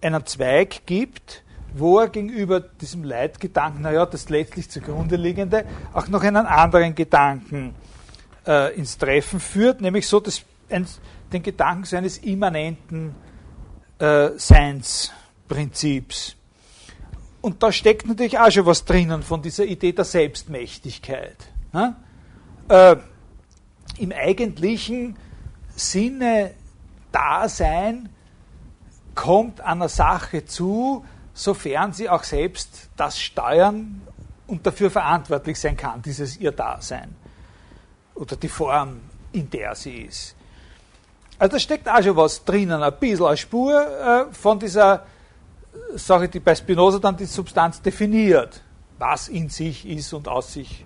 einen 0.00 0.24
Zweig 0.26 0.86
gibt, 0.86 1.42
wo 1.74 2.00
er 2.00 2.08
gegenüber 2.08 2.60
diesem 2.60 3.04
Leitgedanken, 3.04 3.82
naja, 3.82 4.06
das 4.06 4.28
letztlich 4.28 4.70
zugrunde 4.70 5.16
liegende, 5.16 5.64
auch 5.92 6.08
noch 6.08 6.22
einen 6.22 6.46
anderen 6.46 6.94
Gedanken 6.94 7.74
äh, 8.46 8.74
ins 8.74 8.98
Treffen 8.98 9.40
führt, 9.40 9.80
nämlich 9.80 10.06
so 10.06 10.20
das, 10.20 10.42
ein, 10.68 10.86
den 11.32 11.42
Gedanken 11.42 11.84
seines 11.84 12.18
immanenten 12.18 13.14
äh, 13.98 14.30
Seinsprinzips. 14.36 16.36
Und 17.42 17.62
da 17.62 17.72
steckt 17.72 18.06
natürlich 18.06 18.38
auch 18.38 18.50
schon 18.50 18.66
was 18.66 18.84
drinnen 18.84 19.22
von 19.22 19.42
dieser 19.42 19.64
Idee 19.64 19.92
der 19.92 20.04
Selbstmächtigkeit. 20.04 21.36
Ne? 21.72 21.96
Äh, 22.68 22.96
Im 23.98 24.12
eigentlichen 24.12 25.16
Sinne 25.74 26.52
Dasein 27.10 28.08
kommt 29.16 29.60
einer 29.60 29.88
Sache 29.88 30.46
zu, 30.46 31.04
sofern 31.34 31.92
sie 31.92 32.08
auch 32.08 32.22
selbst 32.22 32.88
das 32.96 33.20
steuern 33.20 34.02
und 34.46 34.64
dafür 34.64 34.90
verantwortlich 34.90 35.58
sein 35.58 35.76
kann, 35.76 36.00
dieses 36.00 36.36
ihr 36.38 36.52
Dasein 36.52 37.14
oder 38.14 38.36
die 38.36 38.48
Form, 38.48 39.00
in 39.32 39.50
der 39.50 39.74
sie 39.74 40.02
ist. 40.02 40.36
Also 41.38 41.54
da 41.54 41.58
steckt 41.58 41.88
auch 41.88 42.02
schon 42.02 42.16
was 42.16 42.44
drinnen, 42.44 42.82
ein 42.82 42.98
bisschen 43.00 43.26
eine 43.26 43.36
Spur 43.36 44.28
äh, 44.30 44.32
von 44.32 44.60
dieser 44.60 45.06
Sache, 45.94 46.28
die 46.28 46.40
bei 46.40 46.54
Spinoza 46.54 46.98
dann 46.98 47.16
die 47.16 47.24
Substanz 47.24 47.80
definiert, 47.80 48.60
was 48.98 49.28
in 49.28 49.48
sich 49.48 49.86
ist 49.88 50.12
und 50.12 50.28
aus 50.28 50.52
sich. 50.52 50.84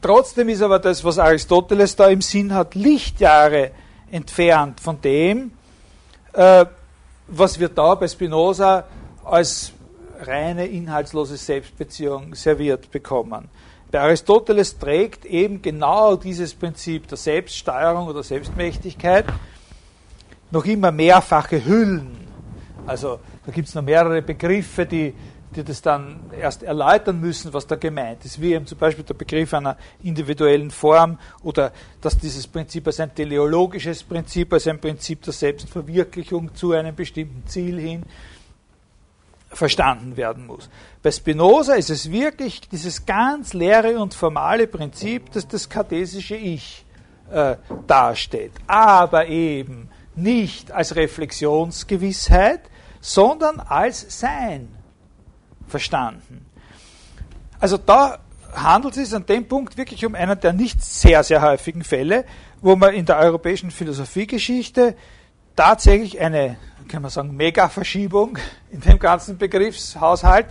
Trotzdem 0.00 0.48
ist 0.50 0.62
aber 0.62 0.78
das, 0.78 1.02
was 1.02 1.18
Aristoteles 1.18 1.96
da 1.96 2.08
im 2.08 2.20
Sinn 2.20 2.52
hat, 2.52 2.74
Lichtjahre 2.74 3.70
entfernt 4.10 4.80
von 4.80 5.00
dem, 5.00 5.52
äh, 6.32 6.66
was 7.26 7.58
wir 7.58 7.68
da 7.68 7.94
bei 7.94 8.06
Spinoza 8.06 8.84
als 9.24 9.72
reine 10.20 10.66
inhaltslose 10.66 11.36
Selbstbeziehung 11.36 12.34
serviert 12.34 12.90
bekommen. 12.90 13.48
Bei 13.90 14.00
Aristoteles 14.00 14.78
trägt 14.78 15.24
eben 15.24 15.62
genau 15.62 16.16
dieses 16.16 16.52
Prinzip 16.54 17.08
der 17.08 17.16
Selbststeuerung 17.16 18.08
oder 18.08 18.22
Selbstmächtigkeit 18.22 19.24
noch 20.50 20.64
immer 20.64 20.90
mehrfache 20.90 21.64
Hüllen. 21.64 22.23
Also 22.86 23.20
da 23.46 23.52
gibt 23.52 23.68
es 23.68 23.74
noch 23.74 23.82
mehrere 23.82 24.22
Begriffe, 24.22 24.86
die 24.86 25.14
die 25.54 25.64
das 25.64 25.82
dann 25.82 26.20
erst 26.38 26.62
erläutern 26.62 27.20
müssen, 27.20 27.52
was 27.52 27.66
da 27.66 27.76
gemeint 27.76 28.24
ist, 28.24 28.40
wie 28.40 28.54
eben 28.54 28.66
zum 28.66 28.78
Beispiel 28.78 29.04
der 29.04 29.14
Begriff 29.14 29.54
einer 29.54 29.76
individuellen 30.02 30.70
Form 30.70 31.18
oder 31.42 31.72
dass 32.00 32.18
dieses 32.18 32.46
Prinzip 32.46 32.86
als 32.86 33.00
ein 33.00 33.14
teleologisches 33.14 34.02
Prinzip, 34.02 34.52
als 34.52 34.66
ein 34.66 34.80
Prinzip 34.80 35.22
der 35.22 35.32
Selbstverwirklichung 35.32 36.54
zu 36.54 36.72
einem 36.72 36.94
bestimmten 36.94 37.46
Ziel 37.46 37.78
hin 37.78 38.02
verstanden 39.48 40.16
werden 40.16 40.46
muss. 40.46 40.68
Bei 41.02 41.12
Spinoza 41.12 41.74
ist 41.74 41.90
es 41.90 42.10
wirklich 42.10 42.68
dieses 42.68 43.06
ganz 43.06 43.52
leere 43.52 44.00
und 44.00 44.12
formale 44.12 44.66
Prinzip, 44.66 45.30
das 45.32 45.46
das 45.46 45.68
kartesische 45.68 46.34
Ich 46.34 46.84
äh, 47.30 47.56
darstellt, 47.86 48.52
aber 48.66 49.28
eben 49.28 49.88
nicht 50.16 50.72
als 50.72 50.96
Reflexionsgewissheit, 50.96 52.62
sondern 53.04 53.60
als 53.60 54.18
Sein 54.18 54.74
verstanden. 55.68 56.46
Also 57.60 57.76
da 57.76 58.18
handelt 58.54 58.96
es 58.96 59.10
sich 59.10 59.14
an 59.14 59.26
dem 59.26 59.46
Punkt 59.46 59.76
wirklich 59.76 60.06
um 60.06 60.14
einen 60.14 60.40
der 60.40 60.54
nicht 60.54 60.82
sehr, 60.82 61.22
sehr 61.22 61.42
häufigen 61.42 61.84
Fälle, 61.84 62.24
wo 62.62 62.76
man 62.76 62.94
in 62.94 63.04
der 63.04 63.18
europäischen 63.18 63.70
Philosophiegeschichte 63.70 64.96
tatsächlich 65.54 66.18
eine, 66.18 66.56
kann 66.88 67.02
man 67.02 67.10
sagen, 67.10 67.36
Mega-Verschiebung 67.36 68.38
in 68.70 68.80
dem 68.80 68.98
ganzen 68.98 69.36
Begriffshaushalt 69.36 70.46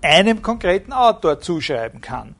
einem 0.00 0.42
konkreten 0.42 0.92
Autor 0.92 1.40
zuschreiben 1.40 2.00
kann. 2.00 2.36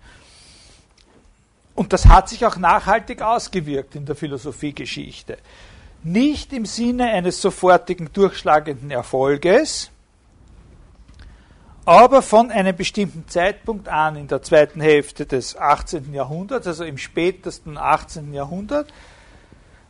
und 1.75 1.93
das 1.93 2.07
hat 2.07 2.29
sich 2.29 2.47
auch 2.47 2.57
nachhaltig 2.57 3.21
ausgewirkt 3.21 3.97
in 3.97 4.07
der 4.07 4.15
Philosophiegeschichte. 4.15 5.39
Nicht 6.07 6.53
im 6.53 6.67
Sinne 6.67 7.07
eines 7.07 7.43
sofortigen 7.43 8.13
durchschlagenden 8.13 8.93
Erfolges, 8.93 9.91
aber 11.85 12.23
von 12.23 12.53
einem 12.53 12.77
bestimmten 12.77 13.27
Zeitpunkt 13.27 13.89
an, 13.89 14.15
in 14.15 14.29
der 14.29 14.41
zweiten 14.41 14.81
Hälfte 14.81 15.27
des 15.27 15.57
18. 15.57 16.15
Jahrhunderts, 16.15 16.69
also 16.69 16.85
im 16.85 16.97
spätesten 16.97 17.77
18. 17.77 18.33
Jahrhundert, 18.33 18.93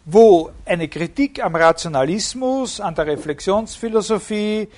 wo 0.06 0.52
eine 0.64 0.88
Kritik 0.88 1.44
am 1.44 1.54
Rationalismus, 1.54 2.80
an 2.80 2.94
der 2.94 3.08
Reflexionsphilosophie, 3.08 4.68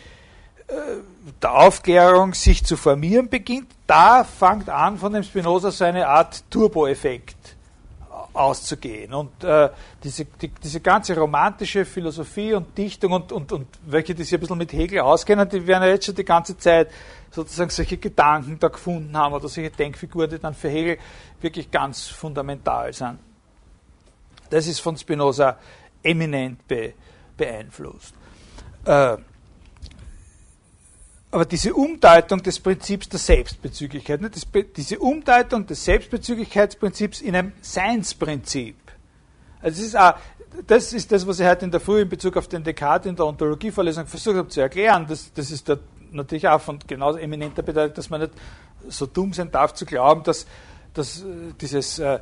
äh, 0.67 0.73
der 1.41 1.53
Aufklärung 1.53 2.35
sich 2.35 2.65
zu 2.65 2.77
formieren 2.77 3.29
beginnt, 3.29 3.71
da 3.87 4.25
fängt 4.25 4.69
an 4.69 4.99
von 4.99 5.13
dem 5.13 5.23
Spinoza 5.23 5.71
so 5.71 5.85
eine 5.85 6.09
Art 6.09 6.43
Turbo-Effekt 6.51 7.58
auszugehen. 8.39 9.13
Und 9.13 9.43
äh, 9.43 9.71
diese, 10.03 10.25
die, 10.25 10.49
diese 10.49 10.81
ganze 10.81 11.17
romantische 11.17 11.85
Philosophie 11.85 12.55
und 12.55 12.77
Dichtung 12.77 13.13
und, 13.13 13.33
und, 13.33 13.53
und 13.53 13.67
welche, 13.87 14.15
die 14.15 14.23
sich 14.23 14.35
ein 14.35 14.41
bisschen 14.41 14.59
mit 14.59 14.73
Hegel 14.73 15.01
auskennen, 15.01 15.49
die 15.49 15.67
werden 15.67 15.83
ja 15.83 15.91
jetzt 15.91 16.07
schon 16.07 16.15
die 16.15 16.25
ganze 16.25 16.57
Zeit 16.57 16.91
sozusagen 17.31 17.71
solche 17.71 17.97
Gedanken 17.97 18.59
da 18.59 18.69
gefunden 18.69 19.17
haben 19.17 19.35
oder 19.35 19.49
solche 19.49 19.71
Denkfiguren, 19.71 20.31
die 20.31 20.39
dann 20.39 20.55
für 20.55 20.69
Hegel 20.69 20.99
wirklich 21.41 21.71
ganz 21.71 22.07
fundamental 22.07 22.93
sind. 22.93 23.19
Das 24.51 24.67
ist 24.67 24.81
von 24.81 24.97
Spinoza 24.97 25.59
eminent 26.03 26.67
be, 26.67 26.95
beeinflusst. 27.37 28.15
Äh, 28.85 29.19
aber 31.31 31.45
diese 31.45 31.75
Umdeutung 31.75 32.43
des 32.43 32.59
Prinzips 32.59 33.09
der 33.09 33.19
Selbstbezüglichkeit, 33.19 34.21
ne, 34.21 34.31
das, 34.31 34.47
diese 34.77 34.99
Umdeutung 34.99 35.67
des 35.67 35.85
Selbstbezüglichkeitsprinzips 35.85 37.21
in 37.21 37.37
ein 37.37 37.53
Seinsprinzip, 37.61 38.77
also 39.61 39.81
das 39.81 39.87
ist, 39.89 39.97
auch, 39.97 40.15
das 40.67 40.93
ist 40.93 41.13
das, 41.13 41.27
was 41.27 41.41
ich 41.41 41.47
heute 41.47 41.65
in 41.65 41.71
der 41.71 41.81
Früh 41.81 42.03
in 42.03 42.09
Bezug 42.09 42.37
auf 42.37 42.49
den 42.49 42.63
Descartes 42.63 43.09
in 43.09 43.17
der 43.17 43.27
Ontologievorlesung 43.27 44.07
versucht 44.07 44.37
habe 44.37 44.49
zu 44.49 44.61
erklären. 44.61 45.07
Das, 45.09 45.33
das 45.33 45.51
ist 45.51 45.69
der, 45.69 45.81
natürlich 46.13 46.49
auch 46.49 46.61
von 46.61 46.79
genauso 46.87 47.19
eminenter 47.19 47.63
Bedeutung, 47.63 47.95
dass 47.95 48.09
man 48.09 48.21
nicht 48.23 48.33
so 48.89 49.07
dumm 49.07 49.33
sein 49.33 49.51
darf 49.51 49.75
zu 49.75 49.85
glauben, 49.85 50.23
dass, 50.23 50.47
dass 50.95 51.23
äh, 51.23 51.25
dieses 51.61 51.99
äh, 51.99 52.21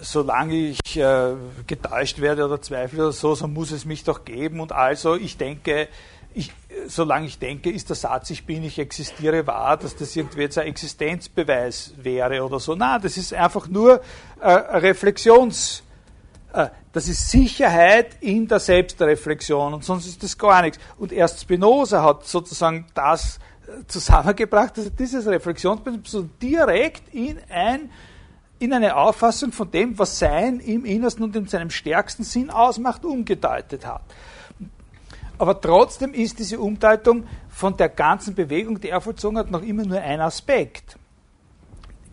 solange 0.00 0.54
ich 0.54 0.96
äh, 0.96 1.34
getäuscht 1.66 2.20
werde 2.20 2.44
oder 2.46 2.60
zweifle 2.62 3.02
oder 3.02 3.12
so, 3.12 3.34
so 3.34 3.46
muss 3.46 3.72
es 3.72 3.84
mich 3.84 4.04
doch 4.04 4.24
geben 4.24 4.60
und 4.60 4.72
also 4.72 5.16
ich 5.16 5.36
denke, 5.36 5.88
ich, 6.34 6.52
solange 6.86 7.26
ich 7.26 7.38
denke, 7.38 7.70
ist 7.70 7.88
der 7.88 7.96
Satz, 7.96 8.30
ich 8.30 8.44
bin, 8.44 8.64
ich 8.64 8.78
existiere 8.78 9.46
wahr, 9.46 9.76
dass 9.76 9.96
das 9.96 10.14
irgendwie 10.16 10.42
jetzt 10.42 10.58
ein 10.58 10.66
Existenzbeweis 10.66 11.94
wäre 11.96 12.44
oder 12.44 12.60
so. 12.60 12.74
Nein, 12.74 13.00
das 13.02 13.16
ist 13.16 13.34
einfach 13.34 13.68
nur 13.68 14.00
äh, 14.40 14.50
Reflexions, 14.50 15.82
äh, 16.52 16.68
das 16.92 17.08
ist 17.08 17.30
Sicherheit 17.30 18.16
in 18.20 18.46
der 18.48 18.60
Selbstreflexion 18.60 19.74
und 19.74 19.84
sonst 19.84 20.06
ist 20.06 20.22
das 20.22 20.36
gar 20.36 20.62
nichts. 20.62 20.78
Und 20.98 21.12
erst 21.12 21.40
Spinoza 21.40 22.02
hat 22.02 22.26
sozusagen 22.26 22.86
das 22.94 23.38
äh, 23.66 23.86
zusammengebracht, 23.86 24.76
dass 24.76 24.94
dieses 24.94 25.26
Reflexionsprinzip 25.26 26.38
direkt 26.40 27.14
in 27.14 27.38
ein 27.48 27.90
in 28.58 28.72
eine 28.72 28.94
Auffassung 28.94 29.50
von 29.50 29.68
dem, 29.72 29.98
was 29.98 30.20
Sein 30.20 30.60
im 30.60 30.84
Innersten 30.84 31.24
und 31.24 31.34
in 31.34 31.48
seinem 31.48 31.70
stärksten 31.70 32.22
Sinn 32.22 32.48
ausmacht, 32.48 33.04
umgedeutet 33.04 33.84
hat. 33.84 34.02
Aber 35.42 35.60
trotzdem 35.60 36.14
ist 36.14 36.38
diese 36.38 36.60
Umdeutung 36.60 37.24
von 37.48 37.76
der 37.76 37.88
ganzen 37.88 38.32
Bewegung, 38.32 38.80
die 38.80 38.90
er 38.90 39.00
vollzogen 39.00 39.38
hat, 39.38 39.50
noch 39.50 39.62
immer 39.62 39.84
nur 39.84 40.00
ein 40.00 40.20
Aspekt. 40.20 40.96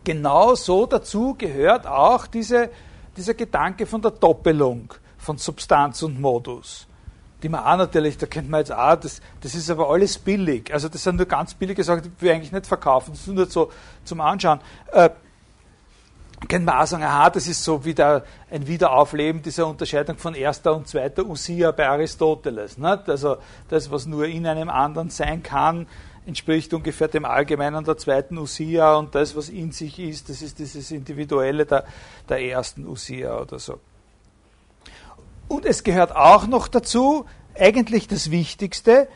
Genauso 0.03 0.87
dazu 0.87 1.35
gehört 1.37 1.85
auch 1.85 2.25
diese, 2.25 2.71
dieser 3.15 3.35
Gedanke 3.35 3.85
von 3.85 4.01
der 4.01 4.09
Doppelung 4.09 4.91
von 5.19 5.37
Substanz 5.37 6.01
und 6.01 6.19
Modus. 6.19 6.87
Die 7.43 7.49
man 7.49 7.63
auch 7.63 7.77
natürlich, 7.77 8.17
da 8.17 8.25
kennt 8.25 8.49
man 8.49 8.61
jetzt 8.61 8.71
auch, 8.71 8.95
das, 8.95 9.21
das 9.41 9.53
ist 9.53 9.69
aber 9.69 9.91
alles 9.91 10.17
billig. 10.17 10.73
Also 10.73 10.89
das 10.89 11.03
sind 11.03 11.17
nur 11.17 11.27
ganz 11.27 11.53
billige 11.53 11.83
Sachen, 11.83 12.01
die 12.01 12.11
wir 12.17 12.33
eigentlich 12.33 12.51
nicht 12.51 12.65
verkaufen. 12.65 13.11
Das 13.11 13.19
ist 13.19 13.27
nur 13.27 13.45
so 13.45 13.71
zum 14.05 14.21
Anschauen. 14.21 14.59
Äh, 14.91 15.11
können 16.47 16.65
wir 16.65 16.79
auch 16.79 16.85
sagen, 16.85 17.03
aha, 17.03 17.29
das 17.29 17.47
ist 17.47 17.63
so 17.63 17.83
wieder 17.83 18.23
ein 18.49 18.65
Wiederaufleben 18.65 19.41
dieser 19.41 19.67
Unterscheidung 19.67 20.17
von 20.17 20.35
erster 20.35 20.75
und 20.75 20.87
zweiter 20.87 21.25
Usia 21.25 21.71
bei 21.71 21.87
Aristoteles. 21.89 22.77
Nicht? 22.77 23.09
Also 23.09 23.37
das, 23.67 23.91
was 23.91 24.05
nur 24.05 24.25
in 24.25 24.47
einem 24.47 24.69
anderen 24.69 25.09
sein 25.09 25.43
kann, 25.43 25.85
entspricht 26.25 26.73
ungefähr 26.73 27.07
dem 27.07 27.25
Allgemeinen 27.25 27.83
der 27.83 27.97
zweiten 27.97 28.37
Usia 28.37 28.95
und 28.95 29.15
das, 29.15 29.35
was 29.35 29.49
in 29.49 29.71
sich 29.71 29.99
ist, 29.99 30.29
das 30.29 30.41
ist 30.41 30.59
dieses 30.59 30.91
Individuelle 30.91 31.65
der, 31.65 31.83
der 32.29 32.41
ersten 32.41 32.87
Usia 32.87 33.37
oder 33.39 33.59
so. 33.59 33.79
Und 35.47 35.65
es 35.65 35.83
gehört 35.83 36.15
auch 36.15 36.47
noch 36.47 36.67
dazu, 36.67 37.25
eigentlich 37.55 38.07
das 38.07 38.31
Wichtigste, 38.31 39.07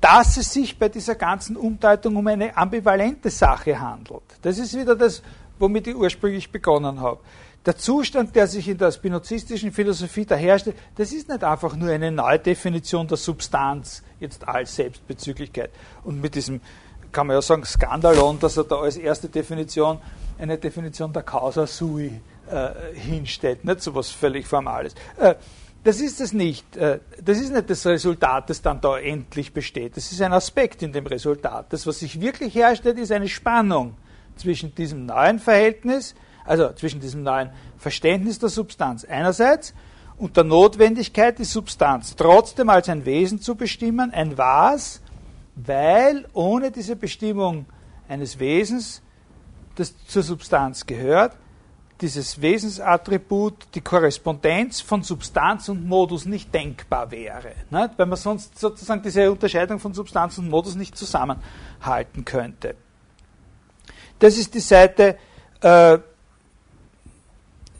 dass 0.00 0.36
es 0.36 0.52
sich 0.52 0.78
bei 0.78 0.88
dieser 0.88 1.14
ganzen 1.14 1.56
Umdeutung 1.56 2.16
um 2.16 2.26
eine 2.26 2.56
ambivalente 2.56 3.30
Sache 3.30 3.78
handelt. 3.78 4.22
Das 4.42 4.58
ist 4.58 4.76
wieder 4.76 4.96
das, 4.96 5.22
womit 5.58 5.86
ich 5.86 5.96
ursprünglich 5.96 6.50
begonnen 6.50 7.00
habe. 7.00 7.20
Der 7.66 7.76
Zustand, 7.76 8.36
der 8.36 8.46
sich 8.46 8.68
in 8.68 8.78
der 8.78 8.92
spinozistischen 8.92 9.72
Philosophie 9.72 10.24
da 10.24 10.36
herrscht, 10.36 10.68
das 10.94 11.12
ist 11.12 11.28
nicht 11.28 11.42
einfach 11.42 11.74
nur 11.74 11.90
eine 11.90 12.12
Neudefinition 12.12 13.08
der 13.08 13.16
Substanz 13.16 14.04
jetzt 14.20 14.46
als 14.46 14.76
Selbstbezüglichkeit. 14.76 15.70
Und 16.04 16.20
mit 16.20 16.36
diesem, 16.36 16.60
kann 17.10 17.26
man 17.26 17.34
ja 17.34 17.42
sagen, 17.42 17.64
Skandalon, 17.64 18.38
dass 18.38 18.56
er 18.56 18.64
da 18.64 18.76
als 18.76 18.96
erste 18.96 19.28
Definition 19.28 19.98
eine 20.38 20.58
Definition 20.58 21.12
der 21.12 21.24
Causa 21.24 21.66
sui 21.66 22.20
äh, 22.48 22.94
hinstellt, 22.94 23.64
nicht 23.64 23.82
so 23.82 23.94
was 23.96 24.10
völlig 24.10 24.46
Formales. 24.46 24.94
Äh, 25.18 25.34
das 25.82 26.00
ist 26.00 26.20
es 26.20 26.32
nicht. 26.32 26.76
Äh, 26.76 27.00
das 27.20 27.38
ist 27.38 27.52
nicht 27.52 27.68
das 27.68 27.84
Resultat, 27.84 28.48
das 28.48 28.62
dann 28.62 28.80
da 28.80 28.96
endlich 28.96 29.52
besteht. 29.52 29.96
Das 29.96 30.12
ist 30.12 30.22
ein 30.22 30.32
Aspekt 30.32 30.82
in 30.82 30.92
dem 30.92 31.06
Resultat. 31.06 31.72
Das, 31.72 31.84
was 31.84 31.98
sich 31.98 32.20
wirklich 32.20 32.54
herstellt, 32.54 32.98
ist 32.98 33.10
eine 33.10 33.28
Spannung 33.28 33.96
zwischen 34.36 34.74
diesem 34.74 35.06
neuen 35.06 35.38
Verhältnis, 35.38 36.14
also 36.44 36.72
zwischen 36.72 37.00
diesem 37.00 37.22
neuen 37.22 37.50
Verständnis 37.76 38.38
der 38.38 38.48
Substanz 38.48 39.04
einerseits 39.04 39.74
und 40.16 40.36
der 40.36 40.44
Notwendigkeit, 40.44 41.38
die 41.38 41.44
Substanz 41.44 42.16
trotzdem 42.16 42.70
als 42.70 42.88
ein 42.88 43.04
Wesen 43.04 43.40
zu 43.40 43.54
bestimmen, 43.54 44.12
ein 44.12 44.38
Was, 44.38 45.00
weil 45.54 46.26
ohne 46.32 46.70
diese 46.70 46.96
Bestimmung 46.96 47.66
eines 48.08 48.38
Wesens, 48.38 49.02
das 49.74 49.94
zur 50.06 50.22
Substanz 50.22 50.86
gehört, 50.86 51.36
dieses 52.00 52.40
Wesensattribut, 52.42 53.54
die 53.74 53.80
Korrespondenz 53.80 54.80
von 54.80 55.02
Substanz 55.02 55.68
und 55.68 55.86
Modus 55.86 56.26
nicht 56.26 56.52
denkbar 56.52 57.10
wäre. 57.10 57.52
Nicht? 57.70 57.90
Weil 57.96 58.06
man 58.06 58.18
sonst 58.18 58.58
sozusagen 58.58 59.02
diese 59.02 59.30
Unterscheidung 59.30 59.78
von 59.78 59.94
Substanz 59.94 60.36
und 60.38 60.50
Modus 60.50 60.74
nicht 60.74 60.96
zusammenhalten 60.96 62.24
könnte. 62.24 62.76
Das 64.18 64.38
ist 64.38 64.54
die 64.54 64.60
Seite 64.60 65.18
äh, 65.60 65.98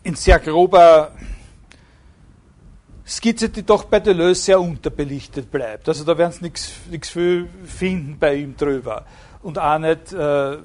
in 0.03 0.15
sehr 0.15 0.39
grober 0.39 1.13
Skizze, 3.07 3.49
die 3.49 3.65
doch 3.65 3.85
bei 3.85 4.01
Deleuze 4.01 4.43
sehr 4.43 4.61
unterbelichtet 4.61 5.51
bleibt. 5.51 5.89
Also 5.89 6.05
da 6.05 6.19
werden 6.19 6.33
Sie 6.33 6.53
nichts 6.91 7.09
viel 7.09 7.49
finden 7.65 8.19
bei 8.19 8.35
ihm 8.35 8.57
drüber. 8.57 9.05
Und 9.43 9.59
auch 9.59 9.79
nicht, 9.79 10.13
äh, 10.13 10.59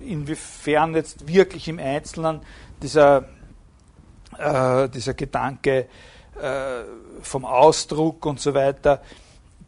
inwiefern 0.00 0.94
jetzt 0.94 1.26
wirklich 1.26 1.68
im 1.68 1.78
Einzelnen 1.78 2.40
dieser, 2.80 3.24
äh, 4.38 4.88
dieser 4.88 5.14
Gedanke 5.14 5.88
äh, 6.40 6.82
vom 7.22 7.44
Ausdruck 7.44 8.24
und 8.24 8.40
so 8.40 8.54
weiter 8.54 9.02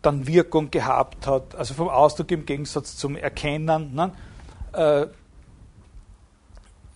dann 0.00 0.26
Wirkung 0.26 0.70
gehabt 0.70 1.26
hat. 1.26 1.54
Also 1.54 1.74
vom 1.74 1.88
Ausdruck 1.88 2.30
im 2.30 2.46
Gegensatz 2.46 2.96
zum 2.96 3.16
Erkennen. 3.16 3.94
Ne? 3.94 4.12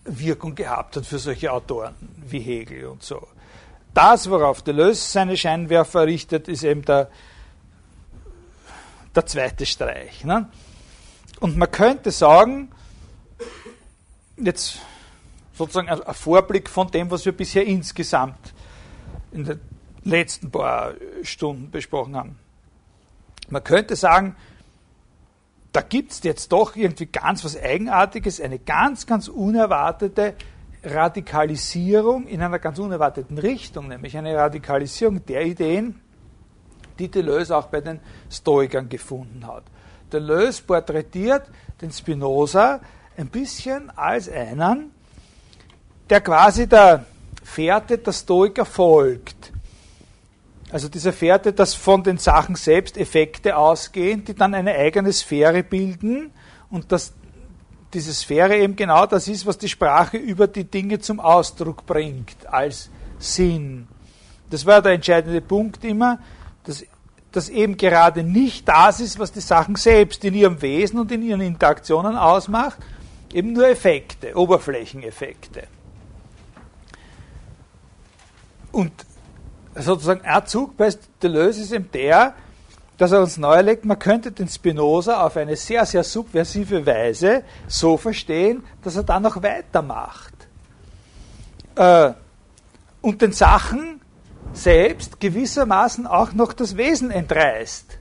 Wirkung 0.07 0.55
gehabt 0.55 0.95
hat 0.95 1.05
für 1.05 1.19
solche 1.19 1.51
Autoren 1.51 1.95
wie 2.25 2.39
Hegel 2.39 2.85
und 2.85 3.03
so. 3.03 3.27
Das, 3.93 4.29
worauf 4.29 4.61
Deleuze 4.61 5.09
seine 5.09 5.35
Scheinwerfer 5.35 6.05
richtet, 6.05 6.47
ist 6.47 6.63
eben 6.63 6.83
der, 6.83 7.09
der 9.15 9.25
zweite 9.25 9.65
Streich. 9.65 10.23
Ne? 10.23 10.49
Und 11.39 11.57
man 11.57 11.71
könnte 11.71 12.11
sagen, 12.11 12.71
jetzt 14.37 14.79
sozusagen 15.53 15.89
ein 15.89 16.13
Vorblick 16.13 16.69
von 16.69 16.91
dem, 16.91 17.09
was 17.09 17.25
wir 17.25 17.31
bisher 17.31 17.65
insgesamt 17.65 18.53
in 19.31 19.43
den 19.43 19.59
letzten 20.03 20.51
paar 20.51 20.93
Stunden 21.23 21.71
besprochen 21.71 22.15
haben. 22.15 22.39
Man 23.49 23.63
könnte 23.63 23.95
sagen, 23.95 24.35
da 25.73 25.81
gibt 25.81 26.11
es 26.11 26.23
jetzt 26.23 26.51
doch 26.51 26.75
irgendwie 26.75 27.07
ganz 27.07 27.43
was 27.43 27.61
Eigenartiges, 27.61 28.41
eine 28.41 28.59
ganz, 28.59 29.05
ganz 29.05 29.27
unerwartete 29.27 30.35
Radikalisierung 30.83 32.27
in 32.27 32.41
einer 32.41 32.59
ganz 32.59 32.79
unerwarteten 32.79 33.37
Richtung, 33.37 33.87
nämlich 33.87 34.17
eine 34.17 34.35
Radikalisierung 34.35 35.25
der 35.25 35.45
Ideen, 35.45 36.01
die 36.97 37.09
Deleuze 37.09 37.55
auch 37.55 37.67
bei 37.67 37.81
den 37.81 37.99
Stoikern 38.31 38.89
gefunden 38.89 39.45
hat. 39.45 39.63
Deleuze 40.11 40.63
porträtiert 40.63 41.43
den 41.81 41.91
Spinoza 41.91 42.79
ein 43.17 43.27
bisschen 43.27 43.89
als 43.91 44.29
einen, 44.29 44.91
der 46.09 46.21
quasi 46.21 46.67
der 46.67 47.05
Fährte 47.43 47.97
der 47.97 48.13
Stoiker 48.13 48.65
folgt. 48.65 49.51
Also 50.69 50.89
diese 50.89 51.13
Fährte, 51.13 51.53
dass 51.53 51.73
von 51.73 52.03
den 52.03 52.17
Sachen 52.17 52.55
selbst 52.55 52.97
Effekte 52.97 53.55
ausgehen, 53.55 54.25
die 54.25 54.35
dann 54.35 54.53
eine 54.53 54.73
eigene 54.75 55.13
Sphäre 55.13 55.63
bilden 55.63 56.31
und 56.69 56.91
dass 56.91 57.13
diese 57.93 58.13
Sphäre 58.13 58.57
eben 58.57 58.75
genau 58.75 59.05
das 59.05 59.29
ist, 59.29 59.45
was 59.45 59.57
die 59.57 59.69
Sprache 59.69 60.17
über 60.17 60.47
die 60.47 60.65
Dinge 60.65 60.99
zum 60.99 61.21
Ausdruck 61.21 61.85
bringt 61.85 62.45
als 62.47 62.89
Sinn. 63.17 63.87
Das 64.49 64.65
war 64.65 64.81
der 64.81 64.93
entscheidende 64.93 65.41
Punkt 65.41 65.85
immer, 65.85 66.19
dass 66.65 66.83
das 67.31 67.49
eben 67.49 67.77
gerade 67.77 68.23
nicht 68.23 68.67
das 68.67 68.99
ist, 68.99 69.19
was 69.19 69.31
die 69.31 69.41
Sachen 69.41 69.75
selbst 69.75 70.23
in 70.25 70.33
ihrem 70.33 70.61
Wesen 70.61 70.99
und 70.99 71.11
in 71.11 71.21
ihren 71.21 71.41
Interaktionen 71.41 72.17
ausmacht, 72.17 72.77
eben 73.33 73.53
nur 73.53 73.67
Effekte, 73.69 74.35
Oberflächeneffekte. 74.35 75.63
Und 78.71 78.91
sozusagen 79.77 80.21
ein 80.21 80.45
Zug 80.45 80.77
bei 80.77 80.93
Deleuze 81.21 81.61
ist 81.61 81.71
eben 81.71 81.89
der, 81.91 82.33
dass 82.97 83.11
er 83.11 83.21
uns 83.21 83.37
nahelegt, 83.37 83.85
man 83.85 83.99
könnte 83.99 84.31
den 84.31 84.47
Spinoza 84.47 85.23
auf 85.23 85.37
eine 85.37 85.55
sehr, 85.55 85.85
sehr 85.85 86.03
subversive 86.03 86.85
Weise 86.85 87.43
so 87.67 87.95
verstehen, 87.95 88.63
dass 88.83 88.95
er 88.95 89.03
dann 89.03 89.23
noch 89.23 89.41
weitermacht. 89.41 90.33
Äh, 91.75 92.13
und 93.01 93.21
den 93.21 93.31
Sachen 93.31 94.01
selbst 94.53 95.19
gewissermaßen 95.19 96.07
auch 96.07 96.33
noch 96.33 96.53
das 96.53 96.75
Wesen 96.75 97.11
entreißt. 97.11 97.99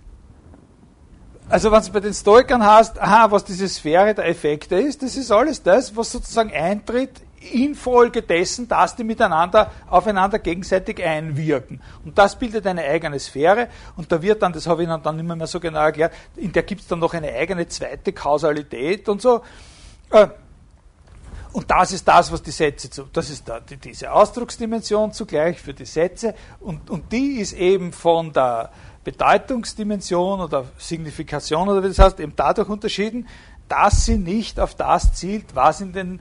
Also 1.49 1.71
wenn 1.71 1.83
du 1.83 1.93
bei 1.93 2.01
den 2.01 2.15
Stoikern 2.15 2.65
hast, 2.65 2.99
aha, 2.99 3.31
was 3.31 3.45
diese 3.45 3.69
Sphäre 3.69 4.15
der 4.15 4.27
Effekte 4.27 4.77
ist, 4.77 5.03
das 5.03 5.17
ist 5.17 5.31
alles 5.31 5.63
das, 5.63 5.95
was 5.95 6.11
sozusagen 6.11 6.51
eintritt 6.53 7.21
infolgedessen, 7.53 8.69
dass 8.69 8.97
die 8.97 9.05
miteinander 9.05 9.71
aufeinander 9.89 10.39
gegenseitig 10.39 11.03
einwirken. 11.03 11.81
Und 12.05 12.19
das 12.19 12.39
bildet 12.39 12.67
eine 12.67 12.85
eigene 12.85 13.19
Sphäre 13.19 13.69
und 13.97 14.11
da 14.11 14.21
wird 14.23 14.43
dann, 14.43 14.53
das 14.53 14.67
habe 14.67 14.83
ich 14.83 14.89
Ihnen 14.89 15.03
dann 15.03 15.19
immer 15.19 15.37
mehr 15.37 15.47
so 15.47 15.61
genau 15.61 15.81
erklärt, 15.81 16.13
in 16.37 16.53
der 16.53 16.63
gibt 16.63 16.83
es 16.83 16.87
dann 16.87 16.99
noch 16.99 17.15
eine 17.15 17.33
eigene 17.33 17.67
zweite 17.69 18.13
Kausalität 18.13 19.09
und 19.09 19.23
so. 19.23 19.43
Äh, 20.11 20.29
und 21.53 21.71
das 21.71 21.93
ist 21.93 22.07
das, 22.07 22.31
was 22.31 22.43
die 22.43 22.51
Sätze, 22.51 22.91
zu, 22.91 23.05
das 23.13 23.31
ist 23.31 23.49
da, 23.49 23.61
die, 23.61 23.79
diese 23.79 24.13
Ausdrucksdimension 24.13 25.13
zugleich 25.13 25.59
für 25.59 25.73
die 25.73 25.87
Sätze 25.87 26.35
und, 26.61 26.91
und 26.91 27.11
die 27.13 27.39
ist 27.39 27.55
eben 27.55 27.93
von 27.93 28.33
der 28.33 28.71
Bedeutungsdimension 29.05 30.41
oder 30.41 30.67
Signifikation 30.77 31.69
oder 31.69 31.83
wie 31.83 31.89
das 31.89 31.99
heißt, 31.99 32.21
eben 32.21 32.35
dadurch 32.37 32.69
unterschieden, 32.69 33.27
dass 33.69 34.05
sie 34.05 34.19
nicht 34.19 34.61
auf 34.61 34.75
das 34.75 35.15
zielt, 35.15 35.55
was 35.55 35.81
in 35.81 35.93
den 35.93 36.21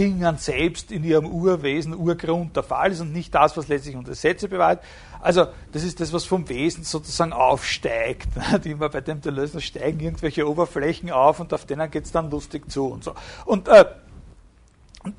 Dingen 0.00 0.38
selbst 0.38 0.90
in 0.90 1.04
ihrem 1.04 1.26
Urwesen, 1.26 1.94
Urgrund 1.94 2.56
der 2.56 2.62
Fall 2.62 2.90
ist 2.90 3.00
und 3.00 3.12
nicht 3.12 3.34
das, 3.34 3.54
was 3.58 3.68
letztlich 3.68 3.96
unsere 3.96 4.14
Sätze 4.14 4.48
bewahrt. 4.48 4.82
Also 5.20 5.48
das 5.72 5.84
ist 5.84 6.00
das, 6.00 6.10
was 6.14 6.24
vom 6.24 6.48
Wesen 6.48 6.84
sozusagen 6.84 7.34
aufsteigt. 7.34 8.28
Die 8.64 8.70
immer 8.70 8.88
bei 8.88 9.02
dem 9.02 9.20
Deleuze 9.20 9.60
steigen 9.60 10.00
irgendwelche 10.00 10.48
Oberflächen 10.48 11.10
auf 11.10 11.38
und 11.40 11.52
auf 11.52 11.66
denen 11.66 11.90
geht 11.90 12.06
es 12.06 12.12
dann 12.12 12.30
lustig 12.30 12.70
zu 12.70 12.86
und 12.86 13.04
so. 13.04 13.14
Und 13.44 13.68
äh, 13.68 13.84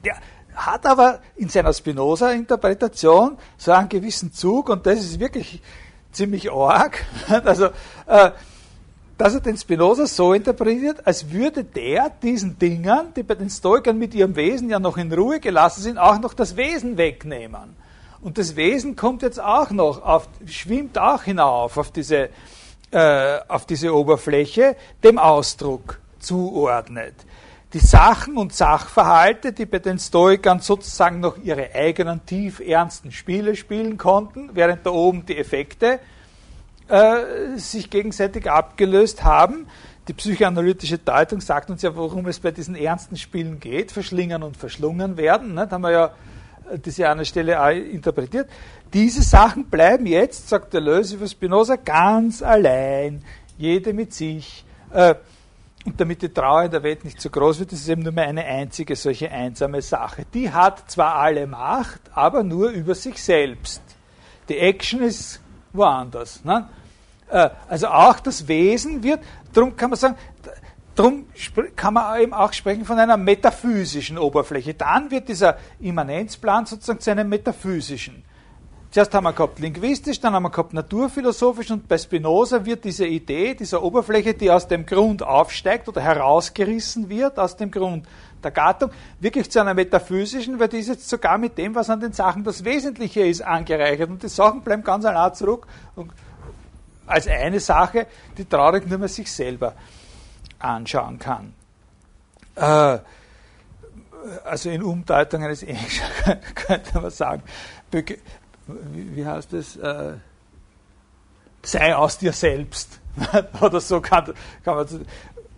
der 0.03 0.17
hat 0.55 0.87
aber 0.87 1.19
in 1.35 1.49
seiner 1.49 1.73
Spinoza-Interpretation 1.73 3.37
so 3.57 3.71
einen 3.73 3.87
gewissen 3.87 4.33
Zug 4.33 4.69
und 4.69 4.87
das 4.87 4.99
ist 4.99 5.19
wirklich 5.19 5.61
ziemlich 6.11 6.51
arg. 6.51 7.05
Also 7.45 7.67
äh, 8.07 8.31
dass 9.21 9.35
er 9.35 9.39
den 9.39 9.55
Spinoza 9.55 10.07
so 10.07 10.33
interpretiert, 10.33 11.05
als 11.05 11.29
würde 11.29 11.63
der 11.63 12.09
diesen 12.09 12.57
Dingern, 12.57 13.13
die 13.15 13.21
bei 13.21 13.35
den 13.35 13.51
Stoikern 13.51 13.99
mit 13.99 14.15
ihrem 14.15 14.35
Wesen 14.35 14.67
ja 14.67 14.79
noch 14.79 14.97
in 14.97 15.13
Ruhe 15.13 15.39
gelassen 15.39 15.83
sind, 15.83 15.99
auch 15.99 16.19
noch 16.19 16.33
das 16.33 16.57
Wesen 16.57 16.97
wegnehmen. 16.97 17.75
Und 18.23 18.39
das 18.39 18.55
Wesen 18.55 18.95
kommt 18.95 19.21
jetzt 19.21 19.39
auch 19.39 19.69
noch 19.69 20.01
auf, 20.01 20.27
schwimmt 20.47 20.97
auch 20.97 21.21
hinauf 21.21 21.77
auf 21.77 21.91
diese, 21.91 22.29
äh, 22.89 23.39
auf 23.47 23.67
diese 23.67 23.93
Oberfläche, 23.93 24.75
dem 25.03 25.19
Ausdruck 25.19 25.99
zuordnet. 26.17 27.13
Die 27.73 27.79
Sachen 27.79 28.37
und 28.37 28.55
Sachverhalte, 28.55 29.53
die 29.53 29.67
bei 29.67 29.77
den 29.77 29.99
Stoikern 29.99 30.61
sozusagen 30.61 31.19
noch 31.19 31.37
ihre 31.37 31.75
eigenen 31.75 32.25
tief 32.25 32.59
ernsten 32.59 33.11
Spiele 33.11 33.55
spielen 33.55 33.99
konnten, 33.99 34.49
während 34.53 34.83
da 34.83 34.89
oben 34.89 35.27
die 35.27 35.37
Effekte 35.37 35.99
äh, 36.91 37.57
sich 37.57 37.89
gegenseitig 37.89 38.51
abgelöst 38.51 39.23
haben. 39.23 39.67
Die 40.07 40.13
psychoanalytische 40.13 40.97
Deutung 40.97 41.39
sagt 41.39 41.69
uns 41.69 41.81
ja, 41.83 41.95
worum 41.95 42.27
es 42.27 42.39
bei 42.39 42.51
diesen 42.51 42.75
ernsten 42.75 43.15
Spielen 43.15 43.59
geht, 43.59 43.93
verschlingen 43.93 44.43
und 44.43 44.57
verschlungen 44.57 45.15
werden. 45.15 45.53
Ne? 45.53 45.67
Da 45.67 45.75
haben 45.75 45.83
wir 45.83 45.91
ja 45.91 46.05
äh, 46.69 46.77
diese 46.77 47.07
eine 47.07 47.23
Stelle 47.23 47.63
auch 47.63 47.69
interpretiert. 47.69 48.49
Diese 48.93 49.21
Sachen 49.21 49.65
bleiben 49.65 50.05
jetzt, 50.05 50.49
sagt 50.49 50.73
der 50.73 50.81
Deleuze 50.81 51.15
über 51.15 51.27
Spinoza, 51.27 51.77
ganz 51.77 52.41
allein, 52.41 53.23
jede 53.57 53.93
mit 53.93 54.13
sich. 54.13 54.65
Äh, 54.91 55.15
und 55.85 55.99
damit 55.99 56.21
die 56.21 56.29
Trauer 56.29 56.63
in 56.63 56.71
der 56.71 56.83
Welt 56.83 57.05
nicht 57.05 57.21
so 57.21 57.29
groß 57.29 57.59
wird, 57.59 57.71
ist 57.71 57.83
es 57.83 57.89
eben 57.89 58.03
nur 58.03 58.11
mehr 58.11 58.27
eine 58.27 58.43
einzige 58.43 58.97
solche 58.97 59.31
einsame 59.31 59.81
Sache. 59.81 60.25
Die 60.33 60.51
hat 60.51 60.91
zwar 60.91 61.15
alle 61.15 61.47
Macht, 61.47 62.01
aber 62.13 62.43
nur 62.43 62.69
über 62.69 62.95
sich 62.95 63.23
selbst. 63.23 63.81
Die 64.49 64.57
Action 64.57 65.01
ist 65.01 65.39
woanders. 65.73 66.43
Ne? 66.43 66.67
Äh, 67.31 67.49
also 67.69 67.87
auch 67.87 68.19
das 68.19 68.47
Wesen 68.47 69.03
wird, 69.03 69.21
darum 69.53 69.75
kann 69.75 69.89
man 69.89 69.97
sagen, 69.97 70.15
darum 70.95 71.25
kann 71.75 71.93
man 71.93 72.21
eben 72.21 72.33
auch 72.33 72.53
sprechen 72.53 72.85
von 72.85 72.99
einer 72.99 73.17
metaphysischen 73.17 74.17
Oberfläche. 74.17 74.73
Dann 74.73 75.09
wird 75.09 75.29
dieser 75.29 75.57
Immanenzplan 75.79 76.65
sozusagen 76.65 76.99
zu 76.99 77.11
einem 77.11 77.29
metaphysischen. 77.29 78.23
Zuerst 78.91 79.13
haben 79.13 79.23
wir 79.23 79.31
gehabt 79.31 79.59
linguistisch, 79.59 80.19
dann 80.19 80.33
haben 80.33 80.43
wir 80.43 80.49
gehabt 80.49 80.73
naturphilosophisch 80.73 81.71
und 81.71 81.87
bei 81.87 81.97
Spinoza 81.97 82.65
wird 82.65 82.83
diese 82.83 83.07
Idee 83.07 83.53
dieser 83.53 83.81
Oberfläche, 83.81 84.33
die 84.33 84.51
aus 84.51 84.67
dem 84.67 84.85
Grund 84.85 85.23
aufsteigt 85.23 85.87
oder 85.87 86.01
herausgerissen 86.01 87.07
wird 87.07 87.39
aus 87.39 87.55
dem 87.55 87.71
Grund 87.71 88.05
der 88.43 88.51
Gattung, 88.51 88.91
wirklich 89.21 89.49
zu 89.49 89.61
einer 89.61 89.73
metaphysischen, 89.73 90.59
weil 90.59 90.67
die 90.67 90.79
ist 90.79 90.89
jetzt 90.89 91.07
sogar 91.07 91.37
mit 91.37 91.57
dem, 91.57 91.73
was 91.73 91.89
an 91.89 92.01
den 92.01 92.11
Sachen 92.11 92.43
das 92.43 92.65
Wesentliche 92.65 93.21
ist, 93.21 93.41
angereichert 93.41 94.09
und 94.09 94.23
die 94.23 94.27
Sachen 94.27 94.59
bleiben 94.59 94.83
ganz 94.83 95.05
allein 95.05 95.33
zurück 95.35 95.67
und 95.95 96.11
als 97.11 97.27
eine 97.27 97.59
Sache, 97.59 98.07
die 98.37 98.45
traurig 98.45 98.87
nur 98.87 98.97
mehr 98.97 99.07
sich 99.07 99.31
selber 99.31 99.73
anschauen 100.59 101.19
kann. 101.19 101.53
Äh, 102.55 102.99
also 104.43 104.69
in 104.69 104.83
Umdeutung 104.83 105.43
eines 105.43 105.63
Englischen 105.63 106.05
könnte 106.55 106.99
man 106.99 107.11
sagen, 107.11 107.43
wie 108.67 109.25
heißt 109.25 109.53
das? 109.53 109.75
Äh, 109.75 110.13
sei 111.63 111.95
aus 111.95 112.17
dir 112.17 112.33
selbst. 112.33 112.99
Oder 113.61 113.79
so 113.79 114.01
kann, 114.01 114.33
kann 114.63 114.75
man, 114.75 114.87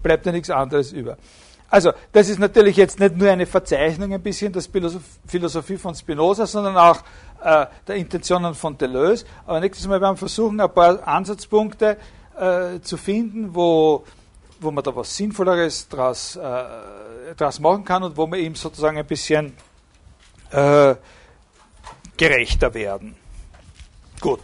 bleibt 0.01 0.25
ja 0.25 0.31
nichts 0.31 0.49
anderes 0.49 0.91
über. 0.91 1.17
Also, 1.69 1.91
das 2.11 2.29
ist 2.29 2.39
natürlich 2.39 2.77
jetzt 2.77 2.99
nicht 2.99 3.17
nur 3.17 3.31
eine 3.31 3.47
Verzeichnung 3.47 4.13
ein 4.13 4.21
bisschen 4.21 4.53
der 4.53 4.61
Philosophie 5.25 5.77
von 5.77 5.95
Spinoza, 5.95 6.45
sondern 6.45 6.77
auch 6.77 7.01
äh, 7.43 7.67
der 7.87 7.95
Intentionen 7.95 8.53
von 8.53 8.77
Deleuze. 8.77 9.25
Aber 9.45 9.59
nächstes 9.59 9.87
Mal 9.87 9.99
werden 10.01 10.13
wir 10.13 10.17
versuchen, 10.17 10.59
ein 10.59 10.73
paar 10.73 11.05
Ansatzpunkte 11.07 11.97
äh, 12.37 12.79
zu 12.81 12.97
finden, 12.97 13.53
wo, 13.53 14.03
wo 14.59 14.71
man 14.71 14.83
da 14.83 14.95
was 14.95 15.15
Sinnvolleres 15.15 15.87
draus, 15.89 16.35
äh, 16.35 17.35
draus 17.35 17.59
machen 17.59 17.83
kann 17.83 18.03
und 18.03 18.17
wo 18.17 18.27
wir 18.27 18.39
ihm 18.39 18.55
sozusagen 18.55 18.97
ein 18.97 19.05
bisschen 19.05 19.55
äh, 20.51 20.95
gerechter 22.17 22.73
werden. 22.73 23.15
Gut. 24.19 24.41